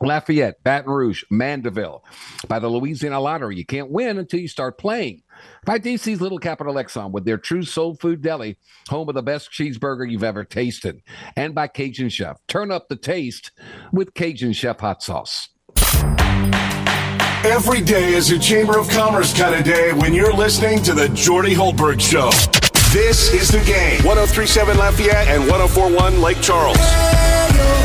Lafayette, 0.00 0.62
Baton 0.62 0.90
Rouge, 0.90 1.22
Mandeville. 1.30 2.02
By 2.48 2.58
the 2.58 2.68
Louisiana 2.68 3.20
Lottery, 3.20 3.56
you 3.56 3.66
can't 3.66 3.90
win 3.90 4.18
until 4.18 4.40
you 4.40 4.48
start 4.48 4.78
playing. 4.78 5.22
By 5.64 5.78
DC's 5.78 6.20
Little 6.20 6.38
Capital 6.38 6.74
Exxon 6.74 7.10
with 7.10 7.24
their 7.24 7.38
true 7.38 7.62
soul 7.62 7.94
food 7.94 8.22
deli, 8.22 8.58
home 8.88 9.08
of 9.08 9.14
the 9.14 9.22
best 9.22 9.50
cheeseburger 9.50 10.10
you've 10.10 10.24
ever 10.24 10.44
tasted. 10.44 11.02
And 11.36 11.54
by 11.54 11.68
Cajun 11.68 12.08
Chef. 12.08 12.38
Turn 12.46 12.70
up 12.70 12.88
the 12.88 12.96
taste 12.96 13.50
with 13.92 14.14
Cajun 14.14 14.52
Chef 14.52 14.80
hot 14.80 15.02
sauce. 15.02 15.48
Every 17.44 17.80
day 17.80 18.14
is 18.14 18.30
a 18.32 18.38
Chamber 18.38 18.76
of 18.78 18.88
Commerce 18.88 19.36
kind 19.36 19.54
of 19.54 19.64
day 19.64 19.92
when 19.92 20.12
you're 20.12 20.32
listening 20.32 20.82
to 20.82 20.94
the 20.94 21.08
Jordy 21.10 21.54
Hultberg 21.54 22.00
Show. 22.00 22.30
This 22.92 23.32
is 23.32 23.48
the 23.48 23.60
game. 23.60 24.04
1037 24.04 24.76
Lafayette 24.76 25.28
and 25.28 25.42
1041 25.42 26.20
Lake 26.20 26.40
Charles. 26.40 26.76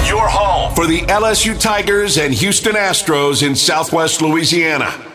Your 0.08 0.28
home 0.28 0.74
for 0.74 0.88
the 0.88 1.02
LSU 1.02 1.60
Tigers 1.60 2.18
and 2.18 2.34
Houston 2.34 2.74
Astros 2.74 3.46
in 3.46 3.56
Southwest 3.56 4.22
Louisiana. 4.22 5.11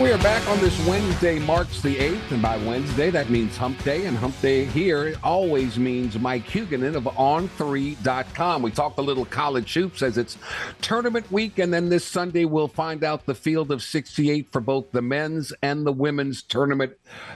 We 0.00 0.10
are 0.10 0.18
back 0.18 0.48
on 0.48 0.58
this 0.58 0.76
Wednesday, 0.86 1.38
March 1.38 1.82
the 1.82 1.94
8th. 1.94 2.32
And 2.32 2.42
by 2.42 2.56
Wednesday, 2.56 3.10
that 3.10 3.28
means 3.28 3.56
hump 3.58 3.80
day. 3.84 4.06
And 4.06 4.16
hump 4.16 4.40
day 4.40 4.64
here 4.64 5.14
always 5.22 5.78
means 5.78 6.18
Mike 6.18 6.46
Huguenin 6.46 6.96
of 6.96 7.04
on3.com. 7.04 8.62
We 8.62 8.70
talked 8.70 8.98
a 8.98 9.02
little 9.02 9.26
college 9.26 9.72
hoops 9.74 10.02
as 10.02 10.16
it's 10.16 10.38
tournament 10.80 11.30
week. 11.30 11.58
And 11.58 11.72
then 11.72 11.90
this 11.90 12.06
Sunday, 12.06 12.46
we'll 12.46 12.68
find 12.68 13.04
out 13.04 13.26
the 13.26 13.34
field 13.34 13.70
of 13.70 13.82
68 13.82 14.50
for 14.50 14.60
both 14.60 14.90
the 14.92 15.02
men's 15.02 15.52
and 15.62 15.86
the 15.86 15.92
women's 15.92 16.42
tournament 16.42 16.94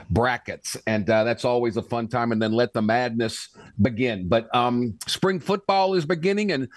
brackets. 0.09 0.75
And 0.87 1.07
uh, 1.09 1.23
that's 1.23 1.45
always 1.45 1.77
a 1.77 1.83
fun 1.83 2.07
time. 2.07 2.31
And 2.31 2.41
then 2.41 2.53
let 2.53 2.73
the 2.73 2.81
madness 2.81 3.49
begin. 3.81 4.27
But 4.27 4.53
um, 4.53 4.97
spring 5.05 5.39
football 5.39 5.93
is 5.93 6.05
beginning. 6.05 6.51
And 6.51 6.69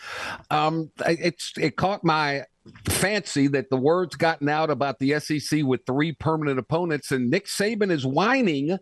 um, 0.51 0.91
it's 1.07 1.55
it 1.57 1.77
caught 1.77 2.05
my 2.05 2.45
fancy 2.89 3.49
that 3.49 3.71
the 3.71 3.77
word's 3.77 4.17
gotten 4.17 4.49
out 4.49 4.71
about 4.71 4.99
the 4.99 5.19
SEC 5.21 5.63
with 5.63 5.81
three 5.87 6.13
permanent 6.13 6.59
opponents, 6.59 7.11
and 7.11 7.31
Nick 7.31 7.47
Saban 7.47 7.91
is 7.91 8.07
whining, 8.07 8.79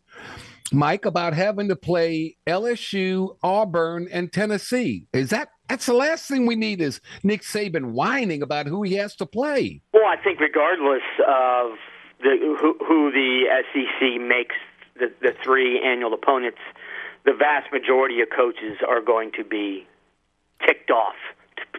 Mike, 0.72 1.04
about 1.04 1.34
having 1.34 1.68
to 1.68 1.76
play 1.76 2.36
LSU, 2.46 3.36
Auburn, 3.42 4.08
and 4.12 4.32
Tennessee. 4.32 5.06
Is 5.12 5.30
that 5.30 5.48
that's 5.68 5.86
the 5.86 5.94
last 5.94 6.28
thing 6.28 6.46
we 6.46 6.56
need 6.56 6.80
is 6.80 7.00
Nick 7.22 7.42
Saban 7.42 7.92
whining 7.92 8.42
about 8.42 8.66
who 8.66 8.82
he 8.82 8.94
has 8.94 9.14
to 9.16 9.26
play? 9.26 9.82
Well, 9.92 10.06
I 10.06 10.16
think 10.22 10.40
regardless 10.40 11.02
of 11.26 11.72
the 12.20 12.56
who, 12.60 12.76
who 12.86 13.10
the 13.12 13.44
SEC 13.72 14.20
makes 14.20 14.56
the, 14.98 15.12
the 15.20 15.34
three 15.44 15.80
annual 15.84 16.14
opponents, 16.14 16.58
the 17.24 17.32
vast 17.32 17.72
majority 17.72 18.20
of 18.20 18.28
coaches 18.34 18.78
are 18.88 19.00
going 19.00 19.32
to 19.36 19.44
be 19.44 19.86
ticked 20.66 20.90
off, 20.90 21.16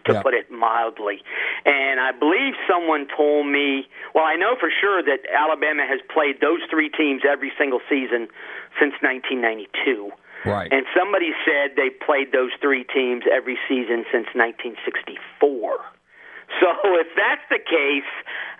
to, 0.06 0.12
Yeah. 0.14 0.22
put 0.22 0.34
it 0.34 0.50
mildly. 0.50 1.22
And 1.64 2.00
I 2.00 2.12
believe 2.12 2.54
someone 2.68 3.06
told 3.16 3.46
me, 3.46 3.88
well, 4.14 4.24
I 4.24 4.36
know 4.36 4.56
for 4.58 4.70
sure 4.80 5.02
that 5.02 5.20
Alabama 5.32 5.86
has 5.86 6.00
played 6.12 6.40
those 6.40 6.60
three 6.70 6.88
teams 6.88 7.22
every 7.28 7.52
single 7.58 7.80
season 7.88 8.28
since 8.78 8.94
1992. 9.02 10.12
Right. 10.44 10.72
And 10.72 10.86
somebody 10.96 11.32
said 11.44 11.76
they 11.76 11.90
played 11.90 12.32
those 12.32 12.50
three 12.60 12.84
teams 12.84 13.24
every 13.30 13.58
season 13.68 14.04
since 14.10 14.26
1964. 14.34 15.78
So 16.58 16.66
if 16.98 17.06
that's 17.16 17.44
the 17.50 17.58
case, 17.58 18.08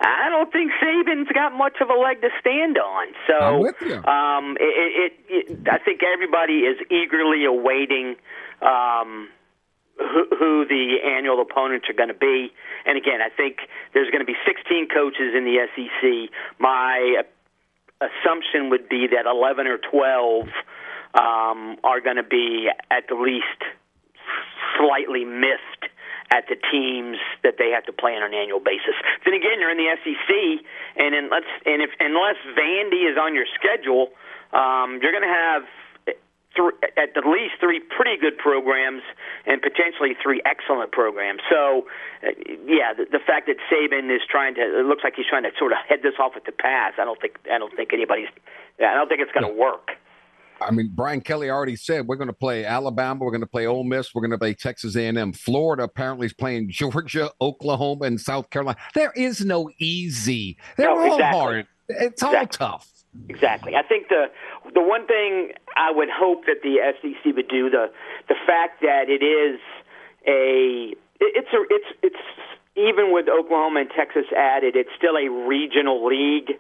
I 0.01 0.29
don't 0.29 0.53
think 0.53 0.73
Saban's 0.83 1.29
got 1.33 1.53
much 1.57 1.81
of 1.81 1.89
a 1.91 1.95
leg 1.95 2.21
to 2.21 2.29
stand 2.39 2.79
on. 2.79 3.07
So 3.27 3.35
I'm 3.35 3.61
with 3.61 3.81
you. 3.81 3.97
Um, 4.05 4.57
it, 4.61 5.13
it, 5.29 5.51
it, 5.51 5.69
I 5.69 5.79
think 5.79 6.03
everybody 6.03 6.61
is 6.69 6.79
eagerly 6.91 7.45
awaiting 7.45 8.17
um, 8.63 9.29
who, 10.01 10.65
the 10.65 10.97
annual 11.05 11.41
opponents 11.41 11.87
are 11.89 11.95
going 11.95 12.09
to 12.09 12.15
be. 12.15 12.53
And 12.87 12.97
again, 12.97 13.21
I 13.21 13.29
think 13.29 13.59
there's 13.93 14.11
going 14.11 14.25
to 14.25 14.27
be 14.27 14.37
16 14.47 14.89
coaches 14.89 15.35
in 15.37 15.45
the 15.45 15.69
SEC. 15.77 16.31
My 16.59 17.23
assumption 18.01 18.71
would 18.71 18.89
be 18.89 19.07
that 19.13 19.29
11 19.29 19.67
or 19.67 19.79
12 19.79 20.49
um, 21.15 21.77
are 21.85 22.01
going 22.01 22.17
to 22.17 22.23
be 22.23 22.69
at 22.91 23.05
the 23.09 23.15
least 23.15 23.61
slightly 24.79 25.25
missed 25.25 25.93
at 26.31 26.47
the 26.47 26.57
teams 26.71 27.19
that 27.43 27.59
they 27.59 27.71
have 27.75 27.85
to 27.85 27.93
play 27.93 28.15
on 28.15 28.23
an 28.23 28.33
annual 28.33 28.61
basis. 28.61 28.95
Then 29.25 29.35
again, 29.35 29.59
you're 29.59 29.71
in 29.71 29.79
the 29.83 29.91
SEC, 29.99 30.31
and 30.97 31.15
unless 31.15 31.43
and 31.67 31.83
if 31.83 31.91
unless 31.99 32.39
Vandy 32.55 33.11
is 33.11 33.19
on 33.19 33.35
your 33.35 33.47
schedule, 33.59 34.15
um, 34.55 35.03
you're 35.03 35.11
going 35.11 35.27
to 35.27 35.37
have 35.43 35.67
th- 36.57 36.93
at 36.97 37.15
the 37.15 37.23
least 37.29 37.55
three 37.61 37.81
pretty 37.81 38.17
good 38.21 38.37
programs 38.39 39.03
and 39.47 39.61
potentially 39.63 40.17
three 40.23 40.41
excellent 40.45 40.93
programs. 40.93 41.41
So, 41.51 41.87
uh, 42.23 42.31
yeah, 42.67 42.93
the, 42.95 43.07
the 43.11 43.21
fact 43.25 43.47
that 43.47 43.57
Saban 43.71 44.15
is 44.15 44.23
trying 44.29 44.55
to 44.57 44.61
it 44.61 44.87
looks 44.87 45.05
like 45.05 45.15
he's 45.17 45.27
trying 45.29 45.45
to 45.45 45.51
sort 45.59 45.73
of 45.73 45.79
head 45.89 46.01
this 46.03 46.15
off 46.19 46.33
at 46.37 46.45
the 46.45 46.53
pass. 46.53 46.95
I 46.99 47.05
don't 47.05 47.21
think 47.21 47.39
I 47.51 47.59
don't 47.59 47.75
think 47.75 47.93
anybody's 47.93 48.29
I 48.79 48.95
don't 48.95 49.09
think 49.09 49.21
it's 49.21 49.33
going 49.33 49.47
to 49.47 49.59
work. 49.61 49.91
I 50.63 50.71
mean, 50.73 50.91
Brian 50.95 51.23
Kelly 51.23 51.49
already 51.49 51.75
said 51.77 52.07
we're 52.07 52.17
going 52.17 52.29
to 52.29 52.35
play 52.35 52.67
Alabama, 52.67 53.25
we're 53.25 53.31
going 53.31 53.41
to 53.41 53.47
play 53.47 53.67
Ole 53.67 53.85
Miss, 53.85 54.15
we're 54.15 54.21
going 54.21 54.31
to 54.33 54.39
play 54.39 54.53
Texas 54.53 54.95
A&M. 54.95 55.33
Florida 55.33 55.85
apparently 55.85 56.27
is 56.27 56.35
playing 56.35 56.69
Georgia, 56.71 57.31
Oklahoma, 57.41 58.05
and 58.05 58.21
South 58.21 58.51
Carolina. 58.51 58.79
There 58.95 59.13
is 59.17 59.43
no 59.43 59.71
easy. 59.79 60.59
They're 60.77 60.89
No, 60.89 60.99
all 60.99 61.15
exactly. 61.15 61.41
hard. 61.41 61.67
It's 61.89 62.23
all 62.23 62.47
tough. 62.47 62.91
Exactly. 63.29 63.75
I 63.75 63.83
think 63.83 64.09
the 64.09 64.27
the 64.75 64.83
one 64.83 65.07
thing 65.07 65.53
I 65.77 65.91
would 65.91 66.09
hope 66.11 66.47
that 66.47 66.63
the 66.63 66.79
SEC 67.01 67.35
would 67.35 67.49
do 67.49 67.71
the 67.71 67.91
the 68.29 68.35
fact 68.47 68.83
that 68.83 69.09
it 69.09 69.23
is 69.25 69.61
a 70.27 70.95
it's 71.21 71.53
a 71.53 71.63
it's 71.71 71.99
it's 72.03 72.17
even 72.77 73.13
with 73.13 73.29
Oklahoma 73.29 73.81
and 73.81 73.91
Texas 73.91 74.27
added, 74.37 74.77
it's 74.77 74.91
still 74.97 75.17
a 75.17 75.29
regional 75.29 76.07
league. 76.07 76.53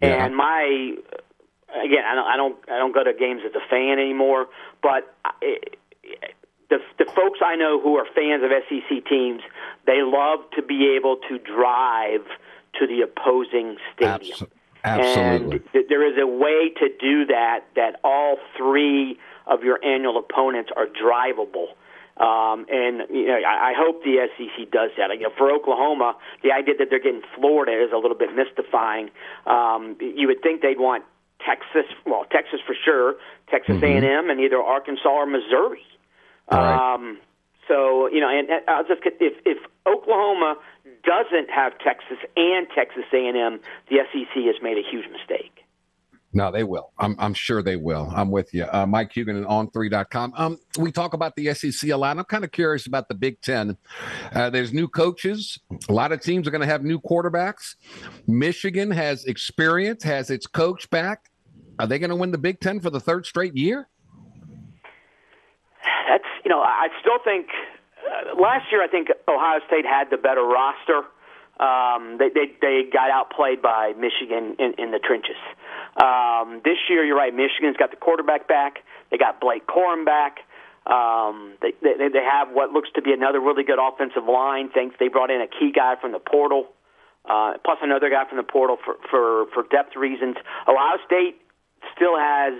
Yeah. 0.00 0.24
And 0.24 0.36
my 0.36 0.94
again, 1.74 2.04
I 2.04 2.14
don't 2.14 2.26
I 2.26 2.36
don't 2.36 2.56
I 2.68 2.78
don't 2.78 2.94
go 2.94 3.04
to 3.04 3.12
games 3.12 3.42
as 3.44 3.54
a 3.54 3.66
fan 3.68 3.98
anymore, 3.98 4.46
but 4.82 5.14
I, 5.24 5.58
the 6.68 6.78
the 6.98 7.04
folks 7.06 7.40
I 7.44 7.56
know 7.56 7.80
who 7.80 7.96
are 7.96 8.06
fans 8.14 8.42
of 8.44 8.50
SEC 8.68 9.08
teams, 9.08 9.42
they 9.86 10.02
love 10.02 10.40
to 10.56 10.62
be 10.62 10.94
able 10.96 11.16
to 11.28 11.38
drive 11.38 12.26
to 12.78 12.86
the 12.86 13.02
opposing 13.02 13.76
stadium. 13.94 14.38
Abso- 14.38 14.48
absolutely. 14.86 15.56
And 15.56 15.72
th- 15.72 15.86
there 15.88 16.06
is 16.06 16.18
a 16.20 16.26
way 16.26 16.70
to 16.80 16.88
do 17.00 17.26
that 17.26 17.64
that 17.74 18.00
all 18.04 18.36
three 18.56 19.18
of 19.46 19.62
your 19.62 19.84
annual 19.84 20.18
opponents 20.18 20.70
are 20.76 20.86
drivable. 20.86 21.74
Um, 22.16 22.64
and 22.70 23.02
you 23.10 23.26
know, 23.26 23.36
I, 23.46 23.70
I 23.70 23.72
hope 23.76 24.02
the 24.02 24.26
SEC 24.38 24.70
does 24.70 24.90
that. 24.96 25.10
You 25.14 25.24
know, 25.24 25.32
for 25.36 25.50
Oklahoma, 25.50 26.16
the 26.42 26.52
idea 26.52 26.74
that 26.78 26.88
they're 26.88 27.02
getting 27.02 27.22
Florida 27.34 27.72
is 27.84 27.92
a 27.92 27.98
little 27.98 28.16
bit 28.16 28.30
mystifying. 28.34 29.10
Um, 29.46 29.96
you 30.00 30.26
would 30.26 30.40
think 30.42 30.62
they'd 30.62 30.80
want 30.80 31.04
Texas, 31.44 31.84
well, 32.06 32.24
Texas 32.32 32.60
for 32.66 32.74
sure, 32.74 33.16
Texas 33.50 33.82
A&M, 33.82 34.30
and 34.30 34.40
either 34.40 34.56
Arkansas 34.56 35.08
or 35.08 35.26
Missouri. 35.26 35.84
Right. 36.50 36.94
Um, 36.94 37.18
so 37.68 38.08
you 38.08 38.20
know, 38.20 38.30
and, 38.30 38.48
and 38.48 38.62
I'll 38.68 38.86
just 38.86 39.02
get 39.02 39.14
if 39.20 39.34
if 39.44 39.58
Oklahoma 39.86 40.56
doesn't 41.06 41.48
have 41.50 41.78
Texas 41.78 42.18
and 42.36 42.66
Texas 42.74 43.04
A&M, 43.12 43.60
the 43.88 43.96
SEC 44.12 44.42
has 44.44 44.56
made 44.60 44.76
a 44.76 44.82
huge 44.82 45.06
mistake. 45.10 45.62
No, 46.32 46.50
they 46.50 46.64
will. 46.64 46.92
I'm, 46.98 47.16
I'm 47.18 47.32
sure 47.32 47.62
they 47.62 47.76
will. 47.76 48.12
I'm 48.14 48.30
with 48.30 48.52
you. 48.52 48.66
Uh, 48.70 48.84
Mike 48.84 49.10
Huguenin 49.12 49.42
at 49.42 49.48
on3.com. 49.48 50.34
Um, 50.36 50.58
we 50.78 50.92
talk 50.92 51.14
about 51.14 51.34
the 51.34 51.54
SEC 51.54 51.88
a 51.88 51.96
lot. 51.96 52.18
I'm 52.18 52.24
kind 52.24 52.44
of 52.44 52.52
curious 52.52 52.86
about 52.86 53.08
the 53.08 53.14
Big 53.14 53.40
Ten. 53.40 53.78
Uh, 54.34 54.50
there's 54.50 54.70
new 54.70 54.86
coaches. 54.86 55.58
A 55.88 55.92
lot 55.92 56.12
of 56.12 56.20
teams 56.20 56.46
are 56.46 56.50
going 56.50 56.60
to 56.60 56.66
have 56.66 56.84
new 56.84 57.00
quarterbacks. 57.00 57.76
Michigan 58.26 58.90
has 58.90 59.24
experience, 59.24 60.02
has 60.02 60.28
its 60.28 60.46
coach 60.46 60.90
back. 60.90 61.30
Are 61.78 61.86
they 61.86 61.98
going 61.98 62.10
to 62.10 62.16
win 62.16 62.32
the 62.32 62.38
Big 62.38 62.60
Ten 62.60 62.80
for 62.80 62.90
the 62.90 63.00
third 63.00 63.24
straight 63.24 63.56
year? 63.56 63.88
That's 66.06 66.24
you 66.44 66.50
know, 66.50 66.60
I 66.60 66.88
still 67.00 67.18
think 67.24 67.46
uh, 68.16 68.40
last 68.40 68.72
year 68.72 68.82
I 68.82 68.88
think 68.88 69.08
Ohio 69.28 69.60
State 69.66 69.84
had 69.84 70.10
the 70.10 70.16
better 70.16 70.42
roster. 70.42 71.04
Um, 71.58 72.18
they, 72.18 72.28
they 72.28 72.52
they 72.60 72.82
got 72.92 73.10
outplayed 73.10 73.62
by 73.62 73.94
Michigan 73.96 74.56
in, 74.58 74.74
in 74.78 74.90
the 74.90 74.98
trenches. 74.98 75.40
Um, 75.96 76.60
this 76.64 76.76
year, 76.90 77.04
you're 77.04 77.16
right. 77.16 77.34
Michigan's 77.34 77.78
got 77.78 77.90
the 77.90 77.96
quarterback 77.96 78.46
back. 78.46 78.84
They 79.10 79.16
got 79.16 79.40
Blake 79.40 79.66
Corum 79.66 80.04
back. 80.04 80.40
Um, 80.86 81.56
they, 81.62 81.72
they 81.82 82.08
they 82.12 82.22
have 82.22 82.52
what 82.52 82.70
looks 82.70 82.90
to 82.94 83.02
be 83.02 83.12
another 83.12 83.40
really 83.40 83.64
good 83.64 83.78
offensive 83.80 84.24
line. 84.28 84.68
Thanks, 84.68 84.96
they 85.00 85.08
brought 85.08 85.30
in 85.30 85.40
a 85.40 85.48
key 85.48 85.72
guy 85.74 85.94
from 86.00 86.12
the 86.12 86.20
portal, 86.20 86.68
uh, 87.24 87.54
plus 87.64 87.78
another 87.82 88.10
guy 88.10 88.28
from 88.28 88.36
the 88.36 88.44
portal 88.44 88.76
for 88.84 88.96
for 89.10 89.46
for 89.54 89.62
depth 89.70 89.96
reasons. 89.96 90.36
Ohio 90.68 90.98
State 91.06 91.40
still 91.96 92.16
has 92.16 92.54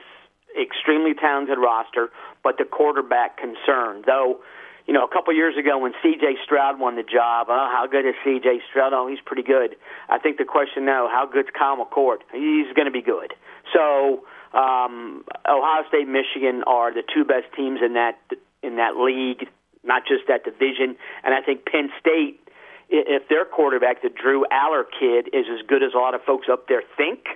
extremely 0.59 1.15
talented 1.15 1.59
roster, 1.59 2.09
but 2.43 2.57
the 2.59 2.65
quarterback 2.65 3.37
concern. 3.37 4.03
Though, 4.07 4.41
you 4.87 4.95
know, 4.95 5.05
a 5.05 5.09
couple 5.09 5.35
years 5.35 5.57
ago 5.57 5.79
when 5.79 5.93
C.J. 6.03 6.37
Stroud 6.45 6.79
won 6.79 6.97
the 6.97 7.03
job, 7.03 7.49
oh, 7.51 7.69
how 7.71 7.87
good 7.91 8.07
is 8.07 8.15
C.J. 8.25 8.61
Stroud? 8.71 8.93
Oh, 8.93 9.09
he's 9.09 9.21
pretty 9.25 9.43
good. 9.43 9.77
I 10.09 10.19
think 10.19 10.39
the 10.39 10.45
question 10.45 10.85
now, 10.85 11.09
how 11.09 11.27
good's 11.27 11.49
Kyle 11.57 11.77
McCord? 11.77 12.19
He's 12.33 12.73
going 12.75 12.87
to 12.87 12.93
be 12.93 13.03
good. 13.03 13.35
So, 13.75 14.25
um, 14.55 15.25
Ohio 15.49 15.83
State, 15.89 16.07
Michigan 16.07 16.63
are 16.67 16.95
the 16.95 17.03
two 17.03 17.25
best 17.25 17.47
teams 17.57 17.81
in 17.85 17.95
that 17.95 18.19
in 18.63 18.77
that 18.77 18.97
league, 18.97 19.49
not 19.85 20.03
just 20.07 20.29
that 20.29 20.45
division. 20.45 20.97
And 21.23 21.35
I 21.35 21.43
think 21.43 21.67
Penn 21.67 21.91
State, 22.01 22.41
if 22.89 23.29
their 23.29 23.45
quarterback, 23.45 24.03
the 24.03 24.09
Drew 24.09 24.47
Allar 24.53 24.85
kid, 24.99 25.29
is 25.35 25.47
as 25.53 25.67
good 25.67 25.83
as 25.83 25.93
a 25.95 25.99
lot 25.99 26.15
of 26.15 26.23
folks 26.23 26.47
up 26.51 26.69
there 26.69 26.83
think, 26.97 27.27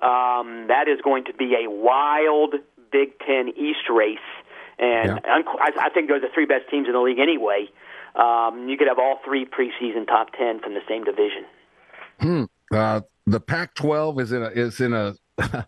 um, 0.00 0.66
that 0.68 0.86
is 0.88 1.00
going 1.02 1.24
to 1.24 1.34
be 1.34 1.54
a 1.54 1.70
wild 1.70 2.54
Big 2.90 3.18
Ten 3.18 3.48
East 3.56 3.90
race, 3.90 4.18
and 4.78 5.20
unqu- 5.24 5.60
I, 5.60 5.86
I 5.86 5.88
think 5.90 6.08
they're 6.08 6.20
the 6.20 6.28
three 6.32 6.46
best 6.46 6.70
teams 6.70 6.86
in 6.86 6.92
the 6.92 7.00
league 7.00 7.18
anyway. 7.18 7.68
Um, 8.14 8.68
you 8.68 8.76
could 8.76 8.88
have 8.88 8.98
all 8.98 9.18
three 9.24 9.46
preseason 9.46 10.06
top 10.06 10.28
ten 10.32 10.60
from 10.60 10.74
the 10.74 10.80
same 10.88 11.04
division. 11.04 11.44
Hmm. 12.20 12.44
Uh, 12.72 13.00
the 13.26 13.40
Pac-12 13.40 14.20
is 14.20 14.32
in 14.32 14.42
a 14.42 14.48
is 14.48 14.80
in 14.80 14.92
a 14.92 15.14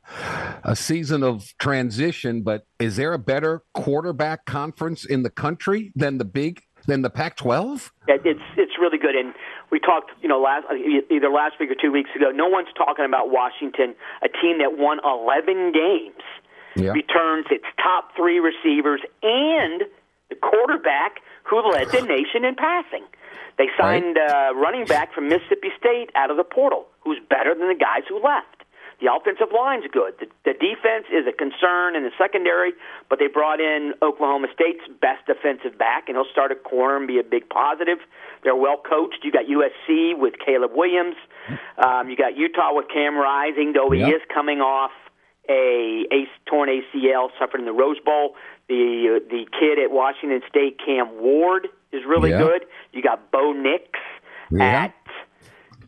a 0.65 0.75
season 0.75 1.23
of 1.23 1.45
transition, 1.59 2.43
but 2.43 2.67
is 2.79 2.97
there 2.97 3.13
a 3.13 3.19
better 3.19 3.63
quarterback 3.73 4.45
conference 4.45 5.05
in 5.05 5.23
the 5.23 5.31
country 5.31 5.93
than 5.95 6.19
the 6.19 6.25
big 6.25 6.63
than 6.87 7.03
the 7.03 7.11
Pac-12? 7.11 7.91
It's 8.09 8.41
it's 8.57 8.73
really 8.81 8.99
good, 8.99 9.15
and 9.15 9.35
we 9.71 9.79
talked, 9.79 10.11
you 10.23 10.29
know, 10.29 10.41
last 10.41 10.67
e- 10.75 11.03
either 11.11 11.31
last 11.31 11.55
week 11.61 11.71
or 11.71 11.77
two 11.81 11.93
weeks 11.93 12.11
ago. 12.17 12.31
No 12.31 12.49
one's 12.49 12.69
talking 12.77 13.05
about 13.05 13.31
Washington, 13.31 13.95
a 14.23 14.29
team 14.29 14.59
that 14.59 14.77
won 14.77 14.99
11 15.05 15.73
games, 15.73 16.25
Yeah. 16.77 16.93
returns 16.93 17.47
its 17.51 17.65
top 17.83 18.15
three 18.17 18.39
receivers 18.39 19.01
and 19.23 19.83
the 20.29 20.37
quarterback 20.37 21.21
who 21.45 21.61
led 21.71 21.89
the 21.91 22.01
nation 22.07 22.45
in 22.45 22.55
passing. 22.55 23.05
They 23.59 23.69
signed 23.79 24.17
uh, 24.17 24.55
running 24.55 24.87
back 24.87 25.13
from 25.13 25.29
Mississippi 25.29 25.69
State 25.79 26.11
out 26.15 26.31
of 26.31 26.37
the 26.39 26.45
portal, 26.45 26.87
who's 27.01 27.19
better 27.29 27.55
than 27.55 27.69
the 27.69 27.75
guys 27.75 28.05
who 28.09 28.17
left. 28.23 28.47
The 29.03 29.13
offensive 29.13 29.49
line's 29.53 29.85
good. 29.91 30.13
The, 30.21 30.27
the 30.45 30.53
defense 30.53 31.07
is 31.13 31.27
a 31.27 31.33
concern 31.33 31.97
in 31.97 32.05
the 32.05 32.11
secondary, 32.19 32.73
but 33.09 33.19
they 33.19 33.27
brought 33.29 33.59
in 33.61 33.95
Oklahoma 34.03 34.49
State's 34.55 34.85
best 35.01 35.25
defensive 35.27 35.77
back, 35.79 36.09
and 36.09 36.17
he'll 36.17 36.31
start 36.31 36.53
at 36.53 36.65
corner 36.65 36.97
and 36.99 37.07
be 37.09 37.19
a 37.19 37.23
big 37.25 37.49
positive. 37.49 37.99
They're 38.45 38.57
well 38.57 38.77
coached. 38.77 39.25
You 39.25 39.33
got 39.33 39.45
USC 39.47 40.17
with 40.19 40.35
Caleb 40.45 40.73
Williams. 40.75 41.17
Um, 41.79 42.09
you 42.11 42.17
got 42.17 42.37
Utah 42.37 42.73
with 42.73 42.89
Cam 42.93 43.17
Rising, 43.17 43.73
though 43.73 43.91
he 43.91 44.01
Yeah. 44.01 44.09
is 44.17 44.23
coming 44.33 44.61
off 44.61 44.93
a, 45.51 46.07
a 46.13 46.27
torn 46.47 46.69
ACL 46.69 47.29
suffered 47.39 47.59
in 47.61 47.67
the 47.67 47.73
Rose 47.73 47.99
Bowl. 48.05 48.37
The 48.69 49.17
uh, 49.21 49.29
the 49.29 49.47
kid 49.59 49.79
at 49.83 49.91
Washington 49.91 50.43
State, 50.49 50.79
Cam 50.85 51.21
Ward, 51.21 51.67
is 51.93 52.03
really 52.07 52.31
Yeah. 52.31 52.39
good. 52.39 52.67
You 52.93 53.03
got 53.03 53.31
Bo 53.33 53.53
Nix 53.53 53.85
Yeah. 54.51 54.85
at 54.85 54.95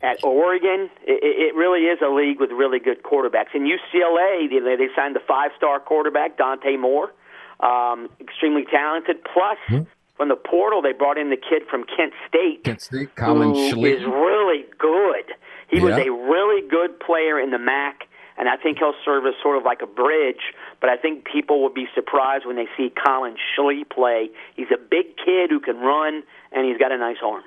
at 0.03 0.25
Oregon. 0.25 0.91
It, 1.07 1.21
it 1.23 1.55
really 1.55 1.83
is 1.87 2.01
a 2.05 2.09
league 2.13 2.41
with 2.41 2.51
really 2.51 2.81
good 2.81 3.05
quarterbacks. 3.05 3.55
In 3.55 3.63
UCLA, 3.67 4.49
they, 4.51 4.59
they 4.77 4.89
signed 4.97 5.15
the 5.15 5.21
five-star 5.29 5.79
quarterback 5.79 6.37
Dante 6.37 6.77
Moore, 6.77 7.13
um, 7.61 8.09
extremely 8.21 8.65
talented. 8.65 9.23
Plus, 9.33 9.59
Hmm. 9.69 9.83
from 10.17 10.29
the 10.29 10.35
portal, 10.35 10.83
they 10.83 10.93
brought 10.93 11.19
in 11.19 11.31
the 11.31 11.37
kid 11.37 11.63
from 11.71 11.85
Kent 11.85 12.15
State, 12.27 12.65
Kent 12.65 12.81
State, 12.81 13.15
Colin 13.15 13.51
who 13.55 13.71
Schlee. 13.71 13.95
is 13.97 14.05
really 14.05 14.65
good. 14.79 15.27
He 15.69 15.79
was 15.81 15.97
a 15.97 16.11
really 16.11 16.67
good 16.69 16.99
player 16.99 17.39
in 17.39 17.51
the 17.53 17.59
MAC, 17.59 18.09
and 18.43 18.49
I 18.49 18.57
think 18.57 18.79
he'll 18.79 18.93
serve 19.05 19.25
as 19.25 19.35
sort 19.41 19.57
of 19.57 19.63
like 19.63 19.83
a 19.83 19.87
bridge. 19.87 20.51
But 20.81 20.91
I 20.91 20.97
think 20.97 21.25
people 21.25 21.63
will 21.63 21.73
be 21.73 21.87
surprised 21.95 22.45
when 22.45 22.57
they 22.57 22.67
see 22.77 22.91
Colin 23.07 23.37
Schlee 23.55 23.89
play. 23.89 24.31
He's 24.57 24.67
a 24.75 24.79
big 24.79 25.17
kid 25.17 25.49
who 25.49 25.61
can 25.61 25.77
run, 25.79 26.25
and 26.51 26.67
he's 26.67 26.77
got 26.77 26.91
a 26.91 26.99
nice 26.99 27.19
arm. 27.25 27.45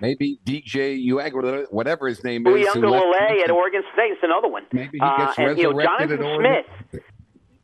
Maybe 0.00 0.38
DJ 0.46 1.04
Uaga, 1.10 1.66
whatever 1.72 2.06
his 2.06 2.22
name 2.22 2.46
is. 2.46 2.68
who 2.72 2.86
left 2.88 3.32
at 3.42 3.50
Oregon 3.50 3.82
State 3.94 4.12
is 4.12 4.18
another 4.22 4.46
one. 4.46 4.62
Maybe 4.70 4.90
he 4.92 4.98
gets 5.00 5.36
uh, 5.40 5.42
and, 5.42 5.58
you 5.58 5.72
know, 5.72 5.82
Jonathan 5.82 6.22
at 6.22 6.36
Smith 6.38 7.02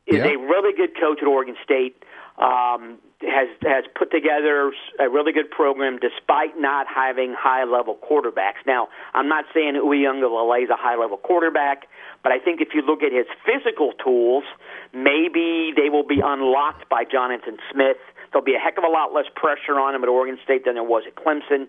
is 0.08 0.16
Yeah. 0.16 0.24
a 0.24 0.36
really 0.36 0.76
good 0.76 0.98
coach 0.98 1.18
at 1.22 1.28
Oregon 1.28 1.54
State. 1.62 2.02
Um, 2.42 2.98
has 3.22 3.48
has 3.62 3.84
put 3.94 4.10
together 4.10 4.72
a 4.98 5.08
really 5.08 5.32
good 5.32 5.50
program 5.50 5.98
despite 5.98 6.58
not 6.58 6.86
having 6.90 7.34
high 7.38 7.64
level 7.64 7.96
quarterbacks. 7.96 8.66
Now, 8.66 8.88
I'm 9.14 9.28
not 9.28 9.44
saying 9.54 9.74
Uiagalelei 9.74 10.64
is 10.64 10.70
a 10.70 10.76
high 10.76 10.98
level 10.98 11.16
quarterback, 11.16 11.86
but 12.22 12.32
I 12.32 12.38
think 12.38 12.60
if 12.60 12.74
you 12.74 12.82
look 12.82 13.02
at 13.02 13.12
his 13.12 13.26
physical 13.46 13.92
tools, 14.02 14.44
maybe 14.92 15.72
they 15.76 15.88
will 15.88 16.06
be 16.06 16.20
unlocked 16.24 16.88
by 16.88 17.04
Jonathan 17.04 17.58
Smith. 17.72 17.98
There'll 18.30 18.44
be 18.44 18.54
a 18.54 18.62
heck 18.62 18.78
of 18.78 18.84
a 18.84 18.90
lot 18.90 19.12
less 19.12 19.26
pressure 19.34 19.78
on 19.78 19.94
him 19.94 20.02
at 20.02 20.08
Oregon 20.08 20.38
State 20.42 20.64
than 20.64 20.74
there 20.74 20.84
was 20.84 21.04
at 21.06 21.14
Clemson. 21.14 21.68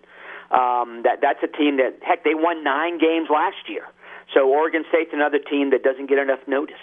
Um, 0.53 1.03
that 1.03 1.21
that's 1.21 1.41
a 1.43 1.51
team 1.51 1.77
that 1.77 1.99
heck 2.01 2.23
they 2.23 2.35
won 2.35 2.63
nine 2.63 2.97
games 2.97 3.29
last 3.29 3.69
year. 3.69 3.85
So 4.33 4.49
Oregon 4.49 4.83
State's 4.89 5.11
another 5.13 5.39
team 5.39 5.71
that 5.71 5.83
doesn't 5.83 6.07
get 6.07 6.17
enough 6.17 6.41
notice. 6.47 6.81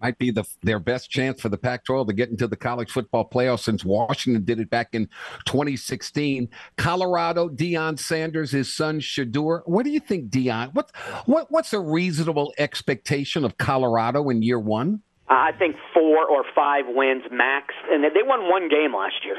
Might 0.00 0.18
be 0.18 0.30
the 0.30 0.44
their 0.62 0.78
best 0.78 1.10
chance 1.10 1.40
for 1.40 1.48
the 1.48 1.58
Pac-12 1.58 2.06
to 2.08 2.12
get 2.12 2.28
into 2.30 2.46
the 2.46 2.56
college 2.56 2.90
football 2.90 3.28
playoff 3.28 3.60
since 3.60 3.84
Washington 3.84 4.44
did 4.44 4.60
it 4.60 4.70
back 4.70 4.90
in 4.92 5.06
2016. 5.46 6.48
Colorado, 6.76 7.48
Deion 7.48 7.98
Sanders, 7.98 8.52
his 8.52 8.72
son 8.72 9.00
Shedeur. 9.00 9.62
What 9.66 9.84
do 9.84 9.90
you 9.90 10.00
think, 10.00 10.30
Deion? 10.30 10.72
What 10.74 10.92
what 11.26 11.50
what's 11.50 11.72
a 11.72 11.80
reasonable 11.80 12.52
expectation 12.58 13.44
of 13.44 13.58
Colorado 13.58 14.28
in 14.30 14.42
year 14.42 14.58
one? 14.60 15.02
Uh, 15.30 15.34
I 15.34 15.52
think 15.58 15.76
four 15.92 16.24
or 16.26 16.44
five 16.54 16.84
wins 16.88 17.24
max, 17.30 17.74
and 17.90 18.02
they- 18.02 18.08
they 18.10 18.22
won 18.22 18.48
one 18.48 18.68
game 18.68 18.94
last 18.96 19.24
year. 19.24 19.36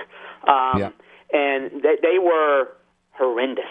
Um, 0.48 0.80
Yeah. 0.80 0.90
And 1.32 1.82
they, 1.82 1.96
they 2.02 2.20
were 2.20 2.70
horrendous, 3.12 3.66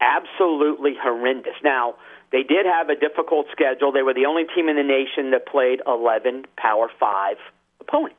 absolutely 0.00 0.94
horrendous. 1.00 1.54
Now 1.62 1.94
they 2.32 2.42
did 2.42 2.64
have 2.64 2.88
a 2.88 2.96
difficult 2.96 3.46
schedule. 3.52 3.92
They 3.92 4.02
were 4.02 4.14
the 4.14 4.26
only 4.26 4.44
team 4.56 4.68
in 4.68 4.76
the 4.76 4.82
nation 4.82 5.30
that 5.32 5.46
played 5.46 5.80
11 5.86 6.46
Power 6.56 6.90
Five 6.98 7.36
opponents. 7.80 8.16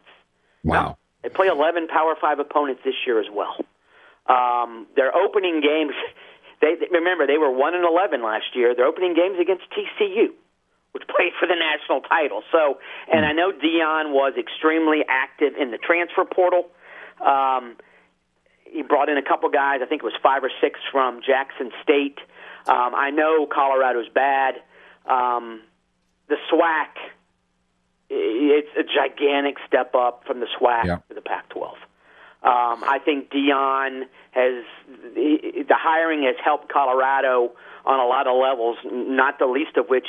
Wow. 0.63 0.97
They 1.23 1.29
play 1.29 1.47
11 1.47 1.87
Power 1.87 2.15
Five 2.21 2.39
opponents 2.39 2.81
this 2.85 2.93
year 3.05 3.19
as 3.19 3.27
well. 3.33 3.57
Um, 4.29 4.87
their 4.95 5.13
opening 5.15 5.61
games, 5.61 5.93
they 6.61 6.75
remember 6.91 7.25
they 7.25 7.39
were 7.39 7.51
one 7.51 7.73
and 7.73 7.83
11 7.83 8.21
last 8.23 8.55
year. 8.55 8.75
Their 8.75 8.85
opening 8.85 9.15
games 9.15 9.37
against 9.41 9.63
TCU, 9.73 10.29
which 10.91 11.03
played 11.09 11.33
for 11.39 11.47
the 11.47 11.57
national 11.57 12.01
title. 12.01 12.43
So, 12.51 12.77
and 13.11 13.25
I 13.25 13.33
know 13.33 13.51
Deion 13.51 14.13
was 14.13 14.33
extremely 14.37 15.01
active 15.09 15.53
in 15.59 15.71
the 15.71 15.77
transfer 15.77 16.23
portal. 16.23 16.69
Um, 17.19 17.77
he 18.63 18.81
brought 18.81 19.09
in 19.09 19.17
a 19.17 19.23
couple 19.23 19.49
guys. 19.49 19.79
I 19.81 19.85
think 19.85 20.01
it 20.01 20.05
was 20.05 20.17
five 20.21 20.43
or 20.43 20.51
six 20.61 20.79
from 20.91 21.21
Jackson 21.25 21.71
State. 21.81 22.17
Um, 22.67 22.95
I 22.95 23.09
know 23.09 23.45
Colorado's 23.45 24.09
bad. 24.13 24.55
Um, 25.05 25.61
the 26.29 26.35
SWAC, 26.51 26.87
it's 28.09 28.69
a 28.77 28.83
gigantic 28.83 29.55
step 29.67 29.95
up 29.95 30.23
from 30.25 30.39
the 30.39 30.47
SWAC 30.59 30.85
Yeah. 30.85 30.97
to 31.09 31.13
the 31.13 31.21
Pac-12. 31.21 31.75
Um, 32.43 32.83
I 32.83 32.99
think 33.03 33.29
Deion 33.31 34.03
has 34.31 34.65
the 35.15 35.75
hiring 35.77 36.23
has 36.23 36.35
helped 36.43 36.71
Colorado 36.71 37.53
on 37.85 37.99
a 37.99 38.05
lot 38.05 38.27
of 38.27 38.35
levels, 38.35 38.77
not 38.83 39.39
the 39.39 39.45
least 39.45 39.77
of 39.77 39.87
which 39.87 40.07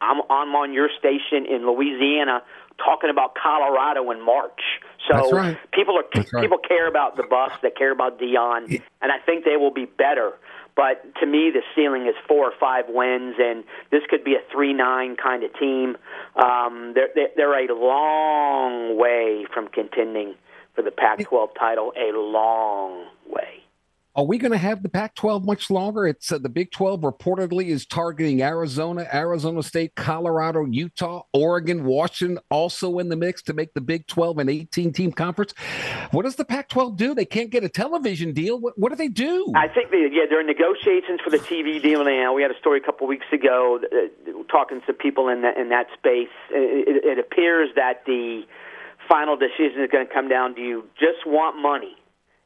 I'm, 0.00 0.20
I'm 0.28 0.54
on 0.56 0.72
your 0.72 0.88
station 0.98 1.46
in 1.46 1.66
Louisiana 1.66 2.42
talking 2.76 3.10
about 3.10 3.34
Colorado 3.34 4.10
in 4.10 4.24
March. 4.24 4.60
So 5.08 5.30
right. 5.30 5.56
people 5.72 5.96
are 5.96 6.04
right. 6.14 6.42
people 6.42 6.58
care 6.58 6.88
about 6.88 7.16
the 7.16 7.22
Bucks, 7.22 7.54
they 7.62 7.70
care 7.70 7.92
about 7.92 8.18
Deion, 8.18 8.82
and 9.02 9.12
I 9.12 9.18
think 9.24 9.44
they 9.44 9.56
will 9.56 9.72
be 9.72 9.86
better. 9.86 10.32
But 10.80 11.14
to 11.20 11.26
me, 11.26 11.50
the 11.50 11.60
ceiling 11.76 12.06
is 12.06 12.14
four 12.26 12.46
or 12.46 12.54
five 12.58 12.86
wins, 12.88 13.34
and 13.38 13.64
this 13.90 14.00
could 14.08 14.24
be 14.24 14.34
a 14.34 14.40
three-nine 14.50 15.16
kind 15.16 15.44
of 15.44 15.52
team. 15.58 15.98
Um, 16.36 16.94
they're 16.94 17.10
they're- 17.14 17.52
a 17.52 17.74
long 17.74 18.96
way 18.96 19.44
from 19.52 19.68
contending 19.68 20.36
for 20.74 20.80
the 20.80 20.90
Pac-12 20.90 21.54
title. 21.58 21.92
A 21.98 22.16
long 22.16 23.04
way. 23.26 23.62
Are 24.20 24.26
we 24.26 24.36
going 24.36 24.52
to 24.52 24.58
have 24.58 24.82
the 24.82 24.90
Pac-12 24.90 25.46
much 25.46 25.70
longer? 25.70 26.06
It's 26.06 26.30
uh, 26.30 26.36
the 26.36 26.50
Big 26.50 26.72
12 26.72 27.00
reportedly 27.00 27.68
is 27.68 27.86
targeting 27.86 28.42
Arizona, 28.42 29.08
Arizona 29.10 29.62
State, 29.62 29.94
Colorado, 29.94 30.66
Utah, 30.66 31.22
Oregon, 31.32 31.84
Washington, 31.84 32.38
also 32.50 32.98
in 32.98 33.08
the 33.08 33.16
mix 33.16 33.40
to 33.44 33.54
make 33.54 33.72
the 33.72 33.80
Big 33.80 34.06
12 34.08 34.36
an 34.36 34.48
18-team 34.48 35.12
conference. 35.12 35.54
What 36.10 36.24
does 36.24 36.36
the 36.36 36.44
Pac-12 36.44 36.98
do? 36.98 37.14
They 37.14 37.24
can't 37.24 37.48
get 37.48 37.64
a 37.64 37.70
television 37.70 38.34
deal. 38.34 38.60
What, 38.60 38.78
what 38.78 38.90
do 38.90 38.96
they 38.96 39.08
do? 39.08 39.54
I 39.56 39.68
think 39.68 39.90
they, 39.90 40.06
yeah, 40.12 40.24
they're 40.28 40.42
in 40.42 40.46
negotiations 40.46 41.20
for 41.24 41.30
the 41.30 41.38
TV 41.38 41.80
deal 41.80 42.04
now. 42.04 42.34
We 42.34 42.42
had 42.42 42.50
a 42.50 42.58
story 42.58 42.78
a 42.78 42.84
couple 42.84 43.06
weeks 43.06 43.24
ago 43.32 43.80
uh, 43.82 44.32
talking 44.50 44.82
to 44.86 44.92
people 44.92 45.30
in 45.30 45.40
that 45.40 45.56
in 45.56 45.70
that 45.70 45.86
space. 45.96 46.28
It, 46.50 46.88
it, 46.88 47.04
it 47.12 47.18
appears 47.18 47.70
that 47.76 48.04
the 48.04 48.42
final 49.08 49.38
decision 49.38 49.80
is 49.80 49.90
going 49.90 50.06
to 50.06 50.12
come 50.12 50.28
down. 50.28 50.52
Do 50.52 50.60
you 50.60 50.84
just 50.98 51.26
want 51.26 51.56
money? 51.56 51.96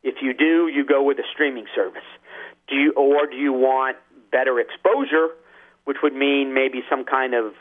If 0.05 0.17
you 0.23 0.35
do, 0.35 0.69
you 0.69 0.85
go 0.85 1.03
with 1.03 1.19
a 1.19 1.25
streaming 1.33 1.67
service. 1.75 2.07
Do 2.69 2.77
you, 2.77 2.93
or 2.93 3.27
do 3.27 3.37
you 3.37 3.53
want 3.53 3.97
better 4.31 4.61
exposure, 4.61 5.29
which 5.85 5.99
would 6.03 6.15
mean 6.15 6.55
maybe 6.55 6.83
some 6.89 7.05
kind 7.05 7.35
of 7.35 7.55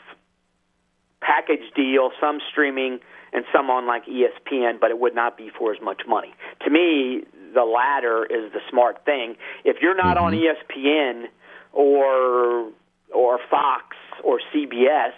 package 1.20 1.72
deal, 1.74 2.10
some 2.20 2.38
streaming 2.50 3.00
and 3.32 3.44
some 3.52 3.70
on 3.70 3.86
like 3.86 4.04
ESPN, 4.06 4.78
but 4.78 4.90
it 4.90 4.98
would 5.00 5.14
not 5.14 5.36
be 5.36 5.50
for 5.58 5.72
as 5.72 5.80
much 5.82 6.02
money. 6.06 6.34
To 6.64 6.70
me, 6.70 7.24
the 7.54 7.64
latter 7.64 8.24
is 8.24 8.52
the 8.52 8.60
smart 8.70 9.04
thing. 9.04 9.36
If 9.64 9.78
you're 9.80 9.96
not 9.96 10.18
on 10.18 10.32
mm-hmm. 10.32 10.44
E 10.44 10.84
ESPN 10.84 11.24
or 11.72 12.70
or 13.12 13.38
Fox 13.50 13.96
or 14.22 14.40
CBS, 14.54 15.14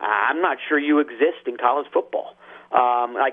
I'm 0.00 0.40
not 0.40 0.58
sure 0.68 0.78
you 0.78 0.98
exist 0.98 1.46
in 1.46 1.56
college 1.56 1.86
football. 1.92 2.36
Um, 2.74 3.14
I, 3.14 3.30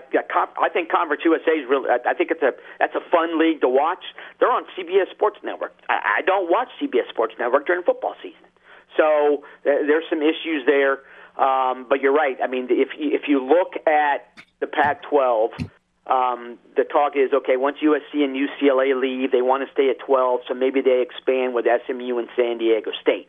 I 0.62 0.70
think 0.70 0.92
Conference 0.92 1.24
USA 1.26 1.52
is 1.58 1.68
really. 1.68 1.90
I 1.90 2.14
think 2.14 2.30
it's 2.30 2.44
a 2.44 2.54
that's 2.80 2.94
a 2.94 3.02
fun 3.10 3.40
league 3.40 3.62
to 3.62 3.70
watch. 3.70 4.04
They're 4.40 4.52
on 4.52 4.66
CBS 4.78 5.10
Sports 5.10 5.40
Network. 5.44 5.74
I, 5.90 6.20
I 6.20 6.22
don't 6.22 6.48
watch 6.48 6.70
CBS 6.80 7.10
Sports 7.10 7.34
Network 7.40 7.66
during 7.66 7.82
football 7.82 8.14
season, 8.22 8.46
so 8.96 9.44
there, 9.64 9.88
there's 9.88 10.04
some 10.12 10.22
issues 10.22 10.68
there. 10.68 11.00
Um, 11.42 11.88
but 11.90 12.02
you're 12.02 12.14
right. 12.14 12.38
I 12.44 12.46
mean, 12.46 12.68
if 12.70 12.90
if 12.98 13.28
you 13.28 13.44
look 13.44 13.74
at 13.88 14.30
the 14.60 14.68
Pac-12, 14.68 15.54
um, 16.06 16.60
the 16.78 16.84
talk 16.84 17.14
is 17.16 17.34
okay. 17.34 17.58
Once 17.58 17.78
USC 17.82 18.22
and 18.22 18.36
UCLA 18.36 18.94
leave, 18.94 19.32
they 19.32 19.42
want 19.42 19.66
to 19.66 19.74
stay 19.74 19.90
at 19.90 19.98
12, 20.06 20.42
so 20.48 20.54
maybe 20.54 20.82
they 20.82 21.02
expand 21.02 21.56
with 21.56 21.66
SMU 21.88 22.20
and 22.20 22.28
San 22.36 22.60
Diego 22.60 22.92
State 23.02 23.28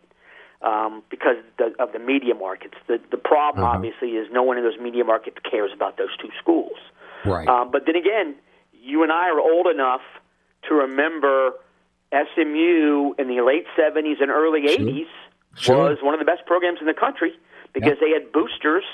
um, 0.63 1.03
because 1.11 1.37
the, 1.59 1.73
of 1.83 1.93
the 1.93 1.99
media 1.99 2.35
markets. 2.35 2.75
The 2.87 2.99
the 3.11 3.17
problem, 3.17 3.65
obviously, 3.65 4.11
is 4.11 4.29
no 4.33 4.43
one 4.43 4.59
in 4.59 4.65
those 4.65 4.79
media 4.81 5.05
markets 5.05 5.37
cares 5.49 5.71
about 5.75 5.97
those 5.99 6.15
two 6.21 6.31
schools. 6.41 6.77
right. 7.25 7.47
Um, 7.49 7.71
but 7.71 7.83
then 7.87 7.97
again, 7.97 8.35
you 8.73 9.03
and 9.03 9.13
I 9.13 9.29
are 9.31 9.41
old 9.41 9.67
enough 9.67 10.01
to 10.69 10.75
remember 10.75 11.53
SMU 12.13 13.15
in 13.19 13.29
the 13.29 13.41
late 13.45 13.67
70s 13.79 14.21
and 14.21 14.31
early 14.31 14.63
80s 14.69 15.07
Sure. 15.57 15.91
was 15.91 15.99
one 16.03 16.15
of 16.15 16.21
the 16.21 16.25
best 16.25 16.47
programs 16.47 16.79
in 16.81 16.87
the 16.87 16.95
country 16.95 17.33
because 17.75 17.99
they 18.01 18.11
had 18.11 18.33
boosters 18.33 18.85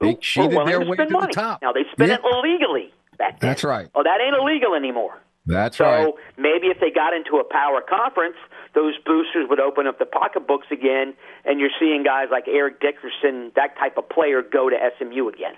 who 0.00 0.06
They 0.06 0.12
were 0.14 0.20
cheated 0.20 0.50
willing 0.52 0.66
their 0.68 0.80
to 0.80 0.86
way 0.90 0.96
spend 0.96 1.08
to 1.08 1.12
the 1.14 1.20
money. 1.20 1.32
top. 1.32 1.62
Now 1.62 1.72
they 1.72 1.84
spend 1.92 2.10
Yeah. 2.10 2.16
it 2.16 2.20
illegally 2.24 2.92
back 3.18 3.40
then. 3.40 3.50
That's 3.50 3.64
right. 3.64 3.88
Oh, 3.94 4.02
that 4.02 4.20
ain't 4.20 4.36
illegal 4.36 4.74
anymore. 4.74 5.18
That's 5.46 5.76
So 5.78 5.84
right. 5.84 6.04
So 6.04 6.18
maybe 6.36 6.68
if 6.68 6.78
they 6.80 6.90
got 6.90 7.14
into 7.14 7.36
a 7.38 7.44
power 7.44 7.80
conference, 7.82 8.36
those 8.74 8.94
boosters 9.04 9.46
would 9.48 9.60
open 9.60 9.86
up 9.86 9.98
the 9.98 10.06
pocketbooks 10.06 10.66
again, 10.70 11.14
and 11.44 11.60
you're 11.60 11.74
seeing 11.78 12.02
guys 12.02 12.28
like 12.30 12.44
Eric 12.48 12.80
Dickerson, 12.80 13.52
that 13.56 13.76
type 13.78 13.96
of 13.96 14.08
player, 14.08 14.42
go 14.42 14.68
to 14.68 14.76
SMU 14.98 15.28
again. 15.28 15.54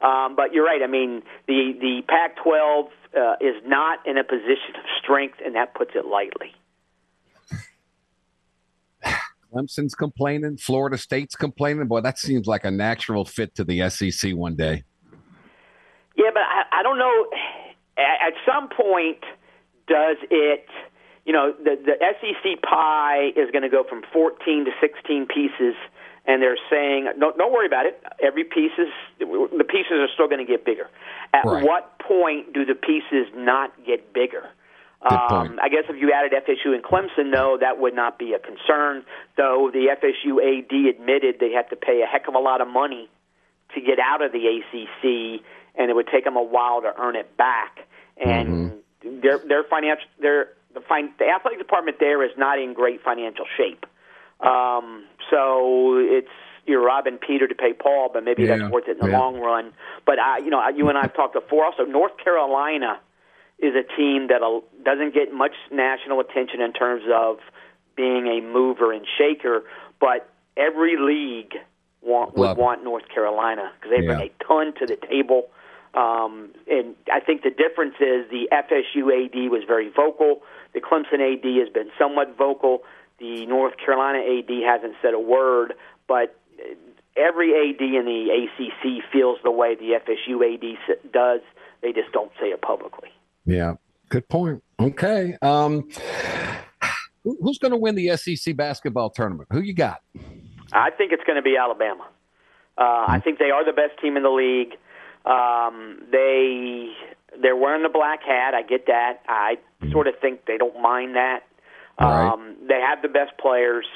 Um, 0.00 0.34
but 0.34 0.54
you're 0.54 0.64
right. 0.64 0.80
I 0.82 0.86
mean, 0.86 1.22
the 1.46 1.72
the 1.78 2.02
Pac-12 2.08 2.88
uh, 3.16 3.36
is 3.40 3.56
not 3.66 3.98
in 4.06 4.16
a 4.16 4.24
position 4.24 4.76
of 4.76 4.84
strength, 5.02 5.38
and 5.44 5.54
that 5.56 5.74
puts 5.74 5.90
it 5.94 6.06
lightly. 6.06 6.54
Clemson's 9.52 9.94
complaining. 9.94 10.56
Florida 10.56 10.96
State's 10.96 11.34
complaining. 11.34 11.86
Boy, 11.86 12.00
that 12.00 12.18
seems 12.18 12.46
like 12.46 12.64
a 12.64 12.70
natural 12.70 13.24
fit 13.24 13.54
to 13.56 13.64
the 13.64 13.90
SEC 13.90 14.32
one 14.32 14.54
day. 14.54 14.84
Yeah, 16.16 16.30
but 16.32 16.42
I, 16.42 16.80
I 16.80 16.82
don't 16.82 16.98
know. 16.98 17.26
At, 17.98 18.28
at 18.28 18.32
some 18.46 18.68
point, 18.68 19.18
does 19.86 20.16
it? 20.30 20.66
You 21.24 21.32
know, 21.32 21.52
the 21.52 21.76
the 21.76 21.96
SEC 22.20 22.62
pie 22.62 23.32
is 23.36 23.50
going 23.50 23.62
to 23.62 23.68
go 23.68 23.84
from 23.84 24.02
14 24.12 24.64
to 24.64 24.70
16 24.80 25.26
pieces, 25.26 25.74
and 26.26 26.42
they're 26.42 26.58
saying, 26.70 27.08
"Don't 27.18 27.36
don't 27.36 27.52
worry 27.52 27.66
about 27.66 27.86
it. 27.86 28.02
Every 28.22 28.44
piece 28.44 28.72
is 28.78 28.88
the 29.18 29.64
pieces 29.64 29.92
are 29.92 30.08
still 30.14 30.28
going 30.28 30.44
to 30.44 30.50
get 30.50 30.64
bigger." 30.64 30.88
At 31.32 31.44
Right. 31.44 31.62
what 31.64 31.98
point 31.98 32.52
do 32.52 32.64
the 32.64 32.74
pieces 32.74 33.28
not 33.34 33.72
get 33.84 34.12
bigger? 34.12 34.48
Um. 35.02 35.58
I 35.62 35.68
guess 35.68 35.84
if 35.88 35.96
you 36.00 36.12
added 36.12 36.32
FSU 36.32 36.74
and 36.74 36.82
Clemson, 36.82 37.30
no, 37.30 37.56
that 37.58 37.78
would 37.78 37.94
not 37.94 38.18
be 38.18 38.34
a 38.34 38.38
concern. 38.38 39.04
Though 39.36 39.70
the 39.72 39.88
FSU 39.90 40.40
AD 40.40 40.88
admitted 40.88 41.38
they 41.38 41.52
have 41.52 41.68
to 41.70 41.76
pay 41.76 42.02
a 42.02 42.06
heck 42.06 42.28
of 42.28 42.34
a 42.34 42.38
lot 42.38 42.60
of 42.60 42.68
money 42.68 43.08
to 43.74 43.80
get 43.80 43.98
out 43.98 44.20
of 44.22 44.32
the 44.32 44.46
ACC, 44.46 45.42
and 45.76 45.90
it 45.90 45.94
would 45.94 46.08
take 46.08 46.24
them 46.24 46.36
a 46.36 46.42
while 46.42 46.82
to 46.82 46.92
earn 46.98 47.16
it 47.16 47.36
back. 47.36 47.86
And 48.16 48.72
their 49.02 49.38
their 49.38 49.64
financial 49.64 50.06
their 50.18 50.48
the 50.74 50.80
fin- 50.80 51.12
the 51.18 51.26
athletic 51.28 51.58
department 51.58 51.98
there 52.00 52.22
is 52.24 52.30
not 52.36 52.58
in 52.58 52.72
great 52.74 53.02
financial 53.02 53.44
shape. 53.56 53.86
Um, 54.40 55.04
so 55.30 55.96
it's 55.98 56.28
you're 56.66 56.82
robbing 56.84 57.18
Peter 57.18 57.48
to 57.48 57.54
pay 57.54 57.72
Paul, 57.72 58.10
but 58.12 58.22
maybe 58.24 58.44
Yeah, 58.44 58.58
that's 58.58 58.70
worth 58.72 58.86
it 58.88 58.92
in 58.92 58.98
the 58.98 59.08
yeah. 59.10 59.18
long 59.18 59.40
run. 59.40 59.72
But 60.06 60.18
I, 60.18 60.38
you 60.38 60.50
know, 60.50 60.66
you 60.68 60.88
and 60.88 60.96
I 60.96 61.02
have 61.02 61.14
talked 61.14 61.34
before. 61.34 61.64
Also, 61.64 61.84
North 61.84 62.16
Carolina 62.22 63.00
is 63.58 63.74
a 63.74 63.82
team 63.96 64.28
that 64.28 64.40
doesn't 64.84 65.12
get 65.14 65.32
much 65.32 65.52
national 65.70 66.20
attention 66.20 66.60
in 66.60 66.72
terms 66.72 67.02
of 67.12 67.38
being 67.96 68.26
a 68.26 68.40
mover 68.40 68.92
and 68.92 69.04
shaker, 69.18 69.64
but 70.00 70.30
every 70.56 70.96
league 70.96 71.54
want, 72.02 72.34
would 72.36 72.46
Love 72.46 72.56
want 72.56 72.84
North 72.84 73.08
Carolina 73.12 73.72
because 73.78 73.90
they 73.90 74.06
bring 74.06 74.18
Yeah. 74.20 74.26
a 74.26 74.44
ton 74.44 74.72
to 74.78 74.86
the 74.86 74.96
table. 74.96 75.48
Um, 75.92 76.50
and 76.70 76.94
I 77.12 77.20
think 77.20 77.42
the 77.42 77.50
difference 77.50 77.96
is 78.00 78.30
the 78.30 78.48
FSU 78.52 79.10
AD 79.12 79.50
was 79.50 79.64
very 79.66 79.88
vocal. 79.90 80.42
The 80.72 80.80
Clemson 80.80 81.20
AD 81.20 81.44
has 81.58 81.72
been 81.72 81.90
somewhat 81.98 82.36
vocal. 82.36 82.82
The 83.18 83.46
North 83.46 83.74
Carolina 83.76 84.18
AD 84.18 84.50
hasn't 84.64 84.94
said 85.02 85.14
a 85.14 85.20
word, 85.20 85.74
but 86.08 86.36
every 87.16 87.52
AD 87.52 87.80
in 87.80 88.04
the 88.04 88.30
ACC 88.30 89.04
feels 89.12 89.38
the 89.42 89.50
way 89.50 89.74
the 89.74 89.98
FSU 90.00 90.54
AD 90.54 91.12
does. 91.12 91.40
They 91.82 91.92
just 91.92 92.12
don't 92.12 92.32
say 92.40 92.46
it 92.46 92.62
publicly. 92.62 93.10
Yeah, 93.44 93.74
good 94.08 94.28
point. 94.28 94.62
Okay. 94.78 95.36
Um, 95.42 95.88
who's 97.24 97.58
going 97.58 97.72
to 97.72 97.78
win 97.78 97.94
the 97.94 98.16
SEC 98.16 98.56
basketball 98.56 99.10
tournament? 99.10 99.48
Who 99.52 99.60
you 99.60 99.74
got? 99.74 100.02
I 100.72 100.90
think 100.90 101.12
it's 101.12 101.24
going 101.24 101.36
to 101.36 101.42
be 101.42 101.56
Alabama. 101.56 102.06
Uh, 102.78 103.04
I 103.08 103.20
think 103.22 103.38
they 103.38 103.50
are 103.50 103.64
the 103.64 103.72
best 103.72 104.00
team 104.00 104.16
in 104.16 104.22
the 104.22 104.30
league. 104.30 104.74
Um, 105.26 106.02
they 106.10 106.92
they're 107.40 107.56
wearing 107.56 107.82
the 107.82 107.90
black 107.90 108.22
hat. 108.22 108.54
I 108.54 108.62
get 108.62 108.86
that. 108.86 109.20
I 109.28 109.58
sort 109.90 110.06
of 110.06 110.14
think 110.20 110.46
they 110.46 110.56
don't 110.58 110.80
mind 110.80 111.16
that. 111.16 111.40
Right. 112.00 112.28
Um, 112.28 112.56
they 112.68 112.80
have 112.80 113.02
the 113.02 113.08
best 113.08 113.32
players. 113.38 113.86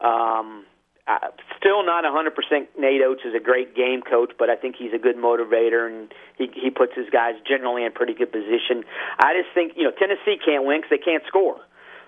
Um, 0.00 0.64
uh, 1.06 1.28
still 1.56 1.84
not 1.84 2.04
100%. 2.04 2.66
Nate 2.78 3.00
Oats 3.02 3.22
is 3.24 3.34
a 3.34 3.40
great 3.40 3.74
game 3.74 4.02
coach, 4.02 4.32
but 4.38 4.50
I 4.50 4.56
think 4.56 4.76
he's 4.76 4.92
a 4.92 4.98
good 4.98 5.16
motivator, 5.16 5.88
and 5.88 6.12
he 6.36 6.50
he 6.54 6.68
puts 6.70 6.92
his 6.94 7.08
guys 7.10 7.34
generally 7.46 7.84
in 7.84 7.92
pretty 7.92 8.12
good 8.12 8.30
position. 8.30 8.84
I 9.18 9.32
just 9.32 9.54
think 9.54 9.72
you 9.76 9.84
know 9.84 9.90
Tennessee 9.90 10.36
can't 10.44 10.64
win 10.66 10.80
because 10.82 10.90
they 10.90 11.02
can't 11.02 11.22
score. 11.26 11.56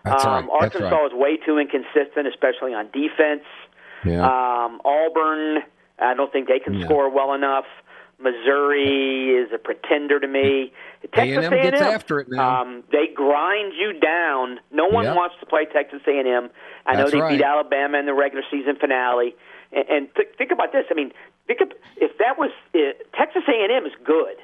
That's 0.04 0.24
um, 0.24 0.48
right. 0.48 0.60
That's 0.60 0.76
Arkansas 0.76 0.96
right. 0.96 1.12
is 1.12 1.12
way 1.14 1.36
too 1.38 1.58
inconsistent, 1.58 2.26
especially 2.28 2.74
on 2.74 2.90
defense. 2.92 3.44
Yeah. 4.04 4.20
Um, 4.24 4.80
Auburn, 4.84 5.62
I 5.98 6.14
don't 6.14 6.32
think 6.32 6.48
they 6.48 6.58
can 6.58 6.74
Yeah. 6.74 6.84
score 6.84 7.08
well 7.10 7.32
enough. 7.32 7.66
Missouri 8.20 9.30
is 9.30 9.50
a 9.54 9.58
pretender 9.58 10.20
to 10.20 10.28
me. 10.28 10.72
Texas 11.14 11.46
A&M 11.46 11.50
gets 11.62 11.80
A&M, 11.80 11.94
after 11.94 12.20
it 12.20 12.28
now. 12.30 12.62
Um, 12.62 12.84
they 12.92 13.06
grind 13.14 13.72
you 13.78 13.98
down. 13.98 14.60
No 14.70 14.86
one 14.86 15.04
Yep. 15.04 15.16
wants 15.16 15.36
to 15.40 15.46
play 15.46 15.66
Texas 15.72 16.00
A&M. 16.06 16.50
I 16.86 16.96
know 16.96 17.08
they 17.10 17.20
right. 17.20 17.38
beat 17.38 17.44
Alabama 17.44 17.98
in 17.98 18.06
the 18.06 18.14
regular 18.14 18.44
season 18.50 18.76
finale. 18.76 19.34
And, 19.72 19.88
and 19.88 20.08
th- 20.14 20.28
think 20.36 20.50
about 20.50 20.72
this. 20.72 20.84
I 20.90 20.94
mean, 20.94 21.12
think 21.46 21.60
of, 21.60 21.72
if 21.96 22.16
that 22.18 22.38
was 22.38 22.50
uh, 22.74 22.78
Texas 23.16 23.42
A&M 23.48 23.86
is 23.86 23.92
good. 24.04 24.36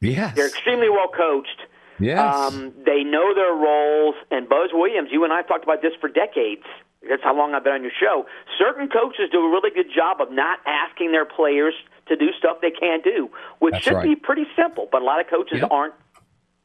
yes. 0.00 0.34
They're 0.36 0.48
extremely 0.48 0.88
well 0.88 1.08
coached. 1.08 1.62
Yes. 1.98 2.18
Um, 2.34 2.72
they 2.86 3.04
know 3.04 3.34
their 3.34 3.52
roles. 3.54 4.14
And 4.30 4.48
Buzz 4.48 4.70
Williams, 4.72 5.10
you 5.12 5.24
and 5.24 5.32
I 5.32 5.38
have 5.38 5.48
talked 5.48 5.64
about 5.64 5.82
this 5.82 5.92
for 6.00 6.08
decades. 6.08 6.64
That's 7.08 7.22
how 7.22 7.36
long 7.36 7.54
I've 7.54 7.64
been 7.64 7.72
on 7.74 7.82
your 7.82 7.92
show. 7.98 8.26
Certain 8.58 8.88
coaches 8.88 9.28
do 9.32 9.40
a 9.44 9.48
really 9.50 9.70
good 9.70 9.88
job 9.94 10.20
of 10.20 10.30
not 10.30 10.58
asking 10.66 11.12
their 11.12 11.24
players 11.24 11.74
to 12.10 12.16
do 12.16 12.28
stuff 12.38 12.58
they 12.60 12.70
can't 12.70 13.02
do, 13.02 13.30
which 13.58 13.72
That's 13.72 13.84
should 13.84 13.94
right. 13.94 14.04
be 14.08 14.16
pretty 14.16 14.46
simple. 14.54 14.86
But 14.92 15.00
a 15.00 15.04
lot 15.06 15.20
of 15.20 15.26
coaches 15.28 15.60
Yep. 15.62 15.70
aren't 15.72 15.94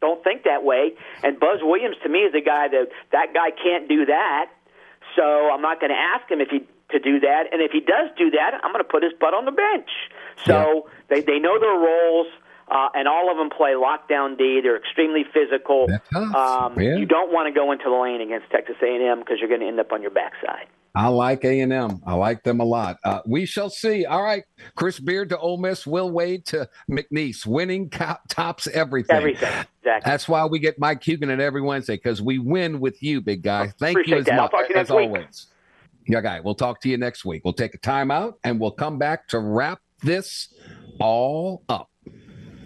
don't 0.01 0.21
think 0.23 0.43
that 0.43 0.63
way. 0.63 0.93
And 1.23 1.39
Buzz 1.39 1.59
Williams 1.63 1.95
to 2.03 2.09
me 2.09 2.19
is 2.19 2.35
a 2.35 2.41
guy 2.41 2.67
that 2.67 2.89
that 3.11 3.33
guy 3.33 3.49
can't 3.51 3.87
do 3.87 4.05
that. 4.05 4.51
So 5.15 5.23
I'm 5.51 5.61
not 5.61 5.79
going 5.79 5.91
to 5.91 5.97
ask 5.97 6.29
him 6.29 6.41
if 6.41 6.49
he 6.49 6.67
to 6.91 6.99
do 6.99 7.19
that. 7.21 7.45
And 7.51 7.61
if 7.61 7.71
he 7.71 7.79
does 7.79 8.09
do 8.17 8.29
that, 8.31 8.59
I'm 8.63 8.71
going 8.71 8.83
to 8.83 8.89
put 8.89 9.01
his 9.01 9.13
butt 9.19 9.33
on 9.33 9.45
the 9.45 9.51
bench. 9.51 9.89
So 10.45 10.89
they 11.09 11.21
they 11.21 11.39
know 11.39 11.57
their 11.59 11.79
roles. 11.79 12.27
Uh, 12.67 12.89
and 12.95 13.07
all 13.07 13.29
of 13.29 13.37
them 13.37 13.51
play 13.51 13.73
lockdown 13.73 14.35
D. 14.39 14.59
They're 14.61 14.75
extremely 14.75 15.23
physical. 15.31 15.87
Um, 16.15 16.73
Yeah. 16.81 16.95
You 16.97 17.05
don't 17.05 17.31
want 17.31 17.45
to 17.47 17.51
go 17.51 17.71
into 17.71 17.85
the 17.85 17.95
lane 17.95 18.21
against 18.21 18.49
Texas 18.49 18.75
A&M 18.81 19.19
because 19.19 19.37
you're 19.39 19.49
going 19.49 19.61
to 19.61 19.67
end 19.67 19.79
up 19.79 19.91
on 19.91 20.01
your 20.01 20.09
backside. 20.09 20.65
I 20.95 21.07
like 21.07 21.43
A 21.43 21.59
and 21.59 21.73
M. 21.73 22.01
I 22.05 22.13
like 22.13 22.43
them 22.43 22.59
a 22.59 22.63
lot. 22.63 22.97
Uh, 23.03 23.19
we 23.25 23.45
shall 23.45 23.69
see. 23.69 24.05
All 24.05 24.23
right, 24.23 24.43
Chris 24.75 24.99
Beard 24.99 25.29
to 25.29 25.37
Ole 25.37 25.57
Miss, 25.57 25.85
Will 25.85 26.09
Wade 26.09 26.45
to 26.47 26.69
McNeese. 26.89 27.45
Winning 27.45 27.89
co- 27.89 28.15
tops 28.29 28.67
everything. 28.67 29.15
Everything. 29.15 29.51
Exactly. 29.81 30.09
That's 30.09 30.27
why 30.27 30.45
we 30.45 30.59
get 30.59 30.79
Mike 30.79 31.01
Huguenin 31.01 31.29
in 31.31 31.41
every 31.41 31.61
Wednesday 31.61 31.95
because 31.95 32.21
we 32.21 32.39
win 32.39 32.79
with 32.79 33.03
you, 33.03 33.21
big 33.21 33.43
guy. 33.43 33.73
Thank 33.79 34.07
you 34.07 34.17
as 34.17 34.25
that. 34.25 34.37
Much 34.37 34.51
you 34.53 34.59
as 34.69 34.75
next 34.75 34.89
week. 34.91 35.07
always. 35.09 35.47
Yeah, 36.07 36.21
guy. 36.21 36.39
We'll 36.39 36.55
talk 36.55 36.81
to 36.81 36.89
you 36.89 36.97
next 36.97 37.25
week. 37.25 37.43
We'll 37.43 37.53
take 37.53 37.73
a 37.73 37.79
timeout 37.79 38.35
and 38.43 38.59
we'll 38.59 38.71
come 38.71 38.97
back 38.97 39.27
to 39.29 39.39
wrap 39.39 39.81
this 40.01 40.53
all 40.99 41.63
up 41.67 41.89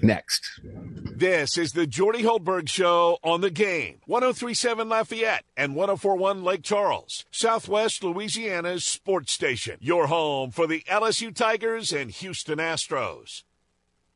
next. 0.02 0.60
This 0.64 1.58
is 1.58 1.74
the 1.74 1.88
Jordy 1.88 2.24
Hultberg 2.24 2.70
Show 2.70 3.18
on 3.24 3.42
the 3.42 3.50
game. 3.50 4.00
1037 4.06 4.90
Lafayette 4.90 5.46
and 5.58 5.76
1041 5.76 6.44
Lake 6.44 6.64
Charles, 6.64 7.26
Southwest 7.32 8.04
Louisiana's 8.04 8.84
sports 8.84 9.32
station. 9.32 9.78
Your 9.80 10.08
home 10.08 10.52
for 10.52 10.68
the 10.68 10.82
LSU 10.90 11.34
Tigers 11.34 11.92
and 11.92 12.12
Houston 12.12 12.60
Astros. 12.60 13.44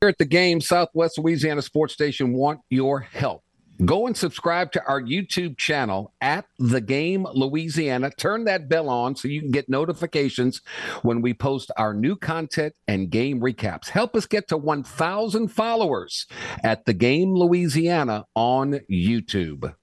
Here 0.02 0.10
at 0.10 0.18
the 0.18 0.26
game, 0.26 0.60
Southwest 0.60 1.18
Louisiana 1.18 1.62
Sports 1.62 1.94
Station 1.94 2.34
want 2.34 2.60
your 2.70 3.00
help. 3.00 3.44
Go 3.86 4.08
and 4.08 4.16
subscribe 4.16 4.72
to 4.74 4.84
our 4.86 5.02
YouTube 5.02 5.58
channel 5.58 6.14
at 6.22 6.46
The 6.60 6.80
Game 6.80 7.26
Louisiana. 7.34 8.12
Turn 8.12 8.46
that 8.46 8.70
bell 8.70 8.88
on 8.88 9.16
so 9.16 9.28
you 9.28 9.42
can 9.42 9.52
get 9.52 9.68
notifications 9.68 10.62
when 11.02 11.22
we 11.22 11.34
post 11.34 11.72
our 11.76 11.94
new 11.94 12.16
content 12.16 12.76
and 12.88 13.10
game 13.10 13.42
recaps. 13.42 13.90
Help 13.90 14.16
us 14.16 14.26
get 14.26 14.48
to 14.50 14.58
1,000 14.58 15.48
followers 15.48 16.28
at 16.64 16.86
The 16.86 16.94
Game 16.94 17.34
Louisiana 17.34 18.26
on 18.36 18.80
YouTube. 18.90 19.74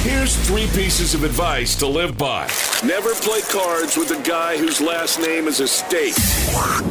Here's 0.00 0.36
three 0.46 0.66
pieces 0.68 1.14
of 1.14 1.22
advice 1.22 1.76
to 1.76 1.86
live 1.86 2.16
by. 2.16 2.48
Never 2.84 3.12
play 3.16 3.40
cards 3.42 3.96
with 3.96 4.12
a 4.12 4.22
guy 4.28 4.56
whose 4.56 4.80
last 4.80 5.20
name 5.20 5.46
is 5.46 5.60
a 5.60 5.68
state. 5.68 6.16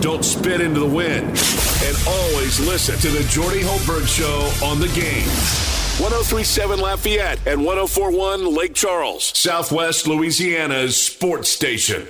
Don't 0.01 0.23
spit 0.23 0.61
into 0.61 0.79
the 0.79 0.85
wind. 0.85 1.25
And 1.25 1.97
always 2.07 2.59
listen 2.59 2.97
to 2.99 3.09
the 3.09 3.23
Jordy 3.29 3.61
Hultberg 3.61 4.07
Show 4.07 4.65
on 4.65 4.79
the 4.79 4.89
game. 4.89 5.84
1037 5.99 6.79
Lafayette 6.79 7.39
and 7.47 7.63
1041 7.63 8.53
Lake 8.53 8.73
Charles, 8.73 9.31
Southwest 9.33 10.07
Louisiana's 10.07 11.01
sports 11.01 11.47
station. 11.47 12.05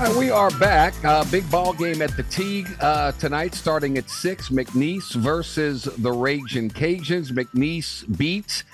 Right, 0.00 0.16
we 0.16 0.30
are 0.30 0.50
back. 0.52 0.94
Uh, 1.04 1.26
big 1.30 1.48
ball 1.50 1.74
game 1.74 2.00
at 2.00 2.16
the 2.16 2.22
Tigue 2.22 2.74
uh, 2.80 3.12
tonight, 3.12 3.54
starting 3.54 3.98
at 3.98 4.08
six. 4.08 4.48
McNeese 4.48 5.14
versus 5.14 5.84
the 5.98 6.10
Raging 6.10 6.70
Cajuns. 6.70 7.30
McNeese 7.30 8.16
beats 8.16 8.64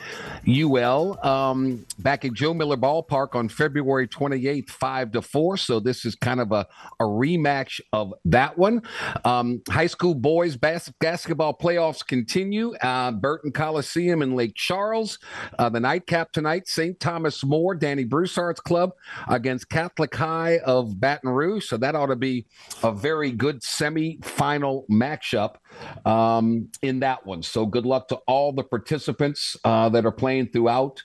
UL 0.47 1.19
um, 1.27 1.85
back 1.99 2.25
at 2.25 2.33
Joe 2.33 2.55
Miller 2.55 2.77
Ballpark 2.77 3.35
on 3.35 3.49
February 3.49 4.07
28th, 4.07 4.71
five 4.71 5.11
to 5.11 5.21
four. 5.21 5.57
So 5.57 5.81
this 5.81 6.05
is 6.05 6.15
kind 6.15 6.41
of 6.41 6.53
a, 6.53 6.65
a 7.01 7.05
rematch 7.05 7.81
of 7.93 8.15
that 8.27 8.57
one. 8.57 8.83
Um, 9.25 9.63
high 9.69 9.89
school 9.89 10.15
boys 10.15 10.57
bas- 10.57 10.93
basketball 11.01 11.59
playoffs 11.59 12.07
continue. 12.07 12.73
Uh, 12.77 13.11
Burton 13.11 13.51
Coliseum 13.51 14.23
in 14.23 14.37
Lake 14.37 14.55
Charles. 14.55 15.19
Uh, 15.59 15.69
the 15.71 15.81
nightcap 15.81 16.31
tonight, 16.31 16.69
St. 16.69 17.01
Thomas 17.01 17.43
More, 17.43 17.75
Danny 17.75 18.05
Broussard's 18.05 18.61
club 18.61 18.93
against 19.27 19.69
Catholic 19.69 20.15
High 20.15 20.59
of 20.59 21.01
Baton 21.17 21.31
Rouge. 21.31 21.67
So 21.67 21.77
that 21.79 21.95
ought 21.95 22.07
to 22.07 22.17
be 22.17 22.47
a 22.83 22.93
very 22.93 23.33
good 23.33 23.63
semi-final 23.63 24.85
matchup 24.91 25.57
um, 26.05 26.69
in 26.83 27.01
that 27.01 27.25
one. 27.25 27.43
So 27.43 27.67
good 27.67 27.87
luck 27.87 28.09
to 28.09 28.17
all 28.27 28.53
the 28.53 28.65
participants 28.65 29.57
uh, 29.65 29.89
that 29.91 30.05
are 30.05 30.13
playing 30.13 30.49
throughout 30.49 31.03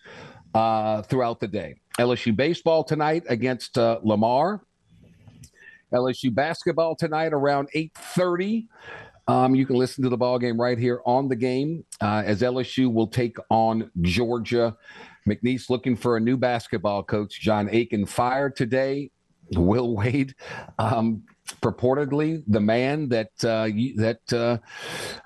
uh, 0.53 1.01
throughout 1.03 1.39
the 1.39 1.47
day. 1.47 1.75
LSU 1.97 2.35
baseball 2.35 2.83
tonight 2.83 3.23
against 3.29 3.77
uh, 3.77 3.99
Lamar. 4.03 4.61
LSU 5.93 6.33
basketball 6.33 6.95
tonight 6.95 7.33
around 7.33 7.69
8:30. 7.73 8.67
Um, 9.27 9.55
you 9.55 9.65
can 9.65 9.77
listen 9.77 10.03
to 10.03 10.09
the 10.09 10.17
ball 10.17 10.39
game 10.39 10.59
right 10.59 10.77
here 10.77 11.01
on 11.05 11.29
the 11.29 11.35
game 11.35 11.85
uh, 12.01 12.23
as 12.25 12.41
LSU 12.41 12.91
will 12.91 13.07
take 13.07 13.38
on 13.49 13.89
Georgia. 14.01 14.75
McNeese 15.29 15.69
looking 15.69 15.95
for 15.95 16.17
a 16.17 16.19
new 16.19 16.35
basketball 16.35 17.03
coach. 17.03 17.39
John 17.39 17.69
Aiken 17.71 18.05
fired 18.05 18.55
today. 18.57 19.11
Will 19.56 19.95
Wade, 19.95 20.36
um, 20.80 21.23
purportedly 21.61 22.44
the 22.48 22.61
man 22.61 23.10
that 23.10 23.32
uh, 23.44 23.68
that 23.98 24.22
uh, 24.34 24.57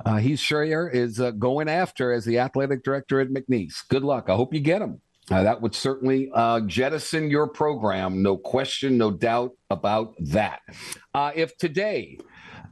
uh, 0.06 0.18
he's 0.18 0.40
sure 0.40 0.90
is 0.90 1.20
uh, 1.20 1.32
going 1.32 1.70
after 1.70 2.12
as 2.12 2.26
the 2.26 2.40
athletic 2.40 2.84
director 2.84 3.20
at 3.22 3.30
McNeese. 3.30 3.88
Good 3.90 4.04
luck. 4.04 4.30
I 4.30 4.36
hope 4.36 4.54
you 4.54 4.60
get 4.60 4.82
him. 4.82 5.02
Uh, 5.32 5.42
that 5.42 5.60
would 5.60 5.74
certainly 5.74 6.32
jettison 6.68 7.32
your 7.32 7.48
program, 7.48 8.22
no 8.22 8.38
question, 8.38 8.96
no 8.96 9.10
doubt 9.10 9.52
about 9.72 10.14
that. 10.20 10.60
If 11.36 11.58
today 11.58 12.20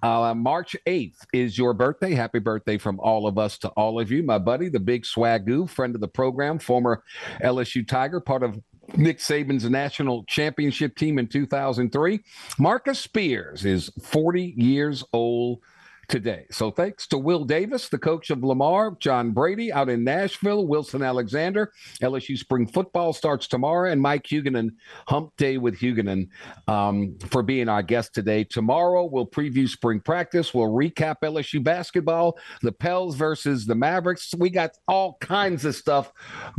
Uh, 0.04 0.34
March 0.34 0.76
8th 0.86 1.26
is 1.32 1.58
your 1.58 1.74
birthday. 1.74 2.14
Happy 2.14 2.40
birthday 2.40 2.78
from 2.78 3.00
all 3.00 3.26
of 3.26 3.38
us 3.38 3.58
to 3.60 3.70
all 3.70 4.02
of 4.02 4.12
you. 4.12 4.22
My 4.22 4.38
buddy, 4.38 4.68
the 4.68 4.82
big 4.82 5.04
Swagu, 5.04 5.70
friend 5.70 5.96
of 5.96 6.02
the 6.02 6.10
program, 6.10 6.60
former 6.60 7.02
LSU 7.42 7.88
Tiger, 7.88 8.20
part 8.20 8.44
of 8.44 8.60
Nick 8.96 9.20
Saban's 9.20 9.70
national 9.70 10.24
championship 10.26 10.96
team 10.96 11.20
in 11.20 11.28
2003. 11.28 12.20
Marcus 12.60 13.00
Spears 13.00 13.66
is 13.66 13.90
40 14.02 14.54
years 14.58 15.04
old 15.14 15.60
today. 16.08 16.46
So 16.52 16.72
thanks 16.72 17.08
to 17.08 17.18
Will 17.18 17.46
Davis, 17.46 17.90
the 17.90 17.98
coach 17.98 18.30
of 18.30 18.44
Lamar, 18.44 18.96
John 19.00 19.32
Brady 19.32 19.72
out 19.72 19.90
in 19.90 20.04
Nashville, 20.04 20.68
Wilson 20.68 21.02
Alexander. 21.02 21.72
LSU 22.02 22.38
spring 22.38 22.68
football 22.68 23.14
starts 23.14 23.48
tomorrow, 23.48 23.92
and 23.92 24.02
Mike 24.02 24.24
Huguenin, 24.24 24.72
Hump 25.08 25.36
Day 25.38 25.58
with 25.58 25.78
Huguenin, 25.78 26.28
um, 26.68 27.18
for 27.30 27.44
being 27.44 27.70
our 27.70 27.84
guest 27.84 28.14
today. 28.14 28.44
Tomorrow, 28.44 29.06
we'll 29.06 29.28
preview 29.28 29.68
spring 29.68 30.00
practice. 30.00 30.54
We'll 30.54 30.72
recap 30.72 31.18
LSU 31.24 31.64
basketball, 31.64 32.38
the 32.62 32.72
Pels 32.72 33.16
versus 33.16 33.66
the 33.66 33.76
Mavericks. 33.76 34.34
We 34.38 34.50
got 34.50 34.72
all 34.88 35.18
kinds 35.22 35.66
of 35.66 35.76
stuff 35.76 36.12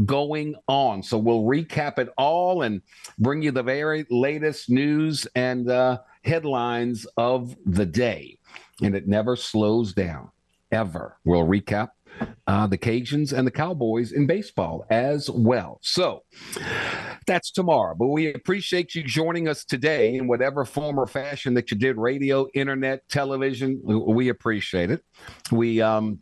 going 0.05 0.55
on. 0.69 1.03
So 1.03 1.19
we'll 1.19 1.43
recap 1.43 1.99
it 1.99 2.09
all 2.17 2.63
and 2.63 2.83
bring 3.19 3.43
you 3.43 3.51
the 3.51 3.63
very 3.63 4.07
latest 4.11 4.71
news 4.71 5.27
and 5.35 5.69
uh, 5.71 5.99
headlines 6.25 7.07
of 7.17 7.57
the 7.67 7.87
day 7.87 8.39
and 8.83 8.95
it 8.95 9.07
never 9.07 9.37
slows 9.37 9.93
down 9.93 10.31
ever. 10.73 11.19
We'll 11.25 11.47
recap 11.47 11.89
uh, 12.47 12.67
the 12.67 12.79
Cajuns 12.79 13.33
and 13.33 13.47
the 13.47 13.51
Cowboys 13.51 14.13
in 14.13 14.27
baseball 14.27 14.85
as 14.91 15.31
well. 15.31 15.79
So 15.83 16.23
that's 17.27 17.51
tomorrow. 17.51 17.95
But 17.99 18.09
we 18.09 18.33
appreciate 18.33 18.95
you 18.95 19.03
joining 19.03 19.49
us 19.49 19.65
today 19.65 20.17
in 20.17 20.27
whatever 20.27 20.65
form 20.65 20.99
or 20.99 21.07
fashion 21.07 21.55
that 21.55 21.71
you 21.71 21.77
did 21.77 21.97
radio, 21.97 22.47
internet, 22.55 23.09
television. 23.09 23.81
We 23.85 24.29
appreciate 24.29 24.91
it. 24.91 25.03
We 25.51 25.81
um, 25.81 26.21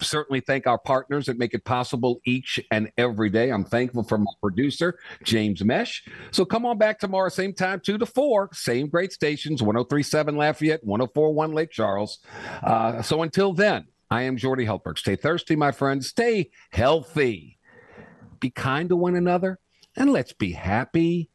certainly 0.00 0.40
thank 0.40 0.66
our 0.66 0.78
partners 0.78 1.26
that 1.26 1.38
make 1.38 1.54
it 1.54 1.64
possible 1.64 2.20
each 2.24 2.60
and 2.70 2.90
every 2.96 3.30
day. 3.30 3.50
I'm 3.50 3.64
thankful 3.64 4.02
for 4.02 4.18
my 4.18 4.30
producer, 4.40 4.98
James 5.24 5.64
Mesh. 5.64 6.04
So 6.30 6.44
come 6.44 6.66
on 6.66 6.78
back 6.78 6.98
tomorrow, 6.98 7.28
same 7.28 7.52
time, 7.52 7.80
2 7.80 7.98
to 7.98 8.06
4, 8.06 8.50
same 8.52 8.88
great 8.88 9.12
stations 9.12 9.62
1037 9.62 10.36
Lafayette, 10.36 10.84
1041 10.84 11.52
Lake 11.52 11.70
Charles. 11.70 12.18
Uh, 12.62 13.02
so 13.02 13.22
until 13.22 13.52
then, 13.52 13.86
I 14.10 14.22
am 14.22 14.36
Jordy 14.36 14.64
Hultberg. 14.64 14.98
Stay 14.98 15.16
thirsty, 15.16 15.56
my 15.56 15.72
friends. 15.72 16.08
Stay 16.08 16.50
healthy. 16.70 17.58
Be 18.40 18.50
kind 18.50 18.88
to 18.88 18.96
one 18.96 19.16
another, 19.16 19.58
and 19.96 20.12
let's 20.12 20.32
be 20.32 20.52
happy. 20.52 21.30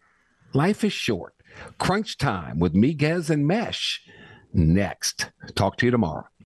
Life 0.54 0.84
is 0.84 0.94
short. 0.94 1.36
Crunch 1.78 2.18
time 2.18 2.60
with 2.60 2.74
Miguez 2.74 3.30
and 3.30 3.46
Mesh 3.46 4.02
next. 4.54 5.32
Talk 5.56 5.78
to 5.78 5.86
you 5.86 5.92
tomorrow. 5.92 6.26